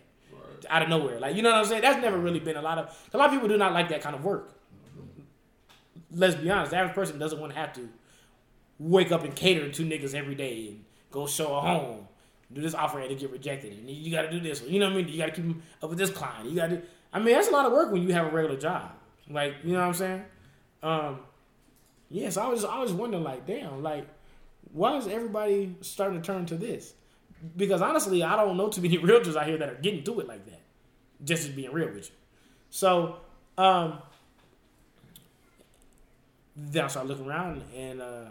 Out 0.69 0.81
of 0.81 0.89
nowhere. 0.89 1.19
Like 1.19 1.35
you 1.35 1.41
know 1.41 1.51
what 1.51 1.59
I'm 1.59 1.65
saying? 1.65 1.81
That's 1.81 2.01
never 2.01 2.17
really 2.17 2.39
been 2.39 2.57
a 2.57 2.61
lot 2.61 2.77
of 2.77 3.09
a 3.13 3.17
lot 3.17 3.27
of 3.27 3.31
people 3.31 3.47
do 3.47 3.57
not 3.57 3.73
like 3.73 3.89
that 3.89 4.01
kind 4.01 4.15
of 4.15 4.23
work. 4.23 4.53
Let's 6.11 6.35
be 6.35 6.49
honest. 6.49 6.71
The 6.71 6.77
average 6.77 6.95
person 6.95 7.19
doesn't 7.19 7.39
want 7.39 7.53
to 7.53 7.59
have 7.59 7.73
to 7.73 7.89
wake 8.79 9.11
up 9.11 9.23
and 9.23 9.35
cater 9.35 9.71
to 9.71 9.85
niggas 9.85 10.13
every 10.13 10.35
day 10.35 10.67
and 10.67 10.85
go 11.11 11.27
show 11.27 11.55
a 11.55 11.61
home, 11.61 12.07
do 12.51 12.61
this 12.61 12.73
offer 12.73 12.99
and 12.99 13.17
get 13.17 13.31
rejected, 13.31 13.73
and 13.73 13.89
you 13.89 14.11
got 14.11 14.23
to 14.23 14.31
do 14.31 14.39
this. 14.39 14.61
You 14.67 14.79
know 14.79 14.87
what 14.87 14.93
I 14.93 14.97
mean? 14.97 15.07
You 15.07 15.17
got 15.17 15.33
to 15.33 15.41
keep 15.41 15.55
up 15.81 15.89
with 15.89 15.99
this 15.99 16.09
client. 16.09 16.49
You 16.49 16.55
got 16.55 16.69
to. 16.69 16.81
I 17.11 17.19
mean, 17.19 17.35
that's 17.35 17.47
a 17.47 17.51
lot 17.51 17.65
of 17.65 17.71
work 17.71 17.91
when 17.91 18.01
you 18.01 18.13
have 18.13 18.27
a 18.27 18.29
regular 18.29 18.57
job. 18.57 18.91
Like 19.29 19.55
you 19.63 19.73
know 19.73 19.79
what 19.79 19.87
I'm 19.87 19.93
saying? 19.93 20.25
Um, 20.81 21.19
yes, 22.09 22.37
I 22.37 22.47
was 22.47 22.65
I 22.65 22.79
was 22.79 22.91
wondering 22.91 23.23
like, 23.23 23.45
damn, 23.47 23.81
like, 23.81 24.05
why 24.71 24.97
is 24.97 25.07
everybody 25.07 25.75
starting 25.81 26.21
to 26.21 26.25
turn 26.25 26.45
to 26.47 26.55
this? 26.55 26.93
Because 27.57 27.81
honestly, 27.81 28.23
I 28.23 28.35
don't 28.35 28.55
know 28.57 28.69
too 28.69 28.81
many 28.81 28.97
realtors 28.99 29.35
out 29.35 29.47
here 29.47 29.57
that 29.57 29.69
are 29.69 29.75
getting 29.75 30.03
to 30.03 30.19
it 30.19 30.27
like 30.27 30.45
that. 30.45 30.61
Just 31.23 31.43
as 31.43 31.49
being 31.49 31.71
real 31.71 31.87
with 31.89 32.09
you. 32.09 32.15
So, 32.69 33.17
um, 33.57 33.99
then 36.55 36.85
I 36.85 36.87
started 36.87 37.09
looking 37.09 37.27
around 37.27 37.61
and 37.75 38.01
uh, 38.01 38.25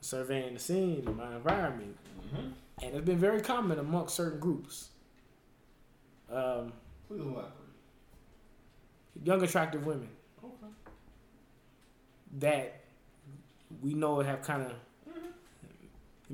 surveying 0.00 0.54
the 0.54 0.60
scene 0.60 1.02
and 1.06 1.16
my 1.16 1.34
environment, 1.36 1.96
and 2.82 2.94
it's 2.94 3.04
been 3.04 3.18
very 3.18 3.40
common 3.40 3.78
amongst 3.78 4.14
certain 4.16 4.38
groups. 4.40 4.88
Um, 6.30 6.72
elaborate. 7.10 7.44
young, 9.22 9.42
attractive 9.42 9.86
women 9.86 10.08
Okay. 10.42 10.72
that 12.38 12.80
we 13.82 13.94
know 13.94 14.20
have 14.20 14.42
kind 14.42 14.62
of 14.62 14.72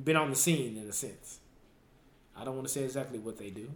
been 0.05 0.17
on 0.17 0.31
the 0.31 0.37
scene 0.37 0.77
in 0.77 0.89
a 0.89 0.93
sense. 0.93 1.41
I 2.41 2.45
don't 2.45 2.55
want 2.55 2.67
to 2.67 2.73
say 2.73 2.85
exactly 2.85 3.19
what 3.19 3.37
they 3.37 3.51
do. 3.51 3.71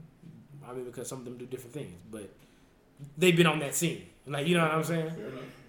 I 0.67 0.73
mean, 0.73 0.85
because 0.85 1.09
some 1.09 1.19
of 1.19 1.25
them 1.27 1.37
do 1.37 1.45
different 1.45 1.75
things, 1.75 1.93
but 2.11 2.31
they've 3.19 3.37
been 3.37 3.47
on 3.47 3.59
that 3.59 3.75
scene. 3.75 4.07
Like, 4.27 4.47
you 4.47 4.57
know 4.57 4.63
what 4.65 4.73
I'm 4.73 4.85
saying? 4.85 5.13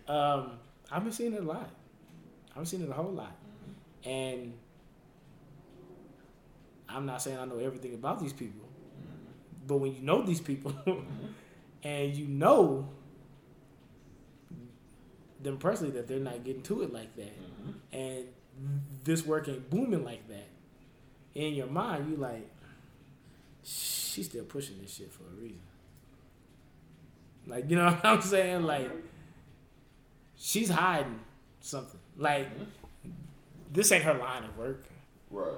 Um, 0.08 0.52
I've 0.89 1.04
been 1.04 1.12
seeing 1.12 1.34
it 1.34 1.41
a 1.41 1.46
lot. 1.46 1.70
I've 2.52 2.56
been 2.56 2.66
seeing 2.66 2.84
it 2.84 2.89
a 2.89 2.93
whole 2.93 3.12
lot. 3.12 3.36
Mm-hmm. 4.04 4.10
And 4.10 4.54
I'm 6.88 7.06
not 7.06 7.22
saying 7.22 7.38
I 7.38 7.46
know 7.46 7.58
everything 7.58 7.93
about 7.93 8.22
these 8.22 8.32
people, 8.32 8.62
mm-hmm. 8.62 9.68
but 9.68 9.78
when 9.78 9.93
you 9.93 10.02
know 10.02 10.22
these 10.22 10.39
people 10.39 10.72
mm-hmm. 10.86 11.26
and 11.84 12.16
you 12.16 12.28
know 12.28 12.88
them 15.41 15.58
personally 15.58 15.91
that 15.93 16.08
they're 16.08 16.20
not 16.20 16.46
getting 16.46 16.62
to 16.64 16.84
it 16.84 16.93
like 16.93 17.14
that, 17.18 17.34
and 17.91 18.26
this 19.04 19.26
work 19.26 19.50
ain't 19.50 19.70
booming 19.70 20.06
like 20.06 20.28
that, 20.30 20.48
in 21.34 21.54
your 21.54 21.68
mind, 21.68 22.10
you 22.10 22.16
like, 22.16 22.50
she's 23.66 24.28
still 24.28 24.43
pushing 24.43 24.80
this 24.82 24.93
shit 24.93 25.11
for 25.11 25.24
a 25.24 25.41
reason. 25.41 25.61
Like, 27.47 27.70
you 27.70 27.76
know 27.76 27.86
what 27.91 28.05
I'm 28.05 28.22
saying? 28.22 28.63
Like, 28.63 28.89
she's 30.38 30.70
hiding 30.70 31.20
something. 31.59 31.99
Like, 32.18 32.47
mm-hmm. 32.47 33.11
this 33.72 33.91
ain't 33.91 34.03
her 34.03 34.13
line 34.13 34.43
of 34.43 34.57
work. 34.57 34.86
Right. 35.30 35.53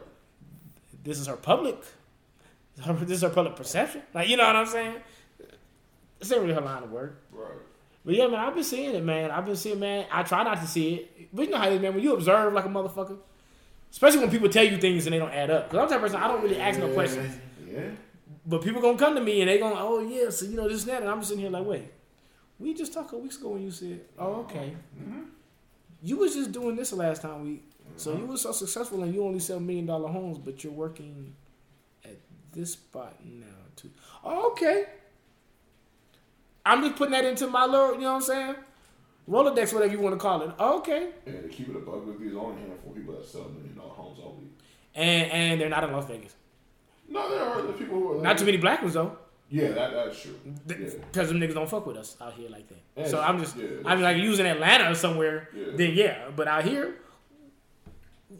This 1.03 1.19
is 1.19 1.27
her 1.27 1.37
public. 1.37 1.77
This 2.77 3.17
is 3.17 3.21
her 3.23 3.29
public 3.29 3.55
perception. 3.55 4.03
Like, 4.13 4.29
you 4.29 4.37
know 4.37 4.45
what 4.45 4.55
I'm 4.55 4.67
saying? 4.67 4.95
This 6.19 6.31
ain't 6.31 6.41
really 6.41 6.53
her 6.53 6.61
line 6.61 6.83
of 6.83 6.91
work. 6.91 7.23
Right. 7.31 7.49
But 8.05 8.15
yeah, 8.15 8.27
man, 8.27 8.39
I've 8.39 8.53
been 8.53 8.63
seeing 8.63 8.95
it, 8.95 9.03
man. 9.03 9.31
I've 9.31 9.45
been 9.45 9.55
seeing, 9.55 9.79
man. 9.79 10.05
I 10.11 10.23
try 10.23 10.43
not 10.43 10.61
to 10.61 10.67
see 10.67 10.95
it. 10.95 11.35
But 11.35 11.45
you 11.45 11.51
know 11.51 11.57
how 11.57 11.67
it 11.67 11.73
is, 11.73 11.81
man. 11.81 11.93
When 11.93 12.03
you 12.03 12.13
observe 12.13 12.53
like 12.53 12.65
a 12.65 12.69
motherfucker, 12.69 13.17
especially 13.91 14.19
when 14.19 14.29
people 14.29 14.47
tell 14.47 14.63
you 14.63 14.77
things 14.77 15.05
and 15.05 15.13
they 15.13 15.19
don't 15.19 15.33
add 15.33 15.49
up. 15.49 15.69
Because 15.69 15.79
I'm 15.81 15.87
the 15.87 15.95
type 15.95 16.03
of 16.03 16.11
person, 16.11 16.23
I 16.23 16.27
don't 16.27 16.41
really 16.41 16.59
ask 16.59 16.79
no 16.79 16.89
questions. 16.93 17.37
Yeah. 17.77 17.91
But 18.45 18.61
people 18.61 18.81
gonna 18.81 18.97
come 18.97 19.15
to 19.15 19.21
me 19.21 19.41
and 19.41 19.49
they 19.49 19.57
gonna, 19.57 19.75
oh 19.77 19.99
yeah, 19.99 20.29
so 20.29 20.45
you 20.45 20.55
know 20.55 20.67
this 20.67 20.83
and 20.83 20.91
that, 20.91 21.01
and 21.01 21.11
I'm 21.11 21.23
sitting 21.23 21.41
here 21.41 21.49
like, 21.49 21.65
wait, 21.65 21.91
we 22.59 22.73
just 22.73 22.93
talked 22.93 23.07
a 23.07 23.09
couple 23.11 23.21
weeks 23.21 23.37
ago 23.37 23.49
when 23.49 23.63
you 23.63 23.71
said, 23.71 24.01
oh 24.17 24.41
okay, 24.41 24.75
mm-hmm. 24.99 25.21
you 26.01 26.17
was 26.17 26.33
just 26.33 26.51
doing 26.51 26.75
this 26.75 26.89
the 26.89 26.95
last 26.97 27.21
time 27.21 27.43
we, 27.43 27.61
so 27.95 28.11
you 28.11 28.19
mm-hmm. 28.19 28.31
were 28.31 28.37
so 28.37 28.51
successful 28.51 29.03
and 29.03 29.13
you 29.13 29.23
only 29.23 29.39
sell 29.39 29.59
million 29.59 29.85
dollar 29.85 30.09
homes, 30.09 30.37
but 30.37 30.63
you're 30.63 30.73
working 30.73 31.33
at 32.03 32.17
this 32.53 32.73
spot 32.73 33.15
now 33.23 33.45
too. 33.75 33.91
Oh, 34.23 34.51
okay. 34.51 34.85
I'm 36.65 36.83
just 36.83 36.97
putting 36.97 37.13
that 37.13 37.23
into 37.23 37.47
my 37.47 37.65
little, 37.65 37.93
you 37.93 38.01
know 38.01 38.13
what 38.13 38.15
I'm 38.15 38.21
saying? 38.21 38.55
Rolodex, 39.29 39.73
whatever 39.73 39.93
you 39.93 39.99
want 39.99 40.15
to 40.15 40.19
call 40.19 40.41
it. 40.41 40.51
Oh, 40.59 40.79
okay. 40.79 41.09
And 41.25 41.43
to 41.43 41.49
keep 41.49 41.69
it 41.69 41.75
a 41.75 41.79
buck 41.79 42.05
with 42.05 42.19
you, 42.19 42.25
there's 42.25 42.37
only 42.37 42.61
handful 42.61 42.91
of 42.91 42.97
people 42.97 43.13
that 43.13 43.25
sell 43.25 43.43
million 43.49 43.75
dollar 43.75 43.89
homes 43.89 44.19
all 44.19 44.37
week. 44.39 44.51
And 44.95 45.31
and 45.31 45.61
they're 45.61 45.69
not 45.69 45.83
in 45.83 45.91
Las 45.91 46.05
Vegas. 46.05 46.35
No, 47.09 47.29
there 47.29 47.41
are 47.41 47.61
the 47.61 47.73
people 47.73 47.99
who 47.99 48.19
are 48.19 48.21
Not 48.21 48.37
too 48.37 48.45
many 48.45 48.57
black 48.57 48.81
ones 48.81 48.93
though. 48.95 49.17
Yeah, 49.49 49.69
that 49.69 49.93
that's 49.93 50.21
true. 50.21 50.35
Yeah. 50.67 50.75
Because 51.11 51.29
them 51.29 51.39
niggas 51.39 51.53
don't 51.53 51.69
fuck 51.69 51.85
with 51.85 51.95
us 51.97 52.17
out 52.19 52.33
here 52.33 52.49
like 52.49 52.67
that. 52.67 52.81
Yeah, 52.97 53.07
so 53.07 53.21
I'm 53.21 53.39
just, 53.39 53.55
yeah, 53.55 53.67
I 53.85 53.95
mean, 53.95 54.03
like 54.03 54.17
using 54.17 54.45
Atlanta 54.45 54.91
or 54.91 54.95
somewhere, 54.95 55.49
Yeah. 55.55 55.65
then 55.75 55.91
yeah. 55.93 56.27
But 56.35 56.47
out 56.49 56.65
here, 56.65 56.95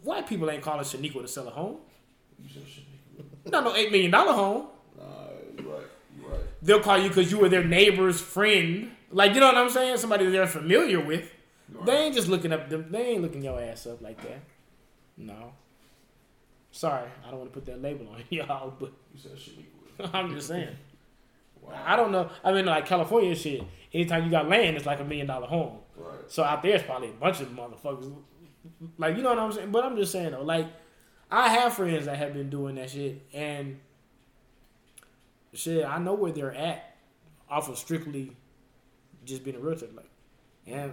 white 0.02 0.26
people 0.28 0.50
ain't 0.50 0.62
calling 0.62 0.80
Shaniqua 0.84 1.22
to 1.22 1.28
sell 1.28 1.48
a 1.48 1.50
home. 1.50 1.78
You 2.42 2.48
said 2.52 2.62
shit. 2.68 2.84
Not 3.50 3.64
no 3.64 3.74
eight 3.74 3.90
million 3.90 4.10
dollar 4.10 4.34
home. 4.34 4.66
Nah, 4.98 5.04
you're 5.56 5.72
right. 5.72 5.82
You're 6.20 6.30
right. 6.30 6.40
They'll 6.62 6.80
call 6.80 6.98
you 6.98 7.08
because 7.08 7.32
you 7.32 7.38
were 7.38 7.48
their 7.48 7.64
neighbor's 7.64 8.20
friend. 8.20 8.90
Like 9.10 9.32
you 9.34 9.40
know 9.40 9.46
what 9.46 9.56
I'm 9.56 9.70
saying? 9.70 9.96
Somebody 9.96 10.26
they're 10.26 10.46
familiar 10.46 11.00
with. 11.00 11.30
They 11.86 11.96
ain't 11.96 12.14
just 12.14 12.28
looking 12.28 12.52
up 12.52 12.68
them. 12.68 12.86
They 12.90 13.12
ain't 13.12 13.22
looking 13.22 13.42
your 13.42 13.60
ass 13.60 13.86
up 13.86 14.02
like 14.02 14.20
that. 14.22 14.40
No. 15.16 15.52
Sorry, 16.70 17.08
I 17.26 17.30
don't 17.30 17.40
want 17.40 17.52
to 17.52 17.54
put 17.58 17.66
that 17.66 17.82
label 17.82 18.08
on 18.08 18.22
y'all, 18.30 18.72
but 18.78 18.92
You 19.14 19.20
said 19.20 19.38
shit. 19.38 19.54
I'm 20.12 20.34
just 20.34 20.48
saying. 20.48 20.76
Wow. 21.60 21.82
I 21.84 21.96
don't 21.96 22.12
know. 22.12 22.30
I 22.42 22.52
mean, 22.52 22.64
like 22.64 22.86
California 22.86 23.34
shit. 23.34 23.62
Anytime 23.92 24.24
you 24.24 24.30
got 24.30 24.48
land, 24.48 24.76
it's 24.76 24.86
like 24.86 25.00
a 25.00 25.04
million 25.04 25.26
dollar 25.26 25.46
home. 25.48 25.80
Right. 25.96 26.14
So 26.28 26.42
out 26.42 26.62
there, 26.62 26.76
it's 26.76 26.84
probably 26.84 27.08
a 27.08 27.12
bunch 27.12 27.40
of 27.40 27.48
motherfuckers. 27.48 28.10
Like 28.96 29.16
you 29.16 29.22
know 29.22 29.30
what 29.30 29.38
I'm 29.38 29.52
saying. 29.52 29.70
But 29.70 29.84
I'm 29.84 29.96
just 29.96 30.12
saying 30.12 30.30
though, 30.30 30.42
like 30.42 30.66
I 31.30 31.48
have 31.48 31.74
friends 31.74 32.06
that 32.06 32.16
have 32.16 32.32
been 32.32 32.48
doing 32.48 32.76
that 32.76 32.88
shit, 32.90 33.20
and 33.34 33.80
shit, 35.52 35.84
I 35.84 35.98
know 35.98 36.14
where 36.14 36.32
they're 36.32 36.54
at 36.54 36.96
off 37.50 37.68
of 37.68 37.76
strictly 37.76 38.34
just 39.24 39.44
being 39.44 39.56
a 39.56 39.60
realtor. 39.60 39.88
Like, 39.94 40.08
and 40.66 40.92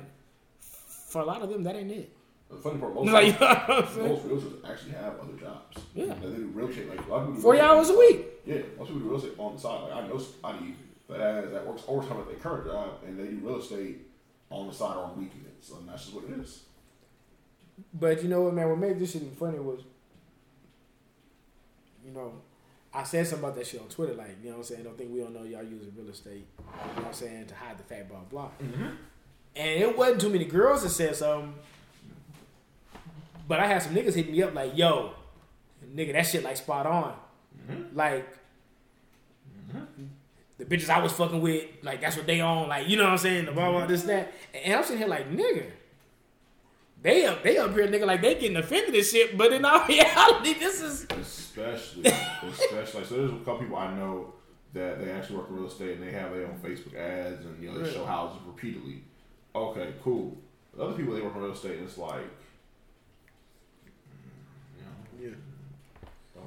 for 0.60 1.22
a 1.22 1.26
lot 1.26 1.42
of 1.42 1.50
them, 1.50 1.64
that 1.64 1.76
ain't 1.76 1.92
it. 1.92 2.15
The 2.50 2.58
funny 2.58 2.78
part, 2.78 2.94
most, 2.94 3.12
Like, 3.12 3.26
you 3.26 3.32
know 3.32 3.38
what 3.40 3.70
I'm 3.70 4.08
most 4.08 4.26
realtors 4.26 4.72
actually 4.72 4.92
have 4.92 5.20
other 5.20 5.34
jobs. 5.34 5.78
Yeah. 5.96 6.06
Like, 6.06 6.22
they 6.22 6.28
do 6.30 6.52
real 6.54 6.70
estate. 6.70 6.90
Like, 6.90 7.06
a 7.06 7.10
lot 7.10 7.22
of 7.22 7.28
people 7.28 7.36
do 7.36 7.42
40 7.42 7.60
hours 7.60 7.90
a 7.90 7.98
week. 7.98 8.26
Yeah, 8.46 8.58
most 8.78 8.88
people 8.88 9.02
do 9.02 9.10
real 9.10 9.18
estate 9.18 9.34
on 9.38 9.56
the 9.56 9.60
side. 9.62 9.82
Like 9.82 9.94
I 9.94 10.08
know 10.08 10.18
somebody 10.20 10.76
that 11.10 11.20
has 11.20 11.52
that 11.52 11.66
works 11.66 11.84
overtime 11.88 12.20
at 12.20 12.28
their 12.28 12.38
current 12.38 12.68
job, 12.68 12.90
and 13.06 13.20
they 13.20 13.26
do 13.26 13.40
real 13.42 13.60
estate 13.60 14.08
on 14.52 14.68
the 14.68 14.74
side 14.74 14.96
or 14.96 15.06
on 15.06 15.18
weekends. 15.18 15.72
And 15.72 15.90
that's 15.90 16.04
just 16.04 16.16
what 16.16 16.26
it 16.26 16.40
is. 16.40 16.64
But 17.94 18.22
you 18.22 18.30
know 18.30 18.44
what, 18.44 18.54
man? 18.54 18.70
What 18.70 18.78
made 18.78 19.00
this 19.00 19.12
shit 19.14 19.24
funny 19.38 19.60
was, 19.60 19.82
you 22.06 22.12
know, 22.12 22.34
I 22.94 23.04
said 23.04 23.28
something 23.28 23.44
about 23.44 23.58
that 23.58 23.68
shit 23.68 23.82
on 23.82 23.88
Twitter. 23.88 24.14
Like, 24.14 24.38
you 24.42 24.50
know 24.50 24.58
what 24.58 24.60
I'm 24.60 24.64
saying? 24.64 24.84
Don't 24.84 24.98
think 24.98 25.12
we 25.12 25.20
don't 25.20 25.34
know 25.34 25.44
y'all 25.44 25.64
using 25.64 25.92
real 25.98 26.10
estate. 26.10 26.46
You 26.58 26.64
know 26.66 26.94
what 26.96 27.08
I'm 27.08 27.14
saying? 27.14 27.48
To 27.48 27.56
hide 27.56 27.78
the 27.78 27.84
fact, 27.84 28.08
blah, 28.08 28.20
blah. 28.30 28.50
Mm-hmm. 28.62 28.90
And 29.56 29.82
it 29.82 29.98
wasn't 29.98 30.22
too 30.22 30.30
many 30.30 30.46
girls 30.46 30.84
that 30.84 30.90
said 30.90 31.16
something. 31.16 31.56
But 33.48 33.60
I 33.60 33.68
had 33.68 33.82
some 33.82 33.94
niggas 33.94 34.16
hit 34.16 34.32
me 34.32 34.42
up 34.42 34.54
like, 34.54 34.78
yo, 34.78 35.14
nigga, 35.94 36.14
that 36.14 36.24
shit 36.24 36.44
like 36.44 36.58
spot 36.58 36.86
on. 36.86 37.14
Mm-hmm. 37.70 37.96
Like, 37.96 38.28
mm-hmm. 39.70 40.06
the 40.58 40.66
bitches 40.66 40.90
I 40.90 41.02
was 41.02 41.14
fucking 41.14 41.42
with, 41.42 41.66
like, 41.84 42.02
that's 42.02 42.18
what 42.18 42.26
they 42.26 42.42
on. 42.42 42.70
Like, 42.70 42.88
you 42.88 42.98
know 42.98 43.04
what 43.04 43.14
I'm 43.14 43.18
saying? 43.18 43.46
The 43.46 43.52
blah, 43.52 43.72
blah, 43.72 43.86
this, 43.86 44.04
that. 44.04 44.34
And 44.64 44.76
I'm 44.76 44.84
sitting 44.84 45.00
here 45.00 45.08
like, 45.08 45.32
nigga. 45.32 45.66
They 47.02 47.24
up, 47.28 47.44
they 47.44 47.58
up 47.60 47.72
here, 47.74 47.88
nigga, 47.88 48.08
like 48.08 48.22
they 48.22 48.34
getting 48.34 48.58
offended 48.58 48.96
and 48.96 49.06
shit. 49.06 49.38
But 49.38 49.54
in 49.54 49.64
all 49.64 49.86
reality, 49.88 50.56
this 50.56 50.82
is 50.82 51.06
Especially, 51.56 52.12
especially. 52.50 53.06
So 53.06 53.16
there's 53.16 53.32
a 53.32 53.38
couple 53.46 53.60
people 53.60 53.78
I 53.78 53.94
know 53.96 54.34
that 54.74 55.00
they 55.00 55.10
actually 55.12 55.38
work 55.38 55.50
in 55.50 55.56
real 55.56 55.68
estate 55.68 55.98
and 55.98 56.04
they 56.04 56.12
have 56.12 56.34
their 56.34 56.48
own 56.48 56.60
Facebook 56.60 56.96
ads 56.96 57.46
and 57.46 57.64
you 57.64 57.72
know 57.72 57.78
they 57.78 57.94
show 57.94 58.06
houses 58.06 58.42
repeatedly. 58.46 59.04
Okay, 59.56 59.94
cool. 60.04 60.38
The 60.76 60.84
other 60.84 60.98
people 60.98 61.14
they 61.14 61.22
work 61.22 61.34
in 61.36 61.42
real 61.42 61.54
estate, 61.54 61.78
and 61.78 61.88
it's 61.88 61.98
like, 61.98 62.26
mm, 64.10 65.22
you 65.22 65.30
know, 65.30 65.38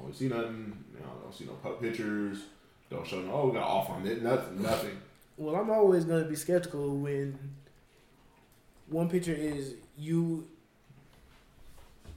don't 0.09 0.17
see 0.17 0.27
nothing. 0.27 0.83
You 0.93 0.99
know, 1.01 1.11
don't 1.21 1.33
see 1.33 1.45
no 1.45 1.53
pu- 1.53 1.75
pictures. 1.81 2.39
Don't 2.89 3.05
show 3.05 3.21
no. 3.21 3.31
Oh, 3.31 3.47
we 3.47 3.53
got 3.53 3.67
off 3.67 3.89
on 3.89 4.05
it. 4.07 4.23
Nothing. 4.23 4.61
Nothing. 4.61 4.97
Well, 5.37 5.55
I'm 5.55 5.69
always 5.69 6.03
gonna 6.05 6.25
be 6.25 6.35
skeptical 6.35 6.97
when 6.97 7.37
one 8.87 9.07
picture 9.09 9.33
is 9.33 9.75
you 9.97 10.47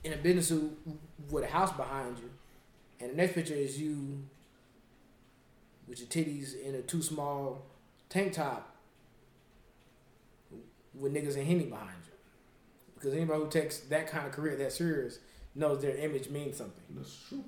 in 0.04 0.14
a 0.14 0.16
business 0.16 0.48
suit 0.48 0.72
with 1.30 1.44
a 1.44 1.48
house 1.48 1.72
behind 1.72 2.18
you, 2.18 2.30
and 3.00 3.10
the 3.12 3.16
next 3.16 3.34
picture 3.34 3.54
is 3.54 3.78
you 3.80 4.22
with 5.86 5.98
your 6.00 6.08
titties 6.08 6.58
in 6.60 6.74
a 6.74 6.80
too 6.80 7.02
small 7.02 7.66
tank 8.08 8.32
top 8.32 8.74
with 10.94 11.12
niggas 11.12 11.36
and 11.36 11.46
henny 11.46 11.64
behind 11.64 11.90
you. 12.06 12.12
Because 12.94 13.12
anybody 13.14 13.40
who 13.40 13.50
takes 13.50 13.80
that 13.80 14.06
kind 14.06 14.26
of 14.26 14.32
career 14.32 14.56
that 14.56 14.72
serious 14.72 15.18
knows 15.54 15.82
their 15.82 15.96
image 15.96 16.30
means 16.30 16.56
something. 16.56 16.82
That's 16.96 17.14
true. 17.28 17.44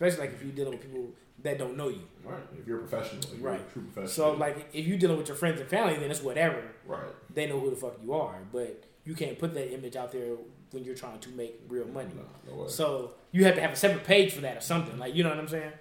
Especially 0.00 0.26
like 0.26 0.34
if 0.34 0.42
you're 0.42 0.52
dealing 0.52 0.72
with 0.72 0.80
people 0.80 1.10
that 1.42 1.58
don't 1.58 1.76
know 1.76 1.88
you. 1.88 2.02
Right. 2.24 2.40
If 2.58 2.66
you're 2.66 2.78
a 2.78 2.86
professional, 2.86 3.22
you're 3.36 3.50
Right. 3.50 3.60
a 3.60 3.72
true 3.72 3.82
professional. 3.82 4.08
So 4.08 4.32
like 4.32 4.68
if 4.72 4.86
you're 4.86 4.98
dealing 4.98 5.18
with 5.18 5.28
your 5.28 5.36
friends 5.36 5.60
and 5.60 5.68
family, 5.68 5.96
then 5.96 6.10
it's 6.10 6.22
whatever. 6.22 6.62
Right. 6.86 7.04
they 7.34 7.46
know 7.46 7.60
who 7.60 7.70
the 7.70 7.76
fuck 7.76 7.96
you 8.02 8.14
are, 8.14 8.38
but 8.52 8.84
you 9.04 9.14
can't 9.14 9.38
put 9.38 9.52
that 9.54 9.72
image 9.72 9.96
out 9.96 10.10
there 10.12 10.36
when 10.70 10.84
you're 10.84 10.94
trying 10.94 11.18
to 11.20 11.28
make 11.30 11.60
real 11.68 11.86
money. 11.86 12.10
No, 12.16 12.52
no 12.56 12.62
way. 12.62 12.68
So 12.68 13.14
you 13.32 13.44
have 13.44 13.54
to 13.56 13.60
have 13.60 13.72
a 13.72 13.76
separate 13.76 14.04
page 14.04 14.32
for 14.32 14.40
that 14.40 14.56
or 14.56 14.60
something. 14.60 14.98
Like 14.98 15.14
you 15.14 15.22
know 15.22 15.30
what 15.30 15.38
I'm 15.38 15.48
saying? 15.48 15.72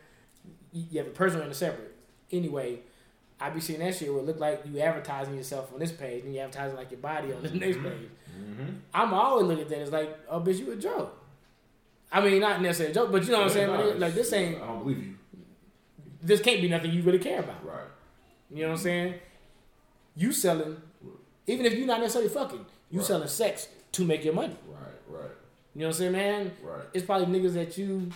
You 0.74 0.84
you 0.92 0.98
have 1.00 1.08
a 1.08 1.12
personal 1.12 1.44
and 1.44 1.52
a 1.52 1.56
separate. 1.56 1.96
Anyway, 2.32 2.80
I 3.40 3.50
be 3.50 3.60
seeing 3.62 3.80
that 3.80 3.96
shit 3.96 4.12
where 4.12 4.22
it 4.22 4.26
look 4.26 4.40
like 4.40 4.64
you 4.66 4.80
advertising 4.80 5.36
yourself 5.36 5.72
on 5.74 5.80
this 5.80 5.92
page 5.92 6.24
and 6.26 6.34
you 6.34 6.42
advertising 6.42 6.78
like 6.78 6.92
your 6.92 7.00
body 7.00 7.32
on 7.34 7.42
this 7.42 7.54
next 7.54 7.78
page. 7.78 8.10
Mm-hmm. 8.40 8.66
I'm 8.94 9.14
always 9.14 9.48
looking 9.48 9.64
at 9.64 9.70
that 9.70 9.80
as 9.80 9.92
like, 9.92 10.18
oh 10.30 10.40
bitch, 10.40 10.60
you 10.60 10.72
a 10.72 10.76
joke. 10.76 11.16
I 12.12 12.22
mean, 12.22 12.40
not 12.42 12.62
necessarily 12.62 12.92
a 12.92 12.96
joke, 12.96 13.12
but 13.12 13.24
you 13.24 13.32
know 13.32 13.40
what 13.40 13.48
I'm 13.48 13.50
saying? 13.54 13.70
Like, 13.70 14.00
like 14.00 14.14
this 14.16 14.34
ain't 14.34 14.62
I 14.62 14.66
don't 14.66 14.80
believe 14.84 14.98
you. 15.06 15.16
this 16.24 16.42
can't 16.42 16.62
be 16.62 16.68
nothing 16.68 16.92
you 16.92 17.02
really 17.04 17.20
care 17.20 17.40
about. 17.40 17.64
Right. 17.66 17.84
You 18.50 18.64
know 18.64 18.70
what 18.70 18.78
I'm 18.78 18.84
saying? 18.84 19.14
You 20.16 20.32
selling, 20.32 20.78
even 21.48 21.66
if 21.66 21.74
you're 21.74 21.86
not 21.88 22.00
necessarily 22.02 22.30
fucking, 22.30 22.66
you 22.90 23.00
Right. 23.00 23.08
selling 23.08 23.28
sex 23.28 23.68
to 23.94 24.04
make 24.06 24.24
your 24.26 24.34
money. 24.34 24.58
Right. 24.68 25.20
Right. 25.22 25.32
You 25.76 25.82
know 25.82 25.88
what 25.88 25.96
I'm 25.96 26.00
saying, 26.00 26.12
man? 26.14 26.52
Right. 26.64 26.82
It's 26.94 27.06
probably 27.06 27.28
niggas 27.40 27.54
that 27.54 27.78
you 27.78 28.10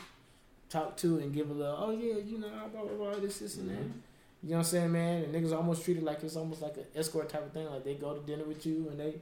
talk 0.70 0.98
to 0.98 1.20
and 1.20 1.32
give 1.32 1.52
a 1.52 1.54
little, 1.54 1.76
oh 1.80 1.91
yeah, 1.91 2.16
you 2.18 2.39
know, 2.39 2.50
blah 2.72 2.82
blah 2.84 3.12
blah, 3.12 3.20
this, 3.20 3.39
this, 3.39 3.58
and 3.58 3.70
that. 3.70 3.74
Mm-hmm. 3.80 4.00
You 4.46 4.50
know 4.50 4.56
what 4.58 4.58
I'm 4.58 4.64
saying, 4.72 4.91
man? 4.91 5.24
And 5.24 5.34
niggas 5.36 5.56
almost 5.56 5.86
treated 5.86 6.04
like 6.04 6.22
it's 6.24 6.36
almost 6.36 6.62
like 6.62 6.76
an 6.78 6.86
escort 6.96 7.30
type 7.30 7.46
of 7.46 7.52
thing. 7.54 7.70
Like 7.70 7.84
they 7.86 7.94
go 7.94 8.14
to 8.14 8.20
dinner 8.26 8.44
with 8.44 8.66
you 8.66 8.88
and 8.89 9.00
they, 9.00 9.16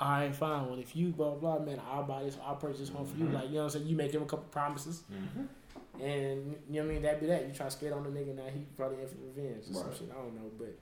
all 0.00 0.10
right, 0.10 0.34
fine. 0.34 0.66
Well, 0.68 0.78
if 0.78 0.96
you 0.96 1.08
blah 1.10 1.34
blah, 1.34 1.58
blah 1.58 1.64
man, 1.66 1.80
I'll 1.90 2.02
buy 2.04 2.22
this, 2.24 2.36
I'll 2.44 2.56
purchase 2.56 2.80
this 2.80 2.88
home 2.88 3.06
for 3.06 3.16
you. 3.18 3.26
Like 3.28 3.48
you 3.48 3.54
know 3.54 3.58
what 3.58 3.64
I'm 3.64 3.70
saying? 3.70 3.86
You 3.86 3.96
make 3.96 4.12
him 4.12 4.22
a 4.22 4.26
couple 4.26 4.46
promises, 4.50 5.02
Mm-hmm. 5.12 6.02
and 6.02 6.56
you 6.70 6.80
know 6.80 6.86
what 6.86 6.90
I 6.90 6.94
mean. 6.94 7.02
That 7.02 7.20
be 7.20 7.26
that. 7.26 7.46
You 7.46 7.52
try 7.54 7.66
to 7.66 7.70
skate 7.70 7.92
on 7.92 8.02
the 8.04 8.10
nigga 8.10 8.34
now, 8.34 8.44
he 8.52 8.60
probably 8.76 9.02
in 9.02 9.08
for 9.08 9.16
revenge 9.16 9.64
or 9.70 9.74
some 9.74 9.92
shit. 9.92 10.10
I 10.10 10.14
don't 10.22 10.34
know, 10.34 10.50
but 10.58 10.76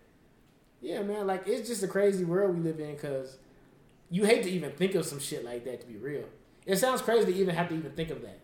yeah, 0.81 1.03
man, 1.03 1.27
like 1.27 1.43
it's 1.47 1.69
just 1.69 1.83
a 1.83 1.89
crazy 1.89 2.25
world 2.25 2.57
we 2.57 2.63
live 2.63 2.79
in 2.81 2.95
because 2.95 3.39
you 4.11 4.25
hate 4.25 4.43
to 4.45 4.51
even 4.51 4.71
think 4.73 4.95
of 4.95 5.05
some 5.05 5.19
shit 5.19 5.45
like 5.45 5.65
that 5.65 5.81
to 5.81 5.87
be 5.87 5.97
real. 5.97 6.25
It 6.67 6.77
sounds 6.77 7.03
crazy 7.03 7.33
to 7.33 7.39
even 7.39 7.55
have 7.55 7.69
to 7.71 7.75
even 7.75 7.91
think 7.93 8.11
of 8.11 8.23
that. 8.23 8.39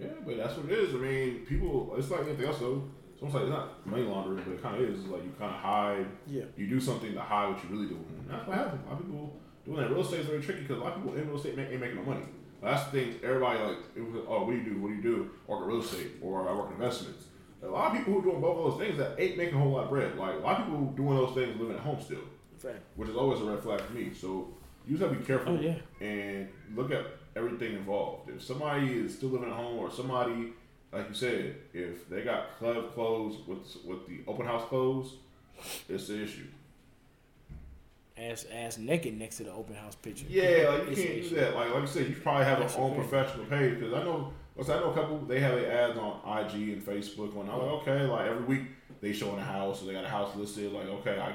Yeah, 0.00 0.08
but 0.26 0.36
that's 0.38 0.56
what 0.56 0.66
it 0.66 0.72
is. 0.78 0.94
I 0.94 0.98
mean, 0.98 1.46
people. 1.46 1.94
It's 1.96 2.10
like 2.10 2.22
anything 2.22 2.46
else 2.46 2.58
though. 2.58 2.82
It's 3.12 3.20
almost 3.22 3.34
like 3.36 3.42
it's 3.44 3.50
not 3.52 3.86
money 3.86 4.02
laundering, 4.02 4.42
but 4.44 4.54
it 4.54 4.62
kind 4.62 4.82
of 4.82 4.88
is. 4.90 5.00
It's 5.00 5.08
like 5.08 5.22
you 5.22 5.30
kind 5.38 5.54
of 5.54 5.60
hide. 5.60 6.06
Yeah. 6.26 6.44
You 6.56 6.66
do 6.66 6.80
something 6.80 7.12
to 7.12 7.20
hide 7.20 7.50
what 7.50 7.62
you 7.62 7.68
really 7.76 7.86
do. 7.88 7.98
That's 8.28 8.48
what 8.48 8.56
happens. 8.56 8.80
A 8.86 8.90
lot 8.90 8.98
of 9.00 9.06
people 9.06 9.36
doing 9.64 9.78
that. 9.78 9.90
Real 9.90 10.00
estate 10.02 10.20
is 10.20 10.26
very 10.26 10.42
tricky 10.42 10.62
because 10.62 10.78
a 10.78 10.80
lot 10.80 10.92
of 10.94 11.02
people 11.02 11.16
in 11.18 11.26
real 11.28 11.36
estate 11.36 11.56
make, 11.56 11.70
ain't 11.70 11.80
making 11.80 11.96
no 11.96 12.02
money. 12.02 12.24
That's 12.62 12.84
the 12.84 12.90
thing. 12.92 13.14
Everybody 13.24 13.58
like, 13.60 13.78
it 13.96 14.00
was, 14.00 14.22
oh, 14.28 14.44
what 14.44 14.50
do 14.52 14.56
you 14.56 14.64
do? 14.64 14.80
What 14.80 14.88
do 14.88 14.94
you 14.94 15.02
do? 15.02 15.30
I 15.48 15.52
work 15.52 15.62
in 15.62 15.68
real 15.68 15.80
estate 15.80 16.10
or 16.22 16.48
I 16.48 16.52
work 16.54 16.68
in 16.68 16.74
investments. 16.74 17.24
A 17.62 17.66
lot 17.66 17.90
of 17.92 17.98
people 17.98 18.12
who 18.14 18.18
are 18.20 18.22
doing 18.22 18.40
both 18.40 18.58
of 18.58 18.78
those 18.78 18.86
things 18.86 18.98
that 18.98 19.18
ain't 19.20 19.36
making 19.36 19.54
a 19.54 19.58
whole 19.58 19.72
lot 19.72 19.84
of 19.84 19.90
bread. 19.90 20.16
Like 20.16 20.34
a 20.34 20.38
lot 20.38 20.60
of 20.60 20.66
people 20.66 20.86
doing 20.96 21.16
those 21.16 21.34
things 21.34 21.58
living 21.60 21.74
at 21.76 21.80
home 21.82 22.00
still. 22.00 22.18
Fact. 22.58 22.78
which 22.94 23.08
is 23.08 23.16
always 23.16 23.40
a 23.40 23.44
red 23.44 23.60
flag 23.60 23.80
for 23.80 23.92
me. 23.92 24.12
So 24.14 24.48
you 24.86 24.96
just 24.96 25.02
have 25.02 25.12
to 25.12 25.18
be 25.18 25.24
careful 25.24 25.56
Oh, 25.56 25.60
yeah. 25.60 25.74
and 26.00 26.48
look 26.76 26.92
at 26.92 27.04
everything 27.34 27.74
involved. 27.74 28.30
If 28.30 28.42
somebody 28.42 28.86
is 28.92 29.14
still 29.16 29.30
living 29.30 29.50
at 29.50 29.56
home, 29.56 29.78
or 29.78 29.90
somebody, 29.90 30.52
like 30.92 31.08
you 31.08 31.14
said, 31.14 31.56
if 31.72 32.08
they 32.08 32.22
got 32.22 32.56
club 32.58 32.92
closed 32.94 33.38
with 33.48 33.58
with 33.84 34.06
the 34.06 34.20
open 34.28 34.46
house 34.46 34.68
closed, 34.68 35.14
it's 35.88 36.08
an 36.08 36.22
issue. 36.22 36.46
Ass 38.16 38.46
ass 38.52 38.78
naked 38.78 39.18
next 39.18 39.38
to 39.38 39.44
the 39.44 39.52
open 39.52 39.74
house 39.74 39.94
picture. 39.94 40.26
Yeah, 40.28 40.68
like 40.68 40.84
you 40.84 40.90
It's 40.90 41.00
can't 41.00 41.22
do 41.22 41.34
that. 41.36 41.54
Like 41.54 41.70
like 41.72 41.80
you 41.80 41.86
said, 41.86 42.08
you 42.08 42.16
probably 42.16 42.44
have 42.44 42.58
That's 42.58 42.76
your 42.76 42.84
own 42.84 42.94
professional 42.94 43.46
page 43.46 43.78
because 43.78 43.94
I 43.94 44.02
know. 44.04 44.32
Cause 44.56 44.68
I 44.68 44.80
know 44.80 44.90
a 44.90 44.94
couple. 44.94 45.18
They 45.20 45.40
have 45.40 45.54
their 45.54 45.72
ads 45.72 45.98
on 45.98 46.20
IG 46.26 46.68
and 46.68 46.82
Facebook. 46.82 47.32
When 47.32 47.48
I'm 47.48 47.58
like, 47.58 47.88
okay, 47.88 48.02
like 48.02 48.28
every 48.28 48.44
week 48.44 48.62
they 49.00 49.12
showing 49.14 49.38
a 49.38 49.44
house, 49.44 49.80
so 49.80 49.86
they 49.86 49.94
got 49.94 50.04
a 50.04 50.08
house 50.08 50.36
listed. 50.36 50.72
Like, 50.72 50.88
okay, 50.88 51.18
I 51.18 51.34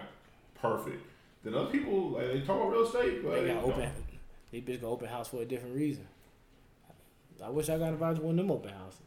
perfect. 0.61 1.03
Then 1.43 1.55
other 1.55 1.71
people 1.71 2.09
like 2.11 2.27
they 2.27 2.41
talk 2.41 2.57
about 2.57 2.71
real 2.71 2.85
estate, 2.85 3.23
but 3.23 3.41
They 3.41 3.53
got 3.53 3.63
open. 3.63 3.89
They 4.51 4.61
bitch 4.61 4.81
got 4.81 4.87
open 4.89 5.07
house 5.07 5.29
for 5.29 5.41
a 5.41 5.45
different 5.45 5.75
reason. 5.75 6.07
I 7.43 7.49
wish 7.49 7.69
I 7.69 7.77
got 7.77 7.89
invited 7.89 8.17
to 8.17 8.21
one 8.21 8.37
of 8.37 8.45
them 8.45 8.51
open 8.51 8.71
houses. 8.71 9.01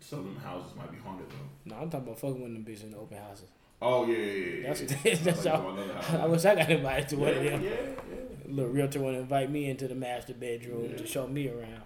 Some 0.00 0.20
of 0.20 0.24
them 0.26 0.36
houses 0.36 0.74
might 0.76 0.90
be 0.90 0.98
haunted 0.98 1.26
though. 1.30 1.70
No, 1.74 1.82
I'm 1.82 1.90
talking 1.90 2.08
about 2.08 2.18
fucking 2.18 2.40
one 2.40 2.56
of 2.56 2.64
them 2.64 2.64
bitches 2.64 2.84
in 2.84 2.90
the 2.92 2.96
open 2.96 3.18
houses. 3.18 3.48
Oh 3.82 4.06
yeah, 4.06 4.16
yeah, 4.16 4.44
yeah. 4.60 4.68
That's 4.68 4.80
yeah. 4.82 4.96
that's, 5.04 5.20
that's 5.20 5.46
all. 5.46 5.78
I 6.12 6.26
wish 6.26 6.44
oh, 6.44 6.50
I 6.50 6.54
got 6.54 6.70
invited 6.70 7.08
to 7.10 7.16
one 7.16 7.28
of 7.34 7.42
them. 7.42 7.62
yeah, 7.62 7.70
yeah. 7.70 8.16
Little 8.46 8.70
realtor 8.72 9.00
want 9.00 9.16
to 9.16 9.20
invite 9.20 9.50
me 9.50 9.70
into 9.70 9.88
the 9.88 9.94
master 9.94 10.34
bedroom 10.34 10.88
Yeah. 10.90 10.96
to 10.96 11.06
show 11.06 11.26
me 11.26 11.48
around. 11.48 11.82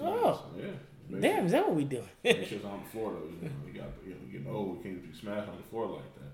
Oh. 0.00 0.44
nice. 0.56 0.64
yeah. 0.64 0.70
Make 1.08 1.20
Damn, 1.22 1.36
sure, 1.36 1.44
is 1.46 1.52
that 1.52 1.66
what 1.66 1.76
we 1.76 1.84
doing? 1.84 2.08
make 2.24 2.46
sure 2.46 2.56
it's 2.58 2.64
on 2.64 2.82
the 2.82 2.90
floor 2.90 3.12
though. 3.12 3.26
You 3.26 3.48
know, 3.48 3.54
we 3.64 3.72
got 3.72 3.88
you 4.04 4.10
know, 4.10 4.16
we 4.24 4.32
getting 4.32 4.48
old. 4.48 4.78
We 4.78 4.82
can't 4.82 5.12
be 5.12 5.16
smashed 5.16 5.48
on 5.48 5.56
the 5.56 5.62
floor 5.64 5.86
like 5.86 6.14
that. 6.16 6.32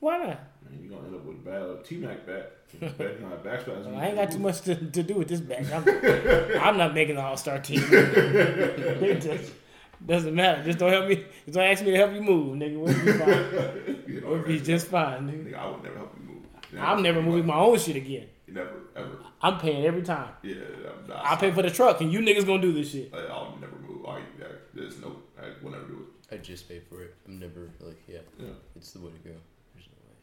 Why 0.00 0.18
not? 0.18 0.26
Man, 0.26 0.78
you're 0.80 0.90
gonna 0.96 1.06
end 1.08 1.16
up 1.16 1.24
with 1.24 1.36
a 1.36 1.40
bad 1.40 1.84
T 1.84 1.96
Mac 1.96 2.26
back. 2.26 2.42
Back, 2.80 3.20
know, 3.20 3.38
backspasm. 3.44 3.86
Well, 3.86 3.96
I 4.00 4.06
ain't 4.06 4.16
got 4.16 4.30
too 4.32 4.38
much 4.40 4.62
to, 4.62 4.74
to 4.74 5.02
do 5.02 5.14
with 5.14 5.28
this 5.28 5.40
back. 5.40 5.70
I'm, 5.72 5.86
I'm 6.60 6.76
not 6.76 6.92
making 6.94 7.14
the 7.16 7.22
All 7.22 7.36
Star 7.36 7.58
team. 7.60 7.80
It 10.04 10.08
just 10.12 10.24
doesn't 10.24 10.34
matter. 10.34 10.62
Just 10.64 10.78
don't 10.78 10.90
help 10.92 11.08
me. 11.08 11.16
Just 11.44 11.54
don't 11.54 11.64
ask 11.64 11.82
me 11.84 11.90
to 11.92 11.96
help 11.96 12.12
you 12.14 12.20
move, 12.22 12.56
nigga. 12.58 12.78
We'll 12.78 13.04
be 13.04 13.12
fine. 13.12 14.00
You 14.06 14.20
know, 14.20 14.28
We'll 14.30 14.42
be 14.42 14.54
right. 14.56 14.64
just 14.64 14.86
fine, 14.88 15.28
nigga. 15.28 15.50
Nigga, 15.50 15.58
I 15.58 15.70
would 15.70 15.82
never 15.82 15.96
help 15.96 16.14
you 16.20 16.34
move. 16.34 16.42
I'm 16.78 17.02
never 17.02 17.20
moving 17.22 17.46
my 17.46 17.56
own 17.56 17.78
shit 17.78 17.96
again. 17.96 18.26
Never, 18.46 18.70
ever. 18.94 19.18
I'm 19.42 19.58
paying 19.58 19.84
every 19.84 20.02
time. 20.02 20.30
Yeah, 20.42 20.54
I'm 21.00 21.08
not. 21.08 21.24
I 21.24 21.36
pay 21.36 21.50
for 21.50 21.62
the 21.62 21.70
truck, 21.70 22.00
and 22.00 22.12
you 22.12 22.20
niggas 22.20 22.46
gonna 22.46 22.62
do 22.62 22.72
this 22.72 22.90
shit. 22.92 23.12
Like, 23.12 23.28
I'll 23.30 23.56
never 23.60 23.76
move. 23.76 24.04
I, 24.06 24.18
I, 24.18 24.20
there's 24.74 25.00
no. 25.00 25.16
I 25.40 25.46
will 25.62 25.72
never 25.72 25.84
do 25.86 26.06
it. 26.30 26.34
I 26.34 26.38
just 26.38 26.68
pay 26.68 26.80
for 26.80 27.02
it. 27.02 27.14
I'm 27.26 27.38
never 27.40 27.70
like, 27.80 27.96
yeah. 28.06 28.18
Yeah. 28.38 28.48
it's 28.76 28.92
the 28.92 29.00
way 29.00 29.10
to 29.10 29.28
go. 29.28 29.34
There's 29.74 29.86
no 29.88 30.08
way. 30.08 30.16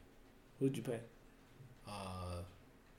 Who'd 0.59 0.77
you 0.77 0.83
pay? 0.83 0.99
Uh, 1.87 2.41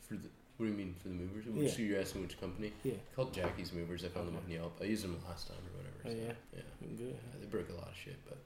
for 0.00 0.14
the 0.14 0.28
what 0.62 0.66
do 0.68 0.72
you 0.72 0.78
mean 0.78 0.94
for 1.02 1.08
the 1.08 1.14
movers? 1.14 1.44
Yeah. 1.46 1.62
Which 1.62 1.78
you're 1.78 2.00
asking 2.00 2.22
which 2.22 2.40
company? 2.40 2.72
Yeah. 2.84 2.94
Called 3.16 3.34
Jackie's 3.34 3.72
Movers. 3.72 4.04
I 4.04 4.08
found 4.08 4.28
them 4.28 4.36
on 4.36 4.48
Yelp. 4.50 4.76
I 4.80 4.84
used 4.84 5.02
them 5.04 5.18
last 5.28 5.48
time 5.48 5.56
or 5.58 5.78
whatever. 5.78 5.98
Oh, 6.04 6.26
yeah? 6.26 6.32
yeah. 6.56 6.96
Good. 6.96 7.14
Uh, 7.14 7.38
they 7.40 7.46
broke 7.46 7.68
a 7.70 7.72
lot 7.74 7.88
of 7.88 7.96
shit, 7.96 8.16
but 8.28 8.38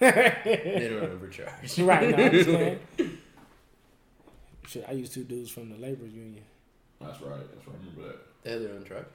They 0.44 0.88
don't 0.90 1.10
overcharge. 1.10 1.78
right 1.78 2.16
now, 2.16 2.24
I'm 2.24 2.32
just. 2.32 3.10
Shit, 4.66 4.84
I 4.88 4.92
used 4.92 5.12
two 5.14 5.24
dudes 5.24 5.50
from 5.50 5.70
the 5.70 5.76
laborers 5.76 6.12
union. 6.12 6.42
That's 7.00 7.20
right. 7.22 7.40
That's 7.54 7.66
right. 7.66 7.76
I 7.76 7.78
remember 7.86 8.08
that. 8.08 8.18
They 8.44 8.50
had 8.52 8.62
their 8.62 8.72
own 8.74 8.84
truck. 8.84 9.06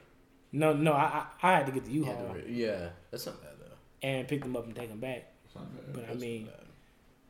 No, 0.52 0.72
no, 0.72 0.92
I 0.92 1.24
I, 1.42 1.48
I 1.48 1.56
had 1.58 1.66
to 1.66 1.72
get 1.72 1.84
the 1.84 1.90
Yeah, 1.92 1.96
U-Haul 2.10 2.30
they're- 2.34 2.48
yeah, 2.48 2.88
that's 3.10 3.26
not 3.26 3.40
bad 3.42 3.52
though. 3.60 4.06
and 4.08 4.26
pick 4.28 4.42
them 4.42 4.56
up 4.56 4.64
and 4.66 4.74
take 4.74 4.88
them 4.88 5.00
back. 5.00 5.32
It's 5.44 5.54
not 5.54 5.74
bad. 5.74 5.92
But 5.92 6.04
I 6.04 6.06
That's 6.08 6.20
mean, 6.20 6.44
not 6.46 6.56
bad. 6.56 6.66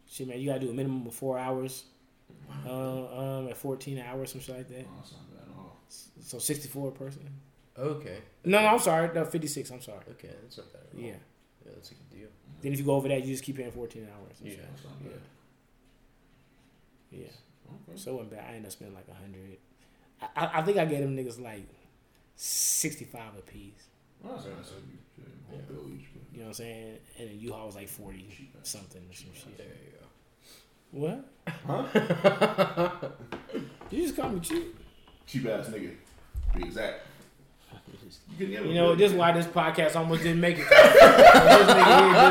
shit, 0.09 0.29
man, 0.29 0.41
you 0.41 0.49
gotta 0.49 0.61
do 0.61 0.70
a 0.70 0.74
minimum 0.74 1.07
of 1.07 1.14
four 1.14 1.39
hours. 1.39 1.85
Uh, 2.66 3.39
um, 3.39 3.49
at 3.49 3.57
14 3.57 3.99
hours, 4.01 4.33
some 4.33 4.41
shit 4.41 4.57
like 4.57 4.68
that. 4.68 4.87
Oh, 4.89 5.01
it's 5.03 5.12
not 5.12 5.31
bad 5.31 5.43
at 5.51 5.57
all. 5.57 5.77
So 6.22 6.39
64 6.39 6.89
a 6.89 6.93
person. 6.93 7.29
okay. 7.79 8.18
No, 8.45 8.61
no, 8.61 8.66
I'm 8.68 8.79
sorry. 8.79 9.11
No, 9.14 9.24
56. 9.24 9.70
I'm 9.70 9.81
sorry. 9.81 9.99
Okay, 10.12 10.31
that's 10.43 10.59
not 10.59 10.72
bad. 10.72 10.83
At 10.91 10.95
all. 10.99 11.01
Yeah. 11.01 11.11
yeah, 11.64 11.72
that's 11.74 11.91
a 11.91 11.95
good 11.95 12.11
deal. 12.11 12.29
Then 12.62 12.72
if 12.72 12.79
you 12.81 12.85
go 12.85 12.95
over 12.95 13.09
that, 13.09 13.22
you 13.24 13.33
just 13.33 13.45
keep 13.45 13.57
paying 13.57 13.70
14 13.70 14.03
hours. 14.12 14.37
Yeah. 14.43 14.55
That's 14.70 14.85
not 14.85 14.93
Yeah. 15.05 15.11
bad. 15.11 15.20
Yeah. 17.12 17.27
Okay. 17.89 17.99
So 17.99 18.11
it 18.12 18.14
wasn't 18.14 18.31
bad. 18.33 18.45
I 18.45 18.49
ended 18.49 18.66
up 18.66 18.72
spending 18.72 18.97
like 18.97 19.09
100. 19.09 19.59
I, 20.22 20.27
I, 20.47 20.59
I 20.61 20.62
think 20.62 20.79
I 20.79 20.85
gave 20.87 21.01
them 21.01 21.16
niggas 21.16 21.41
like 21.41 21.68
65 22.37 23.20
a 23.39 23.43
piece. 23.43 23.72
Well, 24.22 24.35
that's 24.35 24.47
nice 24.47 24.70
of 24.70 24.83
you. 24.91 24.99
Whole 25.51 25.62
bill 25.68 25.89
each. 25.95 26.07
You 26.33 26.39
know 26.41 26.45
what 26.45 26.49
I'm 26.49 26.55
saying? 26.55 26.99
And 27.18 27.29
then 27.31 27.39
U-Haul 27.41 27.66
was 27.66 27.77
like 27.77 27.89
40 27.89 28.51
something 28.62 29.03
or 29.09 29.14
some 29.14 29.31
shit. 29.35 29.59
There 30.93 31.01
you 31.03 31.09
go. 31.09 31.12
What? 31.12 31.24
Huh? 31.66 32.99
You 33.91 34.03
just 34.03 34.16
call 34.16 34.30
me 34.30 34.41
cheap. 34.41 34.76
Cheap 35.26 35.47
ass 35.47 35.68
nigga. 35.68 35.91
Be 36.55 36.62
exact. 36.64 37.03
You, 38.39 38.47
You 38.47 38.74
know, 38.74 38.95
this 38.95 39.12
is 39.12 39.16
why 39.18 39.32
this 39.32 39.47
podcast 39.47 39.97
almost 39.97 40.22
didn't 40.22 40.41
make 40.41 40.59
it. 40.59 40.68
this 40.68 40.78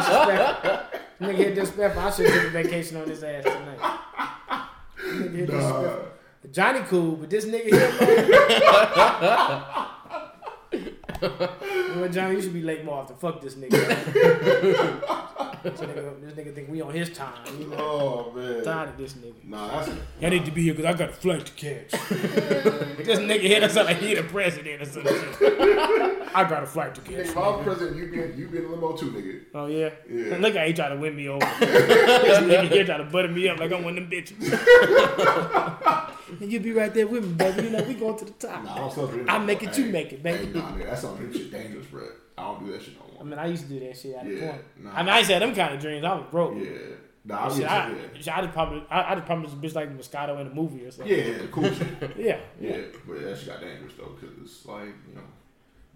nigga. 0.08 0.86
Nigga 1.22 1.36
here 1.36 1.56
disrespectful. 1.56 2.02
I 2.04 2.10
should 2.12 2.28
take 2.28 2.44
a 2.44 2.50
vacation 2.50 2.98
on 2.98 3.08
his 3.08 3.24
ass 3.24 3.44
tonight. 3.44 3.80
Nigga 5.00 5.36
here 5.36 5.46
disrespectful. 5.46 6.08
Johnny 6.52 6.80
cool, 6.88 7.16
but 7.16 7.30
this 7.30 7.46
nigga 7.46 7.70
here, 7.70 7.92
well, 11.96 12.10
Johnny, 12.10 12.36
you 12.36 12.42
should 12.42 12.54
be 12.54 12.62
late 12.62 12.84
more 12.86 13.00
often. 13.02 13.16
Fuck 13.18 13.42
this 13.42 13.56
nigga. 13.56 13.80
This, 15.72 15.80
nigga 15.82 16.22
this 16.22 16.34
nigga 16.34 16.56
think 16.56 16.70
we 16.70 16.82
on 16.82 16.94
his 16.94 17.10
time. 17.10 17.34
You 17.60 17.68
know, 17.68 17.76
Oh 17.78 18.32
man. 18.36 18.64
tired 18.64 18.90
of 18.90 18.98
this 18.98 19.14
nigga. 19.14 19.34
Nah, 19.44 19.82
that's 19.84 19.98
I 20.22 20.30
need 20.30 20.46
to 20.46 20.52
be 20.52 20.64
here 20.64 20.74
because 20.74 20.94
I 20.94 20.98
got 20.98 21.10
a 21.10 21.14
flight 21.14 21.46
to 21.46 21.52
catch. 21.54 21.92
this 21.92 23.20
nigga 23.20 23.42
hit 23.42 23.64
us 23.64 23.76
up 23.78 23.86
like 23.88 23.98
he 23.98 24.14
the 24.16 24.24
president 24.24 24.82
or 24.82 24.86
something. 24.86 25.16
I 26.36 26.44
got 26.50 26.64
a 26.64 26.66
flight 26.66 26.94
to 26.96 27.02
Nigga, 27.02 27.18
catch. 27.18 27.26
if 27.28 27.38
I 27.38 27.40
was 27.50 27.64
president, 27.64 27.98
you 27.98 28.08
been 28.08 28.38
you 28.38 28.48
been 28.48 28.66
in 28.66 28.72
the 28.72 28.76
limo 28.76 28.96
too, 28.96 29.12
nigga. 29.12 29.42
Oh 29.54 29.66
yeah. 29.68 29.90
Yeah. 30.10 30.38
Look 30.38 30.56
how 30.56 30.66
he 30.66 30.74
trying 30.74 30.92
to 30.96 30.98
win 31.02 31.16
me 31.16 31.28
over. 31.30 31.40
this 31.60 32.40
nigga 32.40 32.68
here 32.70 32.86
trying 32.86 33.06
to 33.06 33.10
butter 33.12 33.30
me 33.30 33.48
up 33.50 33.60
like 33.60 33.72
I'm 33.72 33.84
one 33.84 33.98
of 33.98 34.10
them 34.10 34.12
bitches. 34.12 34.42
and 36.42 36.52
you 36.52 36.60
be 36.60 36.72
right 36.74 36.94
there 36.94 37.08
with 37.08 37.24
me, 37.26 37.34
baby. 37.34 37.64
You 37.64 37.70
know 37.72 37.84
we 37.84 37.94
going 37.94 38.18
to 38.18 38.26
the 38.26 38.32
top. 38.32 38.64
Nah, 38.64 38.74
I 38.74 38.78
don't 38.80 38.92
sell 38.94 39.12
I 39.28 39.38
make 39.40 39.64
it, 39.64 39.78
you 39.78 39.86
make 39.86 40.12
it, 40.14 40.20
Hey, 40.24 40.38
baby. 40.46 40.60
nah, 40.60 40.72
nigga, 40.72 40.86
that's 40.88 41.02
something 41.02 41.32
shit 41.32 41.52
dangerous, 41.52 41.86
bro. 41.88 42.04
I 42.38 42.44
don't 42.44 42.66
do 42.66 42.72
that 42.74 42.82
shit 42.82 42.96
no 43.00 43.05
I 43.20 43.24
mean, 43.24 43.40
I 43.40 43.48
used 43.48 43.64
to 43.64 43.70
do 43.70 43.80
that 43.80 43.98
shit 43.98 44.16
at 44.16 44.26
the 44.26 44.40
point. 44.40 44.62
nah. 44.84 44.92
I 44.94 45.04
mean, 45.04 45.10
I 45.10 45.18
used 45.20 45.30
to 45.30 45.34
have 45.36 45.42
them 45.42 45.56
kind 45.56 45.74
of 45.74 45.80
dreams. 45.82 46.04
I 46.06 46.14
was 46.16 46.26
broke. 46.32 46.56
Yeah. 46.58 46.72
Nah, 47.28 47.46
I 47.48 47.56
Shit, 47.56 47.66
I, 47.66 47.90
you. 47.90 47.98
shit, 48.20 48.38
I 48.38 48.42
just 48.42 48.54
probably, 48.54 48.84
I, 48.90 49.12
I 49.12 49.16
just 49.16 49.26
probably 49.26 49.48
a 49.48 49.56
bitch 49.56 49.74
like 49.74 49.98
Moscato 49.98 50.40
in 50.42 50.48
a 50.48 50.54
movie 50.54 50.86
or 50.86 50.92
something. 50.92 51.12
Yeah, 51.18 51.24
yeah, 51.26 51.38
cool 51.52 51.64
shit. 51.64 51.88
yeah, 52.18 52.38
Yeah, 52.62 52.78
but 53.08 53.20
that 53.24 53.36
shit 53.38 53.48
got 53.48 53.62
dangerous 53.62 53.94
though, 53.98 54.16
cause 54.20 54.30
it's 54.44 54.66
like 54.68 54.94
you 55.10 55.16
know. 55.16 55.22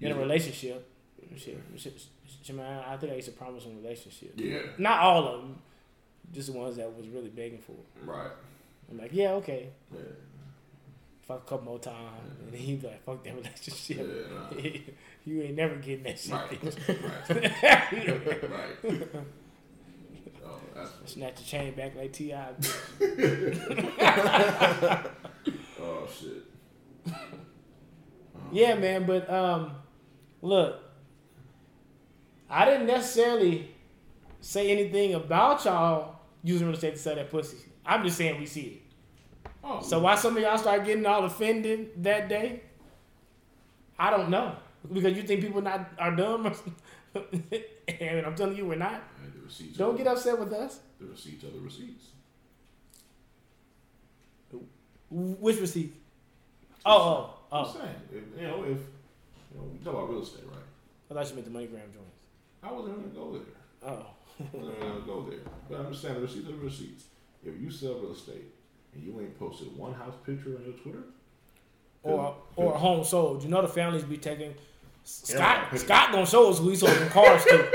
In 0.01 0.11
a 0.11 0.19
relationship, 0.19 0.89
shit, 1.37 1.61
shit, 1.77 2.01
shit, 2.41 2.55
man, 2.55 2.83
I 2.87 2.97
think 2.97 3.11
I 3.11 3.17
used 3.17 3.27
to 3.27 3.33
promise 3.35 3.63
some 3.63 3.75
relationships. 3.77 4.33
Yeah. 4.37 4.59
Not 4.79 5.01
all 5.01 5.27
of 5.27 5.41
them, 5.41 5.61
just 6.33 6.51
the 6.51 6.57
ones 6.57 6.77
that 6.77 6.91
was 6.97 7.07
really 7.09 7.29
begging 7.29 7.59
for. 7.59 7.75
Right. 8.03 8.31
I'm 8.89 8.97
like, 8.97 9.11
yeah, 9.13 9.33
okay. 9.33 9.69
Yeah. 9.93 9.99
Fuck 11.29 11.43
a 11.45 11.49
couple 11.49 11.65
more 11.65 11.77
times, 11.77 12.39
and 12.41 12.51
then 12.51 12.59
he'd 12.59 12.81
be 12.81 12.87
like, 12.87 13.05
fuck 13.05 13.23
that 13.23 13.35
relationship. 13.35 13.97
Yeah, 13.99 14.05
nah. 14.35 14.49
you 15.25 15.43
ain't 15.43 15.55
never 15.55 15.75
getting 15.75 16.03
that 16.05 16.17
shit. 16.17 16.33
Right. 16.33 16.59
right. 17.29 18.51
right. 18.83 19.07
Oh, 20.43 20.59
that's 20.73 20.91
Snatch 21.05 21.35
the 21.35 21.43
chain 21.43 21.75
back 21.75 21.95
like 21.95 22.13
Ti. 22.13 22.33
oh 25.79 26.07
shit. 26.19 27.13
Yeah, 28.51 28.73
man, 28.73 29.05
but 29.05 29.29
um, 29.29 29.73
look, 30.41 30.81
I 32.49 32.65
didn't 32.65 32.87
necessarily 32.87 33.69
say 34.41 34.71
anything 34.71 35.13
about 35.13 35.63
y'all 35.63 36.21
using 36.43 36.65
real 36.65 36.75
estate 36.75 36.95
to 36.95 36.99
sell 36.99 37.13
that 37.13 37.29
pussy. 37.29 37.57
I'm 37.85 38.03
just 38.03 38.17
saying 38.17 38.39
we 38.39 38.47
see 38.47 38.61
it. 38.61 38.78
Oh, 39.69 39.81
So 39.83 39.99
why 39.99 40.15
some 40.15 40.35
of 40.35 40.41
y'all 40.41 40.57
start 40.57 40.83
getting 40.83 41.05
all 41.05 41.23
offended 41.25 42.03
that 42.03 42.27
day? 42.27 42.61
I 43.99 44.09
don't 44.09 44.29
know 44.31 44.55
because 44.91 45.15
you 45.15 45.23
think 45.23 45.41
people 45.41 45.61
not 45.61 45.91
are 45.99 46.15
dumb, 46.15 46.51
and 47.13 48.25
I'm 48.25 48.35
telling 48.35 48.55
you 48.57 48.65
we're 48.65 48.75
not. 48.75 49.03
Don't 49.77 49.95
get 49.95 50.07
upset 50.07 50.39
with 50.39 50.53
us. 50.53 50.79
The 50.99 51.05
receipts 51.07 51.43
are 51.43 51.51
the 51.51 51.59
receipts. 51.59 52.05
Which 55.11 55.59
receipt? 55.59 55.95
Oh, 56.85 56.91
oh, 56.91 57.35
oh. 57.51 57.65
I'm 57.65 57.73
saying, 57.73 57.95
if, 58.11 58.41
you 58.41 58.47
know, 58.47 58.63
if 58.63 58.77
you 58.77 59.57
know, 59.57 59.63
we 59.71 59.79
talk 59.83 59.93
about 59.95 60.09
real 60.09 60.21
estate, 60.21 60.45
right? 60.47 60.61
I 61.09 61.13
thought 61.15 61.29
you 61.29 61.35
meant 61.35 61.51
the 61.51 61.59
MoneyGram 61.59 61.93
joints. 61.93 62.19
I 62.61 62.71
wasn't 62.71 62.95
gonna 62.95 63.07
go 63.07 63.33
there. 63.33 63.91
Oh, 63.91 64.05
I 64.39 64.57
wasn't 64.57 64.79
gonna 64.79 64.99
go 65.01 65.27
there. 65.29 65.39
But 65.67 65.79
I'm 65.79 65.91
just 65.91 66.03
saying, 66.03 66.15
the 66.15 66.21
receipts 66.21 66.47
are 66.47 66.51
the 66.51 66.57
receipts. 66.57 67.03
If 67.43 67.59
you 67.59 67.71
sell 67.71 67.95
real 67.95 68.13
estate 68.13 68.53
and 68.93 69.03
you 69.03 69.19
ain't 69.19 69.37
posted 69.39 69.75
one 69.77 69.93
house 69.93 70.13
picture 70.25 70.55
on 70.57 70.63
your 70.63 70.73
Twitter, 70.73 71.03
or 72.03 72.35
or 72.55 72.73
a 72.73 72.77
home 72.77 73.03
sold. 73.03 73.43
You 73.43 73.49
know 73.49 73.61
the 73.61 73.67
families 73.67 74.03
be 74.03 74.17
taking. 74.17 74.53
Scott 75.03 75.67
Yeah. 75.71 75.77
Scott 75.77 76.11
gonna 76.11 76.25
show 76.25 76.49
us 76.51 76.59
who 76.59 76.69
he 76.69 76.75
sold 76.75 76.91
them 76.91 77.09
cars 77.09 77.43
to. 77.45 77.69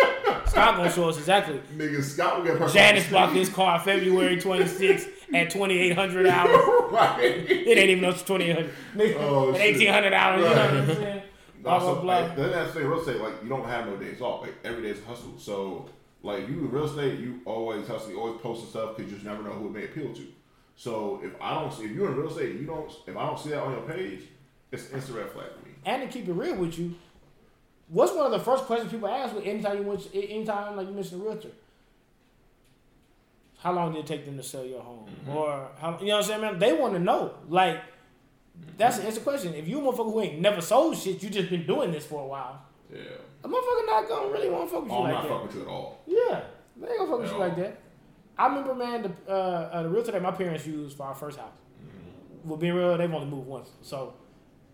Scott 0.46 0.76
gonna 0.76 0.90
show 0.92 1.08
us 1.08 1.18
exactly. 1.18 1.60
nigga, 1.76 2.02
Scott 2.02 2.42
will 2.44 2.58
get. 2.58 2.72
Janice 2.72 3.10
bought 3.10 3.32
this 3.34 3.48
car 3.48 3.80
February 3.80 4.36
26th 4.40 5.08
at 5.32 5.50
2800 5.50 6.26
hours. 6.26 6.56
right. 6.92 7.18
It 7.22 7.78
ain't 7.78 7.90
even 7.90 8.02
no 8.02 8.12
2800. 8.12 8.70
Nigga, 8.94 9.16
Oh, 9.18 9.50
at 9.50 9.56
shit. 9.56 9.74
1800 9.80 10.12
hours. 10.12 10.38
You 10.38 10.44
know 10.44 10.50
what 10.54 10.58
I'm 10.60 10.86
saying? 10.94 11.22
No, 11.64 11.78
so, 11.80 11.94
blah 11.94 12.00
blah. 12.02 12.18
Like, 12.18 12.36
then 12.36 12.50
that's 12.52 12.72
the 12.74 12.80
thing, 12.80 12.88
real 12.88 13.00
estate, 13.00 13.20
like 13.20 13.42
you 13.42 13.48
don't 13.48 13.64
have 13.64 13.86
no 13.86 13.96
days 13.96 14.20
off. 14.20 14.42
Like 14.42 14.54
every 14.64 14.82
day's 14.82 15.02
a 15.02 15.06
hustle. 15.06 15.34
So 15.38 15.88
like 16.22 16.40
you 16.48 16.58
in 16.58 16.70
real 16.70 16.84
estate, 16.84 17.18
you 17.18 17.40
always 17.46 17.88
hustle, 17.88 18.10
you 18.10 18.20
always 18.20 18.40
posting 18.40 18.68
stuff 18.68 18.96
because 18.96 19.10
you 19.10 19.16
just 19.18 19.26
never 19.26 19.42
know 19.42 19.50
who 19.52 19.66
it 19.68 19.72
may 19.72 19.84
appeal 19.86 20.12
to. 20.14 20.26
So 20.76 21.20
if 21.22 21.32
I 21.40 21.54
don't 21.54 21.72
see 21.72 21.84
if 21.84 21.92
you're 21.92 22.10
in 22.10 22.16
real 22.16 22.28
estate, 22.30 22.56
you 22.60 22.66
don't 22.66 22.90
if 23.06 23.16
I 23.16 23.26
don't 23.26 23.38
see 23.38 23.50
that 23.50 23.60
on 23.60 23.72
your 23.72 23.82
page, 23.82 24.22
it's 24.72 24.90
instant 24.90 25.18
red 25.18 25.30
flag 25.30 25.46
for 25.58 25.66
me. 25.66 25.74
And 25.84 26.02
to 26.02 26.08
keep 26.08 26.28
it 26.28 26.32
real 26.32 26.56
with 26.56 26.78
you, 26.78 26.94
what's 27.88 28.12
one 28.12 28.26
of 28.26 28.32
the 28.32 28.40
first 28.40 28.64
questions 28.64 28.90
people 28.90 29.08
ask 29.08 29.34
with 29.34 29.44
anytime 29.46 29.78
you 29.78 29.82
went, 29.84 30.08
anytime 30.12 30.76
like 30.76 30.88
you 30.88 30.94
mentioned 30.94 31.22
a 31.22 31.24
realtor? 31.24 31.50
How 33.58 33.72
long 33.72 33.92
did 33.92 34.00
it 34.00 34.06
take 34.06 34.26
them 34.26 34.36
to 34.36 34.42
sell 34.42 34.64
your 34.64 34.82
home? 34.82 35.06
Mm-hmm. 35.22 35.36
Or 35.36 35.68
how 35.80 35.98
you 36.00 36.08
know 36.08 36.16
what 36.16 36.24
I'm 36.24 36.28
saying, 36.28 36.40
man? 36.42 36.58
They 36.58 36.72
want 36.72 36.92
to 36.94 36.98
know. 36.98 37.34
Like 37.48 37.80
that's 38.76 38.98
an 38.98 39.06
instant 39.06 39.24
question. 39.24 39.54
If 39.54 39.68
you 39.68 39.78
a 39.78 39.82
motherfucker 39.92 40.12
who 40.12 40.20
ain't 40.20 40.40
never 40.40 40.60
sold 40.60 40.96
shit, 40.98 41.22
you 41.22 41.30
just 41.30 41.50
been 41.50 41.66
doing 41.66 41.90
this 41.92 42.04
for 42.04 42.22
a 42.22 42.26
while. 42.26 42.62
Yeah. 42.92 43.00
A 43.42 43.48
motherfucker 43.48 43.86
not 43.86 44.08
gonna 44.08 44.32
really 44.32 44.50
want 44.50 44.68
to 44.68 44.74
fuck 44.74 44.82
with 44.82 44.92
you 44.92 44.98
Oh, 44.98 45.04
I'm 45.04 45.12
like 45.12 45.12
not 45.14 45.22
that. 45.22 45.28
fucking 45.28 45.46
with 45.46 45.56
you 45.56 45.62
at 45.62 45.68
all. 45.68 46.00
Yeah, 46.06 46.40
they 46.76 46.88
ain't 46.88 46.98
gonna 46.98 47.10
fuck 47.10 47.20
with 47.20 47.28
At 47.28 47.34
you 47.34 47.38
like 47.40 47.56
that. 47.56 47.80
I 48.36 48.46
remember, 48.48 48.74
man, 48.74 49.02
the 49.02 49.12
uh, 49.28 49.32
uh, 49.32 49.82
the 49.84 49.88
realtor 49.88 50.12
that 50.12 50.22
my 50.22 50.32
parents 50.32 50.66
used 50.66 50.96
for 50.96 51.04
our 51.06 51.14
first 51.14 51.38
house. 51.38 51.52
Well, 52.44 52.56
being 52.58 52.74
real, 52.74 52.96
they've 52.98 53.12
only 53.12 53.26
moved 53.28 53.46
once. 53.46 53.70
So, 53.82 54.14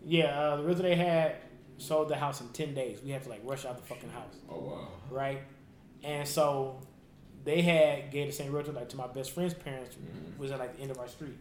yeah, 0.05 0.39
uh, 0.39 0.57
the 0.57 0.63
realtor 0.65 0.83
they 0.83 0.97
had 0.97 1.37
sold 1.79 2.09
the 2.09 2.17
house 2.17 2.41
in 2.41 2.49
ten 2.49 2.75
days. 2.75 3.01
We 3.05 3.11
had 3.11 3.23
to 3.25 3.29
like 3.29 3.41
rush 3.45 3.65
out 3.65 3.77
the 3.77 3.83
fucking 3.87 4.11
house, 4.11 4.35
Oh 4.49 4.57
wow. 4.61 4.89
right? 5.11 5.43
And 6.03 6.27
so 6.27 6.81
they 7.45 7.63
had 7.63 8.11
gave 8.11 8.27
the 8.27 8.33
same 8.33 8.51
realtor 8.53 8.73
like 8.73 8.89
to 8.91 8.97
my 8.97 9.07
best 9.07 9.33
friend's 9.33 9.55
parents 9.55 9.97
was 10.39 10.51
at 10.51 10.59
like 10.59 10.77
the 10.77 10.83
end 10.83 10.91
of 10.91 10.99
our 10.99 11.09
street, 11.09 11.37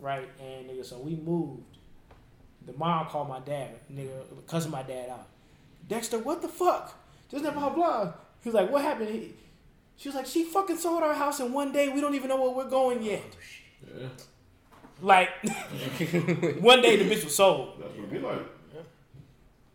right? 0.00 0.28
And 0.40 0.68
nigga, 0.68 0.84
so 0.84 0.98
we 0.98 1.14
moved. 1.16 1.62
The 2.66 2.72
mom 2.74 3.06
called 3.06 3.28
my 3.28 3.40
dad, 3.40 3.70
nigga, 3.92 4.10
cussing 4.46 4.70
my 4.70 4.82
dad 4.82 5.08
out. 5.08 5.26
Dexter, 5.88 6.18
what 6.18 6.42
the 6.42 6.48
fuck? 6.48 6.94
Just 7.30 7.42
blah 7.44 7.52
blah 7.52 7.70
blah. 7.70 8.12
He 8.42 8.48
was 8.50 8.54
like, 8.54 8.70
what 8.70 8.82
happened? 8.82 9.08
He, 9.10 9.32
she 10.00 10.08
was 10.08 10.16
like, 10.16 10.24
she 10.24 10.44
fucking 10.44 10.78
sold 10.78 11.02
our 11.02 11.12
house 11.12 11.40
in 11.40 11.52
one 11.52 11.72
day. 11.72 11.90
We 11.90 12.00
don't 12.00 12.14
even 12.14 12.30
know 12.30 12.40
where 12.40 12.50
we're 12.50 12.70
going 12.70 13.02
yet. 13.02 13.22
Oh, 13.84 14.00
yeah. 14.00 14.08
Like, 15.02 15.28
one 16.60 16.80
day 16.80 16.96
the 16.96 17.04
bitch 17.04 17.22
was 17.22 17.36
sold, 17.36 17.74
That's 17.78 17.94
what 17.94 18.04
it 18.04 18.10
be 18.10 18.18
like. 18.18 18.40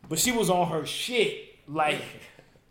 but 0.10 0.18
she 0.18 0.32
was 0.32 0.50
on 0.50 0.68
her 0.70 0.84
shit. 0.84 1.60
Like, 1.68 2.02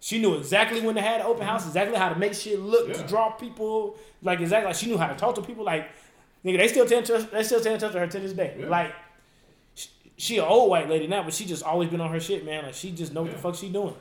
she 0.00 0.18
knew 0.18 0.34
exactly 0.34 0.80
when 0.80 0.96
to 0.96 1.00
had 1.00 1.20
the 1.20 1.26
open 1.26 1.46
house, 1.46 1.64
exactly 1.64 1.96
how 1.96 2.08
to 2.08 2.18
make 2.18 2.34
shit 2.34 2.58
look 2.58 2.92
to 2.92 3.06
draw 3.06 3.30
people. 3.30 3.98
Like, 4.20 4.40
exactly, 4.40 4.66
like 4.66 4.76
she 4.76 4.86
knew 4.86 4.98
how 4.98 5.06
to 5.06 5.14
talk 5.14 5.36
to 5.36 5.42
people. 5.42 5.64
Like, 5.64 5.90
nigga, 6.44 6.58
they 6.58 6.66
still 6.66 6.86
tend 6.86 7.06
to 7.06 7.18
they 7.30 7.44
still 7.44 7.60
tend 7.60 7.78
to 7.80 7.88
her 7.88 8.06
to 8.08 8.18
this 8.18 8.32
day. 8.32 8.56
Yeah. 8.58 8.66
Like, 8.66 8.92
she, 9.76 9.88
she 10.16 10.38
an 10.38 10.44
old 10.44 10.70
white 10.70 10.88
lady 10.88 11.06
now, 11.06 11.22
but 11.22 11.32
she 11.32 11.44
just 11.44 11.62
always 11.62 11.88
been 11.88 12.00
on 12.00 12.10
her 12.10 12.20
shit, 12.20 12.44
man. 12.44 12.64
Like, 12.64 12.74
she 12.74 12.90
just 12.90 13.12
know 13.12 13.22
what 13.22 13.30
the 13.30 13.38
fuck 13.38 13.54
she 13.54 13.68
doing. 13.70 13.94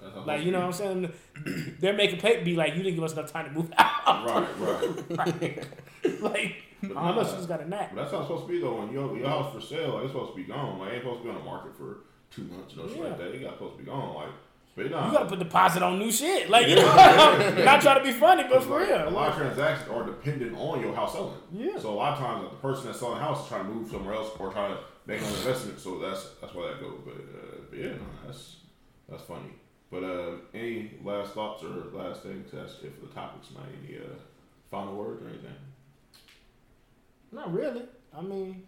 How 0.00 0.24
Like 0.24 0.42
you 0.44 0.52
know 0.52 0.60
what 0.60 0.66
I'm 0.66 0.72
saying? 0.72 1.12
They're 1.80 1.92
making 1.94 2.20
pay 2.20 2.42
be 2.42 2.54
like 2.56 2.74
you 2.74 2.82
didn't 2.82 2.94
give 2.96 3.04
us 3.04 3.12
enough 3.12 3.32
time 3.32 3.46
to 3.46 3.50
move 3.52 3.72
out. 3.78 4.26
Right, 4.26 4.48
right. 5.10 5.66
like 6.20 6.54
I 6.82 6.86
don't 6.86 7.16
know, 7.16 7.24
she 7.24 7.32
just 7.36 7.48
got 7.48 7.60
a 7.60 7.68
nap. 7.68 7.90
But 7.94 8.02
that's 8.02 8.12
how 8.12 8.18
it's 8.18 8.28
supposed 8.28 8.46
to 8.46 8.52
be 8.52 8.60
though. 8.60 8.76
When 8.80 8.92
your 8.92 9.16
your 9.16 9.28
house 9.28 9.52
for 9.54 9.60
sale, 9.60 9.94
like 9.94 10.04
it's 10.04 10.12
supposed 10.12 10.32
to 10.32 10.36
be 10.36 10.44
gone. 10.44 10.78
Like 10.78 10.90
it 10.90 10.94
ain't 10.94 11.02
supposed 11.02 11.20
to 11.20 11.24
be 11.24 11.30
on 11.30 11.38
the 11.38 11.44
market 11.44 11.76
for 11.76 11.98
two 12.30 12.42
months, 12.44 12.76
no 12.76 12.86
shit 12.86 12.96
Yeah. 12.98 13.02
like 13.04 13.18
that. 13.18 13.34
It 13.34 13.42
got 13.42 13.54
supposed 13.54 13.78
to 13.78 13.82
be 13.82 13.90
gone. 13.90 14.14
Like, 14.14 14.28
but 14.76 14.90
nah, 14.92 15.06
You 15.06 15.12
gotta 15.12 15.26
put 15.28 15.38
deposit 15.40 15.82
on 15.82 15.98
new 15.98 16.12
shit. 16.12 16.48
Like 16.48 16.68
you 16.68 16.76
know, 16.76 16.82
Yeah. 16.84 17.62
not 17.64 17.80
trying 17.82 17.98
to 17.98 18.04
be 18.04 18.12
funny, 18.12 18.44
but 18.48 18.62
for 18.62 18.78
Like, 18.78 18.88
real. 18.88 19.08
A 19.08 19.10
lot 19.10 19.30
of 19.30 19.36
transactions 19.36 19.90
are 19.90 20.06
dependent 20.06 20.56
on 20.56 20.80
your 20.80 20.94
house 20.94 21.14
selling. 21.14 21.34
Yeah. 21.52 21.76
So 21.78 21.90
a 21.90 21.96
lot 21.96 22.12
of 22.12 22.18
times, 22.20 22.42
like, 22.44 22.52
the 22.52 22.58
person 22.58 22.86
that's 22.86 23.00
selling 23.00 23.18
the 23.18 23.24
house 23.24 23.42
is 23.42 23.48
trying 23.48 23.64
to 23.66 23.70
move 23.72 23.90
somewhere 23.90 24.14
else 24.14 24.30
or 24.38 24.52
trying 24.52 24.74
to 24.76 24.80
make 25.06 25.20
an 25.20 25.26
investment. 25.26 25.80
So 25.80 25.98
that's 25.98 26.30
that's 26.40 26.54
why 26.54 26.68
that 26.68 26.80
goes. 26.80 27.00
But, 27.04 27.14
uh, 27.14 27.56
but 27.70 27.78
yeah, 27.78 27.86
no, 27.88 28.06
that's 28.26 28.56
that's 29.08 29.22
funny. 29.24 29.50
But 29.90 30.04
uh, 30.04 30.36
any 30.52 30.92
last 31.02 31.32
thoughts 31.32 31.62
or 31.64 31.96
last 31.96 32.22
things? 32.22 32.52
It 32.52 32.94
for 33.00 33.06
the 33.06 33.14
topics, 33.14 33.50
man. 33.52 33.64
Any 33.86 33.98
uh, 33.98 34.02
final 34.70 34.94
words 34.94 35.22
or 35.22 35.28
anything? 35.28 35.54
Not 37.32 37.52
really. 37.52 37.82
I 38.14 38.20
mean, 38.20 38.64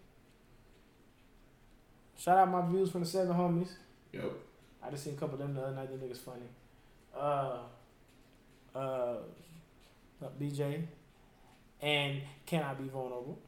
shout 2.18 2.38
out 2.38 2.50
my 2.50 2.66
views 2.66 2.90
from 2.90 3.02
the 3.02 3.06
seven 3.06 3.34
homies. 3.34 3.70
Yep. 4.12 4.32
I 4.82 4.90
just 4.90 5.04
seen 5.04 5.14
a 5.14 5.16
couple 5.16 5.34
of 5.34 5.40
them 5.40 5.54
the 5.54 5.62
other 5.62 5.76
night. 5.76 5.90
Them 5.90 6.00
niggas 6.00 6.18
funny. 6.18 6.48
Uh, 7.14 7.58
uh, 8.74 9.16
BJ, 10.40 10.82
and 11.82 12.20
can 12.46 12.62
I 12.62 12.74
be 12.74 12.88
vulnerable? 12.88 13.38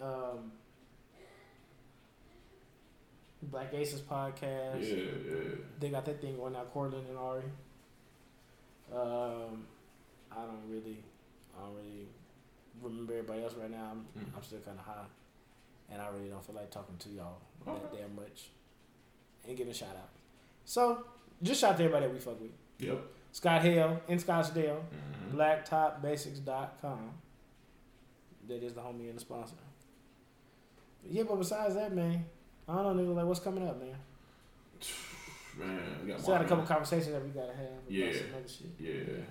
Um, 0.00 0.52
Black 3.42 3.72
Aces 3.74 4.00
podcast. 4.02 4.80
Yeah, 4.82 4.96
yeah. 4.96 5.40
They 5.78 5.88
got 5.88 6.04
that 6.04 6.20
thing 6.20 6.36
going 6.36 6.52
now, 6.52 6.64
Cortland 6.72 7.06
and 7.08 7.16
Ari. 7.18 7.42
Um, 8.92 9.66
I 10.30 10.44
don't 10.44 10.68
really, 10.68 11.02
I 11.56 11.62
don't 11.64 11.74
really 11.76 12.06
remember 12.82 13.12
everybody 13.14 13.42
else 13.44 13.54
right 13.54 13.70
now. 13.70 13.92
I'm, 13.92 14.06
Mhm. 14.22 14.36
I'm 14.36 14.42
still 14.42 14.58
kind 14.60 14.78
of 14.78 14.84
high, 14.84 15.06
and 15.90 16.02
I 16.02 16.08
really 16.08 16.28
don't 16.28 16.44
feel 16.44 16.54
like 16.56 16.70
talking 16.70 16.96
to 16.98 17.08
y'all 17.10 17.38
that 17.64 17.70
Okay. 17.72 17.98
damn 18.02 18.14
much, 18.16 18.50
and 19.46 19.56
giving 19.56 19.70
a 19.70 19.74
shout 19.74 19.96
out. 19.96 20.08
So 20.64 21.04
just 21.42 21.60
shout 21.60 21.72
out 21.72 21.76
to 21.78 21.84
everybody 21.84 22.06
that 22.06 22.12
we 22.12 22.20
fuck 22.20 22.40
with. 22.40 22.52
Yep. 22.78 23.00
Scott 23.32 23.62
Hale 23.62 24.00
in 24.08 24.18
Scottsdale, 24.18 24.82
Mhm. 24.90 25.32
blacktopbasics.com. 25.34 27.12
That 28.48 28.62
is 28.62 28.74
the 28.74 28.80
homie 28.80 29.08
and 29.08 29.16
the 29.16 29.20
sponsor. 29.20 29.54
But 31.02 31.12
yeah, 31.12 31.22
but 31.22 31.36
besides 31.36 31.74
that, 31.76 31.92
man, 31.94 32.24
I 32.70 32.82
don't 32.82 32.96
know, 32.96 33.02
nigga, 33.02 33.16
like 33.16 33.24
what's 33.26 33.40
coming 33.40 33.66
up, 33.66 33.80
man. 33.80 33.96
Man, 35.58 35.80
we 36.02 36.08
got 36.12 36.20
Still 36.20 36.34
had 36.34 36.44
a 36.44 36.48
couple 36.48 36.64
conversations 36.64 37.12
that 37.12 37.22
we 37.24 37.30
gotta 37.30 37.52
have 37.52 37.66
about 37.66 37.90
Yeah. 37.90 38.12
some 38.12 38.26
other 38.38 38.48
shit. 38.48 38.70
Yeah. 38.78 39.24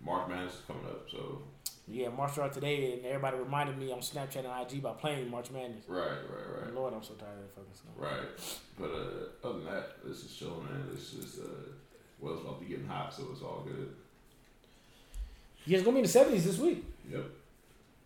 March 0.00 0.28
Madness 0.28 0.54
is 0.54 0.60
coming 0.66 0.84
up, 0.84 1.08
so 1.10 1.42
Yeah, 1.88 2.10
March 2.10 2.32
started 2.32 2.52
today, 2.52 2.92
and 2.94 3.06
everybody 3.06 3.38
reminded 3.38 3.78
me 3.78 3.86
I'm 3.90 3.94
on 3.94 4.00
Snapchat 4.00 4.44
and 4.44 4.72
IG 4.72 4.78
about 4.80 5.00
playing 5.00 5.30
March 5.30 5.50
Madness. 5.50 5.88
right, 5.88 6.06
right, 6.06 6.62
right. 6.64 6.74
Lord, 6.74 6.92
I'm 6.92 7.02
so 7.02 7.14
tired 7.14 7.38
of 7.38 7.44
that 7.44 7.50
fucking 7.54 7.74
stuff. 7.74 7.92
Right. 7.96 8.28
But 8.78 8.90
uh, 8.90 9.46
other 9.48 9.60
than 9.60 9.64
that, 9.72 10.04
this 10.04 10.24
is 10.24 10.36
chilling, 10.36 10.64
man. 10.64 10.88
This 10.92 11.14
is 11.14 11.40
uh, 11.40 11.48
well, 12.20 12.34
it's 12.34 12.42
about 12.42 12.58
to 12.60 12.64
be 12.64 12.70
getting 12.70 12.86
hot, 12.86 13.12
so 13.14 13.24
it's 13.32 13.40
all 13.42 13.64
good. 13.66 13.94
Yeah, 15.64 15.78
it's 15.78 15.84
gonna 15.84 15.94
be 15.94 16.00
in 16.00 16.06
the 16.06 16.36
70s 16.36 16.44
this 16.44 16.58
week. 16.58 16.84
Yep. 17.10 17.24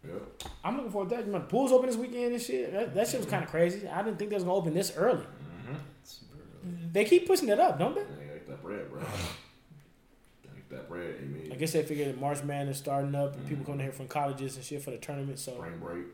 Yep. 0.04 0.42
I'm 0.64 0.76
looking 0.76 0.90
forward 0.90 1.10
to 1.10 1.16
that. 1.16 1.26
You 1.26 1.32
know, 1.32 1.40
pool's 1.40 1.70
open 1.72 1.86
this 1.88 1.96
weekend 1.96 2.32
and 2.34 2.42
shit. 2.42 2.72
That, 2.72 2.94
that 2.94 3.08
shit 3.08 3.20
was 3.20 3.28
kind 3.28 3.44
of 3.44 3.50
crazy. 3.50 3.86
I 3.86 4.02
didn't 4.02 4.18
think 4.18 4.30
they 4.30 4.36
was 4.36 4.44
gonna 4.44 4.56
open 4.56 4.74
this 4.74 4.92
early. 4.96 5.22
Mm-hmm. 5.22 5.74
Super 6.02 6.36
early. 6.64 6.78
They 6.92 7.04
keep 7.04 7.26
pushing 7.26 7.48
it 7.48 7.60
up, 7.60 7.78
don't 7.78 7.94
they? 7.94 8.02
They 8.02 8.32
like 8.32 8.48
that 8.48 8.62
bread, 8.62 8.90
bro. 8.90 9.00
They 9.00 10.48
like 10.50 10.68
that 10.70 10.88
bread. 10.88 11.20
Mean 11.32 11.52
I 11.52 11.54
guess 11.56 11.72
they 11.72 11.82
figured 11.84 12.20
March 12.20 12.42
Madness 12.42 12.78
starting 12.78 13.14
up 13.14 13.36
and 13.36 13.46
people 13.48 13.64
coming 13.64 13.80
here 13.80 13.92
from 13.92 14.08
colleges 14.08 14.56
and 14.56 14.64
shit 14.64 14.82
for 14.82 14.90
the 14.90 14.98
tournament. 14.98 15.38
So 15.38 15.54
spring 15.54 15.78
break, 15.80 16.04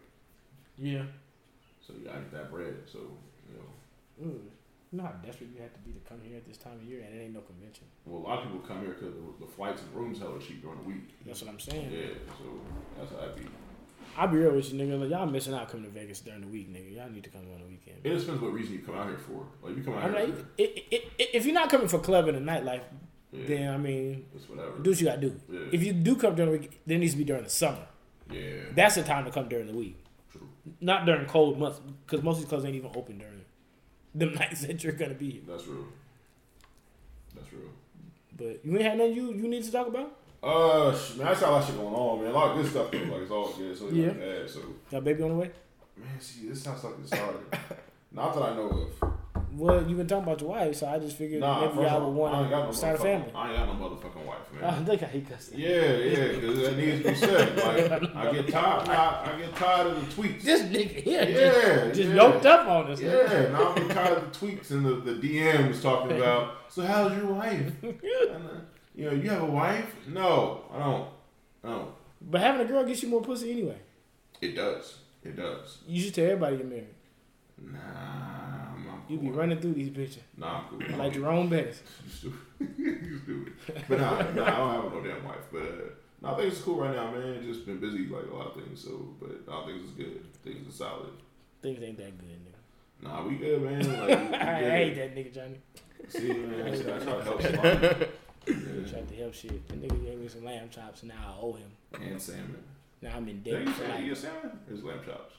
yeah, 0.76 1.02
so 1.86 1.94
you 1.98 2.04
gotta 2.04 2.20
get 2.20 2.32
that 2.32 2.50
bread. 2.50 2.74
So 2.92 2.98
you 2.98 3.56
know, 3.56 4.26
Ooh. 4.30 4.40
you 4.92 4.98
know 4.98 5.04
how 5.04 5.12
desperate 5.24 5.48
you 5.54 5.62
have 5.62 5.72
to 5.72 5.80
be 5.80 5.92
to 5.92 6.00
come 6.06 6.18
here 6.22 6.36
at 6.36 6.46
this 6.46 6.58
time 6.58 6.74
of 6.74 6.82
year, 6.84 7.02
and 7.06 7.18
it 7.18 7.24
ain't 7.24 7.34
no 7.34 7.40
convention. 7.40 7.84
well, 8.04 8.20
a 8.20 8.24
lot 8.28 8.38
of 8.40 8.44
people 8.44 8.60
come 8.60 8.80
here 8.80 8.90
because 8.90 9.14
the, 9.14 9.46
the 9.46 9.50
flights 9.50 9.80
and 9.80 9.94
rooms 9.94 10.18
hella 10.18 10.38
cheap 10.38 10.60
during 10.60 10.76
the 10.78 10.84
week. 10.84 11.08
That's 11.24 11.40
what 11.40 11.50
I'm 11.50 11.58
saying. 11.60 11.90
Yeah. 11.90 12.14
So 12.36 12.44
that's 12.98 13.10
how 13.12 13.32
I 13.32 13.38
be. 13.38 13.46
I'll 14.16 14.28
be 14.28 14.38
real 14.38 14.52
with 14.54 14.72
you, 14.72 14.78
nigga. 14.80 15.00
Like, 15.00 15.10
y'all 15.10 15.26
missing 15.26 15.54
out 15.54 15.68
coming 15.68 15.84
to 15.86 15.90
Vegas 15.90 16.20
during 16.20 16.40
the 16.40 16.46
week, 16.48 16.72
nigga. 16.72 16.96
Y'all 16.96 17.08
need 17.10 17.24
to 17.24 17.30
come 17.30 17.42
on 17.54 17.60
the 17.60 17.66
weekend. 17.66 17.98
It 18.02 18.18
depends 18.18 18.40
what 18.40 18.52
reason 18.52 18.74
you 18.74 18.80
come 18.80 18.96
out 18.96 19.06
here 19.06 19.18
for. 19.18 19.46
Like 19.62 19.76
you 19.76 19.82
come 19.82 19.94
out 19.94 20.04
I'm 20.04 20.14
here, 20.14 20.26
like, 20.26 20.44
i 20.58 20.62
i 20.62 20.96
i 20.96 21.28
if 21.34 21.44
you're 21.44 21.54
not 21.54 21.70
coming 21.70 21.88
for 21.88 21.98
clubbing 21.98 22.34
and 22.34 22.46
nightlife, 22.46 22.82
yeah, 23.32 23.46
then 23.46 23.74
I 23.74 23.76
mean, 23.76 24.26
do 24.82 24.90
what 24.90 25.00
you 25.00 25.06
gotta 25.06 25.20
do. 25.20 25.40
Yeah. 25.50 25.60
If 25.72 25.84
you 25.84 25.92
do 25.92 26.16
come 26.16 26.34
during 26.34 26.52
the 26.52 26.58
week, 26.58 26.80
then 26.86 26.96
it 26.96 27.00
needs 27.00 27.12
to 27.12 27.18
be 27.18 27.24
during 27.24 27.44
the 27.44 27.50
summer. 27.50 27.86
yeah. 28.30 28.62
That's 28.74 28.94
the 28.96 29.02
time 29.02 29.24
to 29.26 29.30
come 29.30 29.48
during 29.48 29.66
the 29.66 29.74
week, 29.74 29.96
True. 30.32 30.48
not 30.80 31.04
during 31.06 31.26
cold 31.26 31.58
months, 31.58 31.80
because 32.06 32.24
most 32.24 32.36
of 32.36 32.42
these 32.42 32.48
clubs 32.48 32.64
ain't 32.64 32.74
even 32.74 32.90
open 32.94 33.18
during 33.18 33.44
them 34.14 34.34
nights 34.38 34.62
that 34.62 34.82
you're 34.82 34.94
gonna 34.94 35.14
be 35.14 35.30
here. 35.30 35.42
That's 35.46 35.66
real. 35.66 35.84
That's 37.34 37.52
real. 37.52 37.70
But 38.36 38.64
you 38.64 38.72
ain't 38.72 38.82
had 38.82 38.98
nothing 38.98 39.14
you 39.14 39.32
you 39.32 39.48
need 39.48 39.64
to 39.64 39.70
talk 39.72 39.86
about. 39.88 40.16
Uh, 40.42 40.90
man, 41.16 41.26
that's 41.26 41.40
how 41.40 41.50
a 41.50 41.52
lot 41.52 41.62
of 41.62 41.66
shit 41.68 41.76
going 41.76 41.94
on, 41.94 42.22
man. 42.22 42.30
A 42.30 42.34
lot 42.34 42.50
of 42.50 42.62
good 42.62 42.70
stuff, 42.70 42.90
though. 42.92 42.98
Like, 42.98 43.22
it's 43.22 43.30
all 43.30 43.48
good. 43.52 43.76
So, 43.76 43.88
Yeah. 43.88 44.06
yeah. 44.06 44.12
Bad, 44.12 44.50
so, 44.50 44.60
Got 44.90 45.04
baby 45.04 45.22
on 45.24 45.30
the 45.30 45.34
way. 45.36 45.50
man, 45.96 46.20
see, 46.20 46.48
this 46.48 46.62
sounds 46.62 46.84
like 46.84 46.94
it 47.00 47.06
started. 47.08 47.40
Not 48.12 48.34
that 48.34 48.42
I 48.42 48.54
know 48.54 48.68
of. 49.02 49.10
Well, 49.52 49.84
you've 49.88 49.98
been 49.98 50.06
talking 50.06 50.22
about 50.24 50.40
your 50.40 50.50
wife, 50.50 50.76
so 50.76 50.86
I 50.86 50.98
just 51.00 51.16
figured 51.16 51.40
Nah, 51.40 51.62
maybe 51.66 51.82
y'all 51.82 52.12
would 52.12 52.28
I 52.30 52.30
want 52.40 52.50
got 52.50 52.66
to 52.70 52.76
start 52.76 52.94
a 52.94 52.98
family. 53.02 53.32
I 53.34 53.48
ain't 53.48 53.56
got 53.56 53.66
no 53.66 53.88
motherfucking 53.88 54.24
wife, 54.24 54.36
I 54.62 54.70
man. 54.70 54.84
think 54.86 55.02
I 55.02 55.06
hate 55.06 55.28
cussing. 55.28 55.58
Yeah, 55.58 55.68
yeah, 55.96 56.28
because 56.34 56.60
that 56.60 56.76
needs 56.76 57.02
to 57.02 57.08
be 57.08 57.14
said. 57.16 57.56
Like, 57.56 58.14
I 58.14 58.32
get 58.32 58.48
tired. 58.52 58.88
I, 58.88 59.32
I 59.34 59.38
get 59.40 59.56
tired 59.56 59.86
of 59.88 60.16
the 60.16 60.22
tweets. 60.22 60.42
This 60.42 60.62
nigga 60.62 61.02
here, 61.02 61.22
Yeah, 61.24 61.84
just, 61.88 61.94
just 61.96 62.08
yeah. 62.10 62.14
yoked 62.14 62.46
up 62.46 62.68
on 62.68 62.90
us. 62.92 63.00
Yeah, 63.00 63.48
now 63.50 63.74
I'm 63.74 63.88
tired 63.88 64.18
of 64.18 64.32
the 64.32 64.46
tweets 64.46 64.70
and 64.70 64.84
the, 64.86 64.94
the 65.12 65.14
DMs 65.28 65.82
talking 65.82 66.16
about. 66.16 66.54
So 66.68 66.82
how's 66.82 67.16
your 67.16 67.26
wife? 67.32 67.72
And, 67.82 67.94
uh, 68.04 68.50
you 68.98 69.04
know, 69.06 69.12
you 69.12 69.30
have 69.30 69.42
a 69.42 69.46
wife? 69.46 69.94
No, 70.08 70.62
I 70.74 70.78
don't. 70.80 71.08
No, 71.64 71.94
But 72.20 72.40
having 72.40 72.66
a 72.66 72.68
girl 72.68 72.84
gets 72.84 73.02
you 73.02 73.08
more 73.08 73.22
pussy 73.22 73.50
anyway. 73.52 73.78
it 74.40 74.54
does. 74.54 74.98
It 75.24 75.36
does. 75.36 75.78
You 75.86 76.00
should 76.02 76.14
tell 76.14 76.24
everybody 76.24 76.56
you're 76.56 76.66
married. 76.66 76.94
Nah, 77.60 77.78
I'm, 77.78 78.86
I'm 78.88 79.02
You 79.08 79.18
be 79.18 79.30
running 79.30 79.58
through 79.60 79.74
these 79.74 79.90
bitches 79.90 80.18
Nah, 80.36 80.60
I'm 80.70 80.80
cool. 80.86 80.96
like 80.98 81.12
Jerome 81.12 81.48
Bettis. 81.48 81.80
You 82.00 82.10
stupid. 82.10 83.22
stupid. 83.24 83.52
But 83.88 84.00
nah, 84.00 84.20
nah, 84.32 84.44
I 84.46 84.56
don't 84.56 84.74
have 84.82 84.92
no 84.92 85.00
damn 85.04 85.24
wife. 85.24 85.36
But 85.52 85.62
uh, 85.62 85.90
nah, 86.22 86.36
things 86.36 86.54
is 86.54 86.60
cool 86.62 86.80
right 86.80 86.94
now, 86.94 87.10
man. 87.12 87.40
Just 87.44 87.66
been 87.66 87.78
busy 87.78 88.06
like 88.06 88.24
a 88.32 88.34
lot 88.34 88.48
of 88.48 88.54
things. 88.62 88.82
So, 88.82 89.14
but 89.20 89.46
nah, 89.46 89.64
things 89.66 89.84
is 89.84 89.90
good. 89.92 90.20
Things 90.44 90.68
are 90.68 90.72
solid. 90.76 91.10
Things 91.62 91.80
ain't 91.82 91.96
that 91.98 92.18
good, 92.18 92.28
nigga. 92.28 93.08
Nah, 93.08 93.24
we 93.26 93.36
good, 93.36 93.62
man. 93.62 93.78
Like, 93.80 94.08
we, 94.20 94.26
we 94.28 94.34
I 94.34 94.60
good. 94.60 94.70
hate 94.72 94.94
that 94.96 95.14
nigga 95.16 95.34
Johnny. 95.34 95.60
See, 96.08 96.32
man, 96.32 96.66
I 96.66 96.98
try 96.98 96.98
to 96.98 97.22
help 97.24 97.42
somebody. 97.42 98.06
He 98.48 98.90
tried 98.90 99.08
to 99.08 99.14
help 99.16 99.34
shit. 99.34 99.68
That 99.68 99.80
nigga 99.82 100.04
gave 100.04 100.18
me 100.18 100.28
some 100.28 100.44
lamb 100.44 100.68
chops, 100.70 101.02
and 101.02 101.10
now 101.10 101.34
I 101.36 101.40
owe 101.40 101.52
him. 101.52 101.70
And 102.00 102.20
salmon. 102.20 102.56
Now 103.02 103.16
I'm 103.16 103.28
in 103.28 103.42
Did 103.42 103.52
debt 103.52 103.62
you 103.66 103.70
for 103.72 103.80
say 103.80 103.86
he 103.86 103.92
life. 103.92 104.04
get 104.06 104.16
salmon? 104.18 104.58
His 104.68 104.82
lamb 104.84 105.00
chops. 105.04 105.34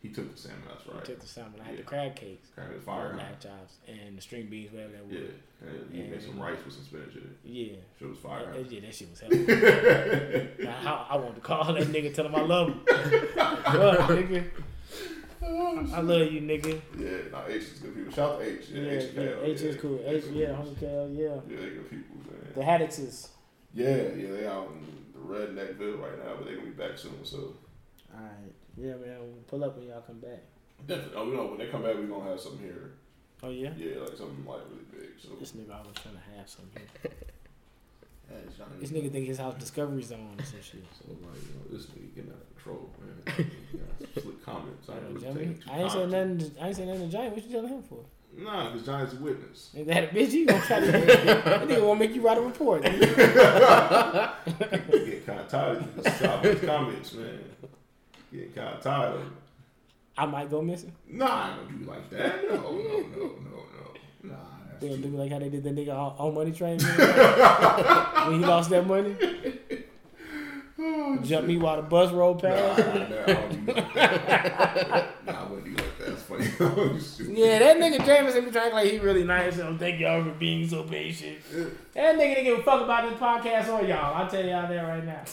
He 0.00 0.10
took 0.10 0.30
the 0.32 0.38
salmon. 0.40 0.62
That's 0.68 0.88
I 0.88 0.94
right. 0.94 1.04
took 1.04 1.20
the 1.20 1.26
salmon. 1.26 1.60
I 1.60 1.64
had 1.64 1.74
the 1.74 1.78
Yeah. 1.78 1.84
crab 1.84 2.14
cakes, 2.16 2.48
Kind 2.54 2.72
of 2.72 2.82
fire. 2.84 3.10
huh? 3.12 3.16
lamb 3.18 3.34
chops, 3.40 3.78
and 3.88 4.16
the 4.16 4.22
string 4.22 4.46
beans, 4.46 4.72
whatever 4.72 4.92
that 4.92 5.04
was. 5.06 5.12
Yeah, 5.14 5.68
and 5.68 5.92
he 5.92 6.02
made 6.04 6.22
some 6.22 6.40
rice 6.40 6.58
with 6.64 6.74
some 6.74 6.84
spinach 6.84 7.14
in 7.16 7.22
it. 7.22 7.36
Yeah. 7.44 7.76
Shit 7.98 8.08
was 8.08 8.18
fire. 8.18 8.52
Yeah, 8.54 8.60
yeah, 8.68 8.80
that 8.80 8.94
shit 8.94 9.10
was 9.10 9.20
hell. 9.20 9.30
I, 10.86 11.06
I 11.14 11.16
want 11.16 11.34
to 11.34 11.40
call 11.40 11.72
that 11.74 11.82
nigga, 11.88 12.14
tell 12.14 12.26
him 12.26 12.34
I 12.36 12.40
love 12.42 12.68
him. 12.68 12.80
What, 12.88 14.00
nigga? 14.08 14.44
Mm-hmm. 15.42 15.94
I 15.94 16.00
love 16.00 16.32
you, 16.32 16.40
nigga. 16.40 16.80
Yeah, 16.98 17.30
nah, 17.30 17.46
H 17.46 17.62
is 17.62 17.78
good 17.78 17.94
people. 17.94 18.12
Shout 18.12 18.32
out 18.32 18.40
to 18.40 18.46
H. 18.46 18.68
Yeah, 18.70 18.82
Yeah, 18.82 18.90
H, 18.90 19.04
yeah, 19.14 19.22
Cal, 19.22 19.44
H 19.44 19.60
is 19.60 19.76
cool. 19.76 20.00
H, 20.04 20.24
yeah, 20.32 20.46
homie 20.48 20.80
Cal, 20.80 21.08
yeah. 21.08 21.28
Yeah, 21.28 21.56
they 21.56 21.70
good 21.70 21.90
people, 21.90 22.16
man. 22.16 22.52
The 22.54 22.64
Haddocks. 22.64 23.28
Yeah, 23.74 23.88
yeah, 23.88 24.30
they 24.32 24.46
out 24.46 24.70
in 24.72 25.12
the 25.12 25.18
redneckville 25.20 26.00
right 26.00 26.24
now, 26.24 26.34
but 26.36 26.46
they 26.46 26.54
gonna 26.54 26.66
be 26.66 26.70
back 26.72 26.98
soon. 26.98 27.24
So 27.24 27.54
Alright. 28.12 28.52
Yeah, 28.76 28.92
man. 28.92 29.18
We'll 29.20 29.42
pull 29.46 29.64
up 29.64 29.76
when 29.76 29.86
y'all 29.88 30.00
come 30.00 30.18
back. 30.20 30.40
definitely, 30.86 31.14
oh, 31.16 31.26
you 31.26 31.36
know, 31.36 31.46
when 31.46 31.58
they 31.58 31.66
come 31.66 31.82
back, 31.82 31.96
we 31.96 32.06
gonna 32.06 32.30
have 32.30 32.40
something 32.40 32.60
here. 32.60 32.92
Oh, 33.42 33.50
yeah? 33.50 33.70
Yeah, 33.76 34.00
like 34.00 34.16
something 34.16 34.44
like 34.44 34.60
really 34.70 34.84
big. 34.90 35.10
So 35.20 35.28
This 35.38 35.52
nigga 35.52 35.74
always 35.76 35.94
trying 36.02 36.16
to 36.16 36.38
have 36.38 36.48
something. 36.48 36.82
here. 37.02 37.12
Yeah, 37.12 37.12
it's 37.12 37.12
Johnny. 37.12 37.28
This 38.80 38.90
nigga 38.90 39.10
think 39.10 39.26
his 39.26 39.38
house 39.38 39.54
Discovery 39.58 40.02
Zone 40.02 40.34
or 40.38 40.44
some 40.44 40.60
shit. 40.60 40.84
So 40.98 41.10
like, 41.10 41.20
you 41.20 41.54
know, 41.54 41.76
this 41.76 41.86
nigga 41.86 42.14
getting 42.14 42.30
out 42.30 42.36
of 42.36 42.54
control, 42.54 42.90
man. 43.00 43.50
slick 44.20 44.44
comments. 44.44 44.88
I 44.88 44.92
ain't 44.94 45.02
really 45.08 45.20
Johnny, 45.20 45.34
taking 45.34 45.58
too 45.58 45.70
I 45.70 45.78
ain't 45.78 45.92
saying 45.92 46.10
nothing. 46.10 46.38
To, 46.38 46.62
I 46.62 46.66
ain't 46.66 46.76
saying 46.76 46.88
nothing 46.88 47.06
to 47.06 47.12
Giant. 47.12 47.34
What 47.34 47.44
you 47.44 47.50
telling 47.50 47.68
him 47.68 47.82
for? 47.82 47.98
Nah, 48.36 48.70
because 48.70 48.86
Giant's 48.86 49.14
a 49.14 49.16
witness. 49.16 49.70
Ain't 49.76 49.86
that 49.88 50.04
a 50.04 50.06
bitch? 50.08 50.30
You 50.32 50.46
gonna 50.46 50.60
try 50.62 50.80
to? 50.80 50.86
that 50.92 51.68
nigga 51.68 51.82
wanna 51.82 52.00
make 52.00 52.14
you 52.14 52.22
write 52.22 52.38
a 52.38 52.40
report. 52.40 52.84
I 52.84 52.90
get 54.92 55.26
kind 55.26 55.40
of 55.40 55.48
tired 55.48 55.78
of 55.78 56.04
these 56.04 56.60
comments, 56.60 57.14
man. 57.14 57.40
Getting 58.32 58.52
kind 58.52 58.76
of 58.76 58.82
tired 58.82 59.14
of 59.14 59.20
it. 59.22 59.32
I 60.16 60.26
might 60.26 60.50
go 60.50 60.60
missing. 60.62 60.92
Nah, 61.08 61.26
I 61.26 61.56
don't 61.56 61.84
do 61.84 61.90
like 61.90 62.10
that. 62.10 62.44
No, 62.48 62.56
no, 62.56 62.72
no, 62.72 63.16
no, 63.16 63.62
no. 64.22 64.30
Nah, 64.30 64.34
They 64.80 64.88
gonna 64.88 65.00
do 65.02 65.08
like 65.08 65.30
how 65.32 65.38
they 65.38 65.48
did 65.48 65.64
that 65.64 65.74
nigga 65.74 65.94
on, 65.94 66.14
on 66.18 66.34
Money 66.34 66.52
Train 66.52 66.78
when 68.28 68.40
he 68.40 68.46
lost 68.46 68.70
that 68.70 68.86
money. 68.86 69.16
Oh, 70.80 71.18
Jump 71.24 71.46
me 71.48 71.56
while 71.56 71.74
the 71.76 71.82
bus 71.82 72.12
rolled 72.12 72.40
past. 72.40 72.78
nah, 72.78 72.94
nah, 72.94 73.22
I 73.22 73.26
don't 73.26 73.66
do 73.66 73.72
like 73.72 73.94
that. 73.94 75.26
Nah, 75.26 75.32
I 75.32 75.44
wouldn't 75.50 75.76
do 75.76 75.82
like 75.82 75.98
that. 75.98 76.08
It's 76.12 76.22
funny. 76.22 76.46
Yeah, 77.36 77.58
that 77.58 77.76
nigga 77.78 78.04
Jameson 78.06 78.44
be 78.44 78.50
trying 78.52 78.72
like 78.72 78.88
he 78.90 78.98
really 78.98 79.24
nice. 79.24 79.58
And 79.58 79.76
thank 79.78 79.98
y'all 79.98 80.22
for 80.22 80.30
being 80.30 80.68
so 80.68 80.84
patient. 80.84 81.38
That 81.94 82.14
nigga 82.14 82.34
didn't 82.36 82.44
give 82.44 82.58
a 82.60 82.62
fuck 82.62 82.82
about 82.84 83.10
this 83.10 83.18
podcast 83.18 83.68
or 83.68 83.82
y'all. 83.86 84.14
I'll 84.14 84.28
tell 84.30 84.44
y'all 84.44 84.68
that 84.68 84.82
right 84.82 85.04
now. 85.04 85.24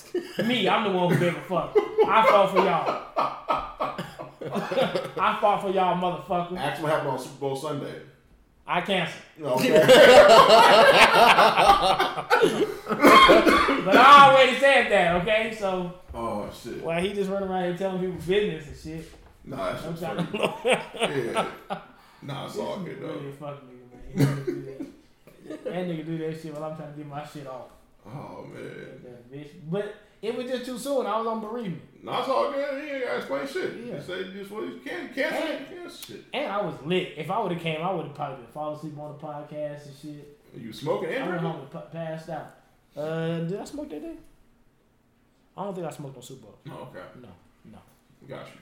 Me, 0.47 0.67
I'm 0.67 0.91
the 0.91 0.97
one 0.97 1.13
who 1.13 1.19
gave 1.19 1.37
a 1.37 1.41
fuck. 1.41 1.75
I 2.07 2.25
fought 2.27 2.49
for 2.49 2.57
y'all. 2.57 3.03
I 5.17 5.37
fought 5.39 5.61
for 5.61 5.69
y'all, 5.69 5.95
motherfucker. 6.01 6.57
Ask 6.57 6.81
what 6.81 6.91
happened 6.91 7.11
on 7.11 7.19
Super 7.19 7.39
Bowl 7.39 7.55
Sunday. 7.55 8.01
I 8.67 8.81
canceled. 8.81 9.21
Okay. 9.41 9.69
But 13.85 13.95
I 13.97 14.29
already 14.31 14.57
said 14.59 14.89
that, 14.91 15.15
okay? 15.21 15.55
So 15.57 15.93
oh 16.13 16.49
shit. 16.51 16.81
while 16.83 16.99
he 17.01 17.13
just 17.13 17.29
running 17.29 17.49
around 17.49 17.63
here 17.65 17.77
telling 17.77 17.99
people 17.99 18.15
business 18.25 18.67
and 18.67 18.77
shit, 19.01 19.11
Nah, 19.43 19.73
that 19.73 19.85
I'm 19.85 19.97
trying 19.97 20.17
to 20.25 20.31
Yeah. 20.99 21.47
Nah, 22.23 22.45
it's 22.47 22.57
all 22.57 22.79
good 22.79 22.99
though. 23.01 23.09
a 23.09 23.31
fuck 23.33 23.61
nigga, 23.65 24.25
man. 24.25 24.45
Really 24.45 24.63
that. 25.47 25.63
that 25.65 25.87
nigga 25.87 26.05
do 26.05 26.17
that 26.17 26.41
shit 26.41 26.53
while 26.53 26.63
I'm 26.71 26.77
trying 26.77 26.91
to 26.93 26.97
get 26.97 27.07
my 27.07 27.25
shit 27.25 27.47
off. 27.47 27.67
Oh 28.07 28.45
man. 28.51 29.01
That 29.03 29.31
bitch. 29.31 29.49
But 29.69 29.93
it 30.21 30.35
was 30.35 30.47
just 30.47 30.65
too 30.65 30.77
soon. 30.79 31.05
I 31.05 31.17
was 31.19 31.27
on 31.27 31.41
bereavement. 31.41 31.81
Nah, 32.05 32.19
it's 32.19 32.29
all 32.29 32.51
good. 32.51 32.83
You 32.87 32.93
ain't 32.93 33.03
gotta 33.05 33.17
explain 33.17 33.47
shit. 33.47 33.83
Yeah. 33.83 33.95
Just 33.95 34.07
say 34.07 34.23
just 34.31 34.51
what 34.51 34.63
you 34.63 34.79
can. 34.85 35.13
Say 35.13 35.65
can't 35.69 35.91
shit. 35.91 36.23
And 36.33 36.51
I 36.51 36.61
was 36.61 36.75
lit. 36.85 37.13
If 37.17 37.31
I 37.31 37.39
would 37.41 37.51
have 37.51 37.61
came, 37.61 37.81
I 37.81 37.91
would 37.91 38.05
have 38.05 38.13
probably 38.15 38.45
been 38.45 38.63
asleep 38.63 38.99
on 38.99 39.13
the 39.13 39.23
podcast 39.23 39.87
and 39.87 39.95
shit. 40.01 40.39
You 40.55 40.71
smoking 40.71 41.09
I 41.09 41.13
and 41.13 41.29
went 41.29 41.41
drinking? 41.41 41.51
home 41.51 41.61
and 41.61 41.71
pa- 41.71 41.81
passed 41.91 42.29
out. 42.29 42.51
Uh, 42.95 43.39
did 43.39 43.59
I 43.59 43.65
smoke 43.65 43.89
that 43.89 44.01
day? 44.01 44.13
I 45.57 45.63
don't 45.63 45.73
think 45.73 45.87
I 45.87 45.89
smoked 45.89 46.15
on 46.15 46.21
Super 46.23 46.43
Bowl. 46.43 46.57
Oh, 46.69 46.87
okay. 46.91 47.01
No, 47.21 47.29
no. 47.71 47.79
Got 48.29 48.45
you. 48.47 48.59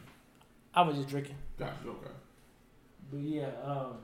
I 0.73 0.81
was 0.83 0.95
just 0.95 1.09
drinking. 1.09 1.35
Got 1.59 1.73
you. 1.83 1.91
Okay. 1.91 2.11
But 3.11 3.19
yeah, 3.19 3.49
um, 3.65 3.97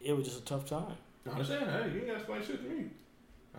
it 0.00 0.12
was 0.16 0.26
just 0.26 0.40
a 0.40 0.44
tough 0.44 0.64
time, 0.64 0.94
I 1.26 1.30
understand. 1.30 1.70
Hey, 1.70 1.90
you 1.90 1.98
ain't 1.98 2.06
gotta 2.06 2.18
explain 2.20 2.42
shit 2.42 2.62
to 2.62 2.68
me. 2.70 2.84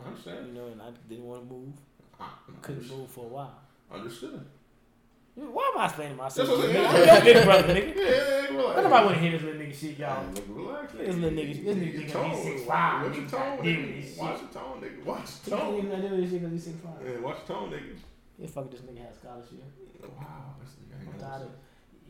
I 0.02 0.08
understand. 0.08 0.48
you 0.48 0.54
know, 0.54 0.68
and 0.68 0.82
I 0.82 0.90
didn't 1.10 1.26
want 1.26 1.48
to 1.48 1.54
move. 1.54 1.74
I 2.20 2.26
Couldn't 2.62 2.90
move 2.90 3.10
for 3.10 3.26
a 3.26 3.28
while. 3.28 3.61
Understood. 3.94 4.46
Why 5.36 5.72
am 5.74 5.82
I 5.82 5.86
explaining 5.86 6.18
myself? 6.18 6.48
That's 6.48 6.60
what 6.60 6.70
I'm 6.70 6.96
I'm 6.96 7.24
your 7.26 7.34
big 7.36 7.44
brother, 7.46 7.74
nigga. 7.74 7.96
Yeah, 7.96 8.04
yeah, 8.04 8.12
yeah, 8.52 8.58
relax. 8.58 8.82
Nobody 8.84 9.06
want 9.06 9.16
to 9.16 9.22
hear 9.22 9.32
this 9.32 9.42
little 9.44 9.62
nigga 9.62 9.74
shit, 9.80 9.98
y'all? 10.00 10.24
Hey, 10.24 10.28
nigga, 10.42 10.56
relax. 10.58 10.94
This 10.94 11.16
little 11.16 11.30
nigga- 11.40 11.66
this 11.66 11.76
nigga 11.78 11.94
Your 11.94 12.02
think 12.02 12.12
tone. 12.12 12.32
he's 12.32 12.62
6'5", 12.62 12.68
Watch 12.68 13.16
your 13.18 13.28
tone, 13.30 13.64
Deal 13.64 13.82
with 13.82 13.96
this 13.96 14.18
nigga. 14.18 14.20
Watch 14.22 14.40
your 14.42 14.50
tone, 14.50 14.82
nigga. 14.82 15.06
Watch 15.06 15.30
your 15.48 15.58
tone. 15.58 15.74
nigga 15.74 15.90
not 15.90 16.02
doing 16.02 16.22
this 16.22 16.30
shit 16.32 16.40
because 16.42 16.52
he's 16.54 16.64
six 16.66 16.76
five. 16.84 16.94
Yeah, 17.08 17.20
watch 17.20 17.38
your 17.48 17.58
tone, 17.58 17.70
nigga. 17.72 17.96
Yeah, 18.40 18.48
fuck 18.48 18.72
this 18.72 18.82
nigga 18.82 19.02
has 19.06 19.16
scholarship. 19.16 19.64
Wow, 20.04 20.56
this 20.60 20.72
nigga 20.76 21.14
I'm 21.14 21.20
tired 21.20 21.42
of. 21.44 21.50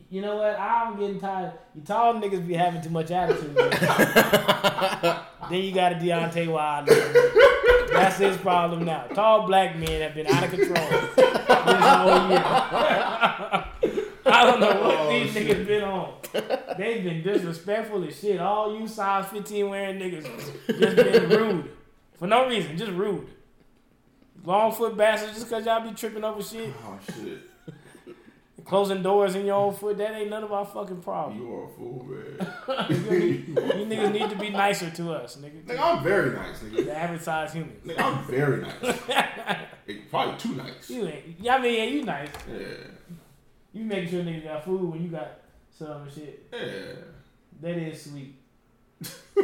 You 0.10 0.22
know 0.22 0.36
what? 0.38 0.60
I'm 0.60 0.98
getting 1.00 1.20
tired. 1.20 1.54
You 1.76 1.82
tall 1.84 2.16
niggas 2.16 2.46
be 2.46 2.54
having 2.56 2.82
too 2.82 2.90
much 2.90 3.12
attitude. 3.12 3.56
then 5.50 5.64
you 5.64 5.72
got 5.74 5.94
a 5.94 5.96
Deontay 5.96 6.48
Wilder. 6.52 6.92
That's 8.04 8.18
his 8.18 8.38
problem 8.38 8.86
now. 8.86 9.04
Tall 9.14 9.46
black 9.48 9.76
men 9.78 10.02
have 10.02 10.14
been 10.16 10.28
out 10.28 10.44
of 10.44 10.50
control 10.52 10.76
this 10.90 11.18
year. 11.18 11.32
I 14.24 14.46
don't 14.46 14.60
know 14.60 14.68
what 14.82 14.96
Oh, 15.00 15.10
these 15.10 15.34
shit. 15.34 15.48
niggas 15.48 15.68
been 15.68 15.84
on. 15.84 16.14
They've 16.78 17.04
been 17.04 17.22
disrespectful 17.24 18.04
as 18.06 18.20
shit. 18.20 18.40
All 18.40 18.78
you 18.80 18.88
size 18.88 19.26
15 19.28 19.70
wearing 19.70 20.00
niggas 20.00 20.24
just 20.80 20.96
been 20.96 21.30
rude. 21.30 21.72
For 22.18 22.28
no 22.28 22.48
reason, 22.48 22.78
just 22.78 22.92
rude. 22.92 23.28
Long 24.46 24.72
foot 24.72 24.96
bastards 24.98 25.34
just 25.38 25.50
cause 25.50 25.66
y'all 25.66 25.88
be 25.88 25.94
tripping 25.96 26.24
over 26.24 26.42
shit. 26.42 26.72
Oh 26.86 26.98
shit. 27.16 27.40
Closing 28.66 29.02
doors 29.02 29.36
in 29.36 29.46
your 29.46 29.56
own 29.56 29.74
foot, 29.74 29.98
that 29.98 30.14
ain't 30.14 30.30
none 30.30 30.44
of 30.44 30.52
our 30.52 30.66
fucking 30.66 31.02
problem. 31.02 31.40
You 31.40 31.54
are 31.54 31.66
a 31.66 31.70
fool, 31.70 32.06
man. 32.06 32.90
you 32.90 33.86
niggas 33.86 34.12
need 34.12 34.30
to 34.30 34.36
be 34.36 34.50
nicer 34.50 34.90
to 34.90 35.12
us, 35.14 35.38
nigga. 35.38 35.64
nigga, 35.64 35.80
I'm 35.80 36.04
very 36.04 36.32
nice, 36.32 36.60
nigga. 36.60 36.86
The 36.86 36.98
average 36.98 37.22
size 37.22 37.54
humans. 37.54 37.86
Nigga, 37.86 38.02
I'm 38.02 38.24
very 38.26 38.62
nice. 38.62 39.00
Probably 40.10 40.38
too 40.38 40.56
nice. 40.56 40.90
You 40.90 41.08
ain't. 41.08 41.40
Yeah, 41.40 41.56
I 41.56 41.62
mean, 41.62 41.74
yeah, 41.76 41.84
you 41.84 42.04
nice. 42.04 42.30
Yeah. 42.52 42.68
You 43.74 43.84
making 43.86 44.10
sure 44.10 44.24
niggas 44.24 44.44
got 44.44 44.66
food 44.66 44.90
when 44.90 45.02
you 45.02 45.10
got 45.10 45.40
some 45.78 46.10
shit. 46.14 46.48
Yeah. 46.54 46.94
That 47.62 47.78
is 47.78 48.02
sweet. 48.04 48.36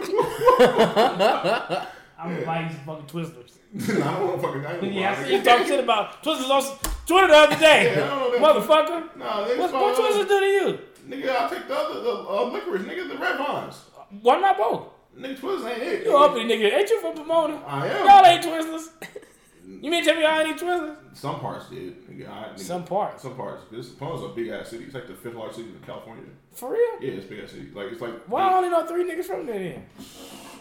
I'm 2.18 2.44
gonna 2.44 2.64
you 2.64 2.76
some 2.76 2.86
fucking 2.86 3.06
Twizzlers. 3.06 3.57
Nah, 3.74 3.84
I 3.84 4.20
don't 4.20 4.28
want 4.28 4.42
to 4.42 4.48
fucking. 4.48 4.66
I 4.66 4.76
gonna 4.76 4.88
Yeah, 4.88 5.12
I 5.12 5.22
lie, 5.22 5.28
see 5.28 5.36
you 5.36 5.44
talking 5.44 5.68
shit 5.68 5.84
about 5.84 6.24
Twizzlers 6.24 6.50
on 6.50 6.78
Twitter 7.06 7.28
the 7.28 7.34
other 7.34 7.56
day. 7.58 7.96
Yeah, 7.96 8.06
I 8.06 8.08
don't 8.10 8.42
know 8.42 8.48
Motherfucker. 8.48 9.18
Nah, 9.18 9.46
nigga, 9.46 9.60
What, 9.60 9.74
what 9.74 9.98
Twizzlers 9.98 10.28
do 10.28 10.40
to 10.40 10.46
you? 10.46 10.80
Nigga, 11.10 11.30
I'll 11.36 11.50
take 11.50 11.68
the 11.68 11.76
other, 11.76 12.02
the 12.02 12.12
uh, 12.12 12.44
licorice, 12.52 12.82
nigga, 12.84 13.08
the 13.10 13.18
red 13.18 13.38
vines. 13.38 13.82
Why 14.22 14.40
not 14.40 14.58
both? 14.58 14.88
Nigga, 15.18 15.38
Twizzlers 15.38 15.70
ain't 15.70 15.84
it. 15.84 16.06
You 16.06 16.18
uppity 16.18 16.46
nigga. 16.46 16.74
Ain't 16.74 16.90
you 16.90 17.02
from 17.02 17.16
Pomona? 17.16 17.62
I 17.66 17.88
am. 17.88 18.06
Y'all 18.06 18.26
ain't 18.26 18.44
Twizzlers. 18.44 18.90
You 19.68 19.92
mean 19.92 20.04
tell 20.04 20.16
me 20.16 20.24
ain't 20.24 20.50
eat 20.50 20.64
Twizzlers? 20.64 20.96
Some 21.14 21.40
parts 21.42 21.70
did. 21.70 22.08
Nigga, 22.08 22.30
I, 22.30 22.50
nigga, 22.54 22.60
Some 22.60 22.86
parts. 22.86 23.24
Some 23.24 23.36
parts. 23.36 23.64
This 23.70 23.90
Pomona's 23.90 24.24
a 24.24 24.30
big 24.30 24.48
ass 24.48 24.70
city. 24.70 24.86
It's 24.86 24.94
like 24.94 25.08
the 25.08 25.14
fifth 25.14 25.36
largest 25.36 25.60
city 25.60 25.70
in 25.70 25.80
California. 25.86 26.24
For 26.54 26.72
real? 26.72 27.02
Yeah, 27.02 27.18
it's 27.18 27.26
a 27.26 27.30
big 27.30 27.44
ass 27.44 27.52
city. 27.52 27.68
Like 27.74 27.92
it's 27.92 28.02
like. 28.02 28.14
Why 28.28 28.44
I 28.50 28.54
only 28.54 28.70
know 28.70 28.86
three 28.86 29.04
niggas 29.04 29.26
from 29.26 29.46
there 29.46 29.60
then? 29.60 29.86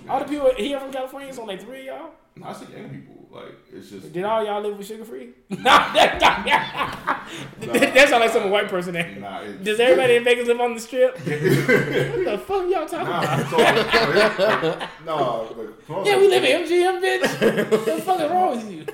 All 0.08 0.18
the 0.18 0.24
people 0.24 0.52
here 0.56 0.80
from 0.80 0.92
California, 0.92 1.28
it's 1.28 1.38
only 1.38 1.56
three 1.56 1.80
of 1.80 1.86
y'all. 1.86 2.10
Nah, 2.36 2.50
it's 2.50 2.60
the 2.60 2.72
young 2.72 2.90
people. 2.90 3.25
Like 3.36 3.54
it's 3.72 3.90
just. 3.90 4.12
Did 4.12 4.24
all 4.24 4.44
y'all 4.44 4.62
live 4.62 4.78
with 4.78 4.88
Suga 4.88 5.04
Free? 5.06 5.30
nah, 5.50 5.92
that, 5.92 6.18
that 7.60 8.08
sounds 8.08 8.20
like 8.22 8.30
some 8.30 8.50
white 8.50 8.68
person 8.68 8.94
there. 8.94 9.14
Nah, 9.20 9.40
it's, 9.42 9.62
Does 9.64 9.78
everybody 9.86 10.16
in 10.16 10.24
Vegas 10.24 10.46
live 10.48 10.60
on 10.60 10.74
the 10.74 10.80
strip? 10.80 11.16
what 11.18 11.24
the 11.26 12.38
fuck 12.46 12.70
y'all 12.70 12.86
talking 12.86 13.08
Nah, 13.08 13.20
about? 13.22 13.40
it's 13.40 13.52
nah, 15.04 16.02
Yeah, 16.04 16.18
we 16.18 16.28
live 16.28 16.44
in 16.44 16.62
MGM, 16.64 17.00
bitch. 17.02 17.70
what 17.70 17.84
the 17.84 18.00
fuck 18.02 18.20
is 18.20 18.30
wrong 18.30 18.56
with 18.56 18.70
you? 18.70 18.84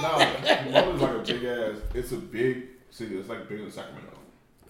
Nah, 0.00 0.18
Pomona's 0.18 1.02
like 1.02 1.12
a 1.12 1.18
big 1.32 1.44
ass. 1.44 1.76
It's 1.94 2.12
a 2.12 2.16
big 2.16 2.62
city. 2.90 3.16
It's 3.18 3.28
like 3.28 3.48
bigger 3.48 3.62
than 3.62 3.70
Sacramento. 3.72 4.16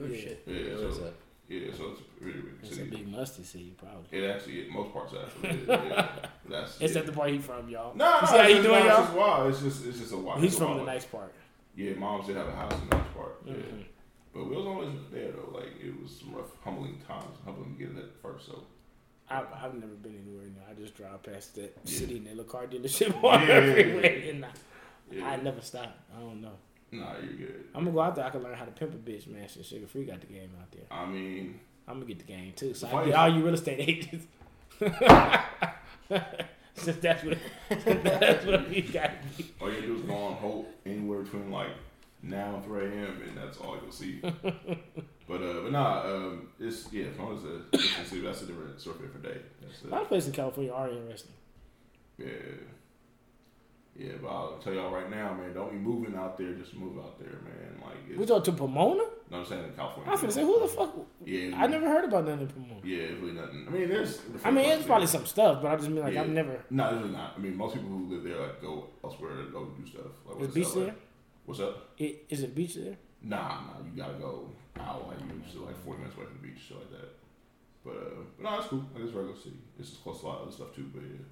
Oh 0.01 0.05
Yeah. 0.07 0.17
shit. 0.21 0.43
Yeah, 0.47 0.55
What 0.55 0.85
is 0.85 0.97
so- 0.97 1.03
that? 1.05 1.15
Yeah, 1.49 1.73
so 1.77 1.93
it's 1.93 2.01
a 2.01 2.25
really 2.25 2.41
big 2.41 2.55
It's 2.63 2.79
a 2.79 2.85
big 2.85 3.07
musty 3.07 3.45
city, 3.45 3.75
probably. 3.79 4.19
It 4.19 4.29
actually, 4.29 4.63
it, 4.63 4.71
most 4.71 4.93
parts 4.93 5.15
actually. 5.15 5.65
that's. 6.49 6.81
Except 6.81 6.95
yeah. 7.07 7.11
the 7.11 7.13
part 7.13 7.31
he 7.31 7.39
from, 7.39 7.69
y'all. 7.69 7.95
No, 7.95 8.21
no, 8.21 8.27
see 8.27 8.37
how 8.37 8.41
it's 8.43 8.49
he 8.49 8.55
just, 8.55 8.63
doing, 8.67 8.79
It's 8.79 8.87
y'all? 8.89 9.05
just 9.05 9.13
wild. 9.15 9.51
It's 9.51 9.63
just, 9.63 9.87
it's 9.87 9.99
just 10.01 10.13
a 10.13 10.17
wild. 10.17 10.41
He's 10.41 10.53
it's 10.53 10.59
from 10.61 10.79
the 10.79 10.85
nice 10.85 11.05
part. 11.05 11.33
Yeah, 11.77 11.95
moms 11.95 12.27
did 12.27 12.37
have 12.37 12.49
a 12.49 12.53
house 12.53 12.73
in 12.73 12.89
the 12.89 12.97
nice 12.97 13.07
part. 13.15 13.43
Yeah. 13.45 13.53
Mhm. 13.55 13.85
But 14.35 14.51
we 14.51 14.57
was 14.57 14.67
always 14.67 14.91
there 15.13 15.33
though. 15.33 15.57
Like 15.57 15.81
it 15.81 16.03
was 16.03 16.21
some 16.21 16.35
rough, 16.35 16.51
humbling 16.65 17.01
times. 17.07 17.37
Humbling 17.45 17.77
getting 17.79 17.95
get 17.95 18.03
that 18.03 18.23
first. 18.23 18.47
So 18.47 18.65
I've, 19.31 19.47
I've 19.55 19.75
never 19.75 19.95
been 19.95 20.15
anywhere 20.27 20.47
now. 20.47 20.63
I 20.71 20.75
just 20.75 20.95
drive 20.97 21.23
past 21.23 21.55
that 21.55 21.77
Yeah. 21.85 21.99
city 21.99 22.17
and 22.19 22.27
that 22.27 22.37
little 22.37 22.51
car 22.51 22.67
dealership 22.67 23.23
on 23.25 23.47
Yeah, 23.47 23.65
yeah, 23.65 23.77
yeah. 23.77 24.07
And 24.31 24.45
I, 24.45 24.49
yeah. 25.11 25.27
I 25.29 25.37
never 25.37 25.61
stop. 25.61 25.97
I 26.17 26.21
don't 26.21 26.41
know. 26.43 26.53
Nah, 26.93 27.15
you're 27.23 27.33
good. 27.49 27.65
I'm 27.75 27.85
gonna 27.85 27.95
go 27.95 28.01
out 28.01 28.15
there. 28.15 28.25
I 28.25 28.31
can 28.31 28.43
learn 28.43 28.55
how 28.55 28.65
to 28.65 28.71
pimp 28.71 28.95
a 28.95 28.97
bitch, 28.97 29.27
man. 29.27 29.49
Since 29.49 29.73
Suga 29.73 29.89
Free 29.89 30.05
got 30.05 30.21
the 30.21 30.27
game 30.29 30.51
out 30.61 30.71
there, 30.71 30.85
I 30.91 31.05
mean, 31.07 31.61
I'm 31.89 31.95
gonna 31.95 32.07
get 32.07 32.19
the 32.19 32.25
game 32.25 32.53
too. 32.55 32.75
So 32.75 32.89
I 32.89 33.05
get 33.07 33.15
all 33.15 33.29
you 33.29 33.45
real 33.45 33.55
estate 33.55 33.81
agents. 33.81 34.27
Since 36.75 36.99
that's 36.99 37.25
what 37.25 37.39
that's 38.05 38.45
what 38.45 38.69
we 38.69 38.83
got 38.83 39.11
all 39.61 39.73
you 39.73 39.81
do 39.81 39.95
is 39.97 40.03
go 40.03 40.15
on 40.15 40.35
Hope 40.35 40.71
anywhere 40.85 41.23
between 41.23 41.51
like 41.51 41.71
now 42.23 42.57
and 42.57 42.65
3 42.65 42.85
a.m. 42.85 43.23
and 43.27 43.37
that's 43.37 43.59
all 43.59 43.79
you'll 43.83 43.91
see. 43.91 44.19
but 44.23 45.43
uh, 45.43 45.61
but 45.63 45.73
nah, 45.73 46.03
um, 46.03 46.49
it's 46.61 46.93
yeah. 46.93 47.07
As 47.07 47.19
long 47.19 47.35
as 47.37 47.45
a 47.45 47.59
different 47.73 48.09
city, 48.09 48.21
that's 48.21 48.43
a 48.43 48.47
different 48.47 48.81
sort 48.81 48.99
for 48.99 49.19
day. 49.19 49.39
That's 49.63 49.83
A 49.85 49.89
lot 49.89 50.03
of 50.03 50.09
places 50.09 50.29
in 50.29 50.35
California 50.35 50.73
are 50.73 50.91
interesting. 50.91 51.33
yeah. 52.19 52.27
Yeah, 53.99 54.13
but 54.21 54.29
I'll 54.29 54.59
tell 54.63 54.75
y'all 54.75 54.91
right 54.93 55.11
now, 55.11 55.33
man. 55.35 55.55
Don't 55.55 55.71
be 55.73 55.79
moving 55.79 56.15
out 56.17 56.37
there. 56.37 56.53
Just 56.53 56.75
move 56.75 56.99
out 56.99 57.19
there, 57.19 57.31
man. 57.45 57.81
Like, 57.83 58.19
We 58.19 58.27
go 58.27 58.41
to 58.41 58.53
Pomona. 58.53 59.03
no, 59.31 59.39
I'm 59.39 59.45
saying 59.47 59.65
in 59.65 59.73
California. 59.73 60.13
I 60.13 60.17
finna 60.17 60.33
say, 60.33 60.43
who 60.43 60.61
the 60.61 60.69
fuck? 60.69 60.95
Yeah, 61.25 61.57
I 61.57 61.67
never 61.67 61.89
heard 61.89 62.05
about 62.05 62.27
nothing 62.27 62.43
in 62.43 62.49
Pomona. 62.49 62.81
Yeah, 62.85 62.99
it's 62.99 63.21
really 63.21 63.33
nothing. 63.33 63.65
I 63.67 63.71
mean, 63.71 63.89
there's. 63.89 64.21
I 64.45 64.51
mean, 64.51 64.67
it's 64.67 64.85
probably 64.85 65.07
some 65.07 65.25
stuff, 65.25 65.63
but 65.63 65.71
I 65.73 65.77
just 65.77 65.89
mean 65.89 66.03
like 66.03 66.13
Yeah. 66.15 66.23
I've 66.23 66.29
never. 66.29 66.63
No, 66.71 66.85
it's 66.91 66.99
really 67.01 67.13
not. 67.13 67.35
I 67.37 67.41
mean, 67.41 67.57
most 67.57 67.75
people 67.75 67.89
who 67.89 68.07
live 68.15 68.25
there 68.25 68.39
like 68.39 68.61
go 68.61 68.89
elsewhere 69.03 69.37
to 69.37 69.45
go 69.51 69.65
do 69.65 69.87
stuff. 69.87 70.03
Like, 70.27 70.37
Is 70.37 70.41
what's 70.43 70.55
beach 70.55 70.75
there? 70.75 70.95
What's 71.47 71.61
up? 71.61 71.91
It, 71.97 72.25
is 72.29 72.43
it 72.43 72.55
beach 72.55 72.75
there? 72.75 72.97
Nah, 73.23 73.39
nah, 73.39 73.73
you 73.85 73.97
gotta 73.97 74.15
go 74.15 74.51
out 74.79 75.09
like 75.09 75.19
you 75.21 75.41
to, 75.61 75.65
like 75.65 75.77
40 75.85 75.99
minutes 76.01 76.17
away 76.17 76.27
from 76.27 76.37
the 76.43 76.49
beach, 76.49 76.61
shit 76.69 76.77
like 76.77 76.91
that. 76.91 77.09
But, 77.85 77.93
uh, 77.93 78.23
but 78.37 78.43
no, 78.51 78.59
it's 78.59 78.67
cool. 78.69 78.85
Like, 78.95 79.05
it's 79.05 79.13
regular 79.15 79.37
city. 79.37 79.57
It's 79.79 79.91
just 79.91 80.03
close 80.03 80.21
to 80.21 80.27
a 80.27 80.29
lot 80.29 80.37
of 80.41 80.43
other 80.49 80.53
stuff 80.53 80.75
too, 80.75 80.91
but 80.93 81.03
yeah. 81.03 81.25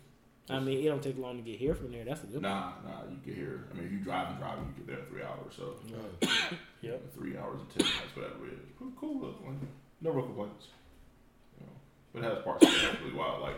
I 0.50 0.60
mean, 0.60 0.84
it 0.84 0.88
don't 0.88 1.02
take 1.02 1.18
long 1.18 1.36
to 1.38 1.42
get 1.42 1.58
here 1.58 1.74
from 1.74 1.90
there. 1.90 2.04
That's 2.04 2.22
a 2.22 2.26
good. 2.26 2.42
Nah, 2.42 2.72
nah, 2.84 3.00
you 3.08 3.16
get 3.24 3.34
here. 3.34 3.64
I 3.72 3.76
mean, 3.76 3.86
if 3.86 3.92
you 3.92 3.98
drive 3.98 4.28
and 4.28 4.38
drive, 4.38 4.58
you 4.58 4.84
get 4.84 4.86
there 4.86 4.98
in 4.98 5.06
three 5.06 5.22
hours. 5.22 5.54
So, 5.56 5.74
Yep. 6.82 7.14
three 7.14 7.36
hours 7.38 7.60
and 7.60 7.70
10 7.70 7.78
minutes, 7.86 8.14
whatever 8.16 8.46
it 8.46 8.52
is. 8.52 8.58
Cool, 8.78 8.92
cool. 9.00 9.20
look, 9.20 9.36
like, 9.46 9.54
No 10.02 10.10
real 10.10 10.26
complaints. 10.26 10.66
You 11.58 11.66
know, 11.66 11.72
but 12.12 12.22
it 12.24 12.34
has 12.34 12.44
parts 12.44 12.66
that 12.66 12.84
are 13.00 13.02
really 13.04 13.16
wild. 13.16 13.40
Like, 13.40 13.56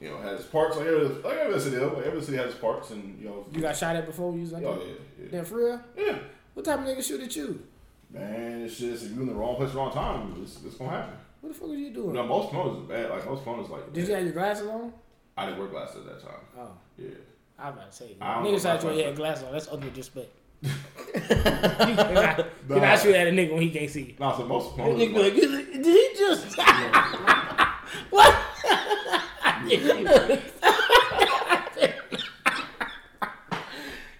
you 0.00 0.10
know, 0.10 0.18
it 0.18 0.24
has 0.24 0.44
parts 0.44 0.76
like 0.76 0.86
every 0.86 1.04
like 1.08 1.38
every 1.38 1.58
city, 1.60 1.78
like 1.78 2.04
every 2.06 2.20
city 2.22 2.36
has 2.36 2.54
parts, 2.56 2.90
and 2.90 3.18
you 3.18 3.28
know, 3.28 3.46
You 3.50 3.62
got 3.62 3.74
shot 3.76 3.96
at 3.96 4.04
before? 4.04 4.34
You 4.34 4.42
was 4.42 4.52
like, 4.52 4.64
oh 4.64 4.82
yeah, 4.86 5.28
yeah, 5.32 5.42
for 5.44 5.56
real? 5.56 5.80
yeah. 5.96 6.18
What 6.52 6.66
type 6.66 6.80
of 6.80 6.84
nigga 6.84 7.02
shoot 7.02 7.22
at 7.22 7.34
you? 7.36 7.62
Man, 8.10 8.60
it's 8.62 8.78
just 8.78 9.04
if 9.06 9.12
you 9.12 9.22
in 9.22 9.28
the 9.28 9.34
wrong 9.34 9.56
place, 9.56 9.68
at 9.68 9.72
the 9.72 9.78
wrong 9.78 9.92
time, 9.92 10.34
it's, 10.42 10.58
it's 10.66 10.74
gonna 10.74 10.90
happen. 10.90 11.14
What 11.40 11.54
the 11.54 11.58
fuck 11.58 11.70
are 11.70 11.74
you 11.74 11.90
doing? 11.90 12.12
No, 12.12 12.24
most 12.26 12.52
phones 12.52 12.82
is 12.82 12.88
bad. 12.88 13.08
Like 13.10 13.24
most 13.26 13.44
phones, 13.44 13.70
like 13.70 13.92
Did 13.94 14.06
you 14.08 14.14
have 14.14 14.24
your 14.24 14.32
glasses 14.34 14.68
on? 14.68 14.92
I 15.36 15.46
didn't 15.46 15.58
wear 15.58 15.68
glasses 15.68 15.96
at 15.96 16.06
that 16.06 16.22
time. 16.22 16.40
Oh, 16.58 16.70
Yeah, 16.98 17.08
I 17.58 17.70
was 17.70 17.76
about 17.76 17.90
to 17.90 17.96
say. 17.96 18.16
Niggas 18.20 18.66
out 18.66 18.96
had 18.96 19.16
glasses 19.16 19.44
on. 19.44 19.52
That's 19.52 19.68
ugly 19.70 19.90
disrespect. 19.90 20.30
you 20.62 20.70
cannot, 21.20 22.46
cannot 22.68 22.98
shoot 23.00 23.14
at 23.14 23.26
a 23.26 23.30
nigga 23.30 23.52
when 23.52 23.62
he 23.62 23.70
can't 23.70 23.90
see. 23.90 24.16
no, 24.20 24.36
so 24.36 24.46
most 24.46 24.76
phones. 24.76 25.00
is 25.02 25.10
like, 25.10 25.34
did 25.34 25.84
he 25.84 26.10
just? 26.16 26.56
what? 28.10 28.38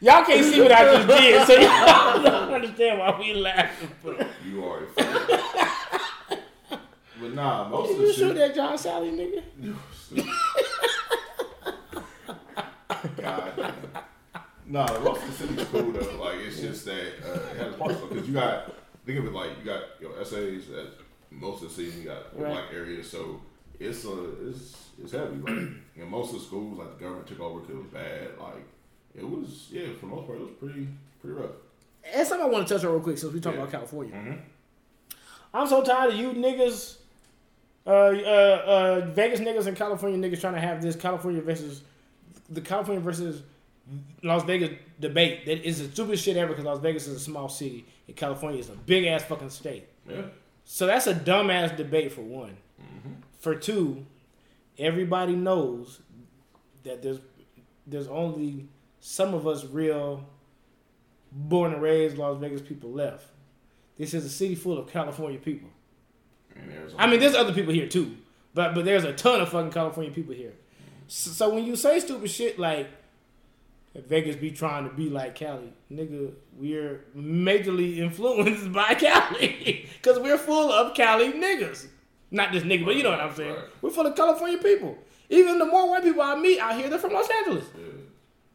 y'all 0.01 0.25
can't 0.25 0.45
see 0.45 0.61
what 0.61 0.73
I 0.73 0.85
just 0.85 1.09
did, 1.09 1.47
so 1.47 1.55
y'all 1.55 2.23
don't 2.23 2.55
understand 2.55 2.99
why 2.99 3.19
we 3.21 3.35
laughing. 3.35 3.91
But 4.03 4.27
you 4.45 4.65
are. 4.65 4.83
A 4.97 6.79
but 7.21 7.35
nah, 7.35 7.69
most 7.69 7.89
did 7.89 7.97
of 7.97 7.99
the 7.99 8.07
Did 8.07 8.09
you 8.09 8.13
shoot 8.13 8.29
shit. 8.29 8.37
that 8.37 8.55
John 8.55 8.77
Salley 8.77 9.13
nigga? 9.13 9.43
God 13.17 13.53
damn. 13.57 13.75
Nah, 14.67 14.87
most 15.01 15.23
of 15.23 15.27
the 15.39 15.47
city's 15.47 15.67
cool 15.69 15.93
though. 15.93 16.23
Like 16.25 16.39
it's 16.39 16.61
just 16.61 16.85
that 16.85 17.13
uh, 17.27 17.39
it 17.53 17.57
has 17.59 17.75
parts 17.75 17.97
because 18.01 18.27
you 18.29 18.35
got 18.35 18.73
think 19.05 19.19
of 19.19 19.27
it 19.27 19.33
like 19.33 19.51
you 19.59 19.65
got 19.65 19.83
your 20.01 20.19
essays 20.21 20.71
at 20.71 20.87
most 21.31 21.63
of 21.63 21.69
the 21.69 21.75
city. 21.75 21.99
You 22.01 22.05
got 22.05 22.39
Right. 22.39 22.53
black 22.53 22.65
areas, 22.73 23.11
so 23.11 23.41
it's 23.81 24.05
uh 24.07 24.27
it's 24.49 24.77
it's 25.03 25.13
heavy. 25.13 25.37
Like 25.37 25.73
in 25.97 26.09
most 26.09 26.33
of 26.33 26.39
the 26.41 26.45
schools, 26.47 26.79
like 26.79 26.97
the 26.97 27.05
government 27.05 27.27
took 27.27 27.41
over 27.41 27.61
because 27.61 27.75
it 27.75 27.79
was 27.79 27.87
bad. 27.93 28.29
Like 28.41 28.65
it 29.17 29.29
was 29.29 29.67
yeah, 29.73 29.89
for 29.99 30.07
the 30.07 30.15
most 30.15 30.27
part, 30.27 30.39
it 30.39 30.43
was 30.43 30.55
pretty 30.61 30.87
pretty 31.21 31.37
rough. 31.41 31.51
That's 32.15 32.29
something 32.29 32.47
I 32.47 32.51
want 32.51 32.67
to 32.69 32.75
touch 32.75 32.85
on 32.85 32.93
real 32.93 33.01
quick 33.01 33.19
since 33.19 33.33
we 33.33 33.41
talk 33.41 33.55
Yeah. 33.55 33.61
about 33.61 33.73
California. 33.73 34.15
Mhm. 34.15 34.39
I'm 35.55 35.67
so 35.67 35.83
tired 35.83 36.13
of 36.15 36.19
you 36.19 36.31
niggas, 36.33 36.97
uh, 37.87 37.91
uh, 37.91 37.93
uh, 39.05 39.07
Vegas 39.13 39.41
niggas 39.41 39.67
and 39.67 39.77
California 39.77 40.19
niggas 40.19 40.41
trying 40.41 40.55
to 40.55 40.61
have 40.61 40.81
this 40.81 40.97
California 40.97 41.43
versus 41.43 41.83
the 42.49 42.61
California 42.61 43.01
versus 43.01 43.43
Las 44.23 44.45
Vegas 44.45 44.71
debate. 45.01 45.47
That 45.47 45.67
is 45.67 45.79
the 45.79 45.93
stupidest 45.93 46.25
shit 46.25 46.37
ever 46.37 46.51
because 46.51 46.65
Las 46.65 46.79
Vegas 46.79 47.07
is 47.07 47.17
a 47.17 47.21
small 47.21 47.49
city 47.49 47.85
and 48.07 48.17
California 48.17 48.61
is 48.61 48.69
a 48.69 48.75
big 48.75 49.05
ass 49.07 49.23
fucking 49.25 49.51
state. 49.51 49.89
Yeah, 50.09 50.23
So 50.65 50.87
that's 50.87 51.07
a 51.07 51.15
dumbass 51.15 51.77
debate 51.77 52.13
for 52.13 52.23
one. 52.23 52.57
Mm-hmm. 52.81 53.13
For 53.39 53.55
two, 53.55 54.07
everybody 54.79 55.35
knows 55.35 56.01
that 56.85 57.03
there's 57.03 57.19
there's 57.87 58.09
only 58.09 58.69
some 59.01 59.35
of 59.35 59.47
us 59.47 59.65
real 59.65 60.25
born 61.33 61.73
and 61.73 61.83
raised 61.83 62.17
Las 62.19 62.39
Vegas 62.39 62.61
people 62.61 62.91
left. 62.91 63.27
This 63.99 64.15
is 64.15 64.25
a 64.25 64.29
city 64.29 64.55
full 64.55 64.79
of 64.79 64.89
California 64.89 65.39
people. 65.39 65.69
I 66.99 67.07
mean, 67.07 67.21
there's 67.21 67.35
other 67.35 67.53
people 67.53 67.73
here 67.73 67.89
too, 67.89 68.17
but 68.55 68.75
but 68.75 68.85
there's 68.85 69.05
a 69.05 69.13
ton 69.13 69.41
of 69.41 69.49
fucking 69.49 69.73
California 69.73 70.13
people 70.13 70.35
here. 70.35 70.53
So, 71.15 71.31
so 71.31 71.55
when 71.55 71.67
you 71.67 71.77
say 71.77 72.01
stupid 72.01 72.31
shit 72.31 72.59
like 72.59 72.89
Vegas 73.95 74.37
be 74.37 74.51
trying 74.51 74.89
to 74.89 74.95
be 74.95 75.11
like 75.11 75.35
Cali, 75.35 75.71
nigga, 75.93 76.33
we're 76.57 77.05
majorly 77.15 77.99
influenced 77.99 78.73
by 78.73 78.95
Cali 78.95 79.87
because 80.03 80.19
we're 80.19 80.39
full 80.39 80.73
of 80.73 80.95
Cali 80.95 81.33
niggas. 81.33 81.89
Not 82.31 82.51
just 82.53 82.65
nigga, 82.65 82.87
but 82.87 82.97
you 82.97 83.03
know 83.03 83.11
what 83.11 83.21
I'm 83.21 83.35
saying. 83.35 83.55
We're 83.83 83.91
full 83.91 84.07
of 84.07 84.17
California 84.17 84.57
people. 84.57 84.97
Even 85.29 85.59
the 85.59 85.67
more 85.67 85.91
white 85.91 86.03
people 86.03 86.23
I 86.23 86.35
meet 86.37 86.59
out 86.59 86.77
here, 86.77 86.89
they're 86.89 86.99
from 86.99 87.13
Los 87.13 87.29
Angeles. 87.29 87.67
yeah, 87.77 87.85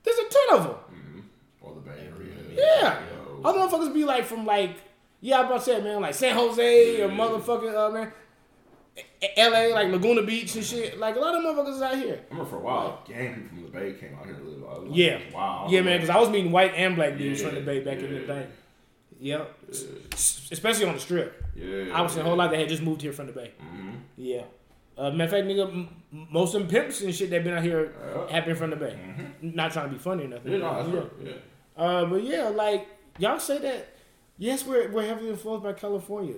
There's 0.03 0.17
a 0.17 0.23
ton 0.23 0.57
of 0.59 0.63
them. 0.63 1.29
All 1.61 1.73
the 1.75 1.81
Bay 1.81 2.07
Area. 2.07 2.33
Yeah. 2.81 2.99
know. 3.13 3.41
Other 3.47 3.59
motherfuckers 3.59 3.93
be 3.93 4.03
like 4.03 4.25
from 4.25 4.47
like, 4.47 4.77
yeah, 5.21 5.41
I'm 5.41 5.45
about 5.45 5.59
to 5.59 5.65
say, 5.65 5.79
man, 5.83 6.01
like 6.01 6.15
San 6.15 6.35
Jose 6.35 7.01
or 7.03 7.07
Yeah. 7.07 7.13
motherfucking, 7.15 7.75
uh, 7.75 7.91
man, 7.91 8.11
LA, 9.37 9.67
like 9.73 9.89
Laguna 9.91 10.23
Beach 10.23 10.55
and 10.55 10.63
shit. 10.65 10.97
Like 10.99 11.15
a 11.15 11.19
lot 11.19 11.35
of 11.35 11.41
motherfuckers 11.43 11.81
out 11.81 11.97
here. 11.97 12.19
I 12.29 12.33
remember 12.33 12.49
for 12.49 12.57
a 12.57 12.59
while, 12.59 13.03
gang 13.07 13.33
people 13.35 13.47
from 13.49 13.63
the 13.63 13.69
Bay 13.69 13.93
came 13.99 14.15
out 14.15 14.25
here 14.25 14.35
to 14.35 14.43
live. 14.43 14.63
I 14.63 14.73
was 14.79 14.83
like, 14.89 14.97
Yeah. 14.97 15.19
wow. 15.33 15.67
Yeah, 15.69 15.81
man, 15.81 15.97
because 15.99 16.09
I 16.15 16.19
was 16.19 16.29
meeting 16.29 16.51
white 16.51 16.73
and 16.75 16.95
black 16.95 17.17
dudes 17.17 17.41
Yeah, 17.41 17.47
from 17.47 17.55
the 17.55 17.61
Bay 17.61 17.79
back 17.79 17.97
in 17.99 18.13
the 18.13 18.19
day. 18.21 18.47
Yep. 19.19 19.55
S- 20.13 20.47
Especially 20.51 20.85
on 20.85 20.93
the 20.93 20.99
strip. 20.99 21.43
Yeah, 21.55 21.85
I 21.93 22.01
was 22.01 22.11
seeing 22.11 22.25
a 22.25 22.29
whole 22.29 22.37
lot 22.37 22.51
that 22.51 22.59
had 22.59 22.69
just 22.69 22.83
moved 22.83 23.01
here 23.01 23.13
from 23.13 23.27
the 23.27 23.33
Bay. 23.33 23.51
Mm-hmm. 23.63 23.89
Yeah. 24.17 24.43
Uh, 24.97 25.11
matter 25.11 25.23
of 25.23 25.29
fact, 25.31 25.47
nigga, 25.47 25.67
m- 25.71 25.89
most 26.31 26.53
of 26.55 26.61
them 26.61 26.69
pimps 26.69 27.01
and 27.01 27.13
shit 27.13 27.29
that 27.31 27.43
been 27.43 27.53
out 27.55 27.63
here 27.63 27.93
Yeah. 28.15 28.31
have 28.31 28.45
been 28.45 28.55
from 28.55 28.69
the 28.71 28.75
Bay. 28.75 28.97
Not 29.41 29.71
trying 29.71 29.87
to 29.89 29.91
be 29.93 29.97
funny 29.99 30.25
or 30.25 30.27
nothing. 30.27 30.51
Yeah, 30.53 30.57
no, 30.59 30.75
that's 30.75 30.89
yeah. 30.89 30.99
right. 30.99 31.11
Yeah. 31.23 31.83
Uh, 31.83 32.05
but 32.05 32.23
yeah, 32.23 32.43
like 32.49 32.87
y'all 33.19 33.39
say 33.39 33.57
that. 33.59 33.89
Yes, 34.39 34.65
we're 34.65 34.91
we're 34.91 35.05
heavily 35.05 35.29
influenced 35.31 35.63
by 35.63 35.73
California. 35.73 36.35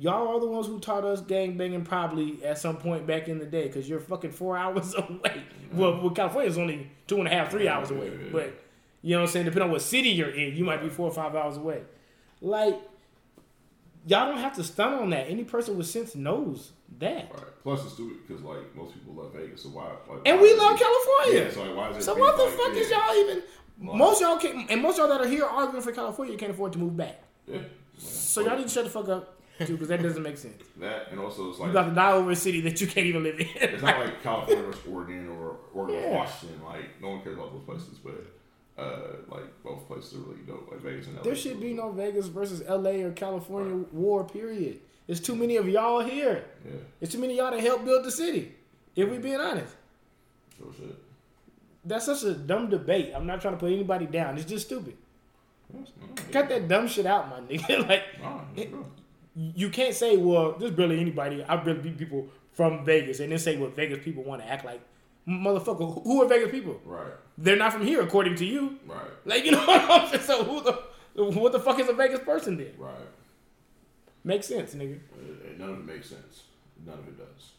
Y'all 0.00 0.28
are 0.28 0.40
the 0.40 0.46
ones 0.46 0.66
who 0.66 0.80
taught 0.80 1.04
us 1.04 1.20
gang 1.20 1.58
banging 1.58 1.84
probably 1.84 2.42
at 2.42 2.56
some 2.56 2.78
point 2.78 3.06
back 3.06 3.28
in 3.28 3.38
the 3.38 3.44
day 3.44 3.66
because 3.66 3.86
you're 3.86 4.00
fucking 4.00 4.30
four 4.30 4.56
hours 4.56 4.94
away. 4.94 5.44
Well, 5.72 6.00
well, 6.00 6.10
California's 6.10 6.56
only 6.56 6.90
two 7.06 7.18
and 7.18 7.28
a 7.28 7.30
half, 7.30 7.50
three 7.50 7.68
hours 7.68 7.90
away. 7.90 8.10
But 8.32 8.58
you 9.02 9.14
know 9.14 9.20
what 9.20 9.28
I'm 9.28 9.32
saying? 9.32 9.44
Depending 9.44 9.64
on 9.64 9.70
what 9.72 9.82
city 9.82 10.08
you're 10.08 10.30
in, 10.30 10.56
you 10.56 10.64
might 10.64 10.80
be 10.82 10.88
four 10.88 11.06
or 11.08 11.12
five 11.12 11.34
hours 11.34 11.58
away. 11.58 11.82
Like 12.40 12.80
y'all 14.06 14.30
don't 14.30 14.38
have 14.38 14.54
to 14.56 14.64
stun 14.64 14.94
on 14.94 15.10
that. 15.10 15.28
Any 15.28 15.44
person 15.44 15.76
with 15.76 15.86
sense 15.86 16.14
knows 16.14 16.72
that. 16.98 17.30
Right. 17.34 17.62
Plus, 17.62 17.84
it's 17.84 17.92
stupid 17.92 18.26
because 18.26 18.42
like 18.42 18.74
most 18.74 18.94
people 18.94 19.12
love 19.22 19.34
Vegas, 19.34 19.62
so 19.62 19.68
why? 19.68 19.84
Like, 20.08 20.22
And 20.24 20.38
why 20.38 20.42
we 20.42 20.54
love 20.54 20.78
California. 20.78 21.44
Yeah, 21.44 21.50
so 21.50 21.62
like, 21.64 21.76
why 21.76 21.90
is 21.90 21.96
it? 21.98 22.02
So 22.04 22.14
what 22.14 22.38
the 22.38 22.44
like, 22.44 22.52
fuck 22.54 22.72
is 22.74 22.90
y'all 22.90 23.14
even? 23.16 23.42
Most 23.78 24.20
y'all 24.22 24.38
can, 24.38 24.66
and 24.70 24.80
most 24.80 24.96
y'all 24.96 25.08
that 25.08 25.20
are 25.20 25.28
here 25.28 25.44
arguing 25.44 25.82
for 25.82 25.92
California 25.92 26.36
can't 26.38 26.52
afford 26.52 26.72
to 26.72 26.78
move 26.78 26.96
back. 26.96 27.22
Yeah. 27.46 27.58
So 27.98 28.40
y'all 28.40 28.56
need 28.56 28.68
to 28.68 28.72
shut 28.72 28.84
the 28.84 28.90
fuck 28.90 29.08
up 29.10 29.39
too, 29.66 29.74
because 29.74 29.88
that 29.88 30.02
doesn't 30.02 30.22
make 30.22 30.36
sense. 30.38 30.62
that, 30.78 31.08
and 31.10 31.20
also 31.20 31.50
it's 31.50 31.58
like 31.58 31.66
You 31.66 31.70
about 31.78 31.88
to 31.90 31.94
die 31.94 32.12
over 32.12 32.30
a 32.30 32.36
city 32.36 32.60
that 32.62 32.80
you 32.80 32.86
can't 32.86 33.06
even 33.06 33.22
live 33.22 33.38
in. 33.40 33.46
it's 33.56 33.82
not 33.82 33.98
like 33.98 34.22
California 34.22 34.64
versus 34.64 34.80
Oregon 34.90 35.28
or 35.28 35.56
Oregon 35.74 35.96
Yeah. 36.02 36.10
Washington. 36.16 36.60
Like 36.64 37.00
no 37.00 37.10
one 37.10 37.22
cares 37.22 37.36
about 37.36 37.52
those 37.52 37.62
places, 37.64 37.98
but 37.98 38.26
uh, 38.82 39.16
like 39.28 39.62
both 39.62 39.86
places 39.86 40.14
are 40.14 40.18
really 40.20 40.40
dope. 40.46 40.68
Like 40.70 40.80
Vegas 40.80 41.06
and 41.06 41.16
LA. 41.16 41.22
there 41.22 41.36
should 41.36 41.60
be 41.60 41.72
no 41.74 41.90
Vegas 41.92 42.26
versus 42.28 42.62
LA 42.68 43.02
or 43.04 43.12
California 43.12 43.84
war. 43.92 44.24
Period. 44.24 44.80
There's 45.06 45.20
too 45.20 45.34
many 45.34 45.56
of 45.56 45.68
y'all 45.68 46.00
here. 46.00 46.44
Yeah. 46.64 46.72
There's 47.00 47.12
too 47.12 47.18
many 47.18 47.34
of 47.34 47.38
y'all 47.38 47.50
to 47.56 47.60
help 47.60 47.84
build 47.84 48.04
the 48.04 48.10
city. 48.10 48.54
If 48.96 49.08
we 49.10 49.18
being 49.18 49.36
honest, 49.40 49.74
So 50.58 50.72
shit. 50.76 50.96
that's 51.84 52.06
such 52.06 52.22
a 52.24 52.34
dumb 52.34 52.70
debate. 52.70 53.12
I'm 53.14 53.26
not 53.26 53.40
trying 53.40 53.54
to 53.54 53.60
put 53.60 53.72
anybody 53.72 54.06
down. 54.06 54.36
It's 54.38 54.48
just 54.48 54.66
stupid. 54.66 54.96
Cut 56.32 56.48
that 56.48 56.66
dumb 56.68 56.88
shit 56.88 57.06
out, 57.06 57.28
my 57.28 57.40
nigga. 57.40 57.88
like 57.88 58.02
Nah, 58.20 58.40
it's. 58.56 58.72
You 59.54 59.70
can't 59.70 59.94
say, 59.94 60.16
well, 60.16 60.52
there's 60.58 60.72
barely 60.72 61.00
anybody. 61.00 61.42
I've 61.48 61.64
barely 61.64 61.80
beat 61.80 61.98
people 61.98 62.28
from 62.52 62.84
Vegas, 62.84 63.20
and 63.20 63.32
then 63.32 63.38
say 63.38 63.56
what 63.56 63.74
Vegas 63.74 64.04
people 64.04 64.22
want 64.22 64.42
to 64.42 64.48
act 64.48 64.64
like. 64.64 64.80
Motherfucker, 65.28 66.02
who 66.04 66.22
are 66.22 66.28
Vegas 66.28 66.50
people? 66.50 66.80
Right. 66.84 67.12
They're 67.38 67.56
not 67.56 67.72
from 67.72 67.86
here, 67.86 68.02
according 68.02 68.34
to 68.36 68.44
you. 68.44 68.78
Right. 68.86 69.00
Like 69.24 69.44
you 69.44 69.50
know 69.52 69.64
what 69.64 69.90
I'm 69.90 70.08
saying? 70.08 70.22
So 70.22 70.44
who 70.44 70.62
the 70.62 71.30
what 71.38 71.52
the 71.52 71.60
fuck 71.60 71.78
is 71.78 71.88
a 71.88 71.92
Vegas 71.92 72.20
person 72.20 72.56
then? 72.56 72.72
Right. 72.78 72.92
Makes 74.24 74.48
sense, 74.48 74.74
nigga. 74.74 74.98
None 75.58 75.68
of 75.70 75.78
it 75.78 75.86
makes 75.86 76.08
sense. 76.10 76.42
None 76.84 76.98
of 76.98 77.06
it 77.08 77.16
does. 77.18 77.52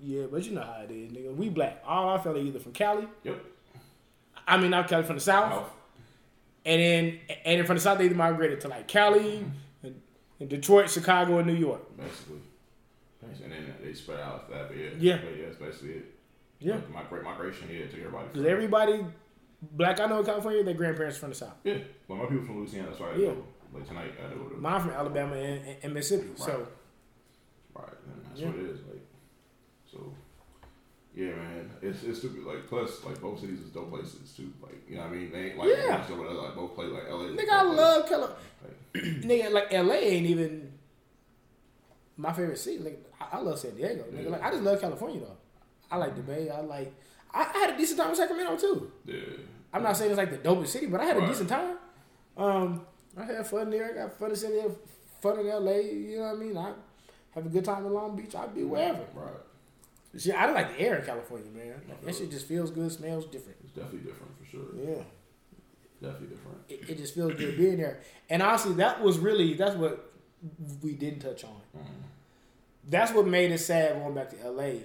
Yeah, 0.00 0.24
but 0.30 0.44
you 0.44 0.52
know 0.52 0.62
how 0.62 0.82
it 0.82 0.90
is, 0.90 1.10
nigga. 1.12 1.34
We 1.34 1.48
black. 1.48 1.82
All 1.86 2.08
our 2.10 2.18
family 2.18 2.42
either 2.42 2.58
from 2.58 2.72
Cali. 2.72 3.06
Yep. 3.24 3.42
I 4.46 4.56
mean, 4.58 4.70
not 4.70 4.88
Cali, 4.88 5.04
from 5.04 5.14
the 5.16 5.20
south, 5.20 5.50
Health. 5.52 5.70
and 6.66 6.80
then 6.80 7.18
and 7.44 7.60
then 7.60 7.66
from 7.66 7.76
the 7.76 7.80
south 7.80 7.98
they 7.98 8.06
either 8.06 8.14
migrated 8.14 8.60
to 8.62 8.68
like 8.68 8.88
Cali, 8.88 9.44
and 10.40 10.48
Detroit, 10.48 10.90
Chicago, 10.90 11.38
and 11.38 11.46
New 11.46 11.54
York. 11.54 11.82
Basically. 11.96 12.38
And 13.22 13.52
then 13.52 13.74
they 13.82 13.92
spread 13.92 14.20
out 14.20 14.34
after 14.42 14.54
that, 14.54 14.68
but 14.68 14.76
yeah. 14.78 14.88
Yeah. 14.98 15.18
But 15.22 15.36
yeah, 15.36 15.44
that's 15.46 15.56
basically 15.56 15.90
it. 15.90 16.04
Yeah, 16.58 16.74
Like, 16.94 17.08
migra- 17.10 17.22
migration, 17.24 17.68
yeah, 17.70 17.86
to 17.86 17.96
everybody. 17.98 18.28
because 18.32 18.46
everybody 18.46 19.04
black 19.72 19.98
I 20.00 20.06
know 20.06 20.18
in 20.20 20.26
California, 20.26 20.62
their 20.64 20.74
grandparents 20.74 21.16
from 21.18 21.30
the 21.30 21.34
south. 21.34 21.54
Yeah. 21.64 21.78
Well, 22.08 22.18
my 22.18 22.26
people 22.26 22.44
from 22.44 22.58
Louisiana, 22.58 22.88
that's 22.88 23.00
why 23.00 23.12
I 23.12 23.16
Yeah. 23.16 23.32
Like 23.72 23.86
tonight, 23.86 24.12
I 24.22 24.28
to. 24.32 24.56
Mine 24.58 24.80
from 24.80 24.90
Alabama 24.90 25.36
and, 25.36 25.76
and- 25.82 25.94
Mississippi. 25.94 26.28
So 26.36 26.66
Right. 27.74 27.86
And 28.12 28.24
that's 28.26 28.40
Yeah. 28.40 28.48
what 28.48 28.58
it 28.58 28.64
is. 28.70 28.79
Yeah, 31.20 31.34
man, 31.34 31.70
it's 31.82 32.02
it's 32.02 32.18
stupid. 32.20 32.44
Like, 32.44 32.66
plus, 32.68 33.04
like 33.04 33.20
both 33.20 33.40
cities 33.40 33.60
is 33.60 33.70
dope 33.70 33.90
places 33.90 34.32
too. 34.36 34.50
Like, 34.62 34.80
you 34.88 34.96
know 34.96 35.02
what 35.02 35.10
I 35.10 35.14
mean? 35.16 35.30
They 35.32 35.38
ain't 35.50 35.58
like 35.58 35.68
Yeah. 35.68 36.04
like 36.08 36.54
both 36.56 36.74
play 36.74 36.86
like 36.86 37.08
LA. 37.10 37.24
nigga, 37.40 37.50
I 37.50 37.62
love 37.62 38.08
Cali. 38.08 38.22
Like, 38.22 38.76
nigga, 39.28 39.50
like 39.52 39.72
LA 39.72 39.94
ain't 39.94 40.26
even 40.26 40.72
my 42.16 42.32
favorite 42.32 42.58
city. 42.58 42.78
Like 42.78 43.04
I, 43.20 43.36
I 43.36 43.40
love 43.40 43.58
San 43.58 43.74
Diego. 43.76 44.04
Nigga, 44.04 44.24
Yeah. 44.24 44.30
like 44.30 44.42
I 44.42 44.50
just 44.50 44.62
love 44.62 44.80
California 44.80 45.20
though. 45.20 45.36
I 45.90 45.96
like 45.98 46.16
the 46.16 46.22
Bay. 46.22 46.48
I 46.48 46.60
like. 46.60 46.92
I, 47.34 47.42
I 47.54 47.58
had 47.58 47.74
a 47.74 47.76
decent 47.76 47.98
time 48.00 48.10
in 48.10 48.16
Sacramento 48.16 48.56
too. 48.56 48.90
yeah. 49.04 49.16
I'm 49.72 49.82
not 49.84 49.96
saying 49.96 50.10
it's 50.10 50.18
like 50.18 50.30
the 50.30 50.38
dopest 50.48 50.68
city, 50.68 50.86
but 50.86 51.00
I 51.00 51.04
had 51.04 51.16
a 51.18 51.26
decent 51.26 51.48
time. 51.48 51.76
Um, 52.36 52.84
I 53.16 53.24
had 53.24 53.46
fun 53.46 53.70
there. 53.70 53.90
I 53.90 53.92
got 53.92 54.18
fun 54.18 54.30
in 54.30 54.36
San 54.36 54.50
Diego, 54.52 54.74
fun 55.20 55.38
in 55.38 55.46
LA. 55.46 55.72
You 55.74 56.16
know 56.18 56.24
what 56.24 56.34
I 56.34 56.38
mean? 56.38 56.56
I 56.56 56.72
have 57.34 57.46
a 57.46 57.48
good 57.48 57.64
time 57.64 57.84
in 57.86 57.92
Long 57.92 58.16
Beach. 58.16 58.34
I'd 58.34 58.52
be 58.54 58.64
wherever. 58.64 59.04
Right. 59.14 59.28
Shit, 60.18 60.34
I 60.34 60.46
don't 60.46 60.54
like 60.54 60.76
the 60.76 60.82
air 60.82 60.98
in 60.98 61.06
California, 61.06 61.50
man. 61.52 61.80
Like, 61.88 62.04
that 62.04 62.16
shit 62.16 62.30
just 62.30 62.46
feels 62.46 62.70
good, 62.70 62.90
smells 62.90 63.26
different. 63.26 63.58
It's 63.62 63.72
definitely 63.72 64.10
different 64.10 64.32
for 64.38 64.44
sure. 64.44 64.66
Yeah. 64.76 65.02
Definitely 66.02 66.28
different. 66.28 66.58
It, 66.68 66.90
it 66.90 66.96
just 66.96 67.14
feels 67.14 67.34
good 67.34 67.56
being 67.56 67.76
there. 67.76 68.00
And 68.28 68.42
honestly, 68.42 68.74
that 68.74 69.02
was 69.02 69.18
really 69.18 69.54
that's 69.54 69.76
what 69.76 70.12
we 70.82 70.94
didn't 70.94 71.20
touch 71.20 71.44
on. 71.44 71.60
Mm. 71.76 71.84
That's 72.88 73.12
what 73.12 73.26
made 73.26 73.52
it 73.52 73.58
sad 73.58 73.94
going 73.94 74.14
back 74.14 74.30
to 74.30 74.50
LA 74.50 74.80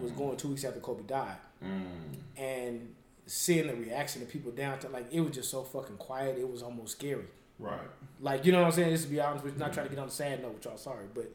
was 0.00 0.10
mm. 0.10 0.16
going 0.16 0.36
two 0.36 0.48
weeks 0.48 0.64
after 0.64 0.80
Kobe 0.80 1.02
died. 1.02 1.36
Mm. 1.62 2.16
And 2.36 2.94
seeing 3.26 3.66
the 3.66 3.74
reaction 3.74 4.22
of 4.22 4.28
people 4.28 4.52
downtown, 4.52 4.92
like 4.92 5.12
it 5.12 5.20
was 5.20 5.32
just 5.32 5.50
so 5.50 5.62
fucking 5.62 5.98
quiet. 5.98 6.38
It 6.38 6.50
was 6.50 6.62
almost 6.62 6.92
scary. 6.92 7.26
Right. 7.58 7.78
Like 8.20 8.46
you 8.46 8.52
know 8.52 8.60
what 8.60 8.68
I'm 8.68 8.72
saying? 8.72 8.90
Just 8.90 9.04
to 9.04 9.10
be 9.10 9.20
honest 9.20 9.44
with 9.44 9.54
you, 9.54 9.60
not 9.60 9.72
trying 9.72 9.86
to 9.86 9.90
get 9.90 10.00
on 10.00 10.06
the 10.06 10.12
sad 10.12 10.42
note 10.42 10.54
with 10.54 10.64
y'all. 10.64 10.78
Sorry, 10.78 11.06
but 11.14 11.30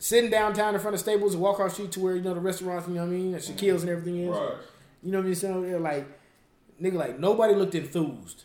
sitting 0.00 0.30
downtown 0.30 0.74
in 0.74 0.80
front 0.80 0.94
of 0.94 1.00
Staples 1.00 1.34
and 1.34 1.42
walk 1.42 1.54
across 1.54 1.74
street 1.74 1.92
to 1.92 2.00
where 2.00 2.16
you 2.16 2.22
know 2.22 2.34
the 2.34 2.40
restaurants, 2.40 2.88
you 2.88 2.94
know 2.94 3.02
what 3.02 3.06
I 3.08 3.10
mean, 3.10 3.34
and 3.34 3.42
mm-hmm. 3.42 3.54
Shaquille's 3.54 3.82
and 3.82 3.90
everything 3.90 4.18
is. 4.18 4.30
Right. 4.30 4.54
You 5.02 5.12
know 5.12 5.18
what 5.18 5.24
I 5.24 5.26
mean? 5.26 5.34
So 5.36 5.62
yeah, 5.62 5.76
like 5.76 6.06
nigga, 6.82 6.94
like 6.94 7.18
nobody 7.20 7.54
looked 7.54 7.74
enthused. 7.76 8.44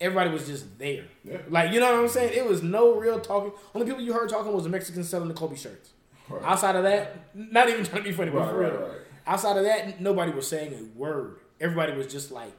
Everybody 0.00 0.30
was 0.30 0.46
just 0.46 0.78
there. 0.78 1.04
Yeah. 1.22 1.38
Like 1.48 1.72
you 1.72 1.80
know 1.80 1.92
what 1.92 2.00
I'm 2.00 2.08
saying? 2.08 2.32
It 2.34 2.46
was 2.48 2.62
no 2.62 2.94
real 2.96 3.20
talking. 3.20 3.52
Only 3.74 3.86
people 3.86 4.02
you 4.02 4.12
heard 4.12 4.28
talking 4.28 4.52
was 4.52 4.64
the 4.64 4.70
Mexicans 4.70 5.08
selling 5.08 5.28
the 5.28 5.34
Kobe 5.34 5.54
shirts. 5.54 5.90
Right. 6.28 6.42
Outside 6.42 6.74
of 6.76 6.82
that, 6.82 7.34
not 7.34 7.68
even 7.68 7.84
trying 7.84 8.02
to 8.02 8.08
be 8.08 8.14
funny, 8.14 8.30
but 8.30 8.40
Right, 8.40 8.50
for 8.50 8.58
real. 8.58 8.70
right. 8.70 8.98
Outside 9.26 9.56
of 9.56 9.64
that, 9.64 10.00
nobody 10.00 10.32
was 10.32 10.48
saying 10.48 10.74
a 10.74 10.98
word. 10.98 11.38
Everybody 11.60 11.96
was 11.96 12.08
just 12.08 12.30
like 12.32 12.52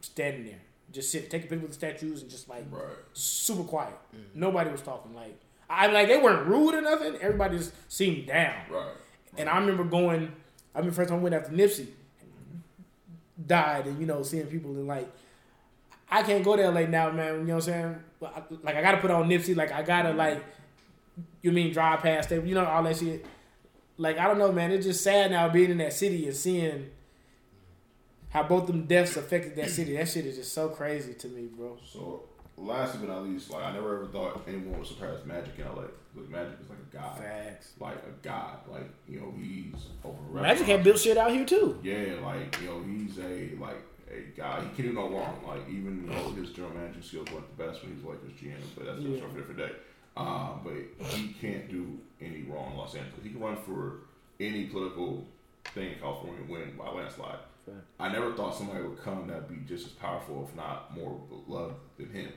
standing 0.00 0.46
there, 0.46 0.60
just 0.92 1.10
sitting, 1.12 1.28
taking 1.28 1.48
pictures 1.48 1.62
with 1.62 1.70
the 1.72 1.76
statues, 1.76 2.22
and 2.22 2.30
just 2.30 2.48
like 2.48 2.64
Right. 2.70 2.94
super 3.12 3.64
quiet. 3.64 3.94
Mm. 4.14 4.34
Nobody 4.34 4.70
was 4.70 4.80
talking. 4.82 5.14
Like 5.14 5.38
I 5.68 5.88
like 5.88 6.08
they 6.08 6.18
weren't 6.18 6.46
rude 6.46 6.74
or 6.74 6.82
nothing. 6.82 7.16
Everybody 7.20 7.58
just 7.58 7.72
seemed 7.92 8.26
down. 8.26 8.54
Right. 8.70 8.94
And 9.36 9.48
I 9.48 9.58
remember 9.58 9.84
going. 9.84 10.32
I 10.74 10.82
mean, 10.82 10.90
first 10.90 11.08
time 11.08 11.20
I 11.20 11.22
went 11.22 11.34
after 11.34 11.52
Nipsey 11.52 11.88
died, 13.46 13.86
and 13.86 13.98
you 14.00 14.06
know 14.06 14.22
seeing 14.22 14.46
people 14.46 14.70
and 14.72 14.86
like. 14.86 15.10
I 16.08 16.22
can't 16.22 16.44
go 16.44 16.56
there 16.56 16.70
late 16.70 16.88
now, 16.88 17.10
man. 17.10 17.40
You 17.40 17.44
know 17.46 17.54
what 17.56 17.68
I'm 17.68 17.72
saying? 17.72 17.96
Like 18.62 18.76
I 18.76 18.82
gotta 18.82 18.98
put 18.98 19.10
on 19.10 19.28
Nipsey. 19.28 19.56
Like 19.56 19.72
I 19.72 19.82
gotta 19.82 20.10
mm-hmm. 20.10 20.18
like, 20.18 20.44
you 21.42 21.50
mean 21.50 21.72
drive 21.72 22.00
past 22.00 22.28
them? 22.28 22.46
You 22.46 22.54
know 22.54 22.64
all 22.64 22.84
that 22.84 22.96
shit. 22.96 23.26
Like 23.98 24.18
I 24.18 24.28
don't 24.28 24.38
know, 24.38 24.52
man. 24.52 24.70
It's 24.70 24.86
just 24.86 25.02
sad 25.02 25.32
now 25.32 25.48
being 25.48 25.70
in 25.70 25.78
that 25.78 25.92
city 25.92 26.26
and 26.26 26.36
seeing 26.36 26.90
how 28.30 28.42
both 28.42 28.66
them 28.66 28.84
deaths 28.84 29.16
affected 29.16 29.56
that 29.56 29.70
city. 29.70 29.96
That 29.96 30.08
shit 30.08 30.26
is 30.26 30.36
just 30.36 30.52
so 30.52 30.68
crazy 30.68 31.14
to 31.14 31.28
me, 31.28 31.46
bro. 31.46 31.76
So 31.92 32.22
last 32.56 32.98
but 33.00 33.08
not 33.08 33.24
least, 33.24 33.50
like 33.50 33.64
I 33.64 33.72
never 33.72 33.96
ever 33.96 34.06
thought 34.06 34.42
anyone 34.48 34.78
would 34.78 34.86
surpass 34.86 35.24
Magic 35.24 35.54
in 35.58 35.64
LA. 35.66 35.82
Like 36.14 36.28
Magic 36.30 36.58
is 36.62 36.68
like 36.70 36.78
a 36.92 36.96
god. 36.96 37.18
Facts. 37.18 37.72
Like 37.78 37.96
a 37.96 38.26
god. 38.26 38.58
Like, 38.70 38.88
you 39.08 39.20
know, 39.20 39.34
he's 39.38 39.86
over 40.04 40.16
Magic 40.40 40.66
had 40.66 40.82
built 40.84 40.98
shit 40.98 41.18
out 41.18 41.30
here 41.30 41.44
too. 41.44 41.78
Yeah, 41.82 42.14
like, 42.24 42.58
you 42.60 42.68
know, 42.68 42.82
he's 42.82 43.18
a 43.18 43.50
like 43.60 43.76
a 44.10 44.20
guy. 44.36 44.62
He 44.62 44.74
can 44.76 44.86
do 44.86 44.92
no 44.94 45.08
wrong. 45.10 45.38
Like 45.46 45.68
even 45.68 46.06
know 46.06 46.30
his 46.32 46.50
general 46.50 46.74
managing 46.74 47.02
skills 47.02 47.28
weren't 47.32 47.56
the 47.56 47.64
best 47.64 47.82
when 47.82 47.94
he's 47.94 48.04
Lakers 48.04 48.32
GM, 48.40 48.56
but 48.76 48.86
that's 48.86 49.00
just 49.02 49.08
Yeah. 49.16 49.20
for 49.28 49.36
a 49.36 49.40
different 49.40 49.58
day. 49.58 49.70
Um, 50.16 50.60
but 50.64 50.72
he 51.08 51.34
can't 51.40 51.68
do 51.70 51.98
any 52.22 52.44
wrong 52.44 52.72
in 52.72 52.78
Los 52.78 52.94
Angeles. 52.94 53.20
He 53.22 53.28
can 53.30 53.40
run 53.40 53.56
for 53.56 53.98
any 54.40 54.64
political 54.64 55.26
thing 55.66 55.92
in 55.92 55.98
California 55.98 56.40
and 56.40 56.48
win 56.48 56.74
by 56.78 56.88
landslide. 56.90 57.38
I 57.98 58.10
never 58.12 58.32
thought 58.32 58.54
somebody 58.56 58.82
would 58.84 59.02
come 59.02 59.26
that'd 59.26 59.48
be 59.48 59.56
just 59.66 59.86
as 59.86 59.92
powerful, 59.92 60.46
if 60.48 60.56
not 60.56 60.96
more 60.96 61.20
beloved 61.28 61.74
than 61.98 62.10
him. 62.12 62.32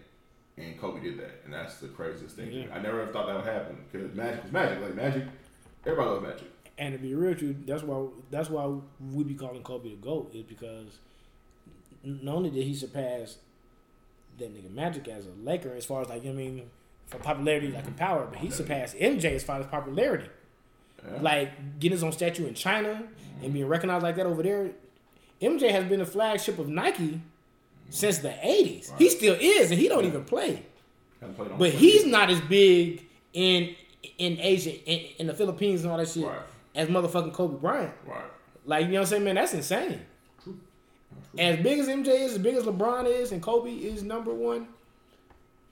And 0.60 0.80
Kobe 0.80 1.02
did 1.02 1.18
that, 1.20 1.42
and 1.46 1.54
that's 1.54 1.78
the 1.78 1.88
craziest 1.88 2.36
thing. 2.36 2.52
Yeah. 2.52 2.66
I 2.74 2.80
never 2.80 3.02
ever 3.02 3.14
thought 3.14 3.28
that 3.28 3.36
would 3.38 3.46
happen 3.46 3.78
because 3.92 4.14
Magic 4.14 4.44
was 4.44 4.52
Magic. 4.52 4.82
Like 4.82 4.96
Magic, 4.96 5.24
everybody 5.86 6.10
loves 6.10 6.24
Magic. 6.24 6.52
And 6.78 6.94
to 6.94 7.00
be 7.00 7.14
real 7.16 7.30
with 7.32 7.42
you, 7.42 7.56
that's 7.66 7.84
why 7.84 8.08
that's 8.30 8.50
why 8.50 8.74
we 9.12 9.24
be 9.24 9.36
calling 9.36 9.64
Kobe 9.64 9.92
the 9.92 9.96
GOAT 9.96 10.32
is 10.34 10.44
because 10.44 11.00
not 12.04 12.36
only 12.36 12.50
did 12.50 12.64
he 12.64 12.74
surpass 12.74 13.38
that 14.38 14.54
nigga 14.54 14.74
Magic 14.74 15.08
as 15.08 15.26
a 15.26 15.32
Laker 15.44 15.74
as 15.76 15.86
far 15.86 16.02
as 16.02 16.10
like 16.10 16.26
I 16.26 16.32
mean 16.32 16.70
for 17.08 17.18
popularity 17.18 17.72
like 17.72 17.86
in 17.86 17.94
power, 17.94 18.28
but 18.30 18.40
he 18.40 18.50
surpassed 18.50 18.96
MJ 18.98 19.36
as 19.36 19.44
far 19.44 19.60
as 19.60 19.66
popularity. 19.68 20.30
Yeah. 21.06 21.22
Like 21.22 21.80
getting 21.80 21.96
his 21.96 22.04
own 22.04 22.12
statue 22.12 22.48
in 22.48 22.54
China 22.54 23.04
and 23.42 23.54
being 23.54 23.68
recognized 23.68 24.04
like 24.04 24.18
that 24.18 24.26
over 24.26 24.44
there. 24.44 24.72
MJ 25.42 25.72
has 25.72 25.86
been 25.86 26.00
the 26.00 26.06
flagship 26.06 26.60
of 26.60 26.68
Nike 26.68 27.22
since 27.90 28.20
the 28.20 28.34
eighties. 28.48 28.92
He 28.98 29.10
still 29.10 29.36
is, 29.40 29.72
and 29.72 29.80
he 29.80 29.88
don't 29.88 30.06
even 30.06 30.24
play. 30.24 30.64
Haven't 31.20 31.36
played 31.36 31.52
on 31.52 31.58
But 31.58 31.72
the 31.72 31.78
he's 31.78 32.06
not 32.06 32.30
as 32.30 32.40
big 32.42 33.06
in 33.34 33.76
in 34.18 34.38
Asia, 34.40 34.72
in, 34.90 35.06
in 35.20 35.28
the 35.28 35.34
Philippines 35.34 35.82
and 35.84 35.92
all 35.92 35.98
that 35.98 36.08
shit 36.08 36.24
Right. 36.26 36.40
as 36.76 36.88
motherfucking 36.88 37.34
Kobe 37.34 37.58
Bryant. 37.60 37.94
right. 38.08 38.24
Like, 38.66 38.86
you 38.86 38.92
know 38.94 39.00
what 39.00 39.08
I'm 39.08 39.10
saying, 39.10 39.24
man? 39.24 39.36
That's 39.36 39.54
insane. 39.54 40.02
As 41.38 41.58
big 41.58 41.80
as 41.80 41.88
MJ 41.88 42.08
is, 42.08 42.34
as 42.34 42.38
big 42.38 42.56
as 42.56 42.64
LeBron 42.64 43.06
is, 43.08 43.32
and 43.32 43.42
Kobe 43.42 43.72
is 43.72 44.04
number 44.04 44.34
one, 44.34 44.68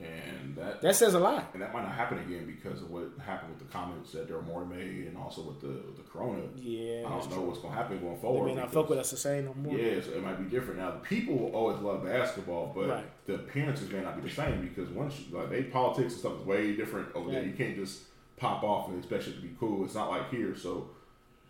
And 0.00 0.54
that 0.54 0.80
that 0.80 0.94
says 0.94 1.14
a 1.14 1.18
lot. 1.18 1.50
and 1.54 1.60
that 1.62 1.72
might 1.74 1.82
not 1.82 1.90
happen 1.92 2.18
again 2.20 2.46
because 2.46 2.80
of 2.82 2.90
what 2.90 3.10
happened 3.26 3.50
with 3.50 3.58
the 3.66 3.72
comments 3.72 4.12
that 4.12 4.28
Daryl 4.30 4.44
Morey 4.46 4.66
made, 4.66 5.06
and 5.08 5.16
also 5.18 5.42
with 5.42 5.60
the 5.60 5.66
the 6.00 6.08
Corona. 6.08 6.42
Yeah, 6.56 6.98
I 7.04 7.10
don't 7.10 7.28
know 7.30 7.36
true. 7.36 7.46
what's 7.46 7.58
gonna 7.58 7.74
happen 7.74 7.98
going 7.98 8.16
forward. 8.20 8.48
They 8.50 8.54
may 8.54 8.60
not 8.60 8.72
fuck 8.72 8.88
with 8.88 9.00
us 9.00 9.10
the 9.10 9.16
same 9.16 9.46
no 9.46 9.54
more. 9.54 9.76
Yeah, 9.76 10.00
so 10.00 10.12
it 10.12 10.22
might 10.22 10.38
be 10.38 10.44
different 10.48 10.78
now. 10.78 10.92
The 10.92 10.98
people 11.00 11.50
always 11.52 11.78
love 11.78 12.04
basketball, 12.04 12.72
but 12.76 12.88
Right. 12.88 13.04
the 13.26 13.34
appearances 13.34 13.90
may 13.90 14.00
not 14.00 14.14
be 14.22 14.28
the 14.28 14.34
same 14.34 14.60
because 14.68 14.88
once 14.90 15.18
you, 15.18 15.36
like 15.36 15.50
they 15.50 15.64
politics 15.64 16.12
and 16.12 16.20
stuff 16.20 16.40
is 16.40 16.46
way 16.46 16.76
different 16.76 17.08
over 17.16 17.32
there. 17.32 17.42
You 17.42 17.52
can't 17.54 17.74
just 17.74 18.02
pop 18.36 18.62
off 18.62 18.88
and 18.88 18.98
expect 18.98 19.26
it 19.26 19.32
to 19.34 19.40
be 19.40 19.50
cool. 19.58 19.84
It's 19.84 19.96
not 19.96 20.10
like 20.10 20.30
here, 20.30 20.54
so 20.56 20.90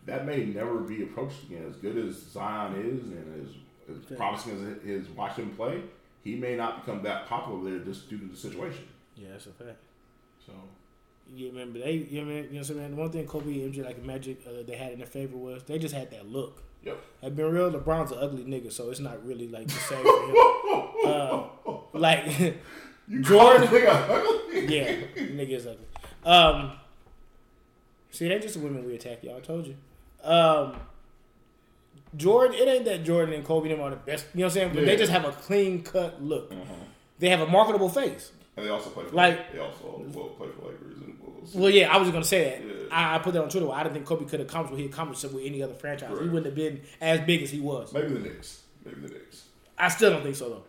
that 0.07 0.25
may 0.25 0.47
never 0.47 0.79
be 0.79 1.03
approached 1.03 1.43
again. 1.43 1.67
As 1.69 1.77
good 1.77 1.99
as 1.99 2.15
Zion 2.17 2.77
is 2.77 3.03
and 3.13 3.47
as, 3.91 3.95
as 3.95 4.17
promising 4.17 4.55
as 4.55 4.63
it 4.63 4.81
is 4.87 5.07
watching 5.11 5.45
him 5.51 5.55
play, 5.55 5.83
he 6.29 6.37
may 6.37 6.57
not 6.57 6.85
become 6.85 7.03
that 7.03 7.27
popular 7.27 7.71
there 7.71 7.79
just 7.81 8.09
due 8.11 8.19
to 8.19 8.27
the 8.27 8.37
situation. 8.37 8.85
Yeah, 9.17 9.29
that's 9.33 9.47
a 9.47 9.51
fact. 9.51 9.79
So 10.45 10.53
Yeah, 11.35 11.51
man, 11.53 11.73
but 11.73 11.83
they, 11.85 11.93
you 11.93 12.21
know, 12.21 12.27
man, 12.27 12.37
you 12.37 12.43
know 12.43 12.49
what 12.49 12.57
I'm 12.59 12.65
saying? 12.65 12.81
Man, 12.81 12.91
the 12.91 12.97
one 12.97 13.11
thing 13.11 13.27
Kobe 13.27 13.63
and 13.63 13.75
MJ, 13.75 13.85
like 13.85 14.03
Magic, 14.05 14.41
uh, 14.47 14.63
they 14.67 14.77
had 14.77 14.93
in 14.93 14.99
their 14.99 15.07
favor 15.07 15.37
was 15.37 15.63
they 15.65 15.79
just 15.79 15.95
had 15.95 16.11
that 16.11 16.29
look. 16.31 16.63
yep. 16.85 17.03
I've 17.23 17.35
been 17.35 17.51
real, 17.51 17.71
LeBron's 17.71 18.13
an 18.13 18.19
ugly 18.21 18.45
nigga, 18.45 18.71
so 18.71 18.91
it's 18.91 19.01
not 19.01 19.25
really 19.27 19.49
like 19.49 19.67
the 19.67 19.73
same 19.73 20.03
for 20.03 20.27
him. 20.29 20.37
Uh, 21.09 21.47
like, 21.95 22.27
Jordan. 23.21 23.69
yeah, 23.73 24.97
nigga 25.17 25.51
is 25.53 25.67
ugly. 25.67 25.87
Um, 26.25 26.73
see, 28.11 28.29
they 28.29 28.39
just 28.41 28.55
the 28.55 28.61
women 28.61 28.85
we 28.85 28.95
attack, 28.97 29.23
y'all. 29.23 29.37
I 29.37 29.41
told 29.41 29.67
you. 29.67 29.77
Um, 30.23 30.77
Jordan, 32.17 32.57
it 32.59 32.69
ain't 32.69 32.85
that 32.87 33.05
Jordan 33.05 33.35
and 33.35 33.45
Kobe 33.45 33.69
them 33.69 33.81
are 33.81 33.91
the 33.91 33.97
best. 33.97 34.27
You 34.35 34.41
know 34.41 34.47
what 34.47 34.51
I'm 34.53 34.55
saying? 34.55 34.75
But 34.75 34.87
they 34.87 34.97
just 34.97 35.13
have 35.13 35.25
a 35.25 35.33
clean 35.33 35.83
cut 35.83 36.23
look. 36.23 36.51
Uh-huh. 36.53 36.75
They 37.19 37.29
have 37.31 37.41
a 37.41 37.47
marketable 37.47 37.89
face. 37.89 38.33
And 38.57 38.67
they 38.67 38.71
also 38.71 38.91
play 38.91 39.05
for 39.05 39.15
Like- 39.15 39.53
they 39.53 39.59
also 39.59 40.03
will 40.13 40.29
play 40.31 40.49
for 40.57 40.67
Lakers 40.69 40.97
and 40.99 41.19
Bulls. 41.21 41.55
Well, 41.55 41.71
yeah, 41.71 41.93
I 41.95 41.99
was 41.99 42.11
gonna 42.11 42.25
say 42.25 42.45
that. 42.45 42.65
Yeah. 42.67 42.73
I, 42.91 43.15
I 43.17 43.19
put 43.19 43.35
that 43.35 43.43
on 43.43 43.49
Twitter. 43.49 43.71
I 43.71 43.83
didn't 43.83 43.95
think 43.95 44.07
Kobe 44.07 44.25
could 44.25 44.41
have 44.41 44.49
accomplished 44.49 44.73
what 44.73 44.81
he 44.81 44.87
accomplished 44.87 45.25
with 45.25 45.45
any 45.45 45.63
other 45.63 45.75
franchise. 45.75 46.11
He 46.19 46.25
wouldn't 46.27 46.47
have 46.47 46.55
been 46.55 46.81
as 47.01 47.21
big 47.21 47.43
as 47.43 47.51
he 47.51 47.61
was. 47.61 47.93
Maybe 47.93 48.09
the 48.09 48.21
Knicks. 48.21 48.63
Maybe 48.85 49.01
the 49.01 49.09
Knicks. 49.09 49.45
I 49.79 49.89
still 49.89 50.11
don't 50.11 50.23
think 50.23 50.37
so 50.37 50.49
though. 50.49 50.65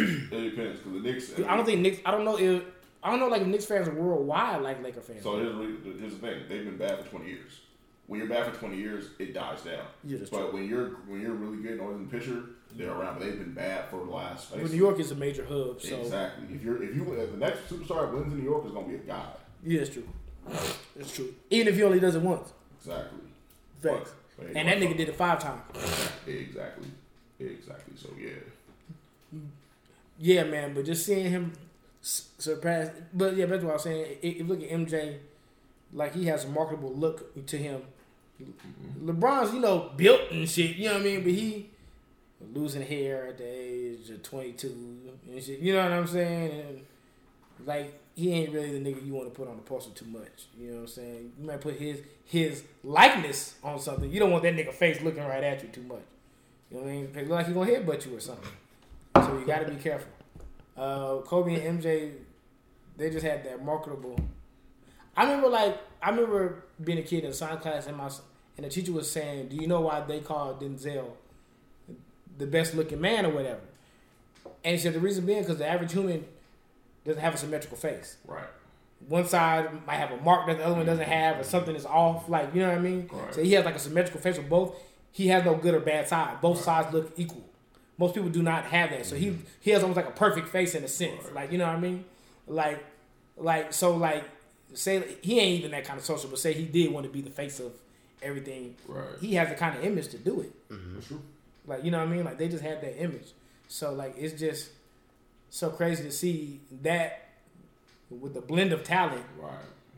It 0.00 0.50
depends 0.50 0.78
because 0.80 0.92
the 0.92 1.00
Knicks. 1.00 1.32
I 1.46 1.56
don't 1.56 1.66
think 1.66 1.80
Knicks. 1.80 1.98
I 2.06 2.10
don't 2.12 2.24
know 2.24 2.38
if 2.38 2.62
I 3.02 3.10
don't 3.10 3.20
know 3.20 3.28
like 3.28 3.42
if 3.42 3.48
Knicks 3.48 3.64
fans 3.66 3.88
are 3.88 3.94
worldwide 3.94 4.62
like 4.62 4.82
Laker 4.82 5.00
fans. 5.00 5.22
So 5.22 5.36
here's, 5.38 6.00
here's 6.00 6.14
the 6.14 6.18
thing: 6.20 6.42
they've 6.48 6.64
been 6.64 6.76
bad 6.76 7.04
for 7.04 7.10
20 7.10 7.26
years. 7.26 7.60
When 8.08 8.18
you're 8.18 8.28
bad 8.28 8.50
for 8.50 8.58
20 8.58 8.76
years, 8.76 9.10
it 9.18 9.34
dies 9.34 9.60
down. 9.62 9.84
Yeah, 10.02 10.16
that's 10.18 10.30
but 10.30 10.52
when 10.54 10.66
you're 10.66 10.88
when 11.06 11.20
you're 11.20 11.34
really 11.34 11.58
good 11.62 11.78
in 11.78 12.08
the 12.08 12.18
pitcher, 12.18 12.42
they're 12.74 12.90
around. 12.90 13.18
But 13.18 13.26
they've 13.26 13.38
been 13.38 13.52
bad 13.52 13.90
for 13.90 14.02
the 14.04 14.10
last. 14.10 14.50
Well, 14.50 14.66
New 14.66 14.76
York 14.76 14.98
is 14.98 15.10
a 15.10 15.14
major 15.14 15.44
hub, 15.44 15.80
so 15.82 16.00
exactly. 16.00 16.46
If 16.54 16.62
you're 16.64 16.82
if 16.82 16.96
you 16.96 17.12
if 17.12 17.32
the 17.32 17.36
next 17.36 17.68
superstar 17.68 18.10
wins 18.12 18.32
in 18.32 18.38
New 18.38 18.44
York 18.44 18.64
is 18.64 18.72
gonna 18.72 18.88
be 18.88 18.94
a 18.94 18.98
god. 18.98 19.36
yeah, 19.62 19.80
it's 19.82 19.90
true. 19.90 20.08
It's 20.98 21.12
true. 21.14 21.34
Even 21.50 21.68
if 21.68 21.76
he 21.76 21.82
only 21.82 22.00
does 22.00 22.14
it 22.14 22.22
once, 22.22 22.50
Exactly. 22.80 23.18
facts. 23.82 24.12
And 24.54 24.68
that 24.68 24.78
nigga 24.78 24.96
did 24.96 25.10
it 25.10 25.14
five 25.14 25.38
times. 25.42 25.60
Exactly. 26.26 26.88
Exactly. 27.38 27.94
So 27.96 28.08
yeah. 28.18 29.38
Yeah, 30.18 30.44
man. 30.44 30.72
But 30.74 30.86
just 30.86 31.04
seeing 31.04 31.30
him 31.30 31.52
surpass, 32.00 32.90
but 33.12 33.36
yeah, 33.36 33.44
that's 33.46 33.62
what 33.62 33.70
I 33.70 33.74
was 33.74 33.82
saying. 33.82 34.06
If 34.22 34.24
if 34.24 34.36
you 34.38 34.44
look 34.44 34.62
at 34.62 34.70
MJ, 34.70 35.18
like 35.92 36.14
he 36.14 36.24
has 36.26 36.44
a 36.44 36.48
marketable 36.48 36.94
look 36.94 37.46
to 37.46 37.58
him. 37.58 37.82
LeBron's, 39.02 39.52
you 39.52 39.60
know, 39.60 39.90
built 39.96 40.30
and 40.30 40.48
shit. 40.48 40.76
You 40.76 40.86
know 40.86 40.94
what 40.94 41.02
I 41.02 41.04
mean? 41.04 41.22
But 41.22 41.32
he 41.32 41.70
losing 42.54 42.82
hair 42.82 43.28
at 43.28 43.38
the 43.38 43.44
age 43.44 44.10
of 44.10 44.22
twenty 44.22 44.52
two 44.52 44.98
and 45.28 45.42
shit. 45.42 45.58
You 45.60 45.74
know 45.74 45.82
what 45.82 45.92
I'm 45.92 46.06
saying? 46.06 46.60
And 46.60 47.66
like 47.66 48.00
he 48.14 48.32
ain't 48.32 48.52
really 48.52 48.78
the 48.78 48.90
nigga 48.90 49.04
you 49.06 49.14
want 49.14 49.32
to 49.32 49.34
put 49.34 49.48
on 49.48 49.56
the 49.56 49.62
poster 49.62 49.92
too 49.92 50.06
much. 50.10 50.46
You 50.58 50.68
know 50.70 50.74
what 50.74 50.80
I'm 50.82 50.86
saying? 50.88 51.32
You 51.38 51.46
might 51.46 51.60
put 51.60 51.74
his 51.74 52.02
his 52.24 52.64
likeness 52.82 53.54
on 53.62 53.78
something. 53.78 54.10
You 54.10 54.20
don't 54.20 54.30
want 54.30 54.42
that 54.44 54.54
nigga 54.54 54.72
face 54.72 55.00
looking 55.00 55.24
right 55.24 55.42
at 55.42 55.62
you 55.62 55.68
too 55.68 55.82
much. 55.82 56.02
You 56.70 56.78
know 56.78 56.82
what 56.84 56.90
I 56.90 56.94
mean? 56.94 57.28
like 57.28 57.46
he 57.46 57.52
gonna 57.52 57.70
headbutt 57.70 58.06
you 58.06 58.16
or 58.16 58.20
something. 58.20 58.50
So 59.16 59.38
you 59.38 59.46
got 59.46 59.66
to 59.66 59.72
be 59.72 59.76
careful. 59.80 60.10
Uh, 60.76 61.18
Kobe 61.22 61.54
and 61.54 61.82
MJ, 61.82 62.12
they 62.96 63.10
just 63.10 63.24
had 63.24 63.44
that 63.44 63.64
marketable. 63.64 64.18
I 65.16 65.24
remember 65.24 65.48
like 65.48 65.76
I 66.02 66.10
remember 66.10 66.64
being 66.82 66.98
a 66.98 67.02
kid 67.02 67.24
in 67.24 67.32
science 67.32 67.62
class 67.62 67.86
and 67.86 67.96
my 67.96 68.10
and 68.56 68.66
the 68.66 68.70
teacher 68.70 68.92
was 68.92 69.10
saying, 69.10 69.48
"Do 69.48 69.56
you 69.56 69.66
know 69.66 69.80
why 69.80 70.00
they 70.00 70.20
call 70.20 70.54
Denzel 70.54 71.10
the 72.36 72.46
best 72.46 72.74
looking 72.74 73.00
man 73.00 73.24
or 73.24 73.30
whatever?" 73.30 73.60
And 74.64 74.74
he 74.74 74.78
said 74.80 74.94
the 74.94 75.00
reason 75.00 75.26
being 75.26 75.40
because 75.40 75.58
the 75.58 75.66
average 75.66 75.92
human 75.92 76.24
doesn't 77.04 77.22
have 77.22 77.34
a 77.34 77.38
symmetrical 77.38 77.76
face. 77.76 78.16
Right. 78.26 78.48
One 79.08 79.26
side 79.26 79.86
might 79.86 79.96
have 79.96 80.10
a 80.10 80.16
mark 80.18 80.46
that 80.48 80.58
the 80.58 80.64
other 80.64 80.74
one 80.74 80.86
doesn't 80.86 81.04
mm-hmm. 81.04 81.12
have, 81.12 81.38
or 81.38 81.44
something 81.44 81.76
is 81.76 81.86
off. 81.86 82.28
Like 82.28 82.54
you 82.54 82.60
know 82.60 82.68
what 82.68 82.78
I 82.78 82.80
mean? 82.80 83.08
Right. 83.12 83.34
So 83.34 83.42
he 83.42 83.52
has 83.52 83.64
like 83.64 83.76
a 83.76 83.80
symmetrical 83.80 84.20
face 84.20 84.36
with 84.36 84.48
both. 84.48 84.74
He 85.12 85.28
has 85.28 85.44
no 85.44 85.54
good 85.54 85.74
or 85.74 85.80
bad 85.80 86.08
side. 86.08 86.40
Both 86.40 86.62
sides 86.62 86.92
look 86.92 87.12
equal. 87.16 87.44
Most 87.96 88.14
people 88.14 88.28
do 88.28 88.42
not 88.42 88.64
have 88.66 88.90
that. 88.90 89.06
So 89.06 89.16
he 89.16 89.28
mm-hmm. 89.28 89.42
he 89.60 89.70
has 89.70 89.82
almost 89.82 89.96
like 89.96 90.08
a 90.08 90.12
perfect 90.12 90.48
face 90.48 90.74
in 90.74 90.82
a 90.82 90.88
sense. 90.88 91.24
Right. 91.26 91.34
Like 91.34 91.52
you 91.52 91.58
know 91.58 91.66
what 91.66 91.76
I 91.76 91.80
mean? 91.80 92.04
Like 92.46 92.84
like 93.36 93.72
so 93.72 93.96
like 93.96 94.24
say 94.74 95.16
he 95.22 95.38
ain't 95.40 95.58
even 95.60 95.70
that 95.72 95.84
kind 95.84 95.98
of 95.98 96.04
social, 96.04 96.28
but 96.30 96.38
say 96.38 96.52
he 96.52 96.64
did 96.64 96.92
want 96.92 97.06
to 97.06 97.12
be 97.12 97.20
the 97.20 97.30
face 97.30 97.60
of 97.60 97.72
everything. 98.22 98.74
Right. 98.86 99.04
He 99.20 99.34
has 99.34 99.48
the 99.48 99.54
kind 99.54 99.76
of 99.76 99.84
image 99.84 100.08
to 100.08 100.18
do 100.18 100.40
it. 100.40 100.68
Mm-hmm. 100.72 100.94
That's 100.94 101.06
true. 101.06 101.22
Like 101.66 101.84
you 101.84 101.90
know 101.90 101.98
what 101.98 102.08
I 102.08 102.10
mean? 102.10 102.24
Like 102.24 102.38
they 102.38 102.48
just 102.48 102.62
had 102.62 102.80
that 102.82 103.00
image. 103.02 103.28
So 103.68 103.92
like 103.92 104.14
it's 104.16 104.38
just 104.38 104.70
so 105.50 105.70
crazy 105.70 106.02
to 106.04 106.10
see 106.12 106.60
that 106.82 107.28
with 108.10 108.34
the 108.34 108.40
blend 108.40 108.72
of 108.72 108.84
talent 108.84 109.24
Right. 109.38 109.52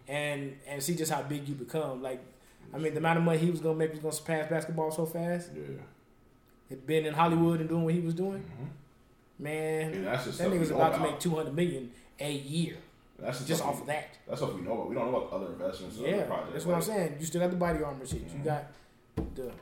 and 0.08 0.56
and 0.66 0.82
see 0.82 0.94
just 0.94 1.12
how 1.12 1.22
big 1.22 1.48
you 1.48 1.54
become. 1.54 2.02
Like 2.02 2.20
I 2.74 2.78
mean 2.78 2.94
the 2.94 2.98
amount 2.98 3.18
of 3.18 3.24
money 3.24 3.38
he 3.38 3.50
was 3.50 3.60
gonna 3.60 3.78
make 3.78 3.90
was 3.92 4.00
gonna 4.00 4.12
surpass 4.12 4.48
basketball 4.50 4.90
so 4.90 5.06
fast. 5.06 5.50
Yeah. 5.54 5.62
Had 6.68 6.86
been 6.86 7.04
in 7.04 7.14
Hollywood 7.14 7.60
and 7.60 7.68
doing 7.68 7.84
what 7.84 7.94
he 7.94 8.00
was 8.00 8.14
doing. 8.14 8.42
Mm-hmm. 8.44 9.44
Man, 9.44 9.92
And 9.94 10.06
that's 10.06 10.26
just 10.26 10.38
that 10.38 10.44
stuff 10.48 10.52
nigga's 10.54 10.68
we 10.70 10.76
know 10.76 10.82
about 10.82 11.00
oh, 11.00 11.04
to 11.04 11.10
make 11.10 11.20
two 11.20 11.34
hundred 11.34 11.54
million 11.54 11.90
a 12.20 12.30
year 12.32 12.76
That's 13.20 13.44
just, 13.44 13.62
off 13.62 13.76
we- 13.76 13.80
of 13.82 13.86
that. 13.88 14.08
That's 14.28 14.40
what 14.40 14.54
we 14.54 14.62
know 14.62 14.72
about. 14.74 14.88
We 14.88 14.94
don't 14.94 15.10
know 15.10 15.18
about 15.22 15.32
other 15.32 15.52
investments. 15.52 15.96
Yeah, 15.98 16.08
other 16.16 16.22
projects. 16.26 16.52
that's 16.52 16.66
what 16.66 16.76
I'm 16.76 16.82
saying. 16.82 17.16
You 17.20 17.26
still 17.26 17.40
got 17.40 17.50
the 17.50 17.56
BodyArmor 17.56 18.08
shit. 18.08 18.22
You 18.22 18.44
got 18.44 18.64
the. 19.34 19.52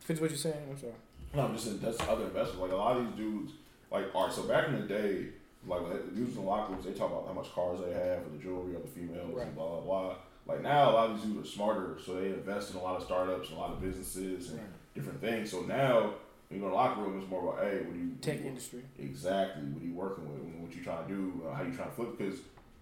Fits 0.00 0.20
what 0.20 0.30
you're 0.30 0.38
saying. 0.38 0.68
I'm 0.70 0.78
sorry. 0.78 0.92
No, 1.34 1.42
I'm 1.46 1.52
just 1.54 1.64
saying 1.66 1.80
that's 1.82 2.00
other 2.08 2.24
investments. 2.24 2.60
Like 2.60 2.70
a 2.72 2.76
lot 2.76 2.96
of 2.96 3.06
these 3.06 3.16
dudes, 3.16 3.52
like 3.90 4.14
all 4.14 4.26
right. 4.26 4.32
So 4.32 4.42
back 4.44 4.68
in 4.68 4.80
the 4.80 4.86
day, 4.86 5.26
like 5.66 5.82
when 5.82 5.92
dudes 6.14 6.36
in 6.36 6.42
the 6.44 6.48
locker 6.48 6.72
rooms, 6.72 6.84
they 6.84 6.92
talk 6.92 7.10
about 7.10 7.26
how 7.26 7.32
much 7.32 7.52
cars 7.52 7.80
they 7.84 7.92
have 7.92 8.18
and 8.18 8.38
the 8.38 8.42
jewelry 8.42 8.76
of 8.76 8.82
the 8.82 8.88
females 8.88 9.34
Right. 9.34 9.46
and 9.46 9.56
blah 9.56 9.66
blah 9.68 9.80
blah. 9.80 10.14
Like 10.46 10.62
now, 10.62 10.90
a 10.90 10.92
lot 10.92 11.10
of 11.10 11.16
these 11.16 11.24
dudes 11.32 11.48
are 11.48 11.50
smarter, 11.52 11.96
so 12.04 12.14
they 12.20 12.26
invest 12.28 12.70
in 12.70 12.76
a 12.76 12.82
lot 12.82 12.96
of 12.96 13.02
startups 13.02 13.48
and 13.48 13.58
a 13.58 13.60
lot 13.60 13.72
of 13.72 13.80
businesses 13.82 14.50
and 14.50 14.60
Right. 14.60 14.68
different 14.94 15.20
things. 15.20 15.50
So 15.50 15.62
now, 15.62 16.14
when 16.48 16.52
you 16.52 16.58
go 16.60 16.66
to 16.66 16.70
the 16.70 16.76
locker 16.76 17.00
room, 17.02 17.18
it's 17.20 17.28
more 17.28 17.42
about 17.52 17.64
hey, 17.64 17.78
what 17.80 17.92
do 17.94 17.98
you 17.98 18.12
Tech 18.20 18.36
what- 18.36 18.46
industry. 18.46 18.84
Exactly. 19.00 19.64
What 19.64 19.82
are 19.82 19.86
you 19.86 19.94
working 19.94 20.28
with? 20.28 20.38
What 20.62 20.72
you 20.76 20.84
trying 20.84 21.08
to 21.08 21.12
do? 21.12 21.42
Uh, 21.48 21.52
how 21.54 21.64
you 21.64 21.72
trying 21.72 21.88
to 21.88 21.94
flip? 21.96 22.16
Because 22.16 22.38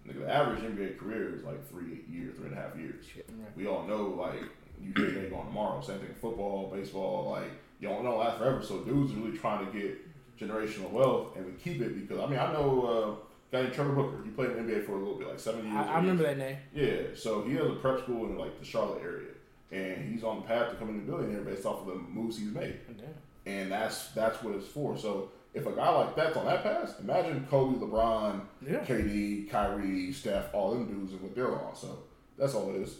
nigga, 0.07 0.25
the 0.25 0.33
average 0.33 0.61
NBA 0.61 0.97
career 0.97 1.35
is 1.35 1.43
like 1.43 1.67
three 1.69 2.03
years, 2.09 2.35
three 2.37 2.47
and 2.47 2.57
a 2.57 2.61
half 2.61 2.75
years. 2.77 3.05
Right. 3.15 3.57
We 3.57 3.67
all 3.67 3.83
know 3.85 4.07
like 4.07 4.43
you 4.81 4.93
think 4.93 5.29
they 5.29 5.35
on 5.35 5.47
tomorrow. 5.47 5.81
Same 5.81 5.99
thing 5.99 6.13
football, 6.19 6.71
baseball. 6.73 7.29
Like 7.31 7.51
you 7.79 7.89
don't 7.89 8.03
know 8.03 8.17
last 8.17 8.37
forever. 8.37 8.61
So 8.61 8.79
dudes 8.79 9.13
are 9.13 9.17
really 9.17 9.37
trying 9.37 9.65
to 9.65 9.71
get 9.71 9.97
generational 10.39 10.91
wealth 10.91 11.37
and 11.37 11.45
we 11.45 11.53
keep 11.53 11.81
it 11.81 11.95
because 12.07 12.21
I 12.23 12.27
mean 12.29 12.39
I 12.39 12.51
know 12.51 12.81
uh, 12.83 13.25
guy 13.51 13.63
named 13.63 13.73
Trevor 13.73 13.93
Booker. 13.93 14.23
He 14.23 14.31
played 14.31 14.51
in 14.51 14.67
the 14.67 14.73
NBA 14.73 14.85
for 14.85 14.93
a 14.93 14.99
little 14.99 15.15
bit, 15.17 15.27
like 15.27 15.39
seven 15.39 15.65
years. 15.65 15.87
I, 15.87 15.93
I 15.93 15.97
remember 15.97 16.23
that 16.23 16.37
name. 16.37 16.57
Yeah, 16.73 17.01
so 17.15 17.43
he 17.43 17.55
has 17.55 17.65
a 17.67 17.75
prep 17.75 17.99
school 17.99 18.25
in 18.25 18.37
like 18.37 18.59
the 18.59 18.65
Charlotte 18.65 19.01
area, 19.01 19.29
and 19.71 20.11
he's 20.11 20.23
on 20.23 20.37
the 20.37 20.41
path 20.43 20.69
to 20.69 20.73
becoming 20.73 20.97
a 20.97 21.05
billionaire 21.09 21.41
based 21.41 21.65
off 21.65 21.81
of 21.81 21.87
the 21.87 21.95
moves 21.95 22.37
he's 22.37 22.51
made 22.51 22.77
Damn. 22.97 23.07
and 23.45 23.71
that's 23.71 24.09
that's 24.09 24.41
what 24.43 24.55
it's 24.55 24.67
for. 24.67 24.97
So 24.97 25.31
if 25.55 25.65
a 25.65 25.71
guy 25.71 25.89
like 25.89 26.15
that's 26.15 26.35
on 26.37 26.45
that 26.45 26.61
pass, 26.63 26.99
imagine 26.99 27.47
Kobe, 27.49 27.79
LeBron, 27.79 28.41
Yeah. 28.61 28.79
KD, 28.79 29.49
Kyrie, 29.49 30.11
Steph, 30.11 30.53
all 30.53 30.71
them 30.71 30.85
dudes 30.85 31.13
and 31.13 31.21
what 31.21 31.33
they're 31.33 31.51
on. 31.51 31.75
So 31.75 31.99
that's 32.37 32.53
all 32.53 32.69
it 32.71 32.81
is. 32.81 32.97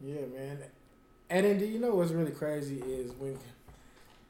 Yeah, 0.00 0.26
man. 0.34 0.58
And 1.30 1.46
then, 1.46 1.58
do 1.58 1.64
you 1.64 1.78
know 1.78 1.94
what's 1.94 2.10
really 2.10 2.32
crazy 2.32 2.78
is 2.80 3.12
when 3.12 3.38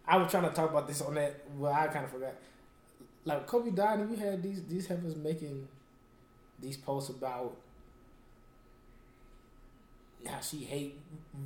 I 0.07 0.17
was 0.19 0.31
trying 0.31 0.49
to 0.49 0.55
talk 0.55 0.71
about 0.71 0.87
this 0.87 1.01
on 1.01 1.15
that. 1.17 1.43
Well, 1.57 1.73
I 1.73 1.89
kind 1.89 2.05
of 2.05 2.13
forgot. 2.13 2.35
Like 3.25 3.47
Kobe 3.47 3.71
died, 3.71 4.01
and 4.01 4.11
you 4.11 4.17
had 4.17 4.43
these 4.43 4.63
these 4.65 4.87
heifers 4.87 5.17
making 5.17 5.67
these 6.61 6.77
posts 6.77 7.11
about 7.11 7.57
how 10.27 10.41
she 10.41 10.59
hate 10.59 11.01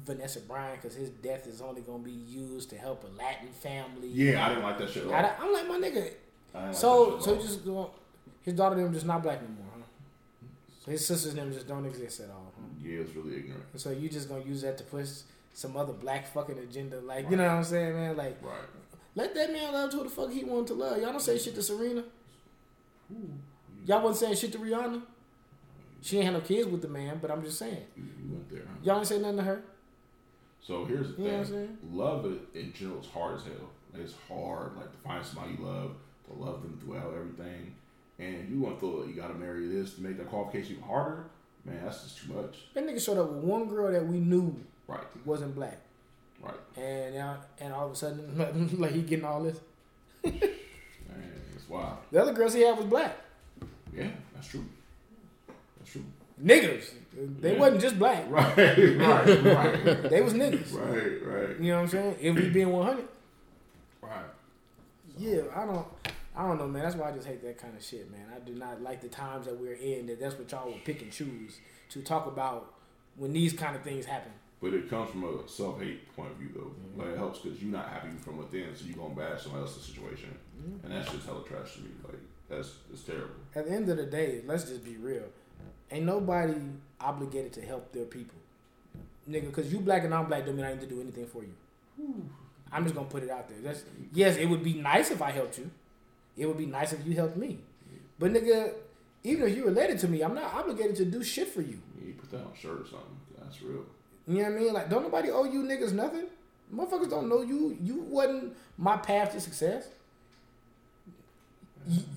Vanessa 0.05 0.41
Bryant 0.41 0.81
because 0.83 0.97
his 0.97 1.11
death 1.11 1.47
is 1.47 1.61
only 1.61 1.81
gonna 1.83 2.03
be 2.03 2.11
used 2.13 2.71
to 2.71 2.77
help 2.77 3.05
a 3.05 3.09
Latin 3.23 3.49
family. 3.49 4.09
Yeah, 4.09 4.45
I 4.45 4.49
didn't 4.51 4.65
like 4.65 4.79
that 4.79 4.91
shit 4.91 5.05
at 5.07 5.09
all. 5.09 5.15
I, 5.15 5.47
am 5.47 5.53
like 5.53 5.69
my 5.69 5.77
nigga. 5.79 5.95
Didn't 5.95 6.13
like 6.55 6.75
So 6.75 7.11
that 7.11 7.13
shit 7.17 7.25
so 7.25 7.31
at 7.33 7.37
all. 7.39 7.43
just 7.43 7.65
go. 7.65 7.91
His 8.43 8.55
daughter 8.55 8.77
them 8.77 8.93
just 8.93 9.07
not 9.07 9.23
black 9.23 9.39
anymore, 9.39 9.67
huh? 9.77 9.83
So 10.85 10.91
his 10.91 11.07
sisters 11.07 11.35
them 11.35 11.53
just 11.53 11.67
don't 11.67 11.85
exist 11.87 12.21
at 12.21 12.31
all. 12.31 12.53
Huh? 12.57 12.63
yeah, 12.83 13.01
it's 13.01 13.15
really 13.15 13.37
ignorant. 13.37 13.65
So 13.77 13.91
you 13.91 14.09
just 14.09 14.29
gonna 14.29 14.45
use 14.45 14.63
that 14.63 14.79
to 14.79 14.85
push 14.85 15.09
some 15.53 15.77
other 15.77 15.93
black 15.93 16.27
fucking 16.33 16.59
agenda, 16.59 17.01
like 17.01 17.31
you 17.31 17.37
know 17.37 17.45
what 17.45 17.53
I'm 17.55 17.65
saying, 17.65 17.95
man? 17.95 18.17
Like 18.17 18.37
Right. 18.43 18.55
let 19.15 19.35
that 19.35 19.53
man 19.53 19.73
love 19.73 19.93
who 19.93 20.05
the 20.05 20.11
fuck 20.11 20.31
he 20.31 20.45
wanted 20.45 20.69
to 20.69 20.75
love. 20.75 20.99
Y'all 20.99 21.11
don't 21.13 21.21
say 21.21 21.39
shit 21.39 21.55
to 21.55 21.63
Serena. 21.63 22.05
Y'all 23.87 24.03
wasn't 24.03 24.17
saying 24.19 24.37
shit 24.37 24.53
to 24.53 24.59
Rihanna. 24.59 25.03
She 26.07 26.19
ain't 26.19 26.27
had 26.27 26.35
no 26.35 26.41
kids 26.41 26.69
with 26.69 26.83
the 26.83 26.89
man, 26.89 27.19
but 27.21 27.33
I'm 27.33 27.43
just 27.43 27.59
saying. 27.59 27.83
You, 27.97 28.05
you 28.05 28.33
went 28.33 28.49
there. 28.49 28.63
Huh? 28.65 28.77
Y'all 28.83 28.99
ain't 28.99 29.09
say 29.09 29.19
nothing 29.19 29.39
to 29.39 29.43
her. 29.43 29.63
So 30.63 30.85
here's 30.85 31.17
the 31.17 31.23
You 31.23 31.29
know 31.29 31.39
what 31.39 31.47
I'm 31.47 31.53
thing: 31.53 31.79
love 31.93 32.25
in- 32.27 32.41
in 32.55 32.73
general 32.73 33.01
is 33.01 33.07
hard 33.09 33.37
as 33.37 33.43
hell. 33.45 33.71
It's 33.95 34.15
hard, 34.29 34.77
like 34.77 34.93
to 34.93 34.99
find 34.99 35.25
somebody 35.27 35.57
you 35.59 35.65
love, 35.67 35.91
to 36.29 36.33
love 36.35 36.63
them 36.63 36.79
throughout 36.81 37.13
everything, 37.15 37.75
and 38.21 38.49
you 38.49 38.61
want 38.61 38.77
to 38.77 38.81
throw 38.81 39.05
you 39.05 39.15
got 39.15 39.29
to 39.29 39.35
marry 39.35 39.67
this 39.67 39.95
to 39.95 40.03
make 40.03 40.17
that 40.19 40.29
qualification 40.29 40.73
even 40.77 40.85
harder. 40.85 41.25
Man, 41.65 41.81
that's 41.85 42.05
just 42.05 42.19
too 42.19 42.33
much. 42.35 42.59
That 42.75 42.87
nigga 42.87 43.05
showed 43.05 43.19
up 43.19 43.29
with 43.33 43.43
one 43.43 43.67
girl 43.69 43.91
that 43.91 44.07
we 44.07 44.19
knew 44.21 44.55
Right. 44.87 45.01
wasn't 45.25 45.57
black, 45.57 45.79
Right. 46.41 46.55
and 46.77 47.15
now 47.17 47.39
and 47.59 47.73
all 47.73 47.87
of 47.87 47.93
a 47.93 47.97
sudden, 47.97 48.71
like 48.79 48.93
he 48.93 49.03
getting 49.03 49.25
all 49.25 49.43
this. 49.43 49.59
Man, 50.23 50.35
it's 51.57 51.69
wild. 51.69 51.99
The 52.13 52.23
other 52.23 52.33
girls 52.33 52.55
he 52.55 52.61
had 52.63 52.77
was 52.77 52.87
black 52.87 53.17
Yeah, 53.93 54.11
that's 54.35 54.47
true. 54.49 54.65
Niggas. 56.43 56.91
They 57.41 57.55
Yeah. 57.55 57.59
wasn't 57.59 57.81
just 57.81 57.99
black. 57.99 58.25
Right, 58.31 58.57
right, 58.57 58.67
right, 58.99 60.03
They 60.11 60.21
was 60.21 60.35
niggas. 60.35 60.73
right, 60.75 61.49
right, 61.49 61.61
You 61.61 61.71
know 61.73 61.77
what 61.77 61.83
I'm 61.83 61.89
saying? 61.89 62.17
If 62.21 62.35
we 62.37 62.49
being 62.51 62.71
100. 62.71 63.09
right. 64.03 64.25
Yeah, 65.19 65.43
I 65.55 65.65
don't, 65.65 65.87
I 66.37 66.47
don't 66.47 66.59
know, 66.59 66.67
man. 66.69 66.83
That's 66.83 66.95
why 66.97 67.09
I 67.09 67.13
just 67.13 67.27
hate 67.27 67.43
that 67.43 67.57
kind 67.57 67.75
of 67.75 67.83
shit, 67.83 68.11
man. 68.11 68.27
I 68.35 68.39
do 68.41 68.55
not 68.55 68.83
like 68.83 69.01
the 69.01 69.09
times 69.09 69.47
that 69.47 69.59
we're 69.59 69.73
in. 69.73 70.07
That 70.07 70.21
that's 70.21 70.35
what 70.39 70.51
y'all 70.53 70.67
will 70.67 70.79
pick 70.85 71.01
and 71.01 71.11
choose 71.11 71.59
to 71.91 72.03
talk 72.03 72.27
about 72.27 72.75
when 73.17 73.33
these 73.33 73.55
kind 73.55 73.75
of 73.75 73.83
things 73.83 74.05
happen. 74.05 74.33
But 74.61 74.75
it 74.75 74.91
comes 74.91 75.11
from 75.11 75.25
a 75.25 75.49
self 75.49 75.81
hate 75.81 76.15
point 76.15 76.33
of 76.33 76.37
view, 76.37 76.51
though. 76.55 76.61
Mm-hmm. 76.61 77.01
Like 77.01 77.09
it 77.11 77.17
helps 77.19 77.39
because 77.39 77.63
you're 77.63 77.73
not 77.73 77.89
happy 77.89 78.09
from 78.23 78.37
within, 78.37 78.75
so 78.77 78.85
you're 78.85 78.97
gonna 78.97 79.15
bash 79.15 79.43
somebody 79.45 79.63
else's 79.63 79.85
situation, 79.85 80.37
mm-hmm. 80.61 80.85
and 80.87 80.95
that's 80.95 81.11
just 81.11 81.25
hella 81.25 81.43
trash 81.47 81.75
to 81.77 81.81
me. 81.81 81.89
Like 82.05 82.19
that's 82.51 82.73
it's 82.93 83.03
terrible. 83.03 83.31
At 83.55 83.67
the 83.67 83.73
end 83.73 83.89
of 83.89 83.97
the 83.97 84.05
day, 84.07 84.43
let's 84.47 84.65
just 84.65 84.85
be 84.85 84.97
real. 84.97 85.25
Ain't 85.91 86.05
nobody 86.05 86.55
obligated 87.01 87.53
to 87.55 87.63
help 87.63 87.93
their 87.93 88.05
people, 88.05 88.39
nigga. 89.29 89.47
Because 89.47 89.73
you 89.73 89.79
black 89.81 90.05
and 90.05 90.13
I'm 90.15 90.27
black, 90.27 90.45
don't 90.45 90.57
mean 90.57 90.65
I 90.65 90.73
need 90.73 90.81
to 90.81 90.87
do 90.87 91.01
anything 91.01 91.27
for 91.27 91.43
you. 91.43 91.53
I'm 92.73 92.83
just 92.83 92.95
gonna 92.95 93.07
put 93.07 93.23
it 93.23 93.31
out 93.31 93.49
there. 93.49 93.59
That's 93.63 93.85
yes, 94.13 94.37
it 94.37 94.47
would 94.47 94.63
be 94.63 94.75
nice 94.75 95.11
if 95.11 95.23
I 95.23 95.31
helped 95.31 95.59
you. 95.59 95.71
It 96.37 96.47
would 96.47 96.59
be 96.59 96.67
nice 96.67 96.93
if 96.93 97.07
you 97.07 97.15
helped 97.15 97.37
me. 97.37 97.61
But 98.19 98.33
nigga, 98.33 98.73
even 99.25 99.49
if 99.49 99.57
you 99.57 99.65
related 99.65 99.99
to 100.01 100.09
me, 100.09 100.23
I'm 100.23 100.35
not 100.35 100.53
obligated 100.55 100.97
to 100.97 101.05
do 101.05 101.23
shit 101.23 101.49
for 101.49 101.63
you. 101.63 101.81
You 102.05 102.15
put 102.15 102.31
that 102.31 102.39
on 102.39 102.53
shirt 102.61 102.81
or 102.81 102.85
something. 102.85 103.17
That's 103.39 103.63
real. 103.63 103.85
You 104.27 104.43
know 104.43 104.51
what 104.51 104.53
I 104.53 104.61
mean? 104.61 104.73
Like, 104.73 104.91
don't 104.91 105.03
nobody 105.03 105.31
owe 105.31 105.45
you 105.45 105.63
niggas 105.63 105.93
nothing. 105.93 106.27
Motherfuckers 106.75 107.11
don't 107.11 107.29
know 107.29 107.43
you. 107.43 107.79
You 107.81 108.01
wasn't 108.01 108.57
my 108.77 108.97
path 108.97 109.33
to 109.33 109.41
success. 109.41 109.89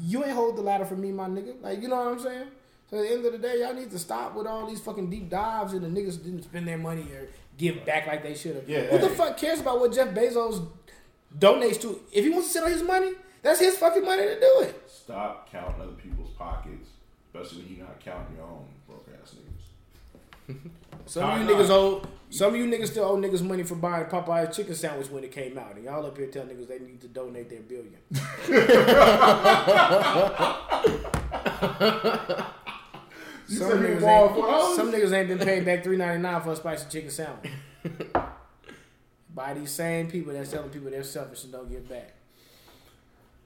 You 0.02 0.24
ain't 0.24 0.34
hold 0.34 0.58
the 0.58 0.62
ladder 0.62 0.86
for 0.86 0.96
me, 0.96 1.12
my 1.12 1.28
nigga. 1.28 1.62
Like, 1.62 1.82
you 1.82 1.88
know 1.88 1.98
what 1.98 2.08
I'm 2.08 2.20
saying? 2.20 2.48
So 2.90 2.98
at 2.98 3.04
the 3.04 3.12
end 3.14 3.26
of 3.26 3.32
the 3.34 3.38
day, 3.38 3.60
y'all 3.62 3.74
need 3.74 3.92
to 3.92 4.00
stop 4.00 4.34
with 4.36 4.48
all 4.48 4.66
these 4.68 4.80
fucking 4.80 5.10
deep 5.10 5.30
dives 5.30 5.74
and 5.74 5.84
the 5.84 5.88
niggas 6.02 6.24
didn't 6.24 6.44
spend 6.44 6.68
their 6.68 6.78
money 6.78 7.04
or 7.14 7.28
give 7.58 7.86
back 7.86 8.08
like 8.08 8.24
they 8.24 8.34
should 8.34 8.56
have. 8.56 8.68
Yeah, 8.68 8.82
Who 8.88 8.98
the 8.98 9.10
fuck 9.10 9.38
cares 9.38 9.60
about 9.60 9.80
what 9.80 9.94
Jeff 9.94 10.10
Bezos 10.10 10.66
donates 11.38 11.80
to? 11.82 12.00
If 12.12 12.24
he 12.26 12.32
wants 12.32 12.48
to 12.48 12.54
sit 12.54 12.64
on 12.64 12.72
his 12.72 12.82
money, 12.84 13.12
that's 13.44 13.60
his 13.60 13.78
fucking 13.78 14.04
money 14.04 14.24
to 14.24 14.40
do 14.40 14.60
it. 14.62 14.82
Stop 14.88 15.52
counting 15.52 15.82
other 15.82 15.92
people's 15.94 16.32
pockets, 16.32 16.90
especially 17.28 17.64
when 17.64 17.76
you're 17.78 17.86
not 17.86 18.00
counting 18.00 18.36
your 18.38 18.46
own 18.46 18.66
broke 18.88 19.08
ass 19.22 19.36
niggas. 19.36 20.56
Some 21.06 21.24
Nah, 21.24 21.34
of 21.36 21.40
you 21.42 21.46
nah. 21.46 21.52
niggas 21.52 21.70
owe 21.70 22.02
some 22.32 22.54
of 22.54 22.60
you 22.60 22.66
niggas 22.68 22.88
still 22.90 23.06
owe 23.06 23.18
niggas 23.18 23.42
money 23.42 23.64
for 23.64 23.74
buying 23.76 24.06
Popeye's 24.06 24.56
chicken 24.56 24.76
sandwich 24.76 25.10
when 25.10 25.24
it 25.24 25.32
came 25.32 25.58
out. 25.58 25.76
And 25.76 25.84
y'all 25.86 26.06
up 26.06 26.16
here 26.18 26.28
telling 26.28 26.50
niggas 26.56 26.68
they 26.68 26.78
need 26.80 27.02
to 27.02 27.08
donate 27.08 27.50
their 27.50 27.62
billion. 27.62 27.98
Some 33.50 33.80
niggas, 33.80 34.04
ain't, 34.04 34.76
some 34.76 34.92
niggas 34.92 35.12
ain't 35.12 35.28
been 35.28 35.40
paid 35.40 35.66
back 35.66 35.84
three 35.84 35.98
ninety 35.98 36.22
nine 36.22 36.40
for 36.42 36.52
a 36.52 36.56
spicy 36.56 36.88
chicken 36.88 37.10
sandwich. 37.10 37.52
By 39.34 39.56
these 39.56 39.72
same 39.72 40.08
people 40.08 40.34
that's 40.34 40.52
telling 40.52 40.70
people 40.70 40.92
they're 40.92 41.04
selfish 41.04 41.44
and 41.46 41.54
don't 41.54 41.68
give 41.68 41.90
back. 41.90 42.14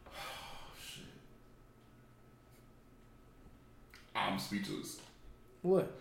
Oh 0.08 0.12
shit. 0.86 1.06
I'm 4.14 4.38
speechless. 4.38 5.00
What? 5.62 5.96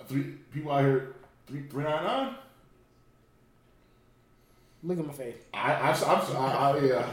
Uh, 0.00 0.04
three 0.04 0.22
people 0.50 0.72
out 0.72 0.84
here, 0.84 1.16
three 1.46 1.64
three 1.68 1.84
nine 1.84 2.04
nine. 2.04 2.34
Look 4.82 4.98
at 4.98 5.06
my 5.06 5.12
face. 5.12 5.34
I, 5.52 5.72
I, 5.72 5.90
I'm, 5.92 6.36
I, 6.36 6.54
I, 6.70 6.78
yeah. 6.78 7.06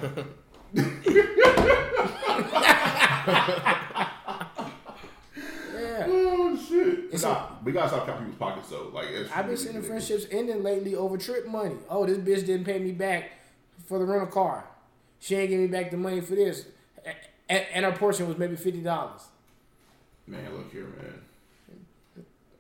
Yeah. 0.74 1.30
Oh 6.06 6.56
It's 7.14 7.24
Nah, 7.24 7.48
we 7.64 7.72
gotta 7.72 7.90
stop 7.90 8.06
counting 8.08 8.26
people's 8.26 8.40
pockets 8.40 8.70
though. 8.70 8.90
Like 8.94 9.08
it's 9.10 9.32
I've 9.32 9.48
been 9.48 9.58
seeing 9.58 9.82
friendships 9.82 10.26
ending 10.32 10.64
lately 10.64 10.96
over 10.96 11.18
trip 11.18 11.48
money. 11.48 11.76
Oh, 11.90 12.06
this 12.06 12.18
bitch 12.18 12.46
didn't 12.46 12.66
pay 12.66 12.80
me 12.80 12.92
back 12.92 13.32
for 13.86 14.00
the 14.00 14.06
rental 14.06 14.28
car. 14.28 14.66
She 15.20 15.36
ain't 15.36 15.50
give 15.50 15.60
me 15.60 15.68
back 15.68 15.92
the 15.92 15.98
money 15.98 16.20
for 16.22 16.36
this, 16.36 16.66
A- 17.06 17.10
a- 17.50 17.76
and 17.76 17.86
her 17.86 17.92
portion 17.94 18.28
was 18.28 18.38
maybe 18.38 18.56
fifty 18.56 18.82
dollars. 18.82 19.22
Man, 20.28 20.54
look 20.56 20.72
here, 20.72 20.86
man. 20.86 21.22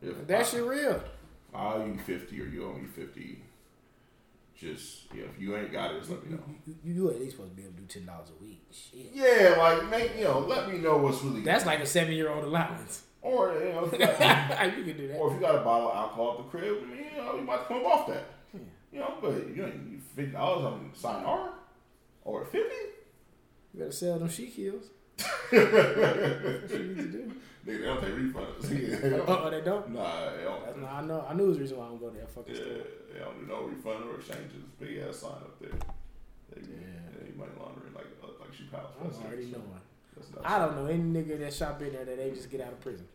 If 0.01 0.27
That 0.27 0.41
I, 0.41 0.43
shit 0.43 0.63
real. 0.63 1.01
I 1.53 1.73
owe 1.73 1.85
you 1.85 1.97
fifty 1.97 2.41
or 2.41 2.45
you 2.45 2.65
owe 2.65 2.73
me 2.73 2.87
fifty, 2.87 3.41
just 4.57 5.03
yeah. 5.15 5.23
If 5.23 5.39
you 5.41 5.55
ain't 5.55 5.71
got 5.71 5.91
it, 5.95 5.99
just 5.99 6.11
let 6.11 6.25
me 6.25 6.35
know. 6.35 6.43
You, 6.67 6.75
you 6.83 7.09
at 7.09 7.19
least 7.19 7.31
supposed 7.37 7.51
to 7.51 7.55
be 7.55 7.63
able 7.63 7.73
to 7.75 7.81
do 7.81 7.87
ten 7.87 8.05
dollars 8.05 8.29
a 8.39 8.43
week. 8.43 8.61
Shit. 8.71 9.11
Yeah, 9.13 9.55
like 9.57 9.89
make 9.89 10.17
you 10.17 10.25
know, 10.25 10.39
let 10.39 10.69
me 10.71 10.77
know 10.79 10.97
what's 10.97 11.21
really. 11.23 11.41
That's 11.41 11.65
like 11.65 11.79
a 11.79 11.85
seven 11.85 12.13
year 12.13 12.29
old 12.29 12.43
allowance. 12.43 13.03
Or 13.23 13.53
you 13.53 13.69
know, 13.73 13.85
if 13.85 13.91
you, 13.93 13.97
got, 13.99 14.77
you 14.77 14.83
can 14.83 14.97
do 14.97 15.07
that. 15.07 15.17
or 15.17 15.27
if 15.29 15.33
you 15.35 15.39
got 15.39 15.55
a 15.55 15.59
bottle 15.63 15.89
of 15.89 15.95
alcohol 15.95 16.31
at 16.37 16.37
the 16.37 16.43
crib, 16.57 16.77
you 16.91 17.17
know, 17.21 17.35
you 17.35 17.41
might 17.41 17.65
come 17.67 17.83
off 17.85 18.05
that. 18.07 18.25
Yeah. 18.53 18.59
You 18.91 18.99
know, 18.99 19.13
but 19.21 19.31
you 19.47 19.55
know, 19.61 19.67
you 19.67 19.99
fifty 20.15 20.31
dollars 20.33 20.65
on 20.65 20.91
sign 20.93 21.23
R 21.25 21.49
or 22.25 22.45
fifty. 22.45 22.75
You 23.73 23.79
better 23.79 23.91
sell 23.91 24.19
them 24.19 24.29
she 24.29 24.47
kills. 24.47 24.83
That's 25.51 26.71
what 26.71 26.79
you 26.81 26.87
need 26.87 26.97
to 26.97 27.03
do. 27.05 27.31
Nigga, 27.65 27.79
they 27.79 27.85
don't 27.85 28.01
take 28.01 28.13
refunds. 28.13 28.61
They 29.01 29.09
don't- 29.09 29.29
Oh, 29.29 29.49
they 29.49 29.61
don't. 29.61 29.89
Nah, 29.91 30.31
they 30.35 30.43
don't. 30.43 30.81
Not, 30.81 30.91
I 30.91 31.01
know. 31.05 31.25
I 31.29 31.33
knew 31.33 31.45
it 31.45 31.47
was 31.47 31.57
the 31.57 31.61
reason 31.63 31.77
why 31.77 31.85
I 31.85 31.87
don't 31.89 31.99
go 31.99 32.09
to 32.09 32.17
that 32.17 32.29
fucking 32.29 32.53
Yeah, 32.55 32.61
store. 32.61 32.87
they 33.13 33.19
don't 33.19 33.39
do 33.39 33.47
no 33.47 33.61
refund 33.63 34.03
or 34.09 34.15
exchanges. 34.19 34.63
Big 34.79 34.97
ass 34.99 35.17
sign 35.19 35.31
up 35.31 35.57
there. 35.61 35.71
They, 36.51 36.61
yeah. 36.61 37.23
they 37.23 37.31
money 37.37 37.51
laundering 37.57 37.93
like 37.95 38.05
like 38.21 38.53
she 38.53 38.65
pals. 38.65 38.91
I'm 38.99 39.25
already 39.25 39.45
knowing. 39.45 39.79
I 40.43 40.59
don't 40.59 40.75
know 40.75 40.85
any 40.85 41.03
nigga 41.03 41.39
that 41.39 41.53
shop 41.53 41.81
in 41.81 41.93
there 41.93 42.05
that 42.05 42.17
they 42.17 42.31
just 42.31 42.49
get 42.49 42.61
out 42.61 42.73
of 42.73 42.81
prison. 42.81 43.07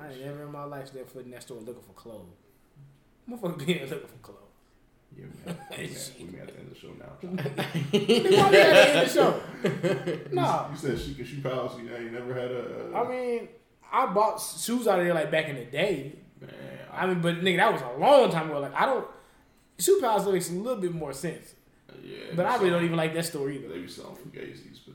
I 0.00 0.12
ain't 0.12 0.24
never 0.24 0.44
in 0.44 0.52
my 0.52 0.64
life 0.64 0.88
stepped 0.88 1.10
foot 1.10 1.24
in 1.24 1.30
that 1.32 1.42
store 1.42 1.58
looking 1.58 1.82
for 1.82 1.92
clothes. 1.92 2.26
Motherfucker 3.28 3.66
being 3.66 3.80
looking 3.80 4.08
for 4.08 4.18
clothes. 4.22 4.40
Yeah, 5.16 5.24
we 5.70 5.76
may, 5.76 5.86
we, 5.86 6.24
may, 6.24 6.32
we 6.32 6.38
have 6.38 6.48
to 6.48 6.58
end 6.58 6.70
the 6.70 6.78
show 6.78 6.88
now. 6.98 7.12
Nigga, 7.22 8.36
why 8.36 8.50
we 8.50 8.56
gotta 8.56 8.88
end 8.88 9.08
the 9.08 9.12
show? 9.12 9.40
No. 10.32 10.66
You 10.70 10.76
said 10.76 11.00
she 11.00 11.14
could 11.14 11.26
shoe 11.26 11.40
pals. 11.40 11.78
You, 11.80 11.88
know, 11.88 11.96
you 11.96 12.10
never 12.10 12.34
had 12.34 12.50
a. 12.50 12.92
I 12.94 13.08
mean, 13.08 13.48
I 13.90 14.06
bought 14.06 14.38
shoes 14.40 14.86
out 14.86 14.98
of 14.98 15.04
there 15.04 15.14
like 15.14 15.30
back 15.30 15.48
in 15.48 15.56
the 15.56 15.64
day. 15.64 16.16
man, 16.40 16.50
I 16.92 17.06
mean, 17.06 17.20
but 17.20 17.36
nigga, 17.36 17.56
that 17.56 17.72
was 17.72 17.82
a 17.82 17.98
long 17.98 18.30
time 18.30 18.50
ago. 18.50 18.60
Like, 18.60 18.74
I 18.74 18.84
don't. 18.86 19.06
Shoe 19.78 19.98
pals 20.00 20.30
makes 20.30 20.50
a 20.50 20.54
little 20.54 20.80
bit 20.80 20.92
more 20.94 21.12
sense. 21.12 21.54
yeah. 22.02 22.16
But 22.34 22.46
I 22.46 22.56
really 22.56 22.70
don't 22.70 22.84
even. 22.84 22.96
like 22.96 23.14
that 23.14 23.24
store 23.24 23.50
either. 23.50 23.68
They 23.68 23.80
be 23.80 23.88
selling 23.88 24.16
fugazis, 24.16 24.80
but 24.86 24.94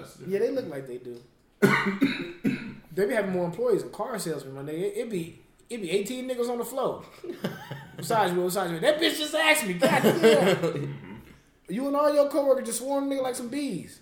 that's 0.00 0.14
different. 0.14 0.32
Yeah, 0.32 0.38
they 0.40 0.50
look 0.50 0.68
like 0.68 0.86
they 0.86 0.98
do. 0.98 1.20
they 2.94 3.06
be 3.06 3.14
having 3.14 3.32
more 3.32 3.44
employees 3.46 3.82
than 3.82 3.92
car 3.92 4.18
salesmen, 4.18 4.54
my 4.54 4.62
nigga. 4.62 4.78
It, 4.80 4.96
it 4.96 5.10
be 5.10 5.40
it 5.68 5.80
be 5.82 5.90
eighteen 5.90 6.28
niggas 6.28 6.48
on 6.48 6.58
the 6.58 6.64
floor. 6.64 7.04
besides 7.96 8.32
me, 8.32 8.42
besides 8.42 8.72
me. 8.72 8.78
That 8.78 8.98
bitch 9.00 9.18
just 9.18 9.34
asked 9.34 9.66
me, 9.66 9.74
God 9.74 10.02
damn. 10.02 11.22
you 11.68 11.86
and 11.86 11.96
all 11.96 12.12
your 12.14 12.28
coworkers 12.30 12.66
just 12.66 12.78
swarm 12.78 13.08
nigga 13.10 13.22
like 13.22 13.34
some 13.36 13.48
bees. 13.48 14.00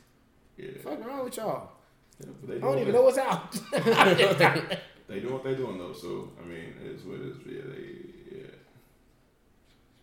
Yeah. 0.57 0.70
Fuck 0.83 1.05
wrong 1.07 1.25
with 1.25 1.37
y'all? 1.37 1.70
Yeah, 2.20 2.31
they 2.47 2.55
I 2.55 2.57
do 2.57 2.61
don't 2.62 2.79
even 2.79 2.87
they- 2.87 2.93
know 2.99 3.03
what's 3.03 3.19
out. 3.19 3.55
They 5.09 5.20
do 5.20 5.33
what 5.33 5.43
they 5.43 5.55
doing 5.55 5.79
though. 5.79 5.95
So 5.95 6.29
I 6.39 6.47
mean, 6.47 6.75
it 6.85 6.91
is 6.93 7.03
what 7.05 7.16
it 7.19 7.23
is. 7.29 7.37
Yeah, 7.47 7.62
they 7.73 8.37
yeah. 8.37 8.53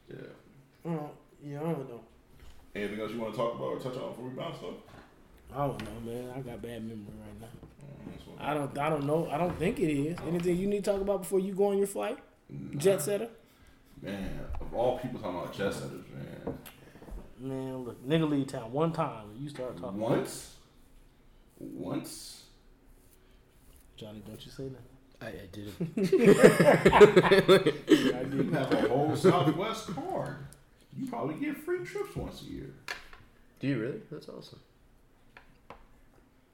Yeah. 0.09 0.91
Mm, 0.91 1.09
yeah, 1.43 1.59
I 1.59 1.63
don't 1.63 1.87
know. 1.89 2.01
Anything 2.73 2.99
else 2.99 3.11
you 3.11 3.19
want 3.19 3.33
to 3.33 3.37
talk 3.37 3.53
about 3.53 3.65
or 3.65 3.79
touch 3.79 3.95
on 3.97 4.09
before 4.09 4.25
we 4.29 4.31
bounce 4.35 4.57
though? 4.59 4.73
I 5.55 5.67
don't 5.67 5.81
know, 5.83 5.99
man. 6.11 6.31
I 6.35 6.39
got 6.41 6.61
bad 6.61 6.83
memory 6.83 7.05
right 7.21 7.39
now. 7.41 7.47
That's 8.11 8.25
what- 8.27 8.41
I 8.41 8.53
don't. 8.53 8.77
I 8.77 8.89
don't 8.89 9.05
know. 9.05 9.29
I 9.31 9.37
don't 9.37 9.57
think 9.57 9.79
it 9.79 9.89
is. 9.91 10.17
Anything 10.27 10.57
you 10.57 10.67
need 10.67 10.83
to 10.83 10.91
talk 10.91 11.01
about 11.01 11.21
before 11.21 11.39
you 11.39 11.53
go 11.53 11.67
on 11.67 11.77
your 11.77 11.87
flight? 11.87 12.19
Jet 12.77 13.01
setter. 13.01 13.29
Man, 14.01 14.39
of 14.59 14.73
all 14.73 14.99
people 14.99 15.19
talking 15.19 15.39
about 15.39 15.53
jet 15.53 15.73
setters, 15.73 16.03
man. 16.13 16.57
Man, 17.39 17.77
look, 17.85 18.05
nigga 18.07 18.29
leave 18.29 18.47
town 18.47 18.71
one 18.71 18.91
time 18.91 19.29
you 19.37 19.49
start 19.49 19.77
talking. 19.77 19.99
Once, 19.99 20.55
once. 21.59 22.43
Johnny, 23.97 24.21
don't 24.27 24.43
you 24.45 24.51
say 24.51 24.67
that. 24.69 24.83
I, 25.21 25.27
I 25.29 25.47
did. 25.51 25.71
You 28.35 28.51
have 28.51 28.71
a 28.73 28.87
whole 28.89 29.15
Southwest 29.15 29.87
card. 29.95 30.35
You 30.97 31.07
probably 31.07 31.35
get 31.35 31.57
free 31.57 31.85
trips 31.85 32.15
once 32.15 32.41
a 32.41 32.45
year. 32.45 32.73
Do 33.59 33.67
you 33.67 33.79
really? 33.79 34.01
That's 34.11 34.27
awesome. 34.29 34.59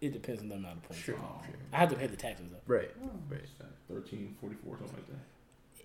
It 0.01 0.13
depends 0.13 0.41
on 0.41 0.49
the 0.49 0.55
amount 0.55 0.77
of 0.77 0.83
points. 0.83 1.03
Sure, 1.03 1.15
Oh. 1.17 1.41
sure. 1.45 1.55
I 1.71 1.77
have 1.77 1.89
to 1.89 1.95
pay 1.95 2.07
the 2.07 2.17
taxes 2.17 2.47
though. 2.51 2.57
Right, 2.73 2.89
right. 3.29 3.39
What's 3.41 3.53
that? 3.59 3.67
13, 3.93 4.35
44, 4.41 4.77
something 4.79 4.95
like 4.95 5.07
that. 5.07 5.19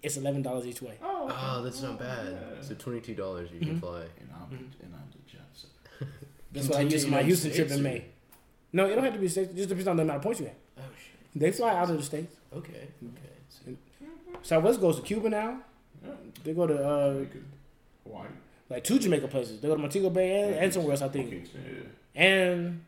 It's 0.02 0.16
eleven 0.16 0.42
dollars 0.42 0.66
each 0.66 0.80
way. 0.82 0.96
Oh, 1.02 1.62
that's 1.64 1.82
not 1.82 1.98
bad. 1.98 2.36
So 2.60 2.74
twenty-two 2.74 3.14
dollars 3.14 3.50
you 3.52 3.60
can 3.60 3.80
fly. 3.80 4.02
And 4.20 4.30
I'm, 4.34 4.52
and 4.52 4.94
I'm 4.94 5.08
the 5.10 5.30
jet 5.30 5.40
setter. 5.52 6.10
That's 6.52 6.68
what 6.68 6.78
I 6.78 6.82
used 6.82 7.06
for 7.06 7.10
my 7.12 7.22
Houston 7.22 7.50
trip 7.52 7.66
States 7.68 7.76
in 7.78 7.82
May. 7.82 8.04
No, 8.72 8.86
it 8.86 8.94
don't 8.94 9.02
have 9.04 9.14
to 9.14 9.18
be 9.18 9.26
states. 9.28 9.50
It 9.50 9.56
just 9.56 9.68
depends 9.68 9.88
on 9.88 9.96
the 9.96 10.02
amount 10.02 10.18
of 10.18 10.22
points 10.22 10.38
you 10.40 10.46
have. 10.46 10.54
Oh 10.78 10.82
shit. 10.96 11.40
They 11.40 11.50
fly 11.50 11.74
out 11.74 11.90
of 11.90 11.96
the 11.96 12.02
states. 12.02 12.36
Okay. 12.54 12.88
Okay. 13.02 13.32
So- 13.48 13.72
Southwest 14.42 14.80
goes 14.80 14.96
to 14.96 15.02
Cuba 15.02 15.28
now. 15.30 15.58
Yeah. 16.04 16.12
They 16.44 16.52
go 16.52 16.66
to 16.68 16.74
uh, 16.86 17.12
They 17.14 17.26
Hawaii. 18.04 18.28
like 18.70 18.84
two 18.84 18.98
Jamaica 19.00 19.26
places. 19.28 19.60
They 19.60 19.66
go 19.66 19.74
to 19.74 19.80
Montego 19.80 20.10
Bay 20.10 20.42
and, 20.42 20.54
and 20.56 20.72
somewhere 20.72 20.92
else, 20.92 21.02
I 21.02 21.08
think. 21.08 21.30
Kingston, 21.30 21.60
yeah. 22.14 22.22
And 22.22 22.84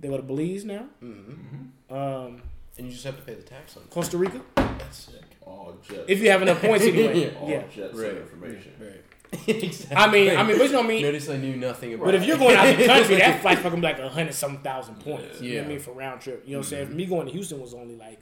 they 0.00 0.08
go 0.08 0.16
to 0.16 0.22
Belize 0.22 0.64
now. 0.64 0.86
Mhm. 1.02 1.68
Um, 1.90 2.42
And 2.76 2.86
you 2.88 2.92
just 2.92 3.04
have 3.04 3.16
to 3.16 3.22
pay 3.22 3.34
the 3.34 3.42
tax 3.42 3.76
on 3.76 3.84
it. 3.84 3.90
Costa 3.90 4.16
Rica. 4.18 4.40
That's 4.56 4.96
sick. 4.96 5.22
All 5.42 5.76
jet. 5.88 6.04
If 6.08 6.20
you 6.20 6.30
have 6.30 6.42
enough 6.42 6.60
points 6.60 6.84
anyway. 6.84 7.32
all 7.40 7.48
yeah. 7.48 7.62
jet 7.72 7.94
Right. 7.94 8.06
set 8.06 8.16
information. 8.16 8.72
Right. 8.80 9.04
exactly. 9.48 9.96
I 9.96 10.10
mean, 10.10 10.36
I 10.36 10.42
mean, 10.42 10.58
but 10.58 10.66
you 10.66 10.72
know 10.72 10.78
what 10.78 10.84
I 10.86 10.88
mean. 10.88 11.02
Notice 11.02 11.28
I 11.28 11.36
knew 11.36 11.56
nothing 11.56 11.94
about. 11.94 12.06
But 12.06 12.14
if 12.16 12.24
you're 12.24 12.38
going 12.38 12.56
out 12.56 12.68
of 12.68 12.76
the 12.78 12.86
country, 12.94 13.16
that 13.16 13.40
flight's 13.42 13.60
fucking 13.60 13.80
like 13.80 13.98
a 13.98 14.08
hundred 14.08 14.34
some 14.34 14.58
thousand 14.58 14.96
points. 15.00 15.40
You 15.40 15.54
know 15.54 15.56
what 15.56 15.62
Yeah. 15.62 15.62
I 15.64 15.68
mean 15.68 15.78
for 15.80 15.92
round 15.92 16.20
trip. 16.20 16.42
You 16.44 16.52
know 16.52 16.58
what 16.58 16.66
I'm 16.66 16.70
saying? 16.70 16.96
Me 16.96 17.06
going 17.06 17.26
to 17.26 17.32
Houston 17.32 17.60
was 17.60 17.74
only 17.74 17.96
like 17.96 18.20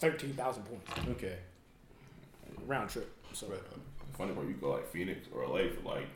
thirteen 0.00 0.32
thousand 0.34 0.64
points 0.64 0.90
okay. 1.10 1.36
round 2.66 2.90
trip. 2.90 3.10
So 3.32 3.46
Right 3.48 3.60
funny 4.16 4.32
part, 4.32 4.46
you 4.48 4.54
go 4.54 4.70
like 4.72 4.88
Phoenix 4.90 5.28
or 5.34 5.46
LA 5.46 5.68
for 5.68 5.82
like 5.88 6.06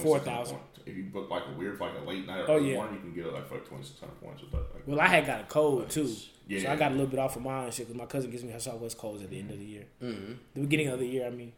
4,000. 0.00 0.56
If 0.84 0.96
you 0.96 1.04
book 1.04 1.30
like 1.30 1.42
a 1.46 1.58
weird, 1.58 1.78
like 1.78 1.92
a 1.96 2.08
late 2.08 2.26
night 2.26 2.40
or 2.40 2.50
Oh, 2.50 2.56
early 2.56 2.70
yeah. 2.70 2.76
morning, 2.76 2.94
you 2.96 3.00
can 3.00 3.14
get 3.14 3.32
like 3.32 3.46
for 3.46 3.54
like 3.54 3.64
2,600 3.68 4.20
points 4.20 4.42
or 4.42 4.46
something. 4.50 4.60
Like, 4.74 4.82
well, 4.86 5.00
I 5.00 5.06
had 5.06 5.26
got 5.26 5.40
a 5.40 5.44
code 5.44 5.88
too, 5.90 6.12
Yeah. 6.48 6.62
so 6.62 6.70
I 6.72 6.76
got 6.76 6.90
a 6.90 6.94
little 6.94 7.06
bit 7.06 7.20
off 7.20 7.36
of 7.36 7.42
mine 7.42 7.64
and 7.66 7.74
shit 7.74 7.86
because 7.86 7.98
my 7.98 8.06
cousin 8.06 8.30
gives 8.30 8.42
me 8.42 8.50
her 8.52 8.58
Southwest 8.60 8.98
codes 8.98 9.22
at 9.22 9.30
the 9.30 9.38
end 9.38 9.50
of 9.52 9.58
the 9.58 9.64
year, 9.64 9.84
Mm-hmm. 10.02 10.32
the 10.54 10.60
beginning 10.60 10.88
of 10.88 10.98
the 10.98 11.06
year. 11.06 11.26
I 11.26 11.30
mean, 11.30 11.52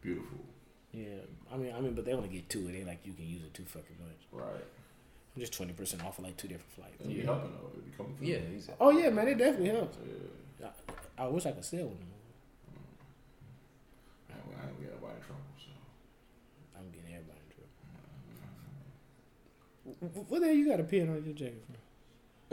beautiful. 0.00 0.38
yeah, 0.92 1.06
I 1.52 1.56
mean, 1.56 1.72
I 1.72 1.80
mean, 1.80 1.94
but 1.94 2.04
they 2.04 2.12
only 2.14 2.28
get 2.28 2.48
two. 2.48 2.66
It 2.68 2.74
ain't 2.76 2.86
like 2.88 3.00
you 3.04 3.12
can 3.12 3.26
use 3.28 3.42
it 3.44 3.54
too 3.54 3.64
fucking 3.64 3.96
much. 4.00 4.16
Right. 4.32 4.64
I'm 5.36 5.40
just 5.40 5.52
twenty 5.52 5.72
percent 5.72 6.04
off 6.04 6.18
of 6.18 6.24
like 6.24 6.36
two 6.36 6.48
different 6.48 6.72
flights. 6.72 6.96
It'd 7.00 7.12
be 7.14 7.20
helping 7.22 7.50
though. 7.52 7.70
It'd 7.74 7.84
be 7.90 7.96
coming 7.96 8.14
from 8.16 8.26
Yeah. 8.26 8.36
Exactly. 8.36 8.76
Oh 8.80 8.90
yeah, 8.90 9.10
man, 9.10 9.28
it 9.28 9.36
definitely 9.38 9.68
helps. 9.70 9.98
Yeah. 10.60 10.68
I, 11.18 11.24
I 11.24 11.28
wish 11.28 11.46
I 11.46 11.52
could 11.52 11.64
sell 11.64 11.86
one. 11.86 11.98
Man, 14.28 14.38
we- 14.48 14.54
I 14.56 14.66
ain't 14.68 14.80
get 14.80 14.90
nobody 14.94 15.14
in 15.18 15.22
trouble, 15.22 15.42
so. 15.58 15.70
I'm 16.78 16.90
getting 16.90 17.14
everybody 17.14 17.38
in 17.42 17.50
trouble. 17.54 17.70
Wh- 19.84 19.88
wh- 19.88 19.92
What 20.12 20.40
the 20.40 20.46
hell 20.46 20.54
you 20.54 20.68
got 20.68 20.80
a 20.80 20.84
pin 20.84 21.08
on 21.10 21.24
your 21.24 21.34
jacket 21.34 21.62
for? 21.66 21.74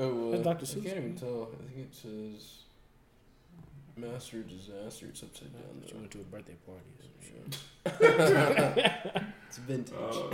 Oh, 0.04 0.32
That's 0.32 0.42
uh, 0.48 0.52
Dr. 0.54 0.66
I 0.66 0.68
Seuss, 0.68 0.84
can't 0.86 0.98
even 0.98 1.16
tell. 1.16 1.50
I 1.54 1.56
think 1.74 1.88
it 1.92 1.96
says 1.96 2.64
Master 3.98 4.42
Disaster. 4.44 5.06
It's 5.08 5.22
upside 5.24 5.52
down 5.54 5.64
You 5.86 5.92
though. 5.94 6.00
went 6.00 6.12
to 6.12 6.20
a 6.20 6.24
birthday 6.24 6.56
party 6.66 6.90
or 6.98 7.04
some 7.04 7.22
shit. 7.22 7.58
It's 9.48 9.58
vintage. 9.58 9.94
Uh, 9.94 9.98
oh 10.08 10.32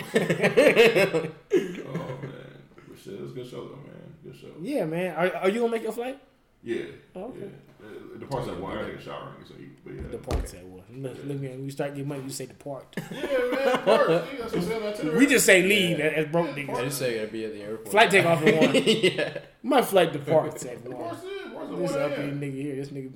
man, 2.21 2.61
but 2.87 2.97
shit, 3.03 3.13
it 3.15 3.21
was 3.21 3.31
a 3.31 3.33
good 3.33 3.47
show 3.49 3.63
though, 3.67 3.77
man. 3.77 4.13
Good 4.23 4.35
show. 4.35 4.51
Yeah, 4.61 4.85
man. 4.85 5.15
Are, 5.15 5.35
are 5.37 5.49
you 5.49 5.61
gonna 5.61 5.71
make 5.71 5.81
your 5.81 5.91
flight? 5.91 6.19
Yeah. 6.63 6.83
Oh, 7.15 7.25
okay. 7.25 7.39
Yeah. 7.41 7.87
The 8.19 8.25
parts 8.25 8.47
that 8.47 8.59
one, 8.59 8.77
I 8.77 8.85
take 8.85 8.99
a 8.99 9.01
shower. 9.01 9.33
So 9.47 9.53
you, 9.59 9.69
but 9.85 9.93
yeah. 9.93 10.01
Depart 10.11 10.49
said 10.49 10.65
what? 10.65 10.83
Look, 10.91 11.13
look, 11.25 11.39
man. 11.39 11.51
When 11.51 11.65
you 11.65 11.71
start 11.71 11.91
getting 11.93 12.07
money, 12.07 12.23
you 12.23 12.29
say 12.29 12.47
depart. 12.47 12.95
Yeah, 13.11 13.21
man. 13.21 13.83
Parts. 13.83 14.09
yeah, 14.09 14.37
That's 14.39 14.39
what 14.39 14.55
I'm 14.55 14.61
saying. 14.63 14.83
That's 14.83 15.03
we 15.17 15.27
just 15.27 15.45
say 15.45 15.63
leave 15.63 15.99
as 15.99 16.25
broke 16.27 16.47
niggas. 16.47 16.75
I 16.75 16.83
just 16.85 16.97
say 16.97 17.15
I 17.15 17.19
gotta 17.19 17.31
be 17.31 17.45
at 17.45 17.53
the 17.53 17.61
airport. 17.61 17.89
Flight 17.89 18.11
take 18.11 18.25
off 18.25 18.43
at 18.43 18.61
one. 18.61 18.75
yeah. 18.85 19.37
My 19.63 19.81
flight 19.81 20.11
departs 20.13 20.65
at 20.65 20.83
one. 20.83 20.97
Parts. 20.97 21.19
Yeah. 21.23 21.53
Parts. 21.53 21.69
This 21.69 21.91
One 21.91 22.01
uppity 22.01 22.21
a.m. 22.23 22.41
nigga 22.41 22.61
here. 22.61 22.75
This 22.75 22.89
nigga. 22.89 23.11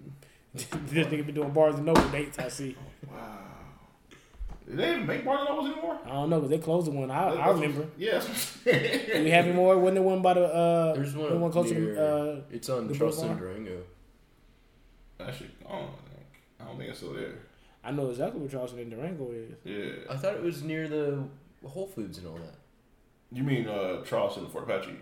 this 0.54 1.08
nigga 1.08 1.26
been 1.26 1.36
doing 1.36 1.52
Barnes 1.52 1.78
and 1.78 1.86
Noble 1.86 2.08
dates. 2.10 2.38
I 2.40 2.50
see. 2.50 2.76
Oh, 2.80 3.14
wow. 3.16 3.38
Did 4.72 4.80
they 4.80 4.92
even 4.94 5.06
make 5.06 5.26
Barnes 5.26 5.42
and 5.42 5.50
Nobles 5.58 5.72
anymore? 5.74 6.00
I 6.06 6.10
don't 6.10 6.30
know, 6.30 6.40
but 6.40 6.50
they 6.50 6.58
closed 6.58 6.88
the 6.88 6.92
one. 6.92 7.12
I, 7.12 7.28
I 7.36 7.50
remember. 7.50 7.88
Yeah. 7.98 8.14
that's 8.14 8.26
what 8.64 8.74
I'm 8.76 8.82
saying. 8.82 9.06
Do 9.18 9.24
we 9.26 9.30
have 9.32 9.46
any 9.46 9.54
more? 9.54 9.78
Wasn't 9.78 9.96
there 9.96 10.02
one 10.04 10.22
by 10.22 10.34
the 10.34 10.46
uh? 10.46 10.94
There's 10.94 11.14
one, 11.14 11.40
one 11.42 11.52
closer 11.52 11.74
near, 11.76 11.94
to 11.96 12.06
uh? 12.08 12.42
It's 12.50 12.70
on 12.70 12.88
the 12.88 12.96
Charleston 12.96 13.28
boulevard? 13.38 13.56
Durango. 13.66 13.82
Actually, 15.20 15.50
I 15.68 15.72
don't 15.74 15.88
think. 16.06 16.26
I 16.60 16.64
don't 16.66 16.78
think 16.78 16.90
it's 16.90 17.00
still 17.00 17.14
there. 17.14 17.34
I 17.84 17.92
know 17.92 18.10
exactly 18.10 18.40
where 18.40 18.50
Charleston 18.50 18.80
and 18.80 18.92
Durango 18.92 19.32
is. 19.32 19.52
Yeah. 19.66 20.12
I 20.14 20.16
thought 20.16 20.36
it 20.36 20.42
was 20.42 20.64
near 20.64 20.88
the 20.88 21.24
Whole 21.68 21.88
Foods 21.88 22.18
and 22.20 22.28
all 22.28 22.36
that. 22.36 22.56
You 23.32 23.44
mean 23.44 23.68
uh, 23.68 24.04
Charleston 24.04 24.44
and 24.44 24.52
Fort 24.54 24.64
Apache? 24.70 24.96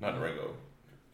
Not 0.00 0.14
Durango. 0.14 0.54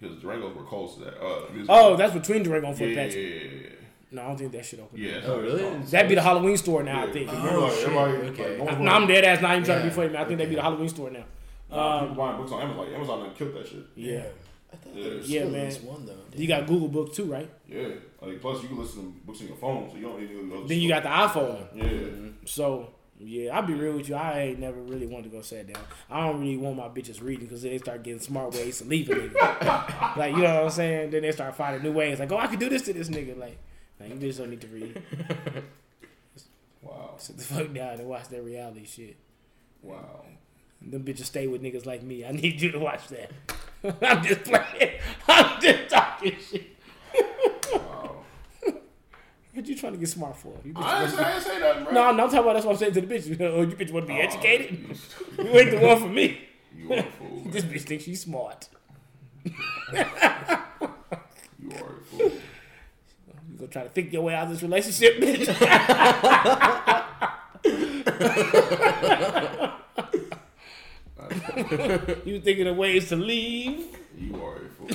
Because 0.00 0.18
Durango's 0.20 0.54
where 0.54 0.64
Kohl's 0.64 1.00
at. 1.02 1.14
Uh, 1.20 1.50
music- 1.52 1.66
Oh, 1.68 1.96
that's 1.96 2.12
between 2.14 2.42
Durango 2.42 2.68
and 2.68 2.78
Fort 2.78 2.90
yeah, 2.90 3.00
Apache. 3.00 3.20
yeah, 3.20 3.28
yeah, 3.50 3.60
yeah. 3.62 3.68
No, 4.12 4.22
I 4.22 4.26
don't 4.28 4.36
think 4.36 4.52
that 4.52 4.64
shit 4.64 4.80
open. 4.80 4.98
Yeah. 5.00 5.20
Oh, 5.24 5.40
really? 5.40 5.62
That'd 5.90 6.08
be 6.08 6.14
the 6.14 6.22
Halloween 6.22 6.56
store 6.56 6.82
now, 6.82 7.06
I 7.06 7.12
think. 7.12 7.30
Remember, 7.32 7.60
like, 7.60 7.72
shit. 7.72 7.82
everybody, 7.88 8.12
Okay. 8.28 8.58
like, 8.58 8.78
No, 8.80 8.90
I'm 8.92 9.06
dead 9.06 9.24
ass. 9.24 9.40
Not 9.40 9.52
even 9.52 9.64
trying 9.64 9.78
to 9.78 9.82
be 9.84 9.88
Yeah. 9.88 9.94
funny, 9.94 10.08
man. 10.10 10.22
I 10.22 10.24
think 10.26 10.38
that'd 10.38 10.50
be 10.50 10.56
the 10.56 10.62
Halloween 10.62 10.88
store 10.88 11.10
now. 11.10 11.24
Nah, 11.70 11.98
Um, 12.00 12.08
people 12.10 12.24
buying 12.24 12.36
books 12.36 12.52
on 12.52 12.62
Amazon. 12.62 12.84
Like, 12.86 12.94
Amazon 12.94 13.20
done 13.20 13.34
killed 13.34 13.54
that 13.54 13.66
shit. 13.66 13.78
yeah. 13.96 14.22
I 14.72 14.76
thought 14.76 14.94
Yeah. 14.96 15.04
there 15.04 15.14
Yeah, 15.18 15.22
still 15.22 15.50
man. 15.50 15.72
one 15.96 16.06
though. 16.06 16.12
You 16.36 16.48
got 16.48 16.66
Google 16.66 16.88
Books 16.88 17.16
too, 17.16 17.24
right? 17.24 17.48
Yeah. 17.68 17.88
Like, 18.20 18.40
plus 18.40 18.62
you 18.62 18.68
can 18.68 18.78
listen 18.78 19.02
to 19.12 19.26
books 19.26 19.40
on 19.42 19.46
your 19.48 19.56
phone, 19.56 19.90
so 19.90 19.96
you 19.96 20.02
don't 20.02 20.20
need 20.20 20.28
to 20.28 20.48
go 20.48 20.62
to 20.62 20.68
Then 20.68 20.78
you 20.80 20.88
got 20.88 21.02
the 21.02 21.08
iPhone. 21.10 21.66
Yeah. 21.74 22.28
So 22.46 22.88
yeah, 23.24 23.54
I'll 23.56 23.62
be 23.66 23.74
real 23.74 23.92
with 23.92 24.08
you. 24.08 24.14
I 24.16 24.40
ain't 24.40 24.58
never 24.58 24.80
really 24.80 25.06
wanted 25.06 25.30
to 25.30 25.36
go 25.36 25.42
sit 25.42 25.72
down. 25.72 25.82
I 26.10 26.26
don't 26.26 26.40
really 26.40 26.56
want 26.56 26.76
my 26.76 26.88
bitches 26.88 27.22
reading 27.22 27.46
because 27.46 27.62
they 27.62 27.78
start 27.78 28.02
getting 28.02 28.18
smart 28.20 28.52
ways 28.54 28.78
to 28.78 28.84
leave 28.84 29.08
a 29.10 29.14
nigga. 29.14 30.16
like 30.16 30.34
you 30.34 30.42
know 30.42 30.54
what 30.54 30.64
I'm 30.64 30.70
saying? 30.70 31.10
Then 31.10 31.22
they 31.22 31.32
start 31.32 31.54
finding 31.54 31.82
new 31.82 31.92
ways. 31.92 32.18
Like, 32.18 32.32
oh, 32.32 32.38
I 32.38 32.46
could 32.48 32.58
do 32.58 32.68
this 32.68 32.82
to 32.82 32.92
this 32.92 33.08
nigga. 33.10 33.38
Like, 33.38 33.58
like 34.10 34.20
you 34.20 34.28
just 34.28 34.38
don't 34.38 34.50
need 34.50 34.60
to 34.60 34.68
read. 34.68 35.02
Wow. 36.82 37.14
Sit 37.18 37.38
the 37.38 37.44
fuck 37.44 37.72
down 37.72 38.00
and 38.00 38.08
watch 38.08 38.28
that 38.30 38.42
reality 38.42 38.84
shit. 38.84 39.16
Wow. 39.82 40.24
Them 40.80 41.04
bitches 41.04 41.26
stay 41.26 41.46
with 41.46 41.62
niggas 41.62 41.86
like 41.86 42.02
me. 42.02 42.24
I 42.26 42.32
need 42.32 42.60
you 42.60 42.72
to 42.72 42.78
watch 42.80 43.06
that. 43.08 43.30
I'm 44.02 44.24
just 44.24 44.42
playing. 44.42 44.98
I'm 45.28 45.60
just 45.62 45.88
talking 45.88 46.36
shit. 46.50 46.76
Wow. 47.72 48.16
What 49.54 49.66
you 49.66 49.76
trying 49.76 49.92
to 49.92 49.98
get 49.98 50.08
smart 50.08 50.36
for? 50.36 50.54
You 50.64 50.72
I 50.74 51.04
didn't, 51.04 51.16
say, 51.16 51.22
I 51.22 51.32
didn't 51.34 51.44
say 51.44 51.58
nothing, 51.60 51.84
bro. 51.84 51.92
no, 51.92 52.12
no, 52.12 52.24
I'm 52.24 52.30
talking 52.30 52.38
about 52.40 52.54
that's 52.54 52.66
what 52.66 52.72
I'm 52.72 52.78
saying 52.78 52.94
to 52.94 53.00
the 53.02 53.06
bitches. 53.14 53.40
Oh, 53.40 53.60
you 53.62 53.76
bitch 53.76 53.92
want 53.92 54.06
to 54.08 54.12
be 54.12 54.18
Oh, 54.18 54.22
educated? 54.24 54.70
You, 55.38 55.44
You 55.44 55.50
ain't 55.58 55.70
the 55.70 55.78
one 55.86 56.00
for 56.00 56.08
me. 56.08 56.40
you 56.76 56.92
are 56.94 56.98
a 56.98 57.02
fool. 57.04 57.42
This 57.46 57.64
bitch 57.64 57.82
thinks 57.82 58.04
she's 58.04 58.22
smart. 58.22 58.68
You 59.92 60.00
are 60.00 60.04
a 61.60 62.04
fool. 62.10 62.32
You 63.62 63.68
gonna 63.68 63.72
try 63.74 63.82
to 63.84 63.90
think 63.90 64.12
your 64.12 64.22
way 64.22 64.34
out 64.34 64.48
of 64.48 64.50
this 64.50 64.62
relationship, 64.64 65.18
bitch? 65.18 65.46
you 72.26 72.40
thinking 72.40 72.66
of 72.66 72.76
ways 72.76 73.08
to 73.10 73.16
leave? 73.16 73.84
You 74.18 74.34
are 74.42 74.56
a 74.56 74.68
fool, 74.68 74.88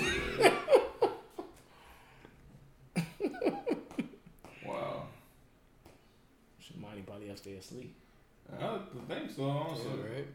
wow. 4.65 5.03
Shit, 6.59 6.77
Monty 6.81 7.03
probably 7.03 7.29
has 7.29 7.39
to 7.39 7.43
stay 7.43 7.55
asleep. 7.55 7.95
I 8.61 8.79
think 9.07 9.31
so, 9.31 9.43
honestly. 9.45 9.91
Yeah, 9.95 10.09
right? 10.13 10.27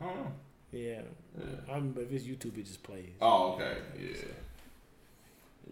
I 0.00 0.04
don't 0.06 0.16
know. 0.16 0.32
Yeah. 0.72 1.02
Yeah. 1.38 1.44
I 1.68 1.74
remember 1.74 2.00
if 2.00 2.10
it's 2.10 2.24
YouTube, 2.24 2.56
it 2.56 2.64
just 2.64 2.82
plays. 2.82 3.10
Oh, 3.20 3.52
okay. 3.52 3.76
Yeah. 3.98 4.16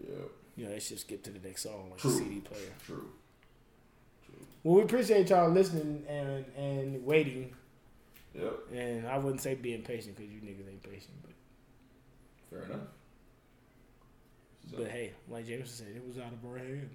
Yep. 0.07 0.29
You 0.59 0.65
know, 0.65 0.71
it 0.71 0.81
should 0.81 0.99
skip 0.99 1.23
to 1.23 1.31
the 1.31 1.39
next 1.47 1.63
song 1.63 1.87
like 1.89 2.01
True. 2.01 2.11
a 2.11 2.13
CD 2.15 2.41
player. 2.41 2.73
True. 2.85 3.09
True. 4.25 4.45
Well, 4.61 4.75
we 4.75 4.81
appreciate 4.81 5.29
y'all 5.29 5.49
listening 5.49 6.03
and 6.09 6.43
and 6.57 7.05
waiting. 7.05 7.55
Yep. 8.35 8.53
And 8.75 9.07
I 9.07 9.17
wouldn't 9.19 9.39
say 9.39 9.55
being 9.55 9.83
patient 9.83 10.17
because 10.17 10.29
you 10.29 10.41
niggas 10.41 10.69
ain't 10.69 10.83
patient, 10.83 11.13
but 11.21 11.31
Fair 12.49 12.65
enough. 12.65 12.87
So, 14.69 14.77
but 14.79 14.87
hey, 14.87 15.13
like 15.29 15.47
James 15.47 15.71
said, 15.71 15.87
it 15.95 16.05
was 16.05 16.17
out 16.17 16.33
of 16.33 16.45
our 16.45 16.57
hands. 16.57 16.91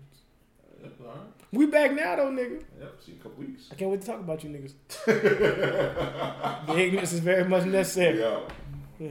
Uh, 0.63 0.83
yep, 0.83 0.93
all 1.01 1.07
right. 1.07 1.17
We 1.53 1.65
back 1.65 1.93
now 1.93 2.17
though, 2.17 2.31
nigga. 2.31 2.63
Yep. 2.79 2.95
See 3.01 3.13
you 3.13 3.15
in 3.15 3.21
a 3.21 3.23
couple 3.23 3.45
weeks. 3.45 3.69
I 3.73 3.77
can't 3.77 3.91
wait 3.91 4.03
to 4.03 4.07
talk 4.07 4.21
about 4.21 4.45
you 4.45 4.51
niggas. 4.51 4.75
the 6.67 6.79
ignorance 6.79 7.15
is 7.15 7.21
very 7.21 7.49
much 7.49 7.65
necessary. 7.65 8.21
Yeah. 8.21 9.09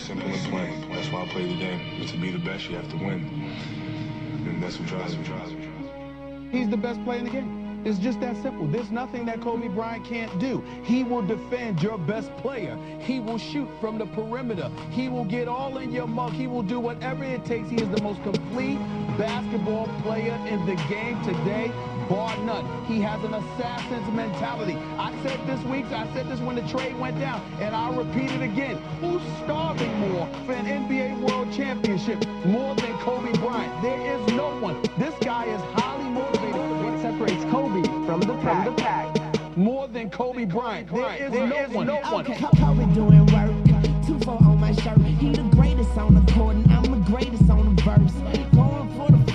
Simple 0.00 0.28
and 0.28 0.50
plain. 0.50 0.90
That's 0.90 1.08
why 1.08 1.22
I 1.22 1.28
play 1.28 1.46
the 1.46 1.58
game. 1.58 2.06
To 2.06 2.16
be 2.16 2.30
the 2.30 2.38
best, 2.38 2.68
you 2.68 2.76
have 2.76 2.88
to 2.90 2.96
win. 2.96 3.24
And 4.46 4.62
that's 4.62 4.78
what 4.78 4.88
drives 4.88 5.16
me. 5.16 5.68
He's 6.50 6.68
the 6.68 6.76
best 6.76 7.02
player 7.04 7.18
in 7.18 7.24
the 7.24 7.30
game. 7.30 7.82
It's 7.82 7.98
just 7.98 8.20
that 8.20 8.36
simple. 8.42 8.66
There's 8.66 8.90
nothing 8.90 9.24
that 9.26 9.40
Kobe 9.40 9.68
Bryant 9.68 10.04
can't 10.04 10.38
do. 10.38 10.62
He 10.82 11.02
will 11.02 11.22
defend 11.22 11.82
your 11.82 11.96
best 11.96 12.34
player. 12.36 12.76
He 12.98 13.20
will 13.20 13.38
shoot 13.38 13.68
from 13.80 13.96
the 13.96 14.04
perimeter. 14.06 14.70
He 14.90 15.08
will 15.08 15.24
get 15.24 15.48
all 15.48 15.78
in 15.78 15.90
your 15.90 16.06
mug. 16.06 16.32
He 16.32 16.46
will 16.46 16.62
do 16.62 16.78
whatever 16.78 17.24
it 17.24 17.46
takes. 17.46 17.70
He 17.70 17.76
is 17.76 17.88
the 17.88 18.02
most 18.02 18.22
complete 18.22 18.78
basketball 19.16 19.86
player 20.02 20.34
in 20.46 20.66
the 20.66 20.74
game 20.90 21.22
today, 21.22 21.72
bar 22.10 22.36
none. 22.38 22.66
He 22.86 23.00
has 23.02 23.22
an 23.22 23.34
assassin's 23.34 24.12
mentality. 24.12 24.76
I 24.98 25.14
said 25.22 25.38
this 25.46 25.62
week, 25.66 25.86
I 25.86 26.12
said 26.12 26.28
this 26.28 26.40
when 26.40 26.56
the 26.56 26.66
trade 26.68 26.98
went 26.98 27.20
down, 27.20 27.40
and 27.60 27.74
I'll 27.74 27.94
repeat 27.94 28.32
it 28.32 28.42
again. 28.42 28.76
Who's 29.00 29.22
starving 29.44 29.96
more 30.00 30.26
for 30.44 30.52
an 30.52 30.66
NBA 30.66 31.20
World 31.20 31.52
Championship 31.52 32.26
more 32.44 32.74
than 32.74 32.98
Kobe 32.98 33.32
Bryant? 33.38 33.80
There 33.80 34.00
is 34.00 34.34
no 34.34 34.58
one. 34.58 34.82
This 34.98 35.14
guy 35.20 35.44
is 35.44 35.60
highly 35.78 36.10
motivated. 36.10 36.54
What 36.82 37.00
separates 37.00 37.44
Kobe 37.44 37.84
from 38.06 38.20
the 38.20 38.34
pack? 38.42 38.66
From 38.66 38.74
the 38.74 38.82
pack. 38.82 39.56
More 39.56 39.86
than 39.86 40.10
Kobe 40.10 40.44
Bryant. 40.46 40.92
There 40.92 41.14
is 41.14 41.32
no 41.32 41.78
one. 41.78 41.86
No 41.86 42.00
one. 42.00 42.26
Okay, 42.26 42.44
Kobe 42.56 42.92
doing 42.92 43.24
work. 43.26 43.54
Two 44.04 44.18
four 44.24 44.38
on 44.42 44.58
my 44.58 44.72
shirt. 44.72 44.98
He 44.98 45.30
the 45.30 45.42
greatest 45.54 45.96
on 45.96 46.14
the 46.14 46.32
court, 46.32 46.56
and 46.56 46.72
I'm 46.72 46.82
the 46.82 47.10
greatest 47.10 47.48
on 47.48 47.76
the 47.76 47.82
verse. 47.82 48.12
Going 48.52 48.88
for 48.96 49.10
the 49.12 49.29